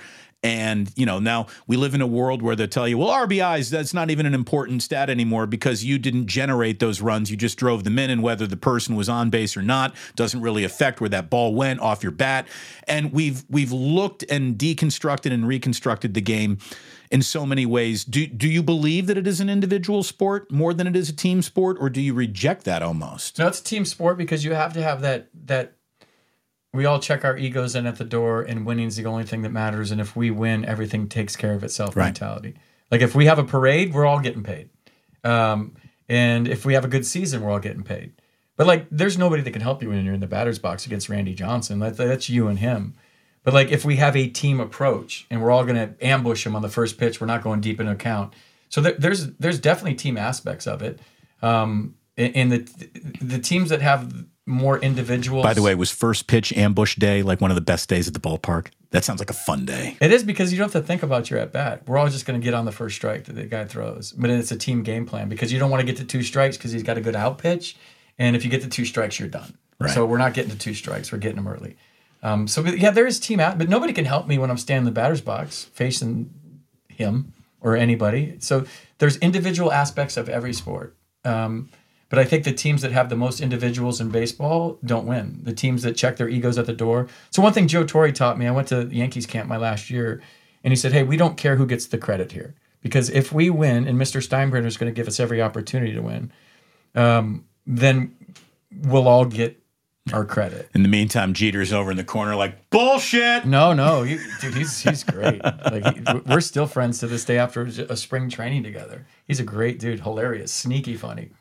And, 0.47 0.89
you 0.95 1.05
know, 1.05 1.19
now 1.19 1.47
we 1.67 1.75
live 1.75 1.93
in 1.93 2.01
a 2.01 2.07
world 2.07 2.41
where 2.41 2.55
they 2.55 2.67
tell 2.67 2.87
you, 2.87 2.97
well, 2.97 3.09
RBIs, 3.09 3.69
that's 3.69 3.93
not 3.93 4.09
even 4.09 4.25
an 4.25 4.33
important 4.33 4.81
stat 4.81 5.09
anymore 5.09 5.45
because 5.45 5.83
you 5.83 5.99
didn't 5.99 6.27
generate 6.27 6.79
those 6.79 7.01
runs. 7.01 7.29
You 7.29 7.35
just 7.35 7.57
drove 7.57 7.83
them 7.83 7.99
in. 7.99 8.09
And 8.09 8.23
whether 8.23 8.47
the 8.47 8.55
person 8.55 8.95
was 8.95 9.09
on 9.09 9.29
base 9.29 9.57
or 9.57 9.61
not 9.61 9.93
doesn't 10.15 10.39
really 10.39 10.63
affect 10.63 11.01
where 11.01 11.09
that 11.09 11.29
ball 11.29 11.53
went 11.53 11.81
off 11.81 12.01
your 12.01 12.13
bat. 12.13 12.47
And 12.87 13.11
we've 13.11 13.43
we've 13.49 13.73
looked 13.73 14.23
and 14.29 14.57
deconstructed 14.57 15.33
and 15.33 15.45
reconstructed 15.45 16.13
the 16.13 16.21
game 16.21 16.59
in 17.11 17.21
so 17.21 17.45
many 17.45 17.65
ways. 17.65 18.05
Do 18.05 18.25
do 18.25 18.47
you 18.47 18.63
believe 18.63 19.07
that 19.07 19.17
it 19.17 19.27
is 19.27 19.41
an 19.41 19.49
individual 19.49 20.01
sport 20.01 20.49
more 20.49 20.73
than 20.73 20.87
it 20.87 20.95
is 20.95 21.09
a 21.09 21.13
team 21.13 21.41
sport, 21.41 21.75
or 21.79 21.89
do 21.89 21.99
you 21.99 22.13
reject 22.13 22.63
that 22.63 22.81
almost? 22.81 23.37
No, 23.37 23.47
it's 23.47 23.59
a 23.59 23.63
team 23.63 23.83
sport 23.83 24.17
because 24.17 24.45
you 24.45 24.53
have 24.53 24.73
to 24.73 24.81
have 24.81 25.01
that 25.01 25.27
that 25.45 25.73
we 26.77 26.85
all 26.85 26.99
check 26.99 27.25
our 27.25 27.35
egos 27.37 27.75
in 27.75 27.85
at 27.85 27.97
the 27.97 28.05
door 28.05 28.41
and 28.43 28.65
winning's 28.65 28.95
the 28.95 29.05
only 29.05 29.25
thing 29.25 29.41
that 29.41 29.51
matters 29.51 29.91
and 29.91 29.99
if 29.99 30.15
we 30.15 30.31
win 30.31 30.63
everything 30.63 31.09
takes 31.09 31.35
care 31.35 31.53
of 31.53 31.63
itself 31.63 31.95
Right. 31.95 32.05
mentality. 32.05 32.53
Like 32.89 33.01
if 33.01 33.13
we 33.15 33.25
have 33.25 33.39
a 33.39 33.43
parade, 33.43 33.93
we're 33.93 34.05
all 34.05 34.21
getting 34.21 34.43
paid. 34.43 34.69
Um, 35.23 35.75
and 36.07 36.47
if 36.47 36.65
we 36.65 36.73
have 36.75 36.85
a 36.85 36.87
good 36.87 37.05
season, 37.05 37.41
we're 37.41 37.51
all 37.51 37.59
getting 37.59 37.83
paid. 37.83 38.13
But 38.55 38.65
like 38.67 38.87
there's 38.89 39.17
nobody 39.17 39.41
that 39.43 39.51
can 39.51 39.61
help 39.61 39.83
you 39.83 39.89
when 39.89 40.05
you're 40.05 40.13
in 40.13 40.19
the 40.21 40.27
batter's 40.27 40.59
box 40.59 40.85
against 40.85 41.09
Randy 41.09 41.33
Johnson. 41.33 41.79
That, 41.79 41.97
that's 41.97 42.29
you 42.29 42.47
and 42.47 42.59
him. 42.59 42.93
But 43.43 43.53
like 43.53 43.71
if 43.71 43.83
we 43.83 43.97
have 43.97 44.15
a 44.15 44.27
team 44.29 44.59
approach 44.59 45.25
and 45.29 45.41
we're 45.41 45.51
all 45.51 45.63
going 45.65 45.75
to 45.75 46.05
ambush 46.05 46.45
him 46.45 46.55
on 46.55 46.61
the 46.61 46.69
first 46.69 46.97
pitch, 46.97 47.19
we're 47.19 47.27
not 47.27 47.43
going 47.43 47.61
deep 47.61 47.79
into 47.79 47.91
account. 47.91 48.33
So 48.69 48.81
there, 48.81 48.93
there's 48.93 49.31
there's 49.37 49.59
definitely 49.59 49.95
team 49.95 50.17
aspects 50.17 50.67
of 50.67 50.81
it. 50.81 50.99
Um, 51.41 51.95
in 52.17 52.49
the 52.49 52.59
the 53.21 53.39
teams 53.39 53.69
that 53.69 53.81
have 53.81 54.25
more 54.47 54.79
individuals. 54.79 55.43
By 55.43 55.53
the 55.53 55.61
way, 55.61 55.75
was 55.75 55.91
first 55.91 56.27
pitch 56.27 56.53
ambush 56.53 56.95
day 56.95 57.21
like 57.21 57.41
one 57.41 57.51
of 57.51 57.55
the 57.55 57.61
best 57.61 57.89
days 57.89 58.07
at 58.07 58.13
the 58.13 58.19
ballpark? 58.19 58.67
That 58.91 59.03
sounds 59.03 59.19
like 59.19 59.29
a 59.29 59.33
fun 59.33 59.65
day. 59.65 59.97
it 59.99 60.11
is 60.11 60.23
because 60.23 60.51
you 60.53 60.57
don't 60.57 60.71
have 60.71 60.81
to 60.81 60.87
think 60.87 61.03
about 61.03 61.29
your 61.29 61.39
at 61.39 61.51
bat. 61.51 61.83
We're 61.85 61.97
all 61.97 62.07
just 62.07 62.25
going 62.25 62.39
to 62.39 62.43
get 62.43 62.53
on 62.53 62.63
the 62.63 62.71
first 62.71 62.95
strike 62.95 63.25
that 63.25 63.33
the 63.33 63.43
guy 63.43 63.65
throws. 63.65 64.13
But 64.13 64.29
it's 64.29 64.51
a 64.51 64.57
team 64.57 64.83
game 64.83 65.05
plan 65.05 65.27
because 65.27 65.51
you 65.51 65.59
don't 65.59 65.69
want 65.69 65.81
to 65.81 65.85
get 65.85 65.97
to 65.97 66.05
two 66.05 66.23
strikes 66.23 66.55
because 66.57 66.71
he's 66.71 66.83
got 66.83 66.97
a 66.97 67.01
good 67.01 67.15
out 67.15 67.37
pitch, 67.37 67.75
and 68.17 68.35
if 68.35 68.45
you 68.45 68.49
get 68.49 68.61
to 68.61 68.69
two 68.69 68.85
strikes, 68.85 69.19
you're 69.19 69.29
done. 69.29 69.57
Right. 69.79 69.91
So 69.91 70.05
we're 70.05 70.17
not 70.17 70.33
getting 70.33 70.51
to 70.51 70.57
two 70.57 70.73
strikes. 70.73 71.11
We're 71.11 71.19
getting 71.19 71.35
them 71.35 71.47
early. 71.47 71.75
Um, 72.23 72.47
so 72.47 72.63
yeah, 72.63 72.91
there 72.91 73.05
is 73.05 73.19
team 73.19 73.39
out, 73.39 73.57
but 73.57 73.69
nobody 73.69 73.93
can 73.93 74.05
help 74.05 74.27
me 74.27 74.37
when 74.37 74.49
I'm 74.49 74.57
standing 74.57 74.87
in 74.87 74.93
the 74.93 74.99
batter's 74.99 75.21
box 75.21 75.65
facing 75.65 76.33
him 76.87 77.33
or 77.61 77.75
anybody. 77.75 78.37
So 78.39 78.65
there's 78.97 79.17
individual 79.17 79.71
aspects 79.71 80.17
of 80.17 80.29
every 80.29 80.53
sport. 80.53 80.95
Um, 81.23 81.69
but 82.09 82.19
I 82.19 82.23
think 82.23 82.43
the 82.43 82.53
teams 82.53 82.81
that 82.83 82.91
have 82.91 83.09
the 83.09 83.15
most 83.15 83.41
individuals 83.41 83.99
in 83.99 84.09
baseball 84.09 84.79
don't 84.85 85.05
win. 85.05 85.39
The 85.43 85.53
teams 85.53 85.83
that 85.83 85.97
check 85.97 86.15
their 86.17 86.29
egos 86.29 86.57
at 86.57 86.65
the 86.65 86.73
door. 86.73 87.07
So 87.31 87.41
one 87.41 87.53
thing 87.53 87.67
Joe 87.67 87.83
Torre 87.83 88.11
taught 88.11 88.39
me, 88.39 88.47
I 88.47 88.51
went 88.51 88.69
to 88.69 88.87
Yankees 88.91 89.25
camp 89.25 89.49
my 89.49 89.57
last 89.57 89.89
year, 89.89 90.21
and 90.63 90.71
he 90.71 90.75
said, 90.75 90.93
"Hey, 90.93 91.03
we 91.03 91.17
don't 91.17 91.37
care 91.37 91.57
who 91.57 91.65
gets 91.65 91.87
the 91.87 91.97
credit 91.97 92.31
here 92.31 92.55
because 92.81 93.09
if 93.09 93.31
we 93.31 93.49
win, 93.49 93.87
and 93.87 93.99
Mr. 93.99 94.25
Steinbrenner 94.25 94.65
is 94.65 94.77
going 94.77 94.91
to 94.91 94.95
give 94.95 95.07
us 95.07 95.19
every 95.19 95.41
opportunity 95.41 95.93
to 95.93 96.01
win, 96.01 96.31
um, 96.95 97.45
then 97.65 98.15
we'll 98.71 99.07
all 99.07 99.25
get 99.25 99.61
our 100.13 100.23
credit." 100.23 100.69
In 100.73 100.83
the 100.83 100.89
meantime, 100.89 101.33
Jeter's 101.33 101.73
over 101.73 101.91
in 101.91 101.97
the 101.97 102.05
corner 102.05 102.37
like 102.37 102.69
bullshit. 102.69 103.45
No, 103.45 103.73
no, 103.73 104.03
you, 104.03 104.21
dude, 104.39 104.55
he's 104.55 104.79
he's 104.79 105.03
great. 105.03 105.43
Like 105.43 105.93
he, 105.93 106.03
we're 106.25 106.39
still 106.39 106.67
friends 106.67 106.99
to 106.99 107.07
this 107.07 107.25
day 107.25 107.37
after 107.37 107.63
a 107.63 107.97
spring 107.97 108.29
training 108.29 108.63
together. 108.63 109.05
He's 109.27 109.41
a 109.41 109.43
great 109.43 109.77
dude, 109.77 109.99
hilarious, 109.99 110.53
sneaky 110.53 110.95
funny. 110.95 111.31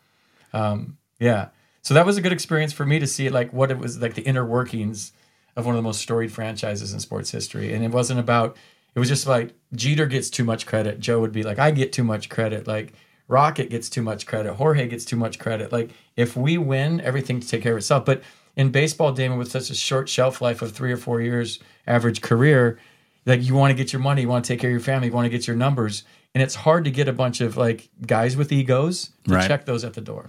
Um, 0.53 0.99
yeah. 1.19 1.49
So 1.83 1.95
that 1.95 2.05
was 2.05 2.17
a 2.17 2.21
good 2.21 2.33
experience 2.33 2.73
for 2.73 2.85
me 2.85 2.99
to 2.99 3.07
see 3.07 3.29
like 3.29 3.53
what 3.53 3.71
it 3.71 3.79
was 3.79 3.99
like 3.99 4.15
the 4.15 4.23
inner 4.23 4.45
workings 4.45 5.13
of 5.57 5.65
one 5.65 5.75
of 5.75 5.79
the 5.79 5.83
most 5.83 6.01
storied 6.01 6.33
franchises 6.33 6.93
in 6.93 7.01
sports 7.01 7.31
history. 7.31 7.73
And 7.73 7.85
it 7.85 7.91
wasn't 7.91 8.21
about 8.21 8.57
it 8.95 8.99
was 8.99 9.09
just 9.09 9.27
like 9.27 9.55
Jeter 9.75 10.07
gets 10.07 10.31
too 10.31 10.45
much 10.45 10.67
credit. 10.67 11.01
Joe 11.01 11.21
would 11.21 11.33
be 11.33 11.43
like, 11.43 11.59
I 11.59 11.71
get 11.71 11.93
too 11.93 12.05
much 12.05 12.29
credit. 12.29 12.67
Like 12.67 12.95
Rocket 13.29 13.71
gets 13.71 13.89
too 13.89 14.03
much 14.03 14.27
credit. 14.27 14.55
Jorge 14.55 14.89
gets 14.89 15.05
too 15.05 15.17
much 15.17 15.39
credit. 15.39 15.73
Like 15.73 15.91
if 16.17 16.37
we 16.37 16.59
win, 16.59 17.01
everything 17.01 17.41
to 17.41 17.47
take 17.49 17.63
care 17.63 17.73
of 17.73 17.79
itself. 17.79 18.05
But 18.05 18.23
in 18.57 18.71
baseball, 18.71 19.13
Damon, 19.13 19.39
with 19.39 19.51
such 19.51 19.71
a 19.71 19.75
short 19.75 20.09
shelf 20.09 20.41
life 20.41 20.63
of 20.63 20.73
three 20.73 20.93
or 20.93 20.97
four 20.97 21.21
years 21.21 21.59
average 21.87 22.21
career, 22.23 22.79
like 23.27 23.43
you 23.43 23.55
want 23.55 23.71
to 23.71 23.77
get 23.77 23.93
your 23.93 24.01
money, 24.01 24.23
you 24.23 24.29
want 24.29 24.45
to 24.45 24.49
take 24.49 24.61
care 24.61 24.71
of 24.71 24.73
your 24.73 24.81
family, 24.81 25.09
you 25.09 25.13
want 25.13 25.27
to 25.27 25.31
get 25.31 25.47
your 25.47 25.57
numbers. 25.57 26.05
And 26.37 26.43
it's 26.43 26.55
hard 26.55 26.85
to 26.85 26.91
get 26.91 27.09
a 27.09 27.15
bunch 27.15 27.41
of 27.41 27.57
like 27.57 27.89
guys 28.07 28.37
with 28.37 28.53
egos 28.53 29.09
to 29.27 29.37
Right. 29.37 29.49
check 29.49 29.65
those 29.65 29.85
at 29.85 29.95
the 29.95 30.03
door. 30.03 30.29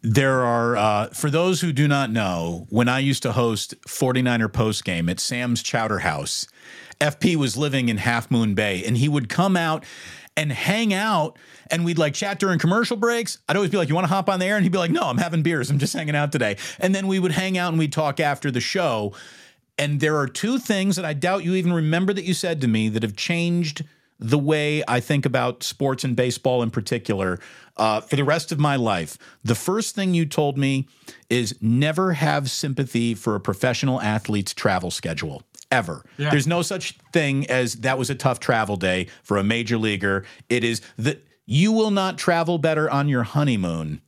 There 0.00 0.40
are, 0.42 0.74
uh, 0.74 1.08
for 1.08 1.28
those 1.28 1.60
who 1.60 1.70
do 1.70 1.86
not 1.86 2.10
know, 2.10 2.66
when 2.70 2.88
I 2.88 3.00
used 3.00 3.22
to 3.24 3.32
host 3.32 3.74
49er 3.86 4.50
post 4.50 4.86
game 4.86 5.06
at 5.10 5.20
Sam's 5.20 5.62
Chowder 5.62 5.98
House, 5.98 6.46
FP 6.98 7.36
was 7.36 7.58
living 7.58 7.90
in 7.90 7.98
Half 7.98 8.30
Moon 8.30 8.54
Bay 8.54 8.82
and 8.86 8.96
he 8.96 9.06
would 9.06 9.28
come 9.28 9.54
out 9.54 9.84
and 10.34 10.50
hang 10.50 10.94
out. 10.94 11.38
And 11.70 11.84
we'd 11.84 11.98
like 11.98 12.14
chat 12.14 12.38
during 12.38 12.58
commercial 12.58 12.96
breaks. 12.96 13.36
I'd 13.50 13.56
always 13.56 13.70
be 13.70 13.76
like, 13.76 13.90
You 13.90 13.94
want 13.96 14.06
to 14.06 14.14
hop 14.14 14.30
on 14.30 14.40
the 14.40 14.46
air? 14.46 14.56
And 14.56 14.64
he'd 14.64 14.72
be 14.72 14.78
like, 14.78 14.90
No, 14.90 15.02
I'm 15.02 15.18
having 15.18 15.42
beers. 15.42 15.68
I'm 15.68 15.78
just 15.78 15.92
hanging 15.92 16.16
out 16.16 16.32
today. 16.32 16.56
And 16.78 16.94
then 16.94 17.06
we 17.06 17.18
would 17.18 17.32
hang 17.32 17.58
out 17.58 17.68
and 17.68 17.78
we'd 17.78 17.92
talk 17.92 18.18
after 18.18 18.50
the 18.50 18.60
show. 18.62 19.12
And 19.76 20.00
there 20.00 20.16
are 20.16 20.26
two 20.26 20.58
things 20.58 20.96
that 20.96 21.04
I 21.04 21.12
doubt 21.12 21.44
you 21.44 21.54
even 21.54 21.74
remember 21.74 22.14
that 22.14 22.24
you 22.24 22.32
said 22.32 22.62
to 22.62 22.66
me 22.66 22.88
that 22.88 23.02
have 23.02 23.14
changed 23.14 23.84
the 24.18 24.38
way 24.38 24.82
I 24.88 25.00
think 25.00 25.24
about 25.24 25.62
sports 25.62 26.04
and 26.04 26.16
baseball 26.16 26.62
in 26.62 26.70
particular 26.70 27.38
uh, 27.76 28.00
for 28.00 28.16
the 28.16 28.24
rest 28.24 28.50
of 28.50 28.58
my 28.58 28.76
life. 28.76 29.16
The 29.44 29.54
first 29.54 29.94
thing 29.94 30.14
you 30.14 30.26
told 30.26 30.58
me 30.58 30.88
is 31.30 31.56
never 31.60 32.14
have 32.14 32.50
sympathy 32.50 33.14
for 33.14 33.34
a 33.34 33.40
professional 33.40 34.00
athlete's 34.00 34.54
travel 34.54 34.90
schedule. 34.90 35.42
Ever. 35.70 36.02
Yeah. 36.16 36.30
There's 36.30 36.46
no 36.46 36.62
such 36.62 36.96
thing 37.12 37.48
as 37.50 37.74
that 37.74 37.98
was 37.98 38.08
a 38.08 38.14
tough 38.14 38.40
travel 38.40 38.76
day 38.76 39.08
for 39.22 39.36
a 39.36 39.44
major 39.44 39.76
leaguer. 39.76 40.24
It 40.48 40.64
is 40.64 40.80
that 40.96 41.26
you 41.44 41.72
will 41.72 41.90
not 41.90 42.16
travel 42.16 42.56
better 42.56 42.90
on 42.90 43.08
your 43.08 43.22
honeymoon 43.22 44.00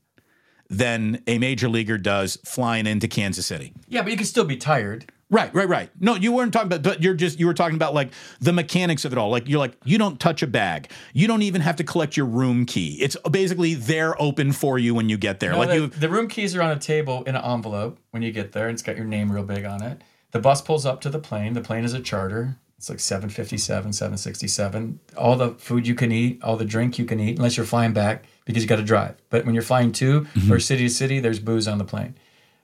than 0.70 1.22
a 1.26 1.38
major 1.38 1.68
leaguer 1.68 1.98
does 1.98 2.38
flying 2.44 2.86
into 2.86 3.08
Kansas 3.08 3.46
City. 3.46 3.74
Yeah, 3.88 4.02
but 4.02 4.10
you 4.10 4.16
can 4.16 4.26
still 4.26 4.44
be 4.44 4.56
tired. 4.56 5.12
Right, 5.30 5.54
right, 5.54 5.68
right. 5.68 5.90
No, 6.00 6.16
you 6.16 6.32
weren't 6.32 6.52
talking 6.52 6.66
about, 6.66 6.82
but 6.82 7.02
you're 7.02 7.14
just, 7.14 7.38
you 7.38 7.46
were 7.46 7.54
talking 7.54 7.76
about 7.76 7.94
like 7.94 8.10
the 8.40 8.52
mechanics 8.52 9.04
of 9.04 9.12
it 9.12 9.18
all. 9.18 9.30
Like, 9.30 9.48
you're 9.48 9.60
like, 9.60 9.76
you 9.84 9.96
don't 9.96 10.18
touch 10.18 10.42
a 10.42 10.46
bag. 10.48 10.90
You 11.12 11.28
don't 11.28 11.42
even 11.42 11.60
have 11.60 11.76
to 11.76 11.84
collect 11.84 12.16
your 12.16 12.26
room 12.26 12.66
key. 12.66 12.96
It's 13.00 13.16
basically 13.30 13.74
they're 13.74 14.20
open 14.20 14.50
for 14.52 14.76
you 14.78 14.92
when 14.92 15.08
you 15.08 15.16
get 15.16 15.38
there. 15.38 15.52
No, 15.52 15.58
like, 15.58 15.68
the, 15.68 15.74
you, 15.76 15.86
the 15.86 16.08
room 16.08 16.26
keys 16.26 16.56
are 16.56 16.62
on 16.62 16.72
a 16.72 16.78
table 16.80 17.22
in 17.24 17.36
an 17.36 17.44
envelope 17.44 17.98
when 18.10 18.22
you 18.22 18.32
get 18.32 18.50
there, 18.52 18.66
and 18.66 18.74
it's 18.74 18.82
got 18.82 18.96
your 18.96 19.04
name 19.06 19.30
real 19.30 19.44
big 19.44 19.64
on 19.64 19.82
it. 19.82 20.02
The 20.32 20.40
bus 20.40 20.60
pulls 20.62 20.84
up 20.84 21.00
to 21.02 21.08
the 21.08 21.18
plane. 21.20 21.52
The 21.54 21.60
plane 21.60 21.84
is 21.84 21.94
a 21.94 22.00
charter. 22.00 22.56
It's 22.76 22.88
like 22.88 22.98
757, 22.98 23.92
767. 23.92 25.00
All 25.16 25.36
the 25.36 25.50
food 25.54 25.86
you 25.86 25.94
can 25.94 26.10
eat, 26.10 26.42
all 26.42 26.56
the 26.56 26.64
drink 26.64 26.98
you 26.98 27.04
can 27.04 27.20
eat, 27.20 27.36
unless 27.36 27.56
you're 27.56 27.66
flying 27.66 27.92
back 27.92 28.24
because 28.46 28.62
you 28.62 28.68
got 28.68 28.76
to 28.76 28.82
drive. 28.82 29.16
But 29.28 29.44
when 29.44 29.54
you're 29.54 29.62
flying 29.62 29.92
to 29.92 30.22
Mm-hmm. 30.22 30.52
or 30.52 30.58
city 30.60 30.84
to 30.84 30.90
city, 30.90 31.20
there's 31.20 31.38
booze 31.40 31.68
on 31.68 31.78
the 31.78 31.84
plane. 31.84 32.14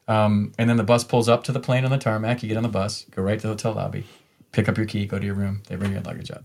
Um, 0.09 0.53
and 0.59 0.71
then 0.71 0.77
the 0.77 0.85
bus 0.85 1.03
pulls 1.05 1.29
up 1.29 1.43
to 1.45 1.53
the 1.53 1.61
plane 1.61 1.85
on 1.85 1.91
the 1.91 1.99
tarmac. 1.99 2.43
You 2.43 2.49
get 2.49 2.57
on 2.57 2.63
the 2.63 2.69
bus, 2.69 3.07
go 3.11 3.23
right 3.23 3.39
to 3.41 3.43
the 3.47 3.53
hotel 3.55 3.73
lobby, 3.73 4.05
pick 4.53 4.69
up 4.69 4.77
your 4.77 4.87
key, 4.87 5.07
go 5.07 5.19
to 5.19 5.25
your 5.27 5.35
room. 5.35 5.63
They 5.69 5.77
bring 5.77 5.93
your 5.93 6.03
luggage 6.03 6.31
up. 6.31 6.45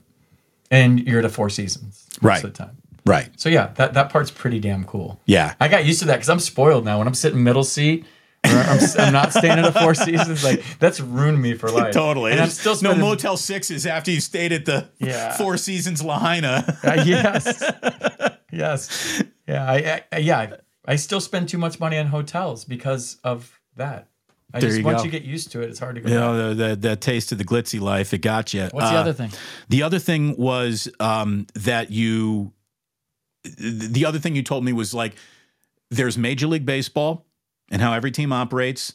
And 0.72 1.00
you're 1.08 1.20
at 1.20 1.26
a 1.26 1.30
Four 1.30 1.50
Seasons 1.50 2.06
most 2.14 2.24
Right. 2.24 2.44
of 2.44 2.54
the 2.54 2.58
time. 2.58 2.78
right. 3.06 3.30
So 3.40 3.50
yeah, 3.50 3.68
that, 3.76 3.94
that 3.94 4.10
part's 4.10 4.32
pretty 4.32 4.60
damn 4.60 4.84
cool. 4.86 5.20
Yeah. 5.26 5.54
I 5.60 5.68
got 5.68 5.86
used 5.86 6.00
to 6.00 6.06
that 6.06 6.16
because 6.16 6.30
I'm 6.30 6.40
spoiled 6.40 6.86
now. 6.86 6.98
When 7.00 7.08
I'm 7.08 7.14
sitting 7.14 7.44
middle 7.44 7.64
seat, 7.64 8.06
I'm, 8.44 8.80
I'm 8.98 9.14
not 9.14 9.34
staying 9.34 9.60
at 9.60 9.66
a 9.66 9.72
Four 9.72 9.94
Seasons. 10.08 10.44
Like 10.44 10.64
that's 10.80 11.00
ruined 11.00 11.40
me 11.42 11.54
for 11.54 11.70
life. 11.70 11.94
Totally. 11.94 12.32
And 12.32 12.42
I'm 12.42 12.50
still 12.50 12.76
no 12.82 12.96
Motel 12.96 13.38
Sixes 13.38 13.86
after 13.86 14.10
you 14.10 14.20
stayed 14.20 14.52
at 14.54 14.66
the 14.66 14.88
Yeah. 14.98 15.34
Four 15.38 15.58
Seasons 15.58 16.02
Lahaina. 16.04 16.78
Uh, 16.84 17.04
yes, 17.06 17.64
yes, 18.52 19.24
yeah, 19.48 19.70
I, 19.72 20.04
I 20.12 20.18
yeah. 20.20 20.56
I, 20.86 20.96
still 20.96 21.22
spend 21.22 21.50
too 21.50 21.58
much 21.58 21.80
money 21.80 21.98
on 21.98 22.08
hotels 22.08 22.66
because 22.66 23.18
of 23.24 23.60
that. 23.76 24.08
I 24.54 24.60
There 24.60 24.70
just 24.70 24.80
you 24.80 24.86
once 24.86 25.00
go. 25.00 25.06
you 25.06 25.12
get 25.12 25.24
used 25.24 25.52
to 25.54 25.62
it, 25.62 25.70
it's 25.70 25.80
hard 25.80 25.96
to 25.96 26.02
go. 26.02 26.10
you 26.10 26.16
back. 26.16 26.22
know, 26.22 26.54
the, 26.54 26.68
the, 26.68 26.76
the 26.76 26.96
taste 26.96 27.32
of 27.32 27.38
the 27.38 27.46
glitzy 27.46 27.80
life, 27.80 28.14
it 28.14 28.20
got 28.20 28.54
you. 28.54 28.68
What's 28.72 28.90
the 28.90 28.98
other 28.98 29.14
thing? 29.14 29.32
The 29.70 29.84
other 29.84 30.00
thing 30.00 30.36
was 30.38 30.90
um, 31.00 31.48
that 31.54 31.92
you, 31.92 32.52
the 33.44 34.06
other 34.06 34.20
thing 34.20 34.36
you 34.36 34.44
told 34.44 34.66
me 34.66 34.74
was 34.74 34.94
like, 34.94 35.16
there's 35.90 36.18
Major 36.18 36.48
League 36.48 36.66
Baseball 36.66 37.26
and 37.72 37.82
how 37.82 37.94
every 37.94 38.12
team 38.12 38.32
operates, 38.34 38.94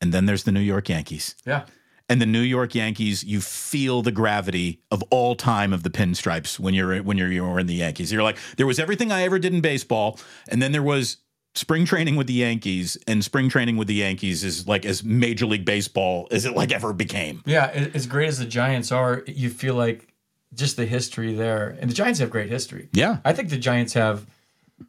and 0.00 0.12
then 0.12 0.26
there's 0.26 0.44
the 0.44 0.52
New 0.52 0.60
York 0.60 0.88
Yankees. 0.88 1.34
Yeah, 1.46 1.64
And 2.08 2.20
the 2.20 2.26
New 2.26 2.40
York 2.40 2.74
Yankees, 2.74 3.24
you 3.24 3.40
feel 3.40 4.02
the 4.02 4.12
gravity 4.12 4.80
of 4.90 5.02
all 5.10 5.34
time 5.36 5.72
of 5.72 5.82
the 5.82 5.90
pinstripes 5.90 6.58
when 6.58 6.74
you're 6.74 7.02
when 7.02 7.16
you're 7.18 7.30
you're 7.32 7.58
in 7.58 7.66
the 7.66 7.74
Yankees. 7.74 8.12
You're 8.12 8.22
like, 8.22 8.38
there 8.56 8.66
was 8.66 8.78
everything 8.78 9.12
I 9.12 9.22
ever 9.22 9.38
did 9.38 9.52
in 9.54 9.60
baseball, 9.60 10.18
and 10.48 10.60
then 10.62 10.72
there 10.72 10.82
was 10.82 11.18
spring 11.54 11.84
training 11.84 12.16
with 12.16 12.26
the 12.26 12.32
Yankees, 12.34 12.96
and 13.06 13.22
spring 13.24 13.48
training 13.48 13.76
with 13.76 13.88
the 13.88 13.94
Yankees 13.94 14.42
is 14.44 14.66
like 14.66 14.84
as 14.84 15.04
Major 15.04 15.46
League 15.46 15.64
Baseball 15.64 16.26
as 16.30 16.44
it 16.44 16.54
like 16.54 16.72
ever 16.72 16.92
became. 16.92 17.42
yeah. 17.46 17.66
As 17.94 18.06
great 18.06 18.28
as 18.28 18.38
the 18.38 18.44
Giants 18.44 18.90
are, 18.92 19.22
you 19.26 19.50
feel 19.50 19.74
like 19.74 20.08
just 20.52 20.76
the 20.76 20.86
history 20.86 21.34
there, 21.34 21.76
and 21.80 21.90
the 21.90 21.94
Giants 21.94 22.20
have 22.20 22.30
great 22.30 22.48
history. 22.50 22.88
Yeah. 22.92 23.18
I 23.24 23.32
think 23.32 23.48
the 23.50 23.56
Giants 23.58 23.92
have 23.94 24.26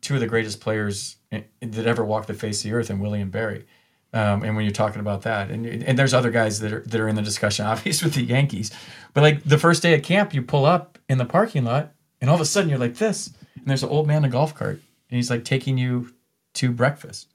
two 0.02 0.16
of 0.16 0.20
the 0.20 0.28
greatest 0.28 0.60
players 0.62 1.16
in- 1.32 1.46
that 1.62 1.86
ever 1.88 2.04
walked 2.06 2.28
the 2.28 2.34
face 2.34 2.64
of 2.64 2.70
the 2.70 2.76
earth, 2.76 2.90
in 2.90 3.00
Willie 3.00 3.22
and 3.22 3.32
Barry. 3.32 3.66
Um, 4.14 4.44
and 4.44 4.56
when 4.56 4.64
you're 4.64 4.72
talking 4.72 5.02
about 5.02 5.24
that, 5.24 5.52
and 5.52 5.66
and 5.66 6.00
there's 6.00 6.14
other 6.14 6.32
guys 6.32 6.62
that 6.62 6.72
are 6.72 6.80
that 6.82 7.02
are 7.02 7.08
in 7.10 7.16
the 7.16 7.22
discussion, 7.22 7.66
obviously 7.74 8.06
with 8.08 8.16
the 8.16 8.24
Yankees, 8.24 8.72
but 9.14 9.22
like 9.22 9.44
the 9.44 9.58
first 9.58 9.82
day 9.84 9.94
at 9.94 10.04
camp, 10.04 10.34
you 10.34 10.42
pull 10.42 10.66
up 10.66 10.98
in 11.10 11.18
the 11.18 11.26
parking 11.26 11.64
lot, 11.66 11.92
and 12.22 12.30
all 12.30 12.36
of 12.36 12.42
a 12.42 12.46
sudden 12.46 12.70
you're 12.70 12.80
like 12.80 12.96
this, 12.96 13.28
and 13.56 13.66
there's 13.66 13.84
an 13.84 13.90
old 13.90 14.08
man 14.08 14.18
in 14.20 14.26
a 14.26 14.30
golf 14.30 14.56
cart, 14.56 14.76
and 15.10 15.16
he's 15.18 15.30
like 15.30 15.44
taking 15.44 15.78
you 15.78 16.14
to 16.56 16.72
breakfast, 16.72 17.28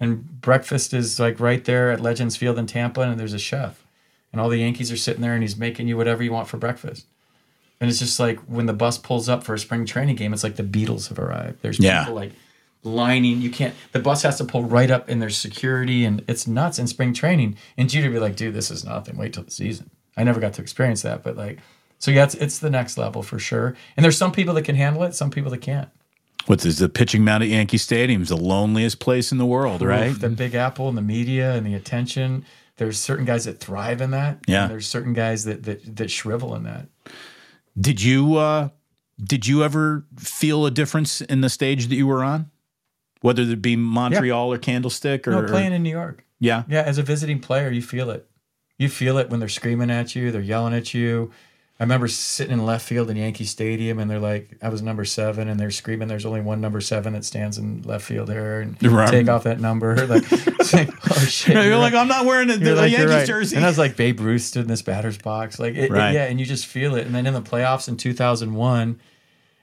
and 0.00 0.40
breakfast 0.40 0.92
is 0.92 1.18
like 1.20 1.38
right 1.40 1.64
there 1.64 1.90
at 1.90 2.00
Legends 2.00 2.36
Field 2.36 2.58
in 2.58 2.66
Tampa, 2.66 3.02
and 3.02 3.18
there's 3.18 3.32
a 3.34 3.38
chef, 3.38 3.84
and 4.32 4.40
all 4.40 4.48
the 4.48 4.58
Yankees 4.58 4.90
are 4.92 4.96
sitting 4.96 5.22
there, 5.22 5.34
and 5.34 5.42
he's 5.42 5.56
making 5.56 5.88
you 5.88 5.96
whatever 5.96 6.22
you 6.22 6.32
want 6.32 6.48
for 6.48 6.56
breakfast. 6.56 7.06
And 7.80 7.90
it's 7.90 7.98
just 7.98 8.20
like 8.20 8.38
when 8.40 8.66
the 8.66 8.72
bus 8.72 8.96
pulls 8.98 9.28
up 9.28 9.42
for 9.42 9.54
a 9.54 9.58
spring 9.58 9.84
training 9.86 10.16
game, 10.16 10.32
it's 10.32 10.44
like 10.44 10.56
the 10.56 10.62
Beatles 10.62 11.08
have 11.08 11.18
arrived. 11.18 11.62
There's 11.62 11.80
Yeah. 11.80 12.00
people 12.04 12.14
like 12.14 12.32
lining. 12.84 13.40
You 13.40 13.50
can't. 13.50 13.74
The 13.92 13.98
bus 13.98 14.22
has 14.22 14.38
to 14.38 14.44
pull 14.44 14.64
right 14.64 14.90
up, 14.90 15.08
and 15.08 15.20
there's 15.20 15.36
security, 15.36 16.04
and 16.04 16.22
it's 16.28 16.46
nuts 16.46 16.78
in 16.78 16.86
spring 16.86 17.12
training. 17.12 17.56
And 17.76 17.92
would 17.92 18.12
be 18.12 18.18
like, 18.18 18.36
"Dude, 18.36 18.54
this 18.54 18.70
is 18.70 18.84
nothing. 18.84 19.16
Wait 19.16 19.32
till 19.32 19.42
the 19.42 19.50
season." 19.50 19.90
I 20.16 20.24
never 20.24 20.40
got 20.40 20.52
to 20.54 20.62
experience 20.62 21.02
that, 21.02 21.22
but 21.22 21.36
like, 21.36 21.58
so 21.98 22.10
yeah, 22.10 22.24
it's 22.24 22.34
it's 22.34 22.58
the 22.58 22.70
next 22.70 22.98
level 22.98 23.22
for 23.22 23.38
sure. 23.38 23.74
And 23.96 24.04
there's 24.04 24.16
some 24.18 24.32
people 24.32 24.54
that 24.54 24.62
can 24.64 24.76
handle 24.76 25.02
it, 25.04 25.14
some 25.14 25.30
people 25.30 25.50
that 25.50 25.58
can't. 25.62 25.88
What's 26.46 26.64
this? 26.64 26.78
The 26.78 26.88
pitching 26.88 27.24
mound 27.24 27.42
at 27.42 27.48
Yankee 27.48 27.78
Stadium 27.78 28.22
is 28.22 28.28
the 28.28 28.36
loneliest 28.36 28.98
place 28.98 29.30
in 29.32 29.38
the 29.38 29.46
world, 29.46 29.82
right? 29.82 30.10
Oof, 30.10 30.20
the 30.20 30.28
Big 30.28 30.54
Apple 30.54 30.88
and 30.88 30.96
the 30.98 31.02
media 31.02 31.52
and 31.54 31.66
the 31.66 31.74
attention. 31.74 32.44
There's 32.76 32.98
certain 32.98 33.24
guys 33.24 33.44
that 33.44 33.60
thrive 33.60 34.00
in 34.00 34.10
that. 34.12 34.38
Yeah. 34.48 34.62
And 34.62 34.70
there's 34.72 34.86
certain 34.86 35.12
guys 35.12 35.44
that 35.44 35.62
that 35.64 35.96
that 35.96 36.10
shrivel 36.10 36.54
in 36.54 36.64
that. 36.64 36.88
Did 37.78 38.02
you 38.02 38.36
uh, 38.36 38.70
did 39.22 39.46
you 39.46 39.62
ever 39.62 40.04
feel 40.18 40.66
a 40.66 40.70
difference 40.70 41.20
in 41.20 41.42
the 41.42 41.48
stage 41.48 41.86
that 41.88 41.94
you 41.94 42.06
were 42.06 42.24
on, 42.24 42.50
whether 43.20 43.42
it 43.42 43.62
be 43.62 43.76
Montreal 43.76 44.52
or 44.52 44.58
Candlestick 44.58 45.28
or, 45.28 45.30
No, 45.32 45.42
playing 45.44 45.72
in 45.72 45.82
New 45.82 45.90
York. 45.90 46.24
yeah? 46.40 46.64
Yeah, 46.68 46.82
as 46.82 46.98
a 46.98 47.02
visiting 47.02 47.38
player, 47.40 47.70
you 47.70 47.82
feel 47.82 48.10
it. 48.10 48.28
You 48.78 48.88
feel 48.88 49.16
it 49.18 49.30
when 49.30 49.38
they're 49.38 49.48
screaming 49.48 49.90
at 49.90 50.16
you, 50.16 50.32
they're 50.32 50.40
yelling 50.40 50.74
at 50.74 50.92
you. 50.92 51.30
I 51.82 51.84
remember 51.84 52.06
sitting 52.06 52.52
in 52.52 52.64
left 52.64 52.86
field 52.86 53.10
in 53.10 53.16
Yankee 53.16 53.44
Stadium, 53.44 53.98
and 53.98 54.08
they're 54.08 54.20
like, 54.20 54.50
I 54.62 54.68
was 54.68 54.82
number 54.82 55.04
seven, 55.04 55.48
and 55.48 55.58
they're 55.58 55.72
screaming, 55.72 56.06
"There's 56.06 56.24
only 56.24 56.40
one 56.40 56.60
number 56.60 56.80
seven 56.80 57.12
that 57.14 57.24
stands 57.24 57.58
in 57.58 57.82
left 57.82 58.04
field 58.04 58.28
here, 58.30 58.60
and 58.60 58.80
Right. 58.80 59.10
take 59.10 59.28
off 59.28 59.42
that 59.42 59.58
number." 59.58 59.96
Like, 60.06 60.30
like, 60.72 60.90
oh 61.10 61.24
shit! 61.24 61.54
You're, 61.56 61.64
you're 61.64 61.78
like, 61.78 61.92
right. 61.92 62.00
I'm 62.02 62.06
not 62.06 62.24
wearing 62.24 62.50
a, 62.50 62.56
the 62.56 62.76
like, 62.76 62.92
Yankees 62.92 63.10
right. 63.10 63.26
jersey. 63.26 63.56
And 63.56 63.64
I 63.64 63.68
was 63.68 63.78
like, 63.78 63.96
Babe 63.96 64.20
Ruth 64.20 64.42
stood 64.42 64.62
in 64.62 64.68
this 64.68 64.82
batter's 64.82 65.18
box. 65.18 65.58
Like, 65.58 65.74
it, 65.74 65.90
it- 65.90 65.90
yeah, 65.90 66.26
and 66.26 66.38
you 66.38 66.46
just 66.46 66.66
feel 66.66 66.94
it. 66.94 67.04
And 67.04 67.12
then 67.16 67.26
in 67.26 67.34
the 67.34 67.42
playoffs 67.42 67.88
in 67.88 67.96
2001, 67.96 69.00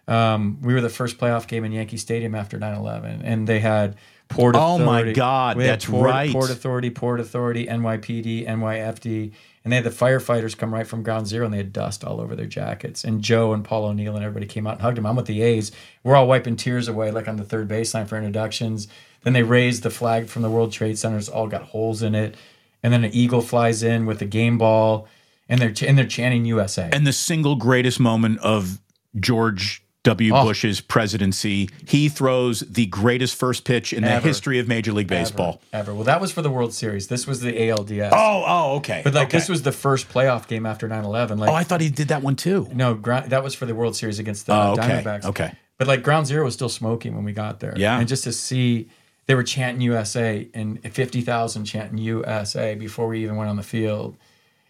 um, 0.10 0.58
we 0.62 0.74
were 0.74 0.82
the 0.82 0.90
first 0.90 1.18
playoff 1.20 1.48
game 1.48 1.64
in 1.64 1.72
Yankee 1.72 1.96
Stadium 1.96 2.36
after 2.36 2.60
9 2.60 2.76
11. 2.76 3.22
And 3.24 3.48
they 3.48 3.60
had 3.62 3.96
Port 4.28 4.58
Oh, 4.58 4.76
Authority. 4.76 5.12
my 5.12 5.14
God, 5.14 5.58
that's 5.58 5.86
Port, 5.86 6.06
right. 6.06 6.32
Port 6.34 6.50
Authority, 6.52 6.90
Port 6.90 7.22
Authority, 7.22 7.66
NYPD, 7.68 8.46
NYFD. 8.46 9.32
And 9.64 9.72
they 9.72 9.76
had 9.76 9.86
the 9.86 9.90
firefighters 9.90 10.58
come 10.58 10.74
right 10.74 10.88
from 10.88 11.04
ground 11.04 11.28
zero 11.28 11.46
and 11.46 11.54
they 11.54 11.58
had 11.58 11.74
dust 11.74 12.04
all 12.04 12.22
over 12.22 12.36
their 12.36 12.46
jackets. 12.46 13.04
And 13.04 13.22
Joe 13.22 13.54
and 13.54 13.64
Paul 13.64 13.86
O'Neill 13.86 14.16
and 14.16 14.24
everybody 14.24 14.46
came 14.46 14.66
out 14.66 14.74
and 14.74 14.82
hugged 14.82 14.98
him. 14.98 15.06
I'm 15.06 15.16
with 15.16 15.26
the 15.26 15.42
A's. 15.42 15.72
We're 16.04 16.16
all 16.16 16.28
wiping 16.28 16.56
tears 16.56 16.88
away, 16.88 17.12
like 17.12 17.28
on 17.28 17.36
the 17.36 17.44
third 17.44 17.68
baseline 17.68 18.08
for 18.08 18.18
introductions. 18.18 18.88
Then 19.24 19.34
they 19.34 19.44
raised 19.44 19.84
the 19.84 19.90
flag 19.90 20.28
from 20.28 20.44
the 20.44 20.50
World 20.50 20.72
Trade 20.72 20.98
Centers, 20.98 21.28
all 21.28 21.48
got 21.48 21.64
holes 21.64 22.02
in 22.02 22.16
it. 22.16 22.36
And 22.82 22.94
then 22.94 23.04
an 23.04 23.14
eagle 23.14 23.42
flies 23.42 23.84
in 23.84 24.06
with 24.06 24.22
a 24.22 24.26
game 24.26 24.58
ball, 24.58 25.08
and 25.50 25.60
they're 25.60 25.74
and 25.86 25.98
they're 25.98 26.08
chanting 26.08 26.46
USA. 26.46 26.90
and 26.94 27.06
the 27.06 27.12
single 27.12 27.58
greatest 27.58 28.00
moment 28.00 28.40
of 28.40 28.80
George 29.20 29.84
W. 30.04 30.34
Oh. 30.34 30.46
Bush's 30.46 30.80
presidency, 30.80 31.70
he 31.86 32.08
throws 32.08 32.62
the 32.62 32.86
greatest 32.86 33.36
first 33.36 33.66
pitch 33.66 33.92
in 33.92 34.04
the 34.04 34.20
history 34.22 34.58
of 34.58 34.68
Major 34.68 34.94
League 34.94 35.08
Baseball. 35.08 35.62
ever. 35.74 35.94
Well, 35.94 36.06
that 36.06 36.22
was 36.22 36.32
for 36.32 36.42
the 36.42 36.50
World 36.50 36.74
Series. 36.74 37.08
This 37.08 37.28
was 37.28 37.42
the 37.42 37.52
ALDS. 37.52 38.10
Oh, 38.14 38.44
oh, 38.48 38.76
okay. 38.78 39.02
but 39.04 39.14
like 39.14 39.28
okay. 39.28 39.38
this 39.38 39.50
was 39.50 39.64
the 39.64 39.74
first 39.74 40.08
playoff 40.10 40.48
game 40.48 40.66
after 40.66 40.88
9/11. 40.88 41.38
Like 41.38 41.50
Oh, 41.50 41.54
I 41.54 41.64
thought 41.64 41.82
he 41.82 41.90
did 41.90 42.08
that 42.08 42.22
one 42.24 42.36
too. 42.38 42.70
no, 42.74 42.94
that 42.94 43.44
was 43.44 43.56
for 43.56 43.66
the 43.66 43.76
World 43.76 43.96
Series 43.96 44.20
against 44.20 44.46
the 44.46 44.54
Oh, 44.54 44.72
okay. 44.72 45.04
Diamondbacks. 45.04 45.26
Okay. 45.26 45.52
But 45.78 45.88
like 45.88 46.02
Ground 46.02 46.28
Zero 46.28 46.46
was 46.46 46.54
still 46.54 46.70
smoking 46.70 47.16
when 47.16 47.26
we 47.26 47.34
got 47.34 47.60
there. 47.60 47.74
Yeah. 47.76 48.00
And 48.00 48.08
just 48.08 48.24
to 48.26 48.32
see 48.32 48.90
they 49.28 49.36
were 49.36 49.44
chanting 49.44 49.82
USA 49.82 50.48
and 50.54 50.82
50,000 50.82 51.66
chanting 51.66 51.98
USA 52.00 52.76
before 52.76 53.08
we 53.08 53.22
even 53.24 53.36
went 53.36 53.50
on 53.50 53.58
the 53.58 53.64
field. 53.64 54.18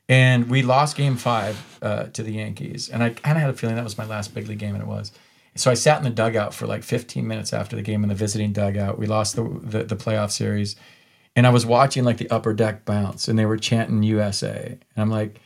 And 0.10 0.50
we 0.50 0.62
lost 0.64 0.98
game 0.98 1.16
five 1.16 1.78
uh, 1.82 2.06
to 2.08 2.24
the 2.24 2.34
Yankees. 2.34 2.90
And 2.90 3.02
I 3.02 3.12
kind 3.12 3.38
of 3.38 3.42
had 3.42 3.50
a 3.50 3.54
feeling 3.54 3.76
that 3.78 3.84
was 3.84 3.98
my 3.98 4.06
last 4.06 4.34
big 4.34 4.48
league 4.48 4.60
game, 4.60 4.76
and 4.76 4.84
it 4.84 4.88
was. 4.88 5.14
So 5.56 5.72
I 5.72 5.76
sat 5.76 6.00
in 6.00 6.04
the 6.04 6.10
dugout 6.10 6.54
for 6.54 6.68
like 6.68 6.84
15 6.84 7.26
minutes 7.28 7.54
after 7.54 7.76
the 7.76 7.82
game 7.82 8.04
in 8.04 8.10
the 8.10 8.16
visiting 8.16 8.52
dugout. 8.52 9.00
We 9.00 9.08
lost 9.08 9.36
the, 9.36 9.44
the, 9.62 9.84
the 9.84 9.96
playoff 9.96 10.32
series. 10.32 10.76
And 11.36 11.46
I 11.48 11.52
was 11.52 11.66
watching 11.66 12.04
like 12.04 12.18
the 12.18 12.30
upper 12.30 12.54
deck 12.54 12.86
bounce, 12.86 13.28
and 13.28 13.38
they 13.38 13.46
were 13.46 13.58
chanting 13.58 14.04
USA. 14.04 14.78
And 14.96 15.02
I'm 15.02 15.10
like, 15.12 15.40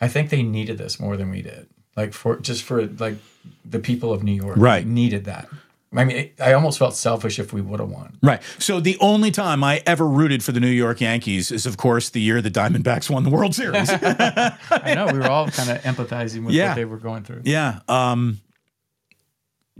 I 0.00 0.08
think 0.08 0.30
they 0.30 0.42
needed 0.42 0.78
this 0.78 0.98
more 0.98 1.16
than 1.16 1.30
we 1.30 1.42
did 1.42 1.68
like 1.96 2.12
for 2.12 2.36
just 2.36 2.62
for 2.62 2.86
like 2.86 3.16
the 3.64 3.78
people 3.78 4.12
of 4.12 4.22
New 4.22 4.32
York, 4.32 4.56
Right. 4.56 4.86
Needed 4.86 5.24
that. 5.24 5.48
I 5.96 6.04
mean, 6.04 6.30
I 6.42 6.52
almost 6.54 6.78
felt 6.78 6.94
selfish 6.96 7.38
if 7.38 7.52
we 7.52 7.60
would 7.60 7.78
have 7.80 7.88
won. 7.88 8.18
Right. 8.22 8.42
So 8.58 8.80
the 8.80 8.96
only 9.00 9.30
time 9.30 9.62
I 9.62 9.82
ever 9.86 10.06
rooted 10.06 10.42
for 10.42 10.52
the 10.52 10.60
New 10.60 10.66
York 10.68 11.00
Yankees 11.00 11.50
is, 11.52 11.66
of 11.66 11.76
course, 11.76 12.10
the 12.10 12.20
year 12.20 12.42
the 12.42 12.50
Diamondbacks 12.50 13.08
won 13.08 13.22
the 13.22 13.30
World 13.30 13.54
Series. 13.54 13.88
I 13.90 14.92
know 14.94 15.06
we 15.12 15.18
were 15.18 15.30
all 15.30 15.48
kind 15.48 15.70
of 15.70 15.80
empathizing 15.82 16.44
with 16.44 16.54
Yeah. 16.54 16.68
what 16.70 16.74
they 16.76 16.84
were 16.84 16.98
going 16.98 17.22
through. 17.24 17.42
yeah. 17.44 17.80
Um, 17.88 18.40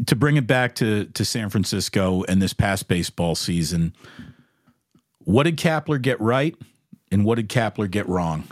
to 0.07 0.17
bring 0.17 0.37
it 0.37 0.47
back 0.47 0.75
to 0.77 1.05
to 1.07 1.25
San 1.25 1.51
Francisco 1.51 2.25
and 2.29 2.43
this 2.43 2.53
past 2.53 2.89
baseball 2.89 3.35
season, 3.35 3.95
what 5.21 5.45
did 5.45 5.57
Kapler 5.57 6.01
get 6.03 6.21
right, 6.21 6.57
and 7.13 7.25
what 7.25 7.37
did 7.37 7.49
Kapler 7.49 7.89
get 7.91 8.09
wrong? 8.09 8.45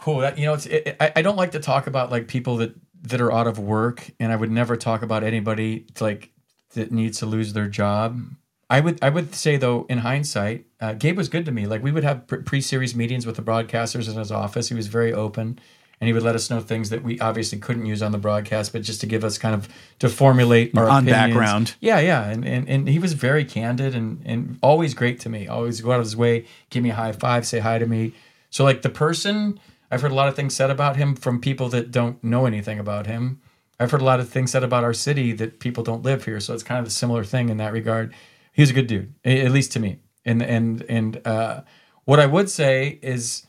Cool. 0.00 0.20
That, 0.20 0.38
you 0.38 0.46
know, 0.46 0.54
it's, 0.54 0.66
it, 0.66 0.96
I, 1.00 1.12
I 1.16 1.22
don't 1.22 1.36
like 1.36 1.52
to 1.52 1.60
talk 1.60 1.86
about 1.86 2.10
like 2.10 2.28
people 2.28 2.56
that 2.58 2.74
that 3.02 3.20
are 3.20 3.30
out 3.32 3.46
of 3.46 3.58
work, 3.58 4.10
and 4.18 4.32
I 4.32 4.36
would 4.36 4.50
never 4.50 4.76
talk 4.76 5.02
about 5.02 5.22
anybody 5.22 5.86
like 6.00 6.30
that 6.76 6.92
needs 6.92 7.18
to 7.18 7.26
lose 7.26 7.52
their 7.52 7.66
job. 7.68 8.22
I 8.70 8.80
would 8.80 8.98
I 9.02 9.10
would 9.10 9.34
say 9.34 9.56
though, 9.56 9.86
in 9.88 9.98
hindsight, 9.98 10.66
uh, 10.80 10.92
Gabe 10.94 11.16
was 11.16 11.28
good 11.28 11.44
to 11.46 11.52
me. 11.52 11.66
Like 11.66 11.82
we 11.82 11.92
would 11.92 12.04
have 12.04 12.26
pre- 12.26 12.42
pre-series 12.42 12.94
meetings 12.94 13.26
with 13.26 13.36
the 13.36 13.42
broadcasters 13.42 14.08
in 14.08 14.16
his 14.16 14.32
office. 14.32 14.68
He 14.68 14.74
was 14.74 14.88
very 14.88 15.12
open, 15.12 15.60
and 16.00 16.08
he 16.08 16.12
would 16.12 16.24
let 16.24 16.34
us 16.34 16.50
know 16.50 16.60
things 16.60 16.90
that 16.90 17.04
we 17.04 17.18
obviously 17.20 17.58
couldn't 17.58 17.86
use 17.86 18.02
on 18.02 18.10
the 18.10 18.18
broadcast, 18.18 18.72
but 18.72 18.82
just 18.82 19.00
to 19.02 19.06
give 19.06 19.22
us 19.22 19.38
kind 19.38 19.54
of 19.54 19.68
to 20.00 20.08
formulate 20.08 20.76
our 20.76 20.88
On 20.88 21.04
opinions. 21.04 21.16
background. 21.34 21.74
Yeah, 21.80 22.00
yeah, 22.00 22.28
and, 22.28 22.44
and 22.44 22.68
and 22.68 22.88
he 22.88 22.98
was 22.98 23.12
very 23.12 23.44
candid 23.44 23.94
and 23.94 24.20
and 24.24 24.58
always 24.62 24.94
great 24.94 25.20
to 25.20 25.28
me. 25.28 25.46
Always 25.46 25.80
go 25.80 25.92
out 25.92 26.00
of 26.00 26.06
his 26.06 26.16
way, 26.16 26.46
give 26.70 26.82
me 26.82 26.90
a 26.90 26.94
high 26.94 27.12
five, 27.12 27.46
say 27.46 27.60
hi 27.60 27.78
to 27.78 27.86
me. 27.86 28.14
So 28.50 28.64
like 28.64 28.82
the 28.82 28.90
person, 28.90 29.60
I've 29.92 30.02
heard 30.02 30.10
a 30.10 30.14
lot 30.14 30.26
of 30.28 30.34
things 30.34 30.54
said 30.56 30.70
about 30.70 30.96
him 30.96 31.14
from 31.14 31.40
people 31.40 31.68
that 31.68 31.92
don't 31.92 32.22
know 32.24 32.46
anything 32.46 32.80
about 32.80 33.06
him. 33.06 33.40
I've 33.78 33.90
heard 33.90 34.02
a 34.02 34.04
lot 34.04 34.20
of 34.20 34.28
things 34.28 34.50
said 34.50 34.64
about 34.64 34.84
our 34.84 34.94
city 34.94 35.32
that 35.32 35.60
people 35.60 35.82
don't 35.84 36.02
live 36.02 36.24
here. 36.24 36.40
So 36.40 36.54
it's 36.54 36.62
kind 36.62 36.80
of 36.80 36.86
a 36.86 36.90
similar 36.90 37.24
thing 37.24 37.48
in 37.48 37.56
that 37.58 37.72
regard. 37.72 38.14
He 38.52 38.62
was 38.62 38.70
a 38.70 38.74
good 38.74 38.86
dude, 38.86 39.14
at 39.24 39.50
least 39.50 39.72
to 39.72 39.80
me. 39.80 39.98
And 40.24 40.42
and 40.42 40.84
and 40.88 41.26
uh, 41.26 41.62
what 42.04 42.20
I 42.20 42.26
would 42.26 42.50
say 42.50 42.98
is. 43.02 43.46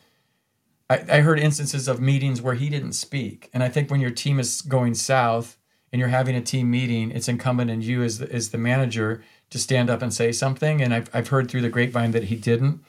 I, 0.89 1.03
I 1.11 1.19
heard 1.19 1.37
instances 1.37 1.89
of 1.89 1.99
meetings 1.99 2.41
where 2.41 2.55
he 2.55 2.69
didn't 2.69 2.93
speak, 2.93 3.49
and 3.53 3.61
I 3.61 3.67
think 3.67 3.91
when 3.91 3.99
your 3.99 4.09
team 4.09 4.39
is 4.39 4.61
going 4.61 4.93
south 4.93 5.57
and 5.91 5.99
you're 5.99 6.07
having 6.07 6.33
a 6.33 6.41
team 6.41 6.71
meeting, 6.71 7.11
it's 7.11 7.27
incumbent 7.27 7.69
on 7.69 7.81
you 7.81 8.03
as 8.03 8.19
the, 8.19 8.31
as 8.31 8.51
the 8.51 8.57
manager 8.57 9.21
to 9.49 9.57
stand 9.59 9.89
up 9.89 10.01
and 10.01 10.13
say 10.13 10.31
something. 10.31 10.81
And 10.81 10.93
I've, 10.93 11.09
I've 11.13 11.27
heard 11.27 11.51
through 11.51 11.63
the 11.63 11.69
grapevine 11.69 12.11
that 12.11 12.23
he 12.23 12.37
didn't, 12.37 12.79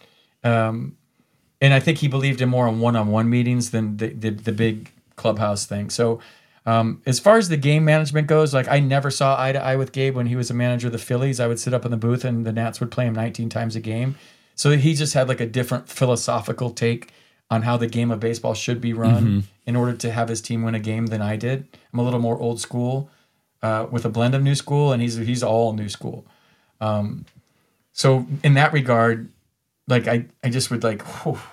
um, 0.45 0.97
and 1.61 1.75
I 1.75 1.81
think 1.81 1.99
he 1.99 2.07
believed 2.07 2.41
in 2.41 2.49
more 2.49 2.69
on 2.69 2.79
one-on-one 2.79 3.29
meetings 3.29 3.73
than 3.73 3.97
the 3.97 4.11
the, 4.11 4.31
the 4.31 4.53
big 4.53 4.93
clubhouse 5.17 5.67
thing. 5.67 5.91
So. 5.91 6.21
Um, 6.69 7.01
as 7.07 7.19
far 7.19 7.39
as 7.39 7.49
the 7.49 7.57
game 7.57 7.87
management 7.87 8.27
goes, 8.27 8.53
like 8.53 8.69
I 8.69 8.79
never 8.79 9.11
saw 9.11 9.41
eye 9.41 9.53
to 9.53 9.63
eye 9.63 9.77
with 9.77 9.91
Gabe 9.91 10.15
when 10.15 10.27
he 10.27 10.37
was 10.37 10.51
a 10.51 10.55
manager 10.55 10.89
of 10.89 10.93
the 10.93 10.99
Phillies. 10.99 11.41
I 11.41 11.47
would 11.47 11.59
sit 11.59 11.73
up 11.73 11.87
in 11.87 11.91
the 11.91 11.97
booth 11.97 12.27
and 12.27 12.45
the 12.45 12.53
Nats 12.53 12.79
would 12.79 12.91
play 12.91 13.07
him 13.07 13.15
19 13.15 13.49
times 13.49 13.75
a 13.75 13.81
game. 13.81 14.17
So 14.55 14.73
he 14.73 14.93
just 14.93 15.15
had 15.15 15.29
like 15.29 15.41
a 15.41 15.47
different 15.47 15.89
philosophical 15.89 16.69
take 16.69 17.11
on 17.51 17.63
how 17.63 17.79
the 17.79 17.87
game 17.87 18.11
of 18.11 18.21
baseball 18.21 18.53
should 18.53 18.83
be 18.83 18.93
run 18.93 19.45
in 19.67 19.77
order 19.77 19.95
to 19.95 20.11
have 20.11 20.29
his 20.29 20.43
team 20.43 20.63
win 20.63 20.75
a 20.75 20.79
game 20.79 21.07
than 21.07 21.23
I 21.23 21.37
did. 21.37 21.67
I'm 21.91 22.01
a 22.01 22.03
little 22.03 22.21
more 22.21 22.39
old 22.39 22.61
school 22.61 23.09
uh, 23.63 23.87
with 23.91 24.05
a 24.05 24.11
blend 24.11 24.35
of 24.35 24.43
new 24.43 24.55
school, 24.55 24.93
and 24.93 25.01
he's 25.01 25.17
he's 25.17 25.43
all 25.43 25.73
new 25.73 25.89
school. 25.89 26.27
Um, 26.83 27.25
so 27.93 28.27
in 28.45 28.53
that 28.55 28.75
regard, 28.75 29.33
like 29.87 30.07
I 30.07 30.27
I 30.45 30.51
just 30.51 30.71
would 30.71 30.85
like, 30.85 31.01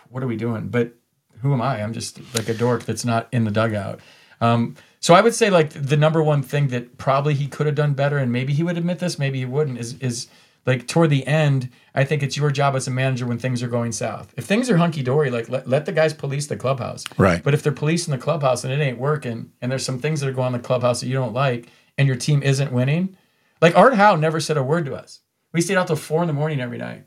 what 0.10 0.22
are 0.22 0.28
we 0.28 0.36
doing? 0.36 0.68
But 0.68 0.96
who 1.42 1.54
am 1.54 1.62
I? 1.62 1.82
I'm 1.82 1.94
just 1.94 2.20
like 2.36 2.50
a 2.50 2.54
dork 2.54 2.84
that's 2.84 3.06
not 3.06 3.30
in 3.32 3.46
the 3.46 3.52
dugout. 3.52 4.02
Um, 4.42 4.76
so 5.00 5.14
I 5.14 5.22
would 5.22 5.36
say 5.36 5.50
like 5.50 5.70
the 5.70 5.98
number 5.98 6.24
one 6.24 6.42
thing 6.42 6.70
that 6.70 6.98
probably 6.98 7.36
he 7.36 7.48
could 7.48 7.66
have 7.66 7.76
done 7.76 7.94
better, 7.94 8.18
and 8.18 8.32
maybe 8.32 8.54
he 8.54 8.64
would 8.64 8.78
admit 8.78 9.00
this, 9.00 9.20
maybe 9.20 9.40
he 9.40 9.46
wouldn't, 9.46 9.78
is 9.78 9.94
is 10.00 10.28
like 10.66 10.88
toward 10.88 11.10
the 11.10 11.26
end. 11.28 11.70
I 11.94 12.04
think 12.04 12.24
it's 12.24 12.36
your 12.36 12.52
job 12.52 12.76
as 12.76 12.88
a 12.88 12.92
manager 12.92 13.26
when 13.26 13.38
things 13.38 13.62
are 13.62 13.68
going 13.68 13.92
south. 13.92 14.34
If 14.36 14.46
things 14.46 14.70
are 14.70 14.78
hunky 14.78 15.04
dory, 15.04 15.30
like 15.30 15.48
let, 15.48 15.68
let 15.68 15.86
the 15.86 15.92
guys 15.92 16.14
police 16.14 16.48
the 16.48 16.58
clubhouse. 16.58 17.04
Right. 17.18 17.44
But 17.44 17.54
if 17.54 17.62
they're 17.64 17.72
policing 17.72 18.12
the 18.12 18.18
clubhouse 18.18 18.64
and 18.64 18.74
it 18.74 18.84
ain't 18.84 18.98
working, 18.98 19.52
and 19.62 19.72
there's 19.72 19.86
some 19.86 20.00
things 20.00 20.22
that 20.22 20.28
are 20.28 20.34
going 20.34 20.48
on 20.48 20.56
in 20.56 20.62
the 20.62 20.68
clubhouse 20.68 21.02
that 21.02 21.08
you 21.08 21.14
don't 21.14 21.34
like, 21.34 21.70
and 21.98 22.08
your 22.08 22.18
team 22.18 22.44
isn't 22.44 22.72
winning, 22.72 23.16
like 23.62 23.78
Art 23.78 23.94
Howe 23.94 24.16
never 24.16 24.40
said 24.40 24.58
a 24.58 24.64
word 24.64 24.86
to 24.86 24.96
us. 24.96 25.22
We 25.54 25.62
stayed 25.62 25.78
out 25.78 25.88
till 25.88 25.96
four 25.96 26.22
in 26.22 26.28
the 26.28 26.34
morning 26.34 26.60
every 26.60 26.78
night. 26.78 27.06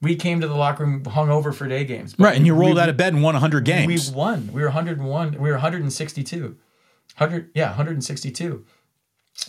We 0.00 0.16
came 0.16 0.40
to 0.40 0.48
the 0.48 0.54
locker 0.54 0.84
room 0.84 1.04
hung 1.04 1.28
over 1.28 1.52
for 1.52 1.68
day 1.68 1.84
games. 1.84 2.14
Right, 2.18 2.34
and 2.34 2.46
you 2.46 2.54
rolled 2.54 2.76
we- 2.76 2.80
out 2.80 2.88
of 2.88 2.96
bed 2.96 3.12
and 3.12 3.22
won 3.22 3.34
100 3.34 3.64
games. 3.64 4.10
we 4.10 4.16
won. 4.16 4.50
We 4.52 4.62
were 4.62 4.68
101. 4.68 5.32
We 5.32 5.38
were 5.38 5.56
162. 5.56 6.56
100, 7.16 7.50
yeah, 7.54 7.68
162 7.68 8.64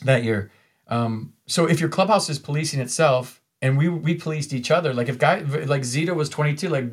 that 0.04 0.24
year. 0.24 0.52
Um, 0.88 1.34
so 1.48 1.68
if 1.68 1.80
your 1.80 1.90
clubhouse 1.90 2.30
is 2.30 2.40
policing 2.40 2.80
itself, 2.80 3.42
and 3.62 3.78
we 3.78 3.90
we 3.90 4.16
policed 4.16 4.54
each 4.54 4.72
other, 4.72 4.94
like 4.94 5.08
if 5.08 5.18
guy 5.18 5.40
like 5.40 5.84
Zito 5.84 6.16
was 6.16 6.30
22, 6.30 6.70
like 6.70 6.86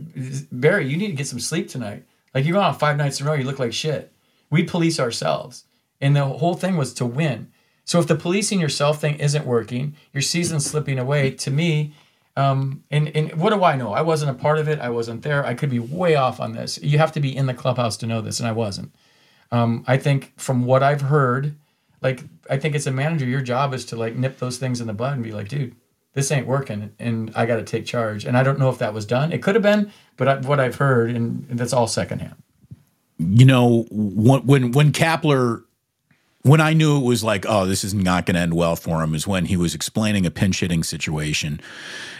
Barry, 0.52 0.86
you 0.86 0.96
need 0.96 1.08
to 1.08 1.14
get 1.14 1.26
some 1.26 1.40
sleep 1.40 1.68
tonight. 1.68 2.04
Like 2.34 2.44
you're 2.44 2.52
going 2.52 2.66
on 2.66 2.74
five 2.74 2.96
nights 2.96 3.20
in 3.20 3.26
a 3.26 3.30
row, 3.30 3.36
you 3.36 3.44
look 3.44 3.58
like 3.58 3.72
shit. 3.72 4.12
We 4.50 4.62
police 4.64 5.00
ourselves, 5.00 5.64
and 6.00 6.14
the 6.14 6.24
whole 6.24 6.54
thing 6.54 6.76
was 6.76 6.92
to 6.94 7.06
win. 7.06 7.50
So 7.84 7.98
if 7.98 8.06
the 8.06 8.16
policing 8.16 8.60
yourself 8.60 9.00
thing 9.00 9.18
isn't 9.18 9.46
working, 9.46 9.96
your 10.12 10.20
season's 10.20 10.66
slipping 10.66 10.98
away. 10.98 11.30
To 11.30 11.50
me, 11.50 11.94
um, 12.36 12.84
and 12.90 13.08
and 13.16 13.34
what 13.34 13.52
do 13.52 13.64
I 13.64 13.76
know? 13.76 13.92
I 13.92 14.02
wasn't 14.02 14.30
a 14.30 14.34
part 14.34 14.58
of 14.58 14.68
it. 14.68 14.78
I 14.78 14.90
wasn't 14.90 15.22
there. 15.22 15.44
I 15.44 15.54
could 15.54 15.70
be 15.70 15.78
way 15.78 16.14
off 16.14 16.38
on 16.38 16.52
this. 16.52 16.78
You 16.82 16.98
have 16.98 17.12
to 17.12 17.20
be 17.20 17.34
in 17.34 17.46
the 17.46 17.54
clubhouse 17.54 17.96
to 17.98 18.06
know 18.06 18.20
this, 18.20 18.40
and 18.40 18.48
I 18.48 18.52
wasn't. 18.52 18.92
Um, 19.50 19.84
I 19.86 19.96
think 19.96 20.32
from 20.36 20.64
what 20.66 20.82
I've 20.82 21.00
heard, 21.02 21.54
like 22.02 22.24
I 22.50 22.58
think 22.58 22.74
as 22.74 22.86
a 22.86 22.90
manager, 22.90 23.26
your 23.26 23.40
job 23.40 23.74
is 23.74 23.84
to 23.86 23.96
like 23.96 24.14
nip 24.16 24.38
those 24.38 24.58
things 24.58 24.80
in 24.80 24.86
the 24.86 24.92
bud 24.94 25.14
and 25.14 25.22
be 25.22 25.32
like, 25.32 25.48
dude, 25.48 25.74
this 26.14 26.30
ain't 26.32 26.46
working, 26.46 26.90
and 26.98 27.30
I 27.34 27.46
got 27.46 27.56
to 27.56 27.64
take 27.64 27.86
charge. 27.86 28.24
And 28.24 28.36
I 28.36 28.42
don't 28.42 28.58
know 28.58 28.70
if 28.70 28.78
that 28.78 28.92
was 28.92 29.06
done. 29.06 29.32
It 29.32 29.42
could 29.42 29.54
have 29.54 29.62
been, 29.62 29.92
but 30.16 30.28
I, 30.28 30.36
what 30.36 30.58
I've 30.60 30.76
heard, 30.76 31.10
and 31.14 31.46
that's 31.48 31.72
all 31.72 31.86
secondhand. 31.86 32.34
you 33.18 33.44
know, 33.44 33.86
when 33.90 34.46
when, 34.46 34.72
when 34.72 34.92
Kapler, 34.92 35.64
when 36.42 36.60
I 36.60 36.72
knew 36.72 36.96
it 36.98 37.04
was 37.04 37.22
like, 37.24 37.44
oh, 37.48 37.66
this 37.66 37.84
is 37.84 37.94
not 37.94 38.26
going 38.26 38.36
to 38.36 38.40
end 38.40 38.54
well 38.54 38.76
for 38.76 39.02
him, 39.02 39.14
is 39.14 39.26
when 39.26 39.46
he 39.46 39.56
was 39.56 39.74
explaining 39.74 40.24
a 40.26 40.30
pinch 40.30 40.60
hitting 40.60 40.82
situation, 40.82 41.60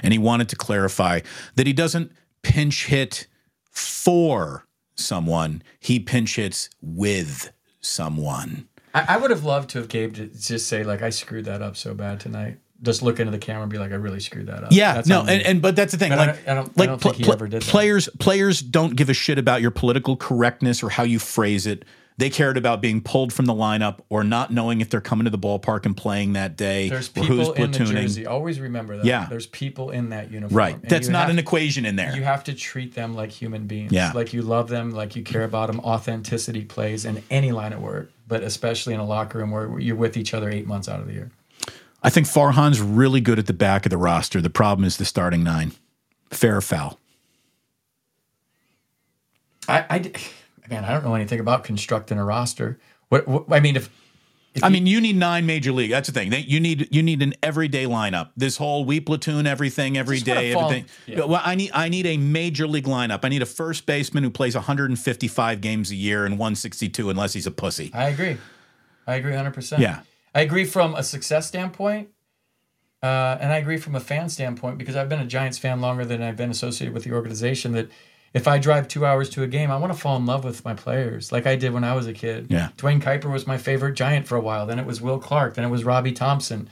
and 0.02 0.12
he 0.12 0.18
wanted 0.18 0.48
to 0.50 0.56
clarify 0.56 1.20
that 1.56 1.66
he 1.66 1.72
doesn't 1.72 2.12
pinch 2.42 2.86
hit 2.86 3.26
for 3.70 4.66
someone; 4.98 5.62
he 5.80 5.98
pinch 6.00 6.36
hits 6.36 6.68
with 6.82 7.52
someone. 7.80 8.68
I, 8.94 9.04
I 9.10 9.16
would 9.18 9.30
have 9.30 9.44
loved 9.44 9.70
to 9.70 9.78
have 9.78 9.88
Gabe 9.88 10.14
to 10.14 10.26
just 10.28 10.66
say 10.68 10.82
like, 10.84 11.02
I 11.02 11.10
screwed 11.10 11.44
that 11.46 11.62
up 11.62 11.76
so 11.76 11.94
bad 11.94 12.20
tonight. 12.20 12.58
Just 12.80 13.02
look 13.02 13.18
into 13.18 13.32
the 13.32 13.38
camera 13.38 13.62
and 13.62 13.72
be 13.72 13.78
like, 13.78 13.90
I 13.90 13.96
really 13.96 14.20
screwed 14.20 14.46
that 14.46 14.62
up. 14.64 14.68
Yeah, 14.72 14.94
That's 14.94 15.08
no, 15.08 15.20
and, 15.22 15.42
and 15.42 15.60
but 15.62 15.74
that's 15.74 15.90
the 15.92 15.98
thing. 15.98 16.12
And 16.12 16.20
I 16.20 16.26
like, 16.26 16.36
don't- 16.44 16.48
I 16.48 16.54
don't- 16.54 16.68
I 16.68 16.72
like 16.76 16.88
don't 16.88 17.00
think 17.00 17.16
he 17.16 17.30
ever 17.32 17.48
did 17.48 17.62
that. 17.62 17.68
players, 17.68 18.08
players 18.20 18.60
don't 18.60 18.94
give 18.94 19.08
a 19.10 19.14
shit 19.14 19.36
about 19.36 19.60
your 19.60 19.72
political 19.72 20.16
correctness 20.16 20.82
or 20.82 20.88
how 20.88 21.02
you 21.02 21.18
phrase 21.18 21.66
it. 21.66 21.84
They 22.18 22.30
cared 22.30 22.56
about 22.56 22.80
being 22.82 23.00
pulled 23.00 23.32
from 23.32 23.46
the 23.46 23.54
lineup 23.54 24.00
or 24.08 24.24
not 24.24 24.52
knowing 24.52 24.80
if 24.80 24.90
they're 24.90 25.00
coming 25.00 25.24
to 25.26 25.30
the 25.30 25.38
ballpark 25.38 25.86
and 25.86 25.96
playing 25.96 26.32
that 26.32 26.56
day. 26.56 26.88
There's 26.88 27.10
or 27.16 27.22
who's 27.22 27.48
people 27.48 27.64
in 27.64 27.70
the 27.70 27.78
jersey. 27.78 28.26
Always 28.26 28.58
remember 28.58 28.96
that. 28.96 29.06
Yeah. 29.06 29.26
There's 29.30 29.46
people 29.46 29.90
in 29.92 30.08
that 30.10 30.32
uniform. 30.32 30.56
Right. 30.56 30.74
And 30.74 30.82
That's 30.82 31.06
not 31.06 31.22
have- 31.22 31.30
an 31.30 31.38
equation 31.38 31.86
in 31.86 31.94
there. 31.94 32.14
You 32.16 32.24
have 32.24 32.42
to 32.44 32.54
treat 32.54 32.94
them 32.94 33.14
like 33.14 33.30
human 33.30 33.68
beings. 33.68 33.92
Yeah. 33.92 34.10
Like 34.12 34.32
you 34.32 34.42
love 34.42 34.68
them, 34.68 34.90
like 34.90 35.14
you 35.14 35.22
care 35.22 35.44
about 35.44 35.68
them. 35.68 35.78
Authenticity 35.78 36.64
plays 36.64 37.04
in 37.04 37.22
any 37.30 37.52
line 37.52 37.72
of 37.72 37.80
work, 37.80 38.10
but 38.26 38.42
especially 38.42 38.94
in 38.94 39.00
a 39.00 39.06
locker 39.06 39.38
room 39.38 39.52
where 39.52 39.78
you're 39.78 39.94
with 39.94 40.16
each 40.16 40.34
other 40.34 40.50
eight 40.50 40.66
months 40.66 40.88
out 40.88 40.98
of 40.98 41.06
the 41.06 41.12
year. 41.12 41.30
I 42.02 42.10
think 42.10 42.26
Farhan's 42.26 42.80
really 42.80 43.20
good 43.20 43.38
at 43.38 43.46
the 43.46 43.52
back 43.52 43.86
of 43.86 43.90
the 43.90 43.96
roster. 43.96 44.40
The 44.40 44.50
problem 44.50 44.84
is 44.84 44.96
the 44.96 45.04
starting 45.04 45.44
nine. 45.44 45.70
Fair 46.30 46.56
or 46.56 46.60
foul? 46.60 46.98
I, 49.68 49.84
I 49.88 50.12
man, 50.70 50.84
I 50.84 50.92
don't 50.92 51.04
know 51.04 51.14
anything 51.14 51.40
about 51.40 51.64
constructing 51.64 52.18
a 52.18 52.24
roster. 52.24 52.78
What, 53.08 53.26
what 53.26 53.44
I 53.50 53.60
mean, 53.60 53.76
if 53.76 53.90
I 54.62 54.68
mean, 54.70 54.86
you 54.86 55.00
need 55.00 55.16
nine 55.16 55.46
major 55.46 55.72
league. 55.72 55.90
That's 55.90 56.08
the 56.08 56.14
thing. 56.14 56.32
You 56.32 56.60
need 56.60 56.88
you 56.90 57.02
need 57.02 57.22
an 57.22 57.34
everyday 57.42 57.84
lineup. 57.84 58.30
This 58.36 58.56
whole 58.56 58.84
we 58.84 59.00
platoon 59.00 59.46
everything 59.46 59.96
every 59.96 60.20
day, 60.20 60.52
everything. 60.52 60.86
yeah. 61.06 61.24
Well, 61.24 61.40
I 61.44 61.54
need 61.54 61.70
I 61.74 61.88
need 61.88 62.06
a 62.06 62.16
major 62.16 62.66
league 62.66 62.86
lineup. 62.86 63.20
I 63.22 63.28
need 63.28 63.42
a 63.42 63.46
first 63.46 63.86
baseman 63.86 64.24
who 64.24 64.30
plays 64.30 64.54
155 64.54 65.60
games 65.60 65.90
a 65.90 65.94
year 65.94 66.24
and 66.24 66.34
162 66.38 67.10
unless 67.10 67.32
he's 67.34 67.46
a 67.46 67.50
pussy. 67.50 67.90
I 67.94 68.08
agree, 68.08 68.38
I 69.06 69.16
agree 69.16 69.32
100. 69.32 69.52
percent 69.52 69.82
Yeah. 69.82 70.00
I 70.34 70.42
agree 70.42 70.64
from 70.64 70.94
a 70.94 71.02
success 71.02 71.48
standpoint, 71.48 72.08
uh, 73.02 73.38
and 73.40 73.52
I 73.52 73.56
agree 73.56 73.78
from 73.78 73.94
a 73.94 74.00
fan 74.00 74.28
standpoint 74.28 74.78
because 74.78 74.94
I've 74.94 75.08
been 75.08 75.20
a 75.20 75.26
Giants 75.26 75.58
fan 75.58 75.80
longer 75.80 76.04
than 76.04 76.22
I've 76.22 76.36
been 76.36 76.50
associated 76.50 76.94
with 76.94 77.04
the 77.04 77.12
organization. 77.12 77.72
That 77.72 77.90
if 78.34 78.46
I 78.46 78.58
drive 78.58 78.88
two 78.88 79.06
hours 79.06 79.30
to 79.30 79.42
a 79.42 79.46
game, 79.46 79.70
I 79.70 79.76
want 79.76 79.92
to 79.92 79.98
fall 79.98 80.16
in 80.16 80.26
love 80.26 80.44
with 80.44 80.64
my 80.64 80.74
players, 80.74 81.32
like 81.32 81.46
I 81.46 81.56
did 81.56 81.72
when 81.72 81.84
I 81.84 81.94
was 81.94 82.06
a 82.06 82.12
kid. 82.12 82.48
Yeah. 82.50 82.68
Duane 82.76 83.00
Kuiper 83.00 83.30
was 83.30 83.46
my 83.46 83.58
favorite 83.58 83.94
Giant 83.94 84.26
for 84.26 84.36
a 84.36 84.40
while. 84.40 84.66
Then 84.66 84.78
it 84.78 84.86
was 84.86 85.00
Will 85.00 85.18
Clark. 85.18 85.54
Then 85.54 85.64
it 85.64 85.70
was 85.70 85.84
Robby 85.84 86.12
Thompson. 86.12 86.68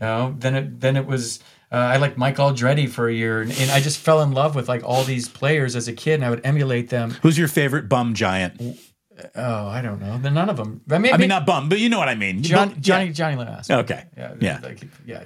You 0.00 0.06
know. 0.06 0.34
Then 0.38 0.54
it 0.54 0.80
then 0.80 0.96
it 0.96 1.06
was. 1.06 1.40
Uh, 1.72 1.76
I 1.76 1.98
liked 1.98 2.18
Mike 2.18 2.36
Aldrete 2.36 2.88
for 2.88 3.08
a 3.08 3.14
year, 3.14 3.42
and, 3.42 3.52
and 3.52 3.70
I 3.70 3.80
just 3.80 3.98
fell 3.98 4.22
in 4.22 4.32
love 4.32 4.56
with 4.56 4.68
like 4.68 4.82
all 4.82 5.04
these 5.04 5.28
players 5.28 5.76
as 5.76 5.86
a 5.86 5.92
kid, 5.92 6.14
and 6.14 6.24
I 6.24 6.30
would 6.30 6.44
emulate 6.44 6.88
them. 6.88 7.12
Who's 7.22 7.38
your 7.38 7.46
favorite 7.46 7.88
bum 7.88 8.14
giant? 8.14 8.60
Oh, 9.34 9.68
I 9.68 9.82
don't 9.82 10.00
know. 10.00 10.18
They're 10.18 10.32
none 10.32 10.48
of 10.48 10.56
them. 10.56 10.80
I 10.90 10.98
mean, 10.98 11.12
I 11.12 11.16
mean, 11.16 11.28
not 11.28 11.46
bum, 11.46 11.68
but 11.68 11.78
you 11.78 11.88
know 11.88 11.98
what 11.98 12.08
I 12.08 12.14
mean. 12.14 12.42
John, 12.42 12.80
Johnny 12.80 13.06
yeah. 13.06 13.12
Johnny 13.12 13.36
LeMaster. 13.36 13.78
Okay. 13.80 14.04
Yeah. 14.16 14.34
Yeah. 14.40 14.60
Like, 14.62 14.82
yeah. 15.06 15.24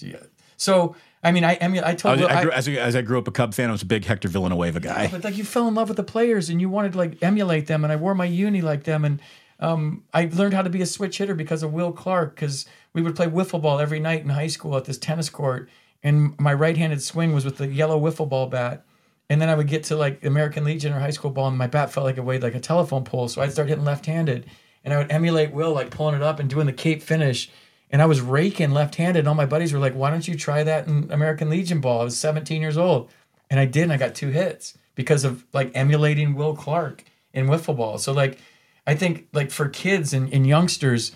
yeah. 0.00 0.16
So 0.56 0.94
I 1.22 1.32
mean, 1.32 1.44
I 1.44 1.58
I 1.60 1.68
mean, 1.68 1.82
I 1.84 1.90
I 1.90 1.92
was- 1.92 2.22
I 2.22 2.42
grew, 2.42 2.50
as, 2.50 2.68
I- 2.68 2.72
as 2.72 2.96
I 2.96 3.02
grew 3.02 3.18
up 3.18 3.28
a 3.28 3.30
Cub 3.30 3.52
fan, 3.54 3.68
I 3.68 3.72
was 3.72 3.82
a 3.82 3.86
big 3.86 4.04
Hector 4.04 4.28
Villanueva 4.28 4.80
guy. 4.80 5.08
but 5.10 5.22
like 5.24 5.36
you 5.36 5.44
fell 5.44 5.68
in 5.68 5.74
love 5.74 5.88
with 5.88 5.96
the 5.96 6.02
players 6.02 6.48
and 6.48 6.60
you 6.60 6.68
wanted 6.70 6.92
to 6.92 6.98
like 6.98 7.22
emulate 7.22 7.66
them 7.66 7.84
and 7.84 7.92
I 7.92 7.96
wore 7.96 8.14
my 8.14 8.24
uni 8.24 8.62
like 8.62 8.84
them 8.84 9.04
and 9.04 9.20
um, 9.60 10.04
I 10.14 10.30
learned 10.32 10.54
how 10.54 10.62
to 10.62 10.70
be 10.70 10.80
a 10.80 10.86
switch 10.86 11.18
hitter 11.18 11.34
because 11.34 11.62
of 11.62 11.72
Will 11.74 11.92
Clark 11.92 12.34
because 12.34 12.64
we 12.94 13.02
would 13.02 13.14
play 13.14 13.26
wiffle 13.26 13.60
ball 13.60 13.78
every 13.78 14.00
night 14.00 14.22
in 14.22 14.30
high 14.30 14.46
school 14.46 14.74
at 14.78 14.86
this 14.86 14.96
tennis 14.96 15.28
court 15.28 15.68
and 16.02 16.38
my 16.40 16.54
right-handed 16.54 17.02
swing 17.02 17.34
was 17.34 17.44
with 17.44 17.58
the 17.58 17.66
yellow 17.66 18.00
wiffle 18.00 18.26
ball 18.26 18.46
bat 18.46 18.84
and 19.28 19.40
then 19.42 19.50
I 19.50 19.54
would 19.54 19.68
get 19.68 19.84
to 19.84 19.96
like 19.96 20.24
American 20.24 20.64
Legion 20.64 20.94
or 20.94 21.00
high 21.00 21.10
school 21.10 21.30
ball 21.30 21.48
and 21.48 21.58
my 21.58 21.66
bat 21.66 21.92
felt 21.92 22.04
like 22.06 22.16
it 22.16 22.22
weighed 22.24 22.42
like 22.42 22.54
a 22.54 22.60
telephone 22.60 23.04
pole 23.04 23.28
so 23.28 23.42
I'd 23.42 23.52
start 23.52 23.68
hitting 23.68 23.84
left-handed 23.84 24.46
and 24.82 24.94
I 24.94 24.96
would 24.96 25.12
emulate 25.12 25.52
Will 25.52 25.72
like 25.74 25.90
pulling 25.90 26.14
it 26.14 26.22
up 26.22 26.40
and 26.40 26.48
doing 26.48 26.64
the 26.64 26.72
cape 26.72 27.02
finish 27.02 27.50
and 27.90 28.00
I 28.00 28.06
was 28.06 28.20
raking 28.20 28.70
left-handed 28.70 29.18
and 29.20 29.28
all 29.28 29.34
my 29.34 29.46
buddies 29.46 29.72
were 29.72 29.78
like 29.78 29.94
why 29.94 30.10
don't 30.10 30.26
you 30.28 30.36
try 30.36 30.62
that 30.62 30.86
in 30.86 31.10
American 31.10 31.50
Legion 31.50 31.80
ball 31.80 32.00
I 32.00 32.04
was 32.04 32.18
17 32.18 32.60
years 32.62 32.76
old 32.78 33.10
and 33.50 33.58
I 33.58 33.64
did, 33.64 33.82
and 33.84 33.92
I 33.92 33.96
got 33.96 34.14
two 34.14 34.28
hits 34.28 34.78
because 34.94 35.24
of 35.24 35.44
like 35.52 35.72
emulating 35.74 36.34
Will 36.34 36.54
Clark 36.54 37.02
in 37.32 37.46
wiffle 37.46 37.76
ball. 37.76 37.98
So 37.98 38.12
like, 38.12 38.38
I 38.86 38.94
think 38.94 39.26
like 39.32 39.50
for 39.50 39.68
kids 39.68 40.12
and, 40.12 40.32
and 40.32 40.46
youngsters 40.46 41.10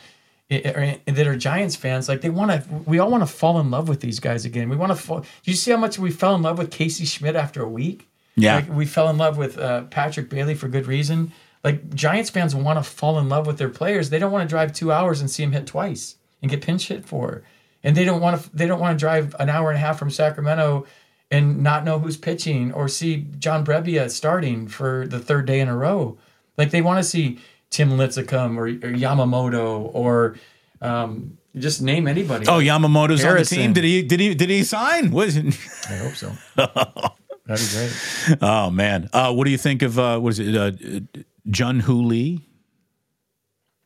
eh, 0.50 0.60
eh, 0.64 0.72
i- 0.76 0.80
i- 0.84 1.00
eh, 1.06 1.12
that 1.12 1.26
are 1.28 1.36
Giants 1.36 1.76
fans, 1.76 2.08
like 2.08 2.20
they 2.22 2.30
want 2.30 2.50
to, 2.50 2.64
we 2.86 2.98
all 2.98 3.10
want 3.10 3.22
to 3.22 3.32
fall 3.32 3.60
in 3.60 3.70
love 3.70 3.88
with 3.88 4.00
these 4.00 4.18
guys 4.20 4.44
again. 4.44 4.68
We 4.68 4.74
want 4.76 4.90
to 4.90 4.96
fall. 4.96 5.20
Do 5.20 5.50
you 5.50 5.54
see 5.56 5.70
how 5.70 5.76
much 5.76 5.96
we 5.98 6.10
fell 6.10 6.34
in 6.34 6.42
love 6.42 6.58
with 6.58 6.70
Casey 6.72 7.04
Schmidt 7.04 7.36
after 7.36 7.62
a 7.62 7.68
week? 7.68 8.08
Yeah. 8.36 8.56
Like 8.56 8.68
we 8.68 8.84
fell 8.86 9.08
in 9.10 9.16
love 9.16 9.36
with 9.38 9.56
uh, 9.58 9.82
Patrick 9.84 10.28
Bailey 10.28 10.54
for 10.56 10.66
good 10.68 10.86
reason. 10.88 11.30
Like 11.62 11.94
Giants 11.94 12.30
fans 12.30 12.54
want 12.54 12.78
to 12.78 12.82
fall 12.82 13.18
in 13.20 13.28
love 13.28 13.46
with 13.46 13.58
their 13.58 13.68
players. 13.70 14.10
They 14.10 14.18
don't 14.18 14.32
want 14.32 14.42
to 14.42 14.52
drive 14.52 14.72
two 14.72 14.90
hours 14.90 15.20
and 15.20 15.30
see 15.30 15.44
him 15.44 15.52
hit 15.52 15.66
twice 15.68 16.16
and 16.44 16.50
get 16.50 16.60
pinch 16.60 16.88
hit 16.88 17.06
for. 17.06 17.42
And 17.82 17.96
they 17.96 18.04
don't 18.04 18.20
want 18.20 18.40
to. 18.40 18.54
They 18.54 18.66
don't 18.66 18.80
want 18.80 18.98
to 18.98 19.00
drive 19.02 19.34
an 19.38 19.48
hour 19.48 19.70
and 19.70 19.78
a 19.78 19.80
half 19.80 19.98
from 19.98 20.10
Sacramento 20.10 20.86
and 21.30 21.62
not 21.62 21.84
know 21.84 21.98
who's 21.98 22.18
pitching 22.18 22.70
or 22.72 22.86
see 22.86 23.26
John 23.38 23.64
Brebbia 23.64 24.10
starting 24.10 24.68
for 24.68 25.06
the 25.06 25.18
third 25.18 25.46
day 25.46 25.60
in 25.60 25.68
a 25.68 25.76
row. 25.76 26.18
Like 26.58 26.70
they 26.70 26.82
want 26.82 26.98
to 26.98 27.02
see 27.02 27.38
Tim 27.70 27.92
Lincecum 27.92 28.58
or, 28.58 28.66
or 28.66 28.92
Yamamoto 28.92 29.90
or 29.94 30.36
um, 30.82 31.38
just 31.56 31.80
name 31.80 32.06
anybody. 32.06 32.46
Oh, 32.46 32.58
Yamamoto's 32.58 33.22
Harrison. 33.22 33.58
on 33.58 33.60
the 33.60 33.64
team. 33.64 33.72
Did 33.72 33.84
he? 33.84 34.02
Did 34.02 34.20
he? 34.20 34.34
Did 34.34 34.50
he 34.50 34.64
sign? 34.64 35.10
Was 35.10 35.36
it? 35.38 35.46
I 35.88 35.96
hope 35.96 36.14
so. 36.14 36.30
That'd 36.56 37.66
be 37.68 37.74
great. 37.74 38.38
Oh 38.42 38.70
man. 38.70 39.08
Uh, 39.14 39.32
what 39.32 39.46
do 39.46 39.50
you 39.50 39.58
think 39.58 39.80
of 39.80 39.98
uh, 39.98 40.18
what 40.18 40.38
is 40.38 40.40
it? 40.40 40.54
Uh, 40.54 41.22
Jung 41.44 41.80
Hoo 41.80 42.02
Lee. 42.02 42.42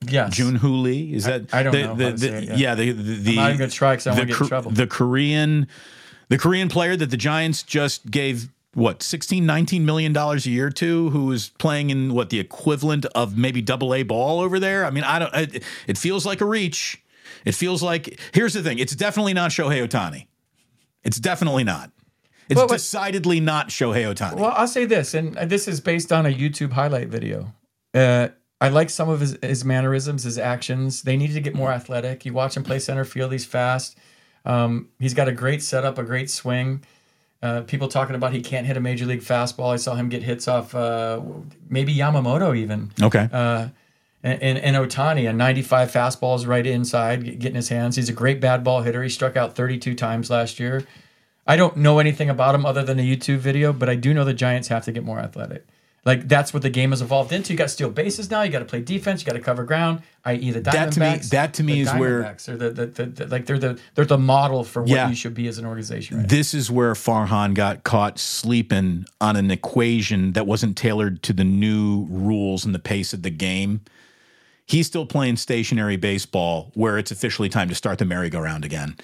Yes. 0.07 0.39
Jung 0.39 0.57
Hoo 0.57 0.77
Lee. 0.77 1.13
Is 1.13 1.25
that? 1.25 1.53
I 1.53 1.63
don't 1.63 1.73
the, 1.73 1.83
know 1.83 1.95
The, 1.95 2.11
the, 2.13 2.45
yeah. 2.45 2.55
yeah. 2.57 2.75
The 2.75 2.93
the, 2.93 3.15
the 3.15 3.37
not 3.37 3.47
even 3.49 3.59
gonna 3.59 3.71
try 3.71 3.97
'cause 3.97 4.07
I 4.07 4.13
the 4.13 4.17
won't 4.19 4.29
get 4.29 4.41
in 4.41 4.47
trouble. 4.47 4.71
The 4.71 4.87
Korean, 4.87 5.67
the 6.29 6.39
Korean 6.39 6.69
player 6.69 6.97
that 6.97 7.11
the 7.11 7.17
Giants 7.17 7.63
just 7.63 8.11
gave 8.11 8.49
what 8.75 9.03
16 9.03 9.45
19 9.45 9.85
million 9.85 10.13
dollars 10.13 10.47
a 10.47 10.51
year 10.51 10.71
to 10.71 11.11
who 11.11 11.33
is 11.33 11.49
playing 11.59 11.91
in 11.91 12.15
what 12.15 12.31
the 12.31 12.39
equivalent 12.39 13.07
of 13.07 13.37
maybe 13.37 13.61
double 13.61 13.93
a 13.95 14.03
ball 14.05 14.41
over 14.41 14.61
there 14.61 14.85
i 14.85 14.91
mean 14.91 15.03
i 15.05 15.19
don't 15.19 15.35
it, 15.35 15.65
it 15.89 15.99
feels 15.99 16.27
like 16.27 16.41
a 16.43 16.45
reach 16.45 17.03
it 17.47 17.55
feels 17.57 17.83
like 17.83 18.21
here's 18.33 18.53
the 18.53 18.63
thing 18.63 18.79
it's 18.79 18.95
definitely 18.95 19.33
not 19.33 19.51
shohei 19.51 19.85
otani 19.85 20.27
it's 21.03 21.19
definitely 21.19 21.65
not 21.65 21.91
it's 22.49 22.59
Well, 22.59 22.69
decidedly 22.69 23.41
not 23.41 23.69
shohei 23.71 24.05
otani 24.15 24.37
Well, 24.37 24.53
I'll 24.55 24.69
say 24.69 24.85
this, 24.85 25.13
and 25.15 25.35
this 25.35 25.67
is 25.67 25.81
based 25.81 26.13
on 26.13 26.25
a 26.25 26.31
YouTube 26.31 26.73
highlight 26.73 27.09
video. 27.09 27.53
Uh, 27.93 28.29
I 28.61 28.69
like 28.69 28.91
some 28.91 29.09
of 29.09 29.21
his, 29.21 29.39
his 29.43 29.65
mannerisms, 29.65 30.25
his 30.25 30.37
actions. 30.37 31.03
They 31.03 31.17
need 31.17 31.33
to 31.35 31.41
get 31.41 31.55
more 31.55 31.71
athletic. 31.71 32.27
You 32.27 32.33
watch 32.33 32.57
him 32.57 32.65
play 32.65 32.79
center 32.79 33.05
field; 33.05 33.33
he's 33.33 33.45
fast. 33.45 33.97
Um, 34.45 34.89
he's 34.99 35.15
got 35.15 35.29
a 35.29 35.33
great 35.33 35.63
setup, 35.63 35.99
a 35.99 36.03
great 36.03 36.31
swing. 36.31 36.83
Uh, 37.41 37.61
people 37.61 37.87
talking 37.87 38.17
about 38.17 38.33
he 38.33 38.41
can't 38.41 38.67
hit 38.67 38.77
a 38.77 38.81
major 38.81 39.07
league 39.07 39.21
fastball. 39.21 39.73
I 39.73 39.77
saw 39.77 39.95
him 39.95 40.09
get 40.09 40.25
hits 40.25 40.49
off 40.49 40.75
uh, 40.75 41.21
maybe 41.69 41.95
Yamamoto 41.95 42.57
even. 42.57 42.91
okay 43.01 43.29
Uh, 43.33 43.69
and, 44.25 44.43
and, 44.43 44.59
and 44.59 44.77
Otani, 44.77 45.31
a 45.31 45.33
95 45.33 45.93
fastball 45.93 46.35
is 46.35 46.45
right 46.45 46.67
inside, 46.67 47.39
getting 47.39 47.55
his 47.55 47.69
hands. 47.69 47.95
He's 47.95 48.09
a 48.09 48.13
great 48.13 48.41
bad 48.41 48.65
ball 48.65 48.83
hitter. 48.83 49.03
He 49.05 49.09
struck 49.09 49.37
out 49.37 49.55
32 49.55 49.95
times 49.95 50.29
last 50.29 50.59
year. 50.59 50.85
I 51.47 51.57
don't 51.57 51.77
know 51.77 52.01
anything 52.01 52.29
about 52.29 52.57
him 52.57 52.67
other 52.67 52.83
than 52.83 52.99
a 52.99 53.03
YouTube 53.03 53.39
video, 53.39 53.73
but 53.73 53.89
I 53.89 53.95
do 53.95 54.13
know 54.13 54.25
the 54.25 54.35
Giants 54.35 54.69
have 54.69 54.85
to 54.87 54.93
get 54.93 55.05
more 55.05 55.21
athletic. 55.21 55.65
Like 56.05 56.27
that's 56.29 56.55
what 56.55 56.63
the 56.63 56.71
game 56.71 56.91
has 56.91 57.03
evolved 57.03 57.33
into. 57.33 57.53
You 57.53 57.59
got 57.59 57.65
to 57.65 57.69
steal 57.71 57.91
bases 57.91 58.31
now. 58.31 58.43
You 58.43 58.51
got 58.51 58.61
to 58.61 58.65
play 58.65 58.81
defense. 58.81 59.21
You 59.21 59.27
got 59.27 59.35
to 59.35 59.41
cover 59.43 59.65
ground. 59.65 60.03
I.e. 60.25 60.51
the 60.53 60.61
Diamondbacks. 60.63 60.73
That 60.73 60.93
to 60.93 61.01
me- 61.01 61.17
that 61.31 61.55
to 61.55 61.63
me 61.65 61.81
is 61.81 61.93
where- 61.93 62.25
are 62.25 62.57
the, 62.57 62.71
the, 62.71 62.87
the, 62.87 63.07
the- 63.07 63.27
like 63.27 63.45
they're 63.47 63.59
the 63.59 63.79
they're 63.95 64.05
the 64.07 64.17
model 64.17 64.65
for 64.65 64.83
what 64.83 64.91
Yeah. 64.91 65.09
you 65.11 65.15
should 65.15 65.35
be 65.35 65.49
as 65.49 65.59
an 65.59 65.67
organization. 65.67 66.19
Right? 66.19 66.29
This 66.29 66.55
is 66.55 66.71
where 66.71 66.95
Farhan 66.95 67.53
got 67.55 67.85
caught 67.85 68.19
sleeping 68.19 69.05
on 69.21 69.37
an 69.37 69.51
equation 69.51 70.33
that 70.33 70.47
wasn't 70.47 70.77
tailored 70.79 71.23
to 71.25 71.33
the 71.33 71.45
new 71.45 72.07
rules 72.09 72.65
and 72.65 72.75
the 72.75 72.79
pace 72.79 73.13
of 73.13 73.23
the 73.23 73.31
game. 73.31 73.83
He's 74.67 74.87
still 74.87 75.07
playing 75.07 75.37
stationary 75.37 75.97
baseball 75.97 76.71
where 76.75 76.97
it's 76.99 77.11
officially 77.11 77.49
time 77.49 77.69
to 77.71 77.75
start 77.75 77.99
the 77.99 78.05
merry-go-round 78.05 78.65
again. 78.67 78.97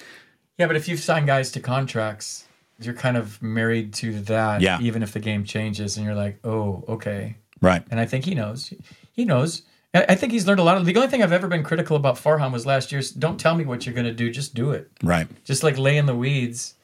Yeah, 0.58 0.66
but 0.66 0.76
if 0.76 0.88
you've 0.88 1.00
signed 1.00 1.26
guys 1.26 1.50
to 1.52 1.60
contracts, 1.60 2.43
you're 2.80 2.94
kind 2.94 3.16
of 3.16 3.40
married 3.42 3.94
to 3.94 4.20
that. 4.22 4.60
Yeah. 4.60 4.80
Even 4.80 5.02
if 5.02 5.12
the 5.12 5.20
game 5.20 5.44
changes, 5.44 5.96
and 5.96 6.05
you're 6.05 6.14
like, 6.14 6.38
oh, 6.44 6.84
okay. 6.88 7.36
Right. 7.60 7.82
And 7.90 8.01
I 8.01 8.06
think 8.06 8.24
he 8.24 8.34
knows. 8.34 8.72
He 9.12 9.24
knows. 9.24 9.62
I 9.94 10.16
think 10.16 10.32
he's 10.32 10.44
learned 10.44 10.59
a 10.59 10.64
lot. 10.64 10.76
Of, 10.76 10.86
the 10.86 10.96
only 10.96 11.06
thing 11.06 11.22
I've 11.22 11.32
ever 11.32 11.46
been 11.46 11.62
critical 11.62 11.96
about 11.96 12.16
Farhan 12.16 12.52
was 12.52 12.66
last 12.66 12.90
year's. 12.90 13.12
Don't 13.12 13.38
tell 13.38 13.55
me 13.55 13.64
what 13.64 13.86
you're 13.86 13.94
going 13.94 14.06
to 14.06 14.12
do. 14.12 14.28
Just 14.28 14.52
do 14.52 14.72
it. 14.72 14.90
Right. 15.05 15.28
Just 15.44 15.62
like 15.62 15.78
lay 15.78 15.96
in 15.96 16.06
the 16.06 16.16
weeds. 16.16 16.74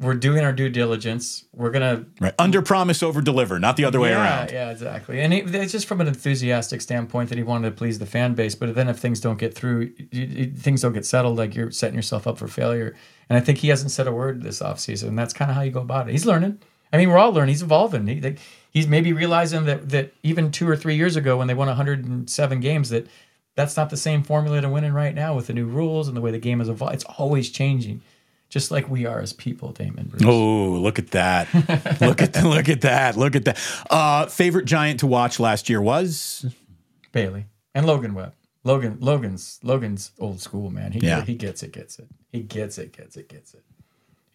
We're 0.00 0.14
doing 0.14 0.44
our 0.44 0.52
due 0.52 0.68
diligence. 0.68 1.44
We're 1.52 1.70
gonna 1.70 2.06
Right. 2.20 2.34
Under 2.38 2.62
promise, 2.62 3.02
over 3.02 3.20
deliver, 3.20 3.58
not 3.58 3.76
the 3.76 3.84
other 3.84 3.98
way 4.00 4.10
yeah, 4.10 4.22
around. 4.22 4.50
Yeah, 4.50 4.70
exactly. 4.70 5.20
And 5.20 5.32
he, 5.32 5.40
it's 5.40 5.72
just 5.72 5.86
from 5.86 6.00
an 6.00 6.06
enthusiastic 6.06 6.80
standpoint 6.80 7.28
that 7.30 7.38
he 7.38 7.44
wanted 7.44 7.70
to 7.70 7.76
please 7.76 7.98
the 7.98 8.06
fan 8.06 8.34
base. 8.34 8.54
But 8.54 8.74
then 8.74 8.88
if 8.88 8.98
things 8.98 9.20
don't 9.20 9.38
get 9.38 9.54
through, 9.54 9.92
you, 10.10 10.52
things 10.52 10.82
don't 10.82 10.92
get 10.92 11.04
settled, 11.04 11.36
like 11.36 11.54
you're 11.54 11.70
setting 11.70 11.96
yourself 11.96 12.26
up 12.26 12.38
for 12.38 12.48
failure. 12.48 12.94
And 13.28 13.36
I 13.36 13.40
think 13.40 13.58
he 13.58 13.68
hasn't 13.68 13.90
said 13.90 14.06
a 14.06 14.12
word 14.12 14.42
this 14.42 14.60
offseason. 14.60 15.08
And 15.08 15.18
that's 15.18 15.34
kind 15.34 15.50
of 15.50 15.56
how 15.56 15.62
you 15.62 15.70
go 15.70 15.80
about 15.80 16.08
it. 16.08 16.12
He's 16.12 16.26
learning. 16.26 16.60
I 16.92 16.96
mean, 16.96 17.10
we're 17.10 17.18
all 17.18 17.32
learning. 17.32 17.50
He's 17.52 17.62
evolving. 17.62 18.06
He, 18.06 18.20
like, 18.20 18.38
he's 18.70 18.86
maybe 18.86 19.12
realizing 19.12 19.64
that 19.64 19.90
that 19.90 20.14
even 20.22 20.50
two 20.50 20.68
or 20.68 20.76
three 20.76 20.94
years 20.94 21.16
ago 21.16 21.36
when 21.36 21.46
they 21.46 21.54
won 21.54 21.68
107 21.68 22.60
games, 22.60 22.90
that 22.90 23.06
that's 23.54 23.76
not 23.76 23.90
the 23.90 23.96
same 23.96 24.22
formula 24.22 24.60
to 24.60 24.68
winning 24.68 24.92
right 24.92 25.14
now 25.14 25.34
with 25.34 25.48
the 25.48 25.52
new 25.52 25.66
rules 25.66 26.06
and 26.06 26.16
the 26.16 26.20
way 26.20 26.30
the 26.30 26.38
game 26.38 26.60
has 26.60 26.68
evolved. 26.68 26.94
It's 26.94 27.04
always 27.04 27.50
changing, 27.50 28.02
just 28.48 28.70
like 28.70 28.88
we 28.88 29.06
are 29.06 29.20
as 29.20 29.32
people, 29.32 29.72
Damon. 29.72 30.06
Bruce. 30.06 30.22
Oh, 30.24 30.70
look 30.70 30.98
at 30.98 31.10
that! 31.12 31.52
look 32.00 32.22
at 32.22 32.42
look 32.42 32.68
at 32.68 32.80
that! 32.82 33.16
Look 33.16 33.36
at 33.36 33.44
that! 33.44 33.58
Uh, 33.90 34.26
favorite 34.26 34.64
giant 34.64 35.00
to 35.00 35.06
watch 35.06 35.38
last 35.40 35.68
year 35.68 35.80
was 35.80 36.46
Bailey 37.12 37.46
and 37.74 37.86
Logan 37.86 38.14
Webb. 38.14 38.34
Logan, 38.64 38.98
Logan's, 39.00 39.60
Logan's 39.62 40.10
old 40.18 40.40
school 40.40 40.70
man. 40.70 40.92
He 40.92 41.00
Yeah. 41.00 41.22
he 41.22 41.34
gets 41.34 41.62
it, 41.62 41.72
gets 41.72 41.98
it. 41.98 42.08
He 42.32 42.40
gets 42.42 42.76
it, 42.78 42.92
gets 42.92 43.16
it, 43.16 43.28
gets 43.28 43.54
it. 43.54 43.62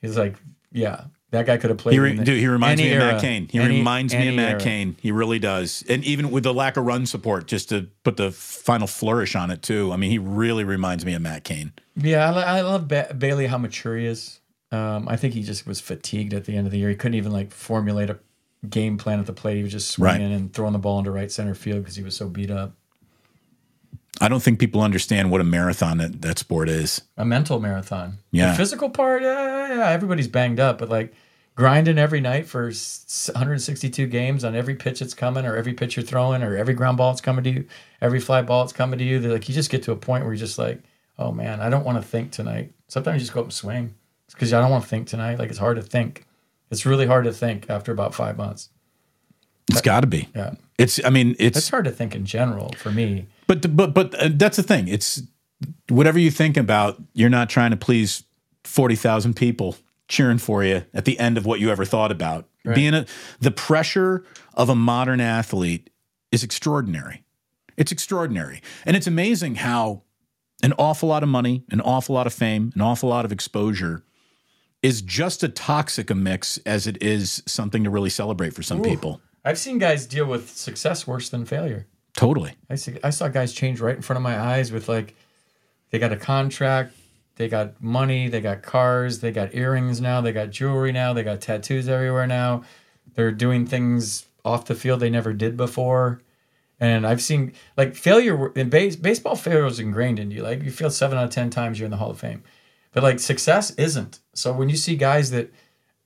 He's 0.02 0.18
like, 0.18 0.35
yeah, 0.74 1.06
that 1.32 1.45
guy 1.45 1.58
could 1.58 1.70
have 1.70 1.78
played. 1.80 1.94
He, 1.94 2.00
re- 2.00 2.12
in 2.12 2.18
the- 2.18 2.24
dude, 2.26 2.40
he 2.40 2.48
reminds 2.48 2.82
any 2.82 2.90
me 2.91 2.95
of 2.95 3.00
Matt 3.00 3.22
Cain. 3.22 3.48
He 3.50 3.60
any- 3.60 3.78
reminds 3.78 4.14
me 4.14 4.28
of 4.30 4.36
Matt 4.36 4.50
era. 4.52 4.60
Cain. 4.60 4.95
He 5.02 5.12
really 5.12 5.40
does. 5.40 5.84
And 5.88 6.04
even 6.04 6.30
with 6.32 6.44
the 6.44 6.54
lack 6.54 6.76
of 6.78 6.86
run 6.86 7.06
support, 7.06 7.48
just 7.48 7.70
to 7.70 7.88
put 8.04 8.18
the 8.18 8.32
final 8.32 8.88
flourish 8.88 9.36
on 9.36 9.50
it 9.52 9.62
too. 9.62 9.91
I 9.91 9.95
mean, 9.98 10.12
he 10.12 10.18
really 10.20 10.64
reminds 10.64 11.06
me 11.06 11.14
of 11.14 11.22
Matt 11.22 11.44
Cain. 11.44 11.72
Yeah, 11.95 12.32
I, 12.34 12.58
I 12.58 12.62
love 12.62 12.88
ba- 12.88 13.16
Bailey 13.18 13.48
how 13.48 13.58
mature 13.58 13.98
he 13.98 14.06
is. 14.06 14.40
Um, 14.72 15.08
I 15.08 15.16
think 15.18 15.34
he 15.36 15.44
just 15.44 15.68
was 15.68 15.80
fatigued 15.80 16.34
at 16.34 16.45
the 16.45 16.58
end 16.58 16.66
of 16.68 16.72
the 16.72 16.80
year. 16.80 16.90
He 16.90 16.95
couldn't 16.95 17.16
even 17.16 17.32
like 17.32 17.52
formulate 17.52 18.10
a 18.10 18.18
game 18.68 18.98
plan 18.98 19.20
at 19.20 19.26
the 19.28 19.34
plate. 19.34 19.58
He 19.58 19.64
was 19.64 19.72
just 19.72 20.00
Right. 20.00 20.16
swinging 20.16 20.34
and 20.34 20.52
throwing 20.54 20.74
the 20.74 20.80
ball 20.80 20.98
into 21.00 21.12
right 21.12 21.32
center 21.32 21.54
field 21.54 21.82
because 21.84 21.95
he 21.95 22.02
was 22.04 22.16
so 22.16 22.28
beat 22.30 22.50
up. 22.50 22.74
I 24.22 24.27
don't 24.27 24.41
think 24.41 24.60
people 24.60 24.81
understand 24.81 25.31
what 25.31 25.41
a 25.41 25.44
marathon 25.44 25.98
that, 25.98 26.22
that 26.22 26.40
sport 26.40 26.69
is. 26.69 27.02
a 27.18 27.26
mental 27.26 27.60
marathon. 27.60 28.19
Yeah. 28.31 28.52
The 28.52 28.57
physical 28.57 28.90
part, 28.90 29.23
yeah, 29.23 29.76
yeah, 29.76 29.90
everybody's 29.90 30.27
banged 30.27 30.60
up, 30.60 30.77
but 30.77 30.90
like 30.90 31.14
grinding 31.56 31.98
every 31.98 32.22
night 32.22 32.45
for 32.48 32.65
162 32.65 34.07
games 34.07 34.44
on 34.44 34.56
every 34.56 34.76
pitch 34.76 34.99
that's 34.99 35.14
coming, 35.14 35.45
or 35.45 35.56
every 35.56 35.73
pitch 35.73 35.95
you're 35.95 36.06
throwing, 36.06 36.44
or 36.44 36.56
every 36.56 36.73
ground 36.73 36.98
ball 36.98 37.11
that's 37.11 37.22
coming 37.22 37.44
to 37.44 37.49
you, 37.49 37.65
every 38.02 38.19
fly 38.19 38.41
ball 38.41 38.64
that's 38.64 38.73
coming 38.73 38.99
to 38.99 39.06
you. 39.06 39.19
They're 39.19 39.31
like 39.31 39.49
you 39.49 39.56
just 39.56 39.69
get 39.69 39.84
to 39.84 39.91
a 39.91 39.95
point 39.95 40.23
where 40.23 40.34
you're 40.34 40.40
just 40.40 40.57
like, 40.57 40.81
oh 41.18 41.31
man, 41.31 41.60
I 41.60 41.69
don't 41.69 41.84
want 41.85 42.02
to 42.02 42.07
think 42.07 42.31
tonight. 42.31 42.72
Sometimes 42.88 43.15
you 43.15 43.19
just 43.22 43.34
go 43.34 43.41
up 43.41 43.48
and 43.48 43.53
swing 43.53 43.95
because 44.31 44.53
I 44.53 44.61
don't 44.61 44.72
want 44.72 44.84
to 44.84 44.90
think 44.90 45.07
tonight. 45.07 45.40
Like 45.40 45.49
it's 45.49 45.60
hard 45.60 45.77
to 45.77 45.84
think. 45.84 46.26
It's 46.72 46.85
really 46.85 47.06
hard 47.06 47.26
to 47.26 47.34
think 47.34 47.69
after 47.69 47.91
about 47.91 48.15
five 48.15 48.38
months. 48.38 48.69
It's 49.69 49.81
got 49.81 50.02
to 50.02 50.07
be. 50.07 50.27
Yeah, 50.35 50.56
It's. 50.77 51.03
I 51.06 51.10
mean, 51.10 51.35
it's. 51.40 51.57
it's 51.57 51.69
hard 51.69 51.85
to 51.85 51.91
think 51.91 52.15
in 52.15 52.26
general 52.26 52.73
for 52.77 52.91
me. 52.91 53.27
But 53.62 53.76
but 53.76 53.94
but 53.94 54.16
uh, 54.16 54.30
that's 54.34 54.58
the 54.58 54.64
thing. 54.64 54.88
It's 54.88 55.22
whatever 55.90 56.20
you 56.20 56.32
think 56.32 56.58
about. 56.58 57.02
You're 57.14 57.30
not 57.30 57.50
trying 57.50 57.72
to 57.72 57.78
please 57.78 58.24
forty 58.64 58.96
thousand 58.96 59.36
people 59.36 59.76
cheering 60.08 60.38
for 60.38 60.64
you 60.64 60.86
at 60.94 61.06
the 61.06 61.18
end 61.20 61.38
of 61.38 61.46
what 61.46 61.60
you 61.60 61.70
ever 61.72 61.86
thought 61.86 62.12
about. 62.12 62.48
Being 62.76 62.94
a 62.94 63.06
the 63.40 63.52
pressure 63.52 64.24
of 64.54 64.70
a 64.70 64.76
modern 64.76 65.20
athlete 65.20 65.90
is 66.32 66.44
extraordinary. 66.44 67.24
It's 67.78 67.92
extraordinary. 67.92 68.62
And 68.86 68.96
it's 68.96 69.08
amazing 69.08 69.56
how 69.56 70.04
an 70.62 70.74
awful 70.78 71.10
lot 71.10 71.24
of 71.24 71.30
money, 71.30 71.66
an 71.72 71.82
awful 71.82 72.16
lot 72.16 72.28
of 72.28 72.34
fame, 72.34 72.72
an 72.76 72.82
awful 72.82 73.10
lot 73.10 73.26
of 73.26 73.32
exposure 73.32 74.04
is 74.82 75.02
just 75.02 75.44
a 75.44 75.50
toxic 75.50 76.10
a 76.10 76.16
mix 76.16 76.58
as 76.66 76.88
it 76.88 77.02
is 77.02 77.42
something 77.46 77.84
to 77.84 77.90
really 77.90 78.10
celebrate 78.10 78.54
for 78.54 78.64
some 78.64 78.82
people. 78.82 79.22
I've 79.46 79.58
seen 79.58 79.78
guys 79.78 80.06
deal 80.06 80.26
with 80.26 80.50
success 80.50 81.06
worse 81.08 81.30
than 81.30 81.46
failure. 81.46 81.88
Totally. 82.15 82.53
I 82.69 82.76
see. 82.76 82.98
I 83.03 83.10
saw 83.10 83.27
guys 83.27 83.53
change 83.53 83.81
right 83.81 83.95
in 83.95 84.02
front 84.02 84.18
of 84.18 84.23
my 84.23 84.40
eyes 84.40 84.72
with 84.72 84.88
like, 84.88 85.15
they 85.90 85.99
got 85.99 86.11
a 86.11 86.18
contract, 86.18 86.95
they 87.35 87.48
got 87.48 87.81
money, 87.81 88.27
they 88.27 88.41
got 88.41 88.64
cars, 88.64 89.19
they 89.19 89.31
got 89.31 89.53
earrings 89.56 90.02
now, 90.02 90.22
they 90.22 90.31
got 90.31 90.49
jewelry 90.52 90.91
now, 90.91 91.14
they 91.14 91.23
got 91.23 91.41
tattoos 91.41 91.88
everywhere 91.88 92.27
now. 92.27 92.64
They're 93.15 93.31
doing 93.31 93.65
things 93.65 94.27
off 94.44 94.65
the 94.65 94.76
field 94.76 94.99
they 94.99 95.10
never 95.10 95.34
did 95.34 95.56
before. 95.56 96.22
And 96.80 97.07
I've 97.07 97.22
seen 97.22 97.53
like 97.77 97.95
failure 97.95 98.52
in 98.53 98.69
base, 98.69 98.95
baseball. 98.95 99.35
Failure 99.35 99.65
is 99.65 99.80
ingrained 99.80 100.19
in 100.19 100.31
you. 100.31 100.41
Like 100.41 100.64
you 100.64 100.72
feel 100.72 100.90
seven 100.90 101.18
out 101.18 101.26
of 101.26 101.30
ten 101.30 101.49
times 101.49 101.80
you're 101.80 101.85
in 101.85 101.91
the 101.91 101.98
Hall 101.98 102.11
of 102.11 102.19
Fame, 102.19 102.44
but 102.91 103.03
like 103.03 103.19
success 103.19 103.72
isn't. 103.76 104.19
So 104.34 104.52
when 104.52 104.69
you 104.69 104.76
see 104.76 104.95
guys 104.95 105.31
that 105.31 105.53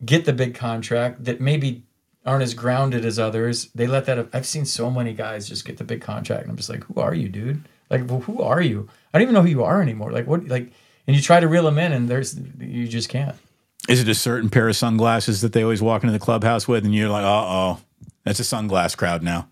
get 0.06 0.26
the 0.26 0.34
big 0.34 0.54
contract 0.54 1.24
that 1.24 1.42
maybe 1.42 1.84
aren't 2.28 2.44
as 2.44 2.54
grounded 2.54 3.06
as 3.06 3.18
others, 3.18 3.70
they 3.74 3.88
let 3.88 4.06
that. 4.06 4.28
I've 4.34 4.46
seen 4.46 4.66
so 4.66 4.92
many 4.92 5.14
guys 5.14 5.48
just 5.48 5.66
get 5.66 5.78
the 5.78 5.84
big 5.84 6.02
contract, 6.02 6.44
and 6.44 6.52
I'm 6.52 6.58
just 6.58 6.70
like, 6.70 6.84
who 6.84 7.00
are 7.00 7.14
you, 7.14 7.30
dude? 7.30 7.68
Like, 7.90 8.08
well, 8.08 8.20
who 8.20 8.42
are 8.42 8.62
you? 8.62 8.90
I 9.14 9.18
don't 9.18 9.24
even 9.24 9.34
know 9.34 9.42
who 9.42 9.50
you 9.50 9.64
are 9.64 9.82
anymore. 9.82 10.12
Like, 10.12 10.28
what? 10.28 10.48
Like, 10.48 10.72
and 11.08 11.16
you 11.16 11.22
try 11.22 11.40
to 11.40 11.48
reel 11.48 11.64
them 11.64 11.78
in, 11.80 11.94
and 11.94 12.10
there's 12.10 12.38
you 12.60 12.88
just 12.88 13.10
can't. 13.10 13.36
Is 13.88 14.02
it 14.02 14.10
a 14.10 14.16
certain 14.16 14.50
pair 14.50 14.68
of 14.68 14.76
sunglasses 14.76 15.40
that 15.42 15.54
they 15.54 15.64
always 15.64 15.82
walk 15.82 16.04
into 16.04 16.12
the 16.12 16.20
clubhouse 16.20 16.68
with, 16.68 16.84
and 16.84 16.94
you're 16.94 17.10
like, 17.10 17.24
uh 17.24 17.46
oh, 17.46 17.80
that's 18.26 18.42
a 18.42 18.44
sunglass 18.44 18.96
crowd 18.96 19.24
now? 19.24 19.48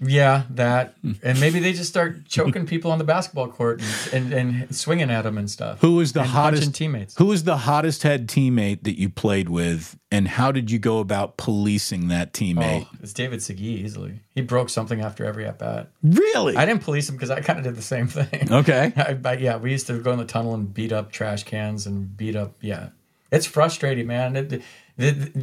Yeah, 0.00 0.44
that, 0.50 0.94
hmm. 1.02 1.12
and 1.22 1.40
maybe 1.40 1.58
they 1.58 1.72
just 1.72 1.88
start 1.88 2.26
choking 2.26 2.66
people 2.72 2.90
on 2.90 2.98
the 2.98 3.04
basketball 3.04 3.48
court 3.48 3.82
and, 4.12 4.32
and, 4.32 4.62
and 4.62 4.76
swinging 4.76 5.10
at 5.10 5.22
them 5.22 5.38
and 5.38 5.50
stuff. 5.50 5.80
Who 5.80 5.96
was 5.96 6.12
the 6.12 6.24
hottest 6.24 6.74
teammates? 6.74 7.16
Who 7.16 7.26
was 7.26 7.44
the 7.44 7.56
hottest 7.56 8.02
head 8.02 8.28
teammate 8.28 8.84
that 8.84 8.98
you 8.98 9.08
played 9.08 9.48
with, 9.48 9.98
and 10.10 10.28
how 10.28 10.52
did 10.52 10.70
you 10.70 10.78
go 10.78 11.00
about 11.00 11.36
policing 11.36 12.08
that 12.08 12.32
teammate? 12.32 12.86
Oh, 12.86 12.96
it's 13.02 13.12
David 13.12 13.40
Segui 13.40 13.60
easily. 13.60 14.20
He 14.34 14.40
broke 14.40 14.70
something 14.70 15.00
after 15.00 15.24
every 15.24 15.46
at 15.46 15.58
bat. 15.58 15.88
Really? 16.02 16.56
I 16.56 16.64
didn't 16.64 16.82
police 16.82 17.08
him 17.08 17.16
because 17.16 17.30
I 17.30 17.40
kind 17.40 17.58
of 17.58 17.64
did 17.64 17.76
the 17.76 17.82
same 17.82 18.06
thing. 18.06 18.52
okay. 18.52 18.92
I, 18.96 19.14
but 19.14 19.40
yeah, 19.40 19.56
we 19.56 19.72
used 19.72 19.86
to 19.88 19.98
go 19.98 20.12
in 20.12 20.18
the 20.18 20.24
tunnel 20.24 20.54
and 20.54 20.72
beat 20.72 20.92
up 20.92 21.10
trash 21.12 21.42
cans 21.44 21.86
and 21.86 22.16
beat 22.16 22.36
up. 22.36 22.54
Yeah, 22.60 22.90
it's 23.30 23.46
frustrating, 23.46 24.06
man. 24.06 24.36
It, 24.36 24.62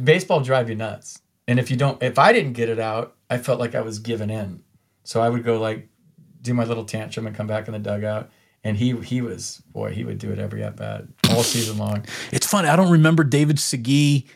baseball 0.04 0.40
drive 0.40 0.68
you 0.68 0.74
nuts. 0.74 1.20
And 1.48 1.58
if 1.58 1.70
you 1.70 1.76
don't, 1.76 2.02
if 2.02 2.18
I 2.18 2.32
didn't 2.32 2.54
get 2.54 2.68
it 2.68 2.78
out, 2.80 3.14
I 3.30 3.38
felt 3.38 3.60
like 3.60 3.74
I 3.74 3.80
was 3.80 3.98
giving 3.98 4.30
in. 4.30 4.62
So 5.04 5.20
I 5.20 5.28
would 5.28 5.44
go 5.44 5.60
like 5.60 5.88
do 6.42 6.54
my 6.54 6.64
little 6.64 6.84
tantrum 6.84 7.26
and 7.26 7.34
come 7.36 7.46
back 7.46 7.66
in 7.68 7.72
the 7.72 7.78
dugout. 7.78 8.30
And 8.64 8.76
he 8.76 8.96
he 9.00 9.20
was 9.20 9.62
boy, 9.72 9.92
he 9.92 10.02
would 10.04 10.18
do 10.18 10.32
it 10.32 10.38
every 10.40 10.62
at 10.64 10.74
bat 10.76 11.04
all 11.30 11.42
season 11.44 11.78
long. 11.78 12.04
It's 12.32 12.46
funny. 12.48 12.68
I 12.68 12.74
don't 12.74 12.90
remember 12.90 13.22
David 13.22 13.56
Segui 13.58 14.26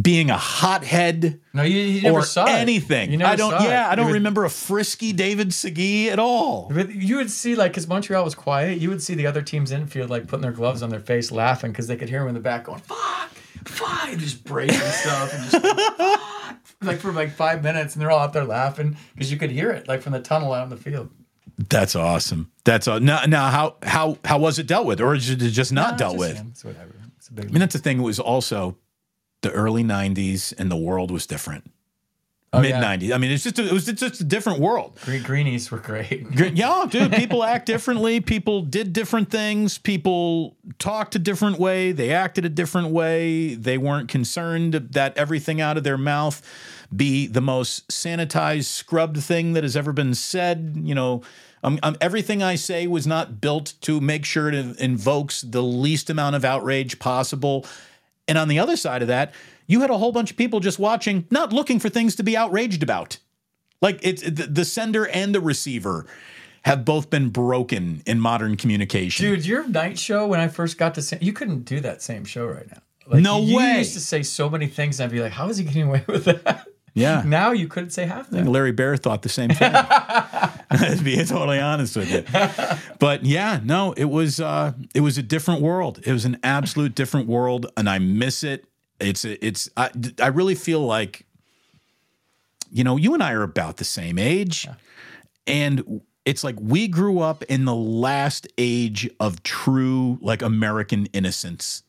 being 0.00 0.30
a 0.30 0.36
hothead 0.36 1.40
No, 1.52 1.62
you, 1.64 1.80
you 1.80 2.02
never 2.02 2.18
or 2.18 2.22
saw 2.22 2.44
it. 2.46 2.50
anything. 2.50 3.10
You 3.10 3.16
never 3.16 3.32
I 3.32 3.36
don't. 3.36 3.50
saw 3.50 3.58
it. 3.64 3.68
Yeah, 3.68 3.88
I 3.90 3.96
don't 3.96 4.06
would- 4.06 4.12
remember 4.14 4.44
a 4.44 4.50
frisky 4.50 5.12
David 5.12 5.48
Segui 5.48 6.06
at 6.06 6.20
all. 6.20 6.70
But 6.72 6.94
you 6.94 7.16
would 7.16 7.30
see 7.30 7.56
like 7.56 7.72
because 7.72 7.88
Montreal 7.88 8.22
was 8.22 8.36
quiet, 8.36 8.78
you 8.78 8.90
would 8.90 9.02
see 9.02 9.14
the 9.14 9.26
other 9.26 9.42
team's 9.42 9.72
infield 9.72 10.10
like 10.10 10.28
putting 10.28 10.42
their 10.42 10.52
gloves 10.52 10.82
on 10.84 10.90
their 10.90 11.00
face, 11.00 11.32
laughing 11.32 11.72
because 11.72 11.88
they 11.88 11.96
could 11.96 12.08
hear 12.08 12.22
him 12.22 12.28
in 12.28 12.34
the 12.34 12.40
back 12.40 12.64
going 12.64 12.78
"fuck, 12.80 13.30
fuck," 13.66 14.08
and 14.10 14.20
just 14.20 14.44
breaking 14.44 14.76
stuff 14.78 15.32
and 15.34 15.50
just 15.50 15.66
"Fuck," 15.96 16.56
like 16.82 16.98
for 16.98 17.12
like 17.12 17.30
five 17.30 17.62
minutes, 17.62 17.94
and 17.94 18.02
they're 18.02 18.10
all 18.10 18.20
out 18.20 18.32
there 18.32 18.44
laughing 18.44 18.96
because 19.14 19.30
you 19.32 19.36
could 19.38 19.50
hear 19.50 19.70
it 19.70 19.88
like 19.88 20.02
from 20.02 20.12
the 20.12 20.20
tunnel 20.20 20.52
out 20.52 20.64
in 20.64 20.70
the 20.70 20.76
field. 20.76 21.10
That's 21.70 21.96
awesome. 21.96 22.52
That's 22.64 22.86
all. 22.86 23.00
Now, 23.00 23.24
now, 23.24 23.48
how 23.50 23.76
how 23.82 24.18
how 24.24 24.38
was 24.38 24.58
it 24.58 24.66
dealt 24.68 24.86
with, 24.86 25.00
or 25.00 25.14
is 25.14 25.28
it 25.30 25.36
just 25.38 25.72
not 25.72 25.92
Nah, 25.92 25.96
dealt 25.96 26.12
just 26.14 26.18
with? 26.28 26.36
him. 26.36 26.48
It's 26.52 26.64
whatever. 26.64 26.94
It's 27.16 27.28
a 27.28 27.32
big. 27.32 27.46
I 27.46 27.48
mean, 27.48 27.60
that's 27.60 27.72
the 27.74 27.80
thing. 27.80 27.98
It 27.98 28.02
was 28.02 28.20
also 28.20 28.76
the 29.42 29.50
early 29.50 29.82
'90s, 29.82 30.54
and 30.56 30.70
the 30.70 30.76
world 30.76 31.10
was 31.10 31.26
different. 31.26 31.70
Oh, 32.50 32.60
Mid 32.62 32.70
yeah. 32.70 32.82
'90s. 32.96 33.14
I 33.14 33.18
mean, 33.18 33.30
it's 33.30 33.44
just 33.44 33.58
a, 33.58 33.66
it 33.66 33.72
was 33.72 33.84
just 33.84 34.20
a 34.22 34.24
different 34.24 34.58
world. 34.60 34.98
Green, 35.04 35.22
greenies 35.22 35.70
were 35.70 35.78
great. 35.78 36.24
Gr- 36.34 36.44
Yeah, 36.46 36.86
dude. 36.88 37.12
People 37.12 37.44
act 37.44 37.66
differently. 37.66 38.20
People 38.20 38.62
did 38.62 38.94
different 38.94 39.30
things. 39.30 39.76
People 39.76 40.56
talked 40.78 41.14
a 41.14 41.18
different 41.18 41.58
way. 41.58 41.92
They 41.92 42.10
acted 42.10 42.46
a 42.46 42.48
different 42.48 42.88
way. 42.88 43.54
They 43.54 43.76
weren't 43.76 44.08
concerned 44.08 44.72
that 44.92 45.14
everything 45.18 45.60
out 45.60 45.76
of 45.76 45.84
their 45.84 45.98
mouth 45.98 46.40
be 46.94 47.26
the 47.26 47.42
most 47.42 47.86
sanitized, 47.88 48.64
scrubbed 48.64 49.18
thing 49.18 49.52
that 49.52 49.62
has 49.62 49.76
ever 49.76 49.92
been 49.92 50.14
said. 50.14 50.72
You 50.82 50.94
know, 50.94 51.22
um, 51.62 51.78
um, 51.82 51.98
everything 52.00 52.42
I 52.42 52.54
say 52.54 52.86
was 52.86 53.06
not 53.06 53.42
built 53.42 53.74
to 53.82 54.00
make 54.00 54.24
sure 54.24 54.48
it 54.48 54.54
invokes 54.80 55.42
the 55.42 55.62
least 55.62 56.08
amount 56.08 56.34
of 56.34 56.46
outrage 56.46 56.98
possible. 56.98 57.66
And 58.26 58.38
on 58.38 58.48
the 58.48 58.58
other 58.58 58.76
side 58.76 59.02
of 59.02 59.08
that, 59.08 59.34
you 59.68 59.80
had 59.82 59.90
a 59.90 59.98
whole 59.98 60.10
bunch 60.10 60.32
of 60.32 60.36
people 60.36 60.58
just 60.58 60.80
watching, 60.80 61.26
not 61.30 61.52
looking 61.52 61.78
for 61.78 61.88
things 61.88 62.16
to 62.16 62.24
be 62.24 62.36
outraged 62.36 62.82
about. 62.82 63.18
Like 63.80 64.00
it's 64.02 64.22
the, 64.22 64.48
the 64.50 64.64
sender 64.64 65.06
and 65.06 65.32
the 65.32 65.40
receiver 65.40 66.06
have 66.62 66.84
both 66.84 67.10
been 67.10 67.28
broken 67.28 68.02
in 68.06 68.18
modern 68.18 68.56
communication. 68.56 69.24
Dude, 69.24 69.46
your 69.46 69.68
night 69.68 69.98
show 69.98 70.26
when 70.26 70.40
I 70.40 70.48
first 70.48 70.76
got 70.78 70.94
to 70.96 71.02
say 71.02 71.18
you 71.20 71.32
couldn't 71.32 71.60
do 71.60 71.78
that 71.80 72.02
same 72.02 72.24
show 72.24 72.46
right 72.46 72.66
now. 72.68 72.82
Like, 73.06 73.22
No 73.22 73.40
you 73.40 73.56
way. 73.56 73.78
used 73.78 73.94
to 73.94 74.00
say 74.00 74.22
so 74.24 74.50
many 74.50 74.66
things, 74.66 74.98
and 74.98 75.08
I'd 75.08 75.14
be 75.14 75.22
like, 75.22 75.32
"How 75.32 75.48
is 75.48 75.56
he 75.58 75.64
getting 75.64 75.84
away 75.84 76.02
with 76.08 76.24
that?" 76.24 76.66
Yeah. 76.94 77.22
Now 77.24 77.52
you 77.52 77.68
couldn't 77.68 77.90
say 77.90 78.04
half 78.06 78.28
that. 78.30 78.46
Larry 78.46 78.72
Baer 78.72 78.96
thought 78.96 79.22
the 79.22 79.28
same 79.28 79.50
thing. 79.50 79.72
to 80.96 81.00
be 81.04 81.16
totally 81.24 81.60
honest 81.60 81.96
with 81.96 82.10
you. 82.10 82.24
But 82.98 83.24
yeah, 83.24 83.60
no, 83.62 83.92
it 83.92 84.06
was 84.06 84.40
uh 84.40 84.72
it 84.94 85.00
was 85.02 85.16
a 85.16 85.22
different 85.22 85.62
world. 85.62 86.00
It 86.04 86.12
was 86.12 86.24
an 86.24 86.38
absolute 86.42 86.94
different 86.96 87.28
world 87.28 87.70
and 87.76 87.88
I 87.88 87.98
miss 87.98 88.42
it. 88.42 88.64
It's 89.00 89.24
it's 89.24 89.68
I 89.76 89.90
I 90.20 90.28
really 90.28 90.54
feel 90.54 90.80
like 90.80 91.26
you 92.70 92.84
know, 92.84 92.96
you 92.96 93.14
and 93.14 93.22
I 93.22 93.32
are 93.32 93.42
about 93.42 93.78
the 93.78 93.84
same 93.84 94.18
age. 94.18 94.68
And 95.46 96.02
it's 96.24 96.44
like 96.44 96.56
we 96.60 96.88
grew 96.88 97.20
up 97.20 97.42
in 97.44 97.64
the 97.64 97.74
last 97.74 98.46
age 98.58 99.08
of 99.18 99.42
true 99.42 100.18
like 100.20 100.42
American 100.42 101.06
innocence. 101.06 101.82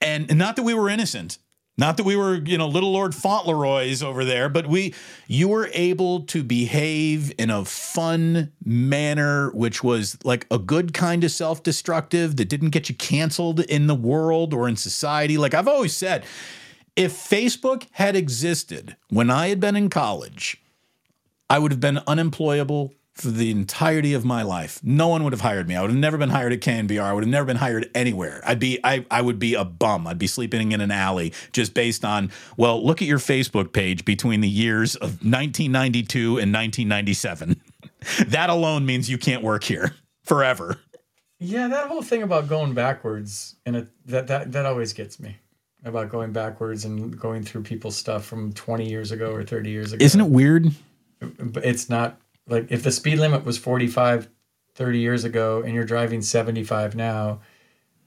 And 0.00 0.38
not 0.38 0.56
that 0.56 0.62
we 0.62 0.74
were 0.74 0.88
innocent, 0.88 1.38
not 1.78 1.96
that 1.96 2.02
we 2.02 2.16
were, 2.16 2.34
you 2.34 2.58
know, 2.58 2.66
little 2.66 2.90
Lord 2.90 3.14
Fauntleroy's 3.14 4.02
over 4.02 4.24
there, 4.24 4.48
but 4.48 4.66
we, 4.66 4.94
you 5.28 5.46
were 5.46 5.70
able 5.72 6.22
to 6.22 6.42
behave 6.42 7.32
in 7.38 7.50
a 7.50 7.64
fun 7.64 8.52
manner, 8.64 9.50
which 9.52 9.84
was 9.84 10.18
like 10.24 10.46
a 10.50 10.58
good 10.58 10.92
kind 10.92 11.22
of 11.22 11.30
self 11.30 11.62
destructive 11.62 12.36
that 12.36 12.48
didn't 12.48 12.70
get 12.70 12.88
you 12.88 12.96
canceled 12.96 13.60
in 13.60 13.86
the 13.86 13.94
world 13.94 14.52
or 14.52 14.68
in 14.68 14.74
society. 14.74 15.38
Like 15.38 15.54
I've 15.54 15.68
always 15.68 15.96
said, 15.96 16.26
if 16.96 17.12
Facebook 17.12 17.86
had 17.92 18.16
existed 18.16 18.96
when 19.08 19.30
I 19.30 19.48
had 19.48 19.60
been 19.60 19.76
in 19.76 19.88
college, 19.88 20.60
I 21.48 21.60
would 21.60 21.70
have 21.70 21.80
been 21.80 22.00
unemployable 22.08 22.92
for 23.20 23.28
the 23.28 23.50
entirety 23.50 24.14
of 24.14 24.24
my 24.24 24.42
life. 24.42 24.80
No 24.82 25.08
one 25.08 25.24
would 25.24 25.32
have 25.32 25.40
hired 25.40 25.68
me. 25.68 25.74
I 25.74 25.80
would 25.80 25.90
have 25.90 25.98
never 25.98 26.16
been 26.16 26.30
hired 26.30 26.52
at 26.52 26.60
KNBR. 26.60 27.02
I 27.02 27.12
would 27.12 27.24
have 27.24 27.30
never 27.30 27.46
been 27.46 27.56
hired 27.56 27.90
anywhere. 27.94 28.40
I'd 28.46 28.60
be 28.60 28.78
I 28.84 29.04
I 29.10 29.22
would 29.22 29.38
be 29.38 29.54
a 29.54 29.64
bum. 29.64 30.06
I'd 30.06 30.18
be 30.18 30.26
sleeping 30.26 30.72
in 30.72 30.80
an 30.80 30.90
alley 30.90 31.32
just 31.52 31.74
based 31.74 32.04
on, 32.04 32.30
well, 32.56 32.84
look 32.84 33.02
at 33.02 33.08
your 33.08 33.18
Facebook 33.18 33.72
page 33.72 34.04
between 34.04 34.40
the 34.40 34.48
years 34.48 34.94
of 34.94 35.24
1992 35.24 36.38
and 36.38 36.52
1997. 36.52 37.60
that 38.28 38.50
alone 38.50 38.86
means 38.86 39.10
you 39.10 39.18
can't 39.18 39.42
work 39.42 39.64
here 39.64 39.94
forever. 40.22 40.78
Yeah, 41.40 41.68
that 41.68 41.88
whole 41.88 42.02
thing 42.02 42.22
about 42.22 42.48
going 42.48 42.74
backwards 42.74 43.56
and 43.66 43.76
it, 43.76 43.88
that 44.06 44.28
that 44.28 44.52
that 44.52 44.66
always 44.66 44.92
gets 44.92 45.18
me 45.18 45.36
about 45.84 46.08
going 46.08 46.32
backwards 46.32 46.84
and 46.84 47.18
going 47.18 47.42
through 47.42 47.62
people's 47.62 47.96
stuff 47.96 48.24
from 48.24 48.52
20 48.52 48.88
years 48.88 49.12
ago 49.12 49.32
or 49.32 49.44
30 49.44 49.70
years 49.70 49.92
ago. 49.92 50.04
Isn't 50.04 50.20
it 50.20 50.28
weird? 50.28 50.72
It's 51.20 51.88
not 51.88 52.20
like 52.48 52.70
if 52.70 52.82
the 52.82 52.92
speed 52.92 53.18
limit 53.18 53.44
was 53.44 53.58
45 53.58 54.28
30 54.74 54.98
years 54.98 55.24
ago 55.24 55.62
and 55.62 55.74
you're 55.74 55.84
driving 55.84 56.22
75 56.22 56.94
now 56.94 57.40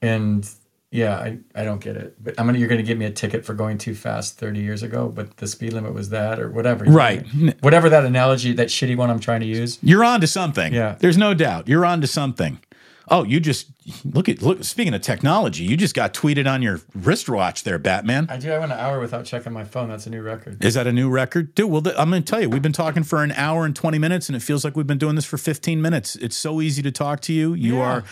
and 0.00 0.48
yeah, 0.92 1.16
I, 1.16 1.38
I 1.54 1.64
don't 1.64 1.80
get 1.80 1.96
it. 1.96 2.22
But 2.22 2.34
I'm 2.38 2.44
gonna 2.44 2.58
you're 2.58 2.68
gonna 2.68 2.82
give 2.82 2.98
me 2.98 3.06
a 3.06 3.10
ticket 3.10 3.46
for 3.46 3.54
going 3.54 3.78
too 3.78 3.94
fast 3.94 4.38
30 4.38 4.60
years 4.60 4.82
ago, 4.82 5.08
but 5.08 5.38
the 5.38 5.46
speed 5.46 5.72
limit 5.72 5.94
was 5.94 6.10
that 6.10 6.38
or 6.38 6.50
whatever. 6.50 6.84
Right. 6.84 7.26
Whatever 7.60 7.88
that 7.88 8.04
analogy, 8.04 8.52
that 8.52 8.68
shitty 8.68 8.94
one 8.94 9.08
I'm 9.10 9.18
trying 9.18 9.40
to 9.40 9.46
use. 9.46 9.78
You're 9.82 10.04
on 10.04 10.20
to 10.20 10.26
something. 10.26 10.74
Yeah. 10.74 10.96
There's 10.98 11.16
no 11.16 11.32
doubt. 11.32 11.66
You're 11.66 11.86
on 11.86 12.02
to 12.02 12.06
something. 12.06 12.60
Oh, 13.08 13.24
you 13.24 13.40
just 13.40 13.66
look 14.04 14.28
at 14.28 14.42
look 14.42 14.62
speaking 14.62 14.94
of 14.94 15.02
technology, 15.02 15.64
you 15.64 15.76
just 15.76 15.94
got 15.94 16.14
tweeted 16.14 16.48
on 16.50 16.62
your 16.62 16.80
wristwatch 16.94 17.64
there, 17.64 17.78
Batman. 17.78 18.26
I 18.30 18.36
do. 18.36 18.52
I 18.52 18.58
went 18.58 18.70
an 18.72 18.78
hour 18.78 19.00
without 19.00 19.24
checking 19.24 19.52
my 19.52 19.64
phone. 19.64 19.88
That's 19.88 20.06
a 20.06 20.10
new 20.10 20.22
record. 20.22 20.64
Is 20.64 20.74
that 20.74 20.86
a 20.86 20.92
new 20.92 21.10
record? 21.10 21.54
Dude, 21.54 21.68
well, 21.70 21.82
th- 21.82 21.96
I'm 21.98 22.10
going 22.10 22.22
to 22.22 22.30
tell 22.30 22.40
you, 22.40 22.48
we've 22.48 22.62
been 22.62 22.72
talking 22.72 23.02
for 23.02 23.22
an 23.24 23.32
hour 23.32 23.64
and 23.66 23.74
20 23.74 23.98
minutes, 23.98 24.28
and 24.28 24.36
it 24.36 24.40
feels 24.40 24.64
like 24.64 24.76
we've 24.76 24.86
been 24.86 24.98
doing 24.98 25.16
this 25.16 25.24
for 25.24 25.36
15 25.36 25.82
minutes. 25.82 26.14
It's 26.16 26.36
so 26.36 26.60
easy 26.60 26.80
to 26.82 26.92
talk 26.92 27.20
to 27.22 27.32
you. 27.32 27.54
You 27.54 27.78
Yeah. 27.78 27.82
are, 27.82 28.04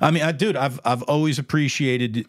I 0.00 0.10
mean, 0.10 0.22
I, 0.22 0.32
dude, 0.32 0.56
I've, 0.56 0.80
I've 0.84 1.02
always 1.02 1.38
appreciated 1.38 2.26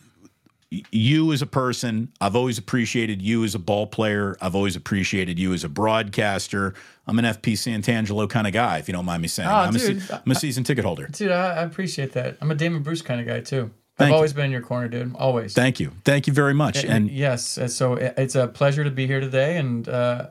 you 0.72 1.34
as 1.34 1.42
a 1.42 1.46
person. 1.46 2.12
I've 2.22 2.36
always 2.36 2.58
appreciated 2.58 3.22
you 3.22 3.44
as 3.44 3.54
a 3.56 3.60
ball 3.60 3.88
player. 3.88 4.38
I've 4.42 4.56
always 4.56 4.76
appreciated 4.76 5.38
you 5.38 5.54
as 5.54 5.64
a 5.64 5.70
broadcaster. 5.70 6.74
I'm 7.06 7.20
an 7.20 7.26
FP 7.26 7.54
Santangelo 7.54 8.30
kind 8.30 8.48
of 8.48 8.54
guy, 8.54 8.78
if 8.78 8.88
you 8.88 8.94
don't 8.94 9.06
mind 9.06 9.22
me 9.22 9.28
saying. 9.28 9.50
Oh, 9.50 9.54
I'm, 9.54 9.76
a, 9.76 9.80
dude, 9.80 10.02
se- 10.02 10.20
I'm 10.26 10.32
a 10.32 10.36
season 10.36 10.64
ticket 10.64 10.86
holder. 10.86 11.08
Dude, 11.08 11.32
I, 11.32 11.58
I 11.58 11.64
appreciate 11.64 12.14
that. 12.14 12.38
I'm 12.42 12.50
a 12.52 12.56
Damon 12.56 12.84
Bruce 12.84 13.02
kind 13.02 13.20
of 13.20 13.28
guy 13.28 13.42
too. 13.42 13.72
Thank 13.98 14.08
I've 14.08 14.10
you. 14.10 14.16
always 14.16 14.34
been 14.34 14.46
in 14.46 14.52
your 14.52 14.62
corner, 14.62 14.88
dude. 14.88 15.14
Always. 15.18 15.54
Thank 15.54 15.80
you. 15.80 15.92
Thank 16.06 16.26
you 16.26 16.34
very 16.34 16.54
much. 16.54 16.84
And 16.84 16.92
And 16.94 17.12
yes, 17.12 17.60
so 17.68 17.96
it's 17.96 18.36
a 18.36 18.48
pleasure 18.48 18.84
to 18.86 18.90
be 18.92 19.06
here 19.08 19.20
today, 19.20 19.58
and 19.58 19.88
uh, 19.90 20.30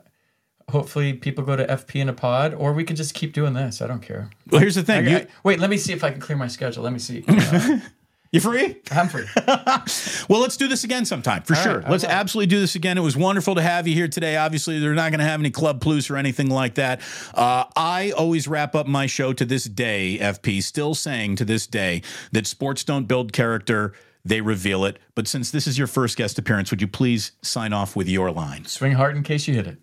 hopefully 0.69 1.13
people 1.13 1.43
go 1.43 1.55
to 1.55 1.65
FP 1.67 2.01
in 2.01 2.09
a 2.09 2.13
pod, 2.13 2.53
or 2.55 2.73
we 2.73 2.83
can 2.83 2.95
just 2.95 3.13
keep 3.13 3.33
doing 3.33 3.53
this. 3.53 3.81
I 3.81 3.87
don't 3.87 4.01
care. 4.01 4.31
well, 4.49 4.59
here's 4.59 4.75
the 4.75 4.81
I, 4.81 4.83
thing. 4.85 5.07
You, 5.07 5.17
I- 5.17 5.27
wait, 5.43 5.59
let 5.59 5.69
me 5.69 5.77
see 5.77 5.93
if 5.93 6.03
I 6.03 6.09
can 6.09 6.19
clear 6.19 6.37
my 6.37 6.47
schedule. 6.47 6.83
Let 6.83 6.93
me 6.93 6.99
see. 6.99 7.23
Uh, 7.31 7.79
you 8.31 8.39
free? 8.39 8.77
I'm 8.91 9.09
free. 9.09 9.25
Well, 10.29 10.39
let's 10.39 10.55
do 10.55 10.69
this 10.69 10.85
again 10.85 11.03
sometime 11.03 11.41
for 11.41 11.55
sure. 11.55 11.79
right, 11.79 11.89
let's 11.89 12.03
will. 12.03 12.11
absolutely 12.11 12.47
do 12.47 12.59
this 12.61 12.75
again. 12.75 12.97
It 12.97 13.01
was 13.01 13.17
wonderful 13.17 13.55
to 13.55 13.61
have 13.61 13.85
you 13.87 13.93
here 13.93 14.07
today. 14.07 14.37
Obviously, 14.37 14.79
they're 14.79 14.93
not 14.93 15.11
going 15.11 15.19
to 15.19 15.25
have 15.25 15.41
any 15.41 15.49
club 15.49 15.81
plus 15.81 16.09
or 16.09 16.15
anything 16.15 16.49
like 16.49 16.75
that. 16.75 17.01
Uh, 17.33 17.65
I 17.75 18.11
always 18.11 18.47
wrap 18.47 18.73
up 18.73 18.87
my 18.87 19.07
show 19.07 19.33
to 19.33 19.43
this 19.43 19.65
day, 19.65 20.17
FP, 20.21 20.63
still 20.63 20.95
saying 20.95 21.35
to 21.37 21.45
this 21.45 21.67
day 21.67 22.01
that 22.31 22.47
sports 22.47 22.85
don't 22.85 23.05
build 23.07 23.33
character, 23.33 23.93
they 24.23 24.39
reveal 24.39 24.85
it. 24.85 24.99
But 25.15 25.27
since 25.27 25.51
this 25.51 25.67
is 25.67 25.77
your 25.77 25.87
first 25.87 26.15
guest 26.15 26.39
appearance, 26.39 26.71
would 26.71 26.79
you 26.81 26.87
please 26.87 27.33
sign 27.41 27.73
off 27.73 27.95
with 27.97 28.07
your 28.07 28.31
line? 28.31 28.63
Swing 28.65 28.93
hard 28.93 29.17
in 29.17 29.23
case 29.23 29.47
you 29.49 29.55
hit 29.55 29.67
it. 29.67 29.77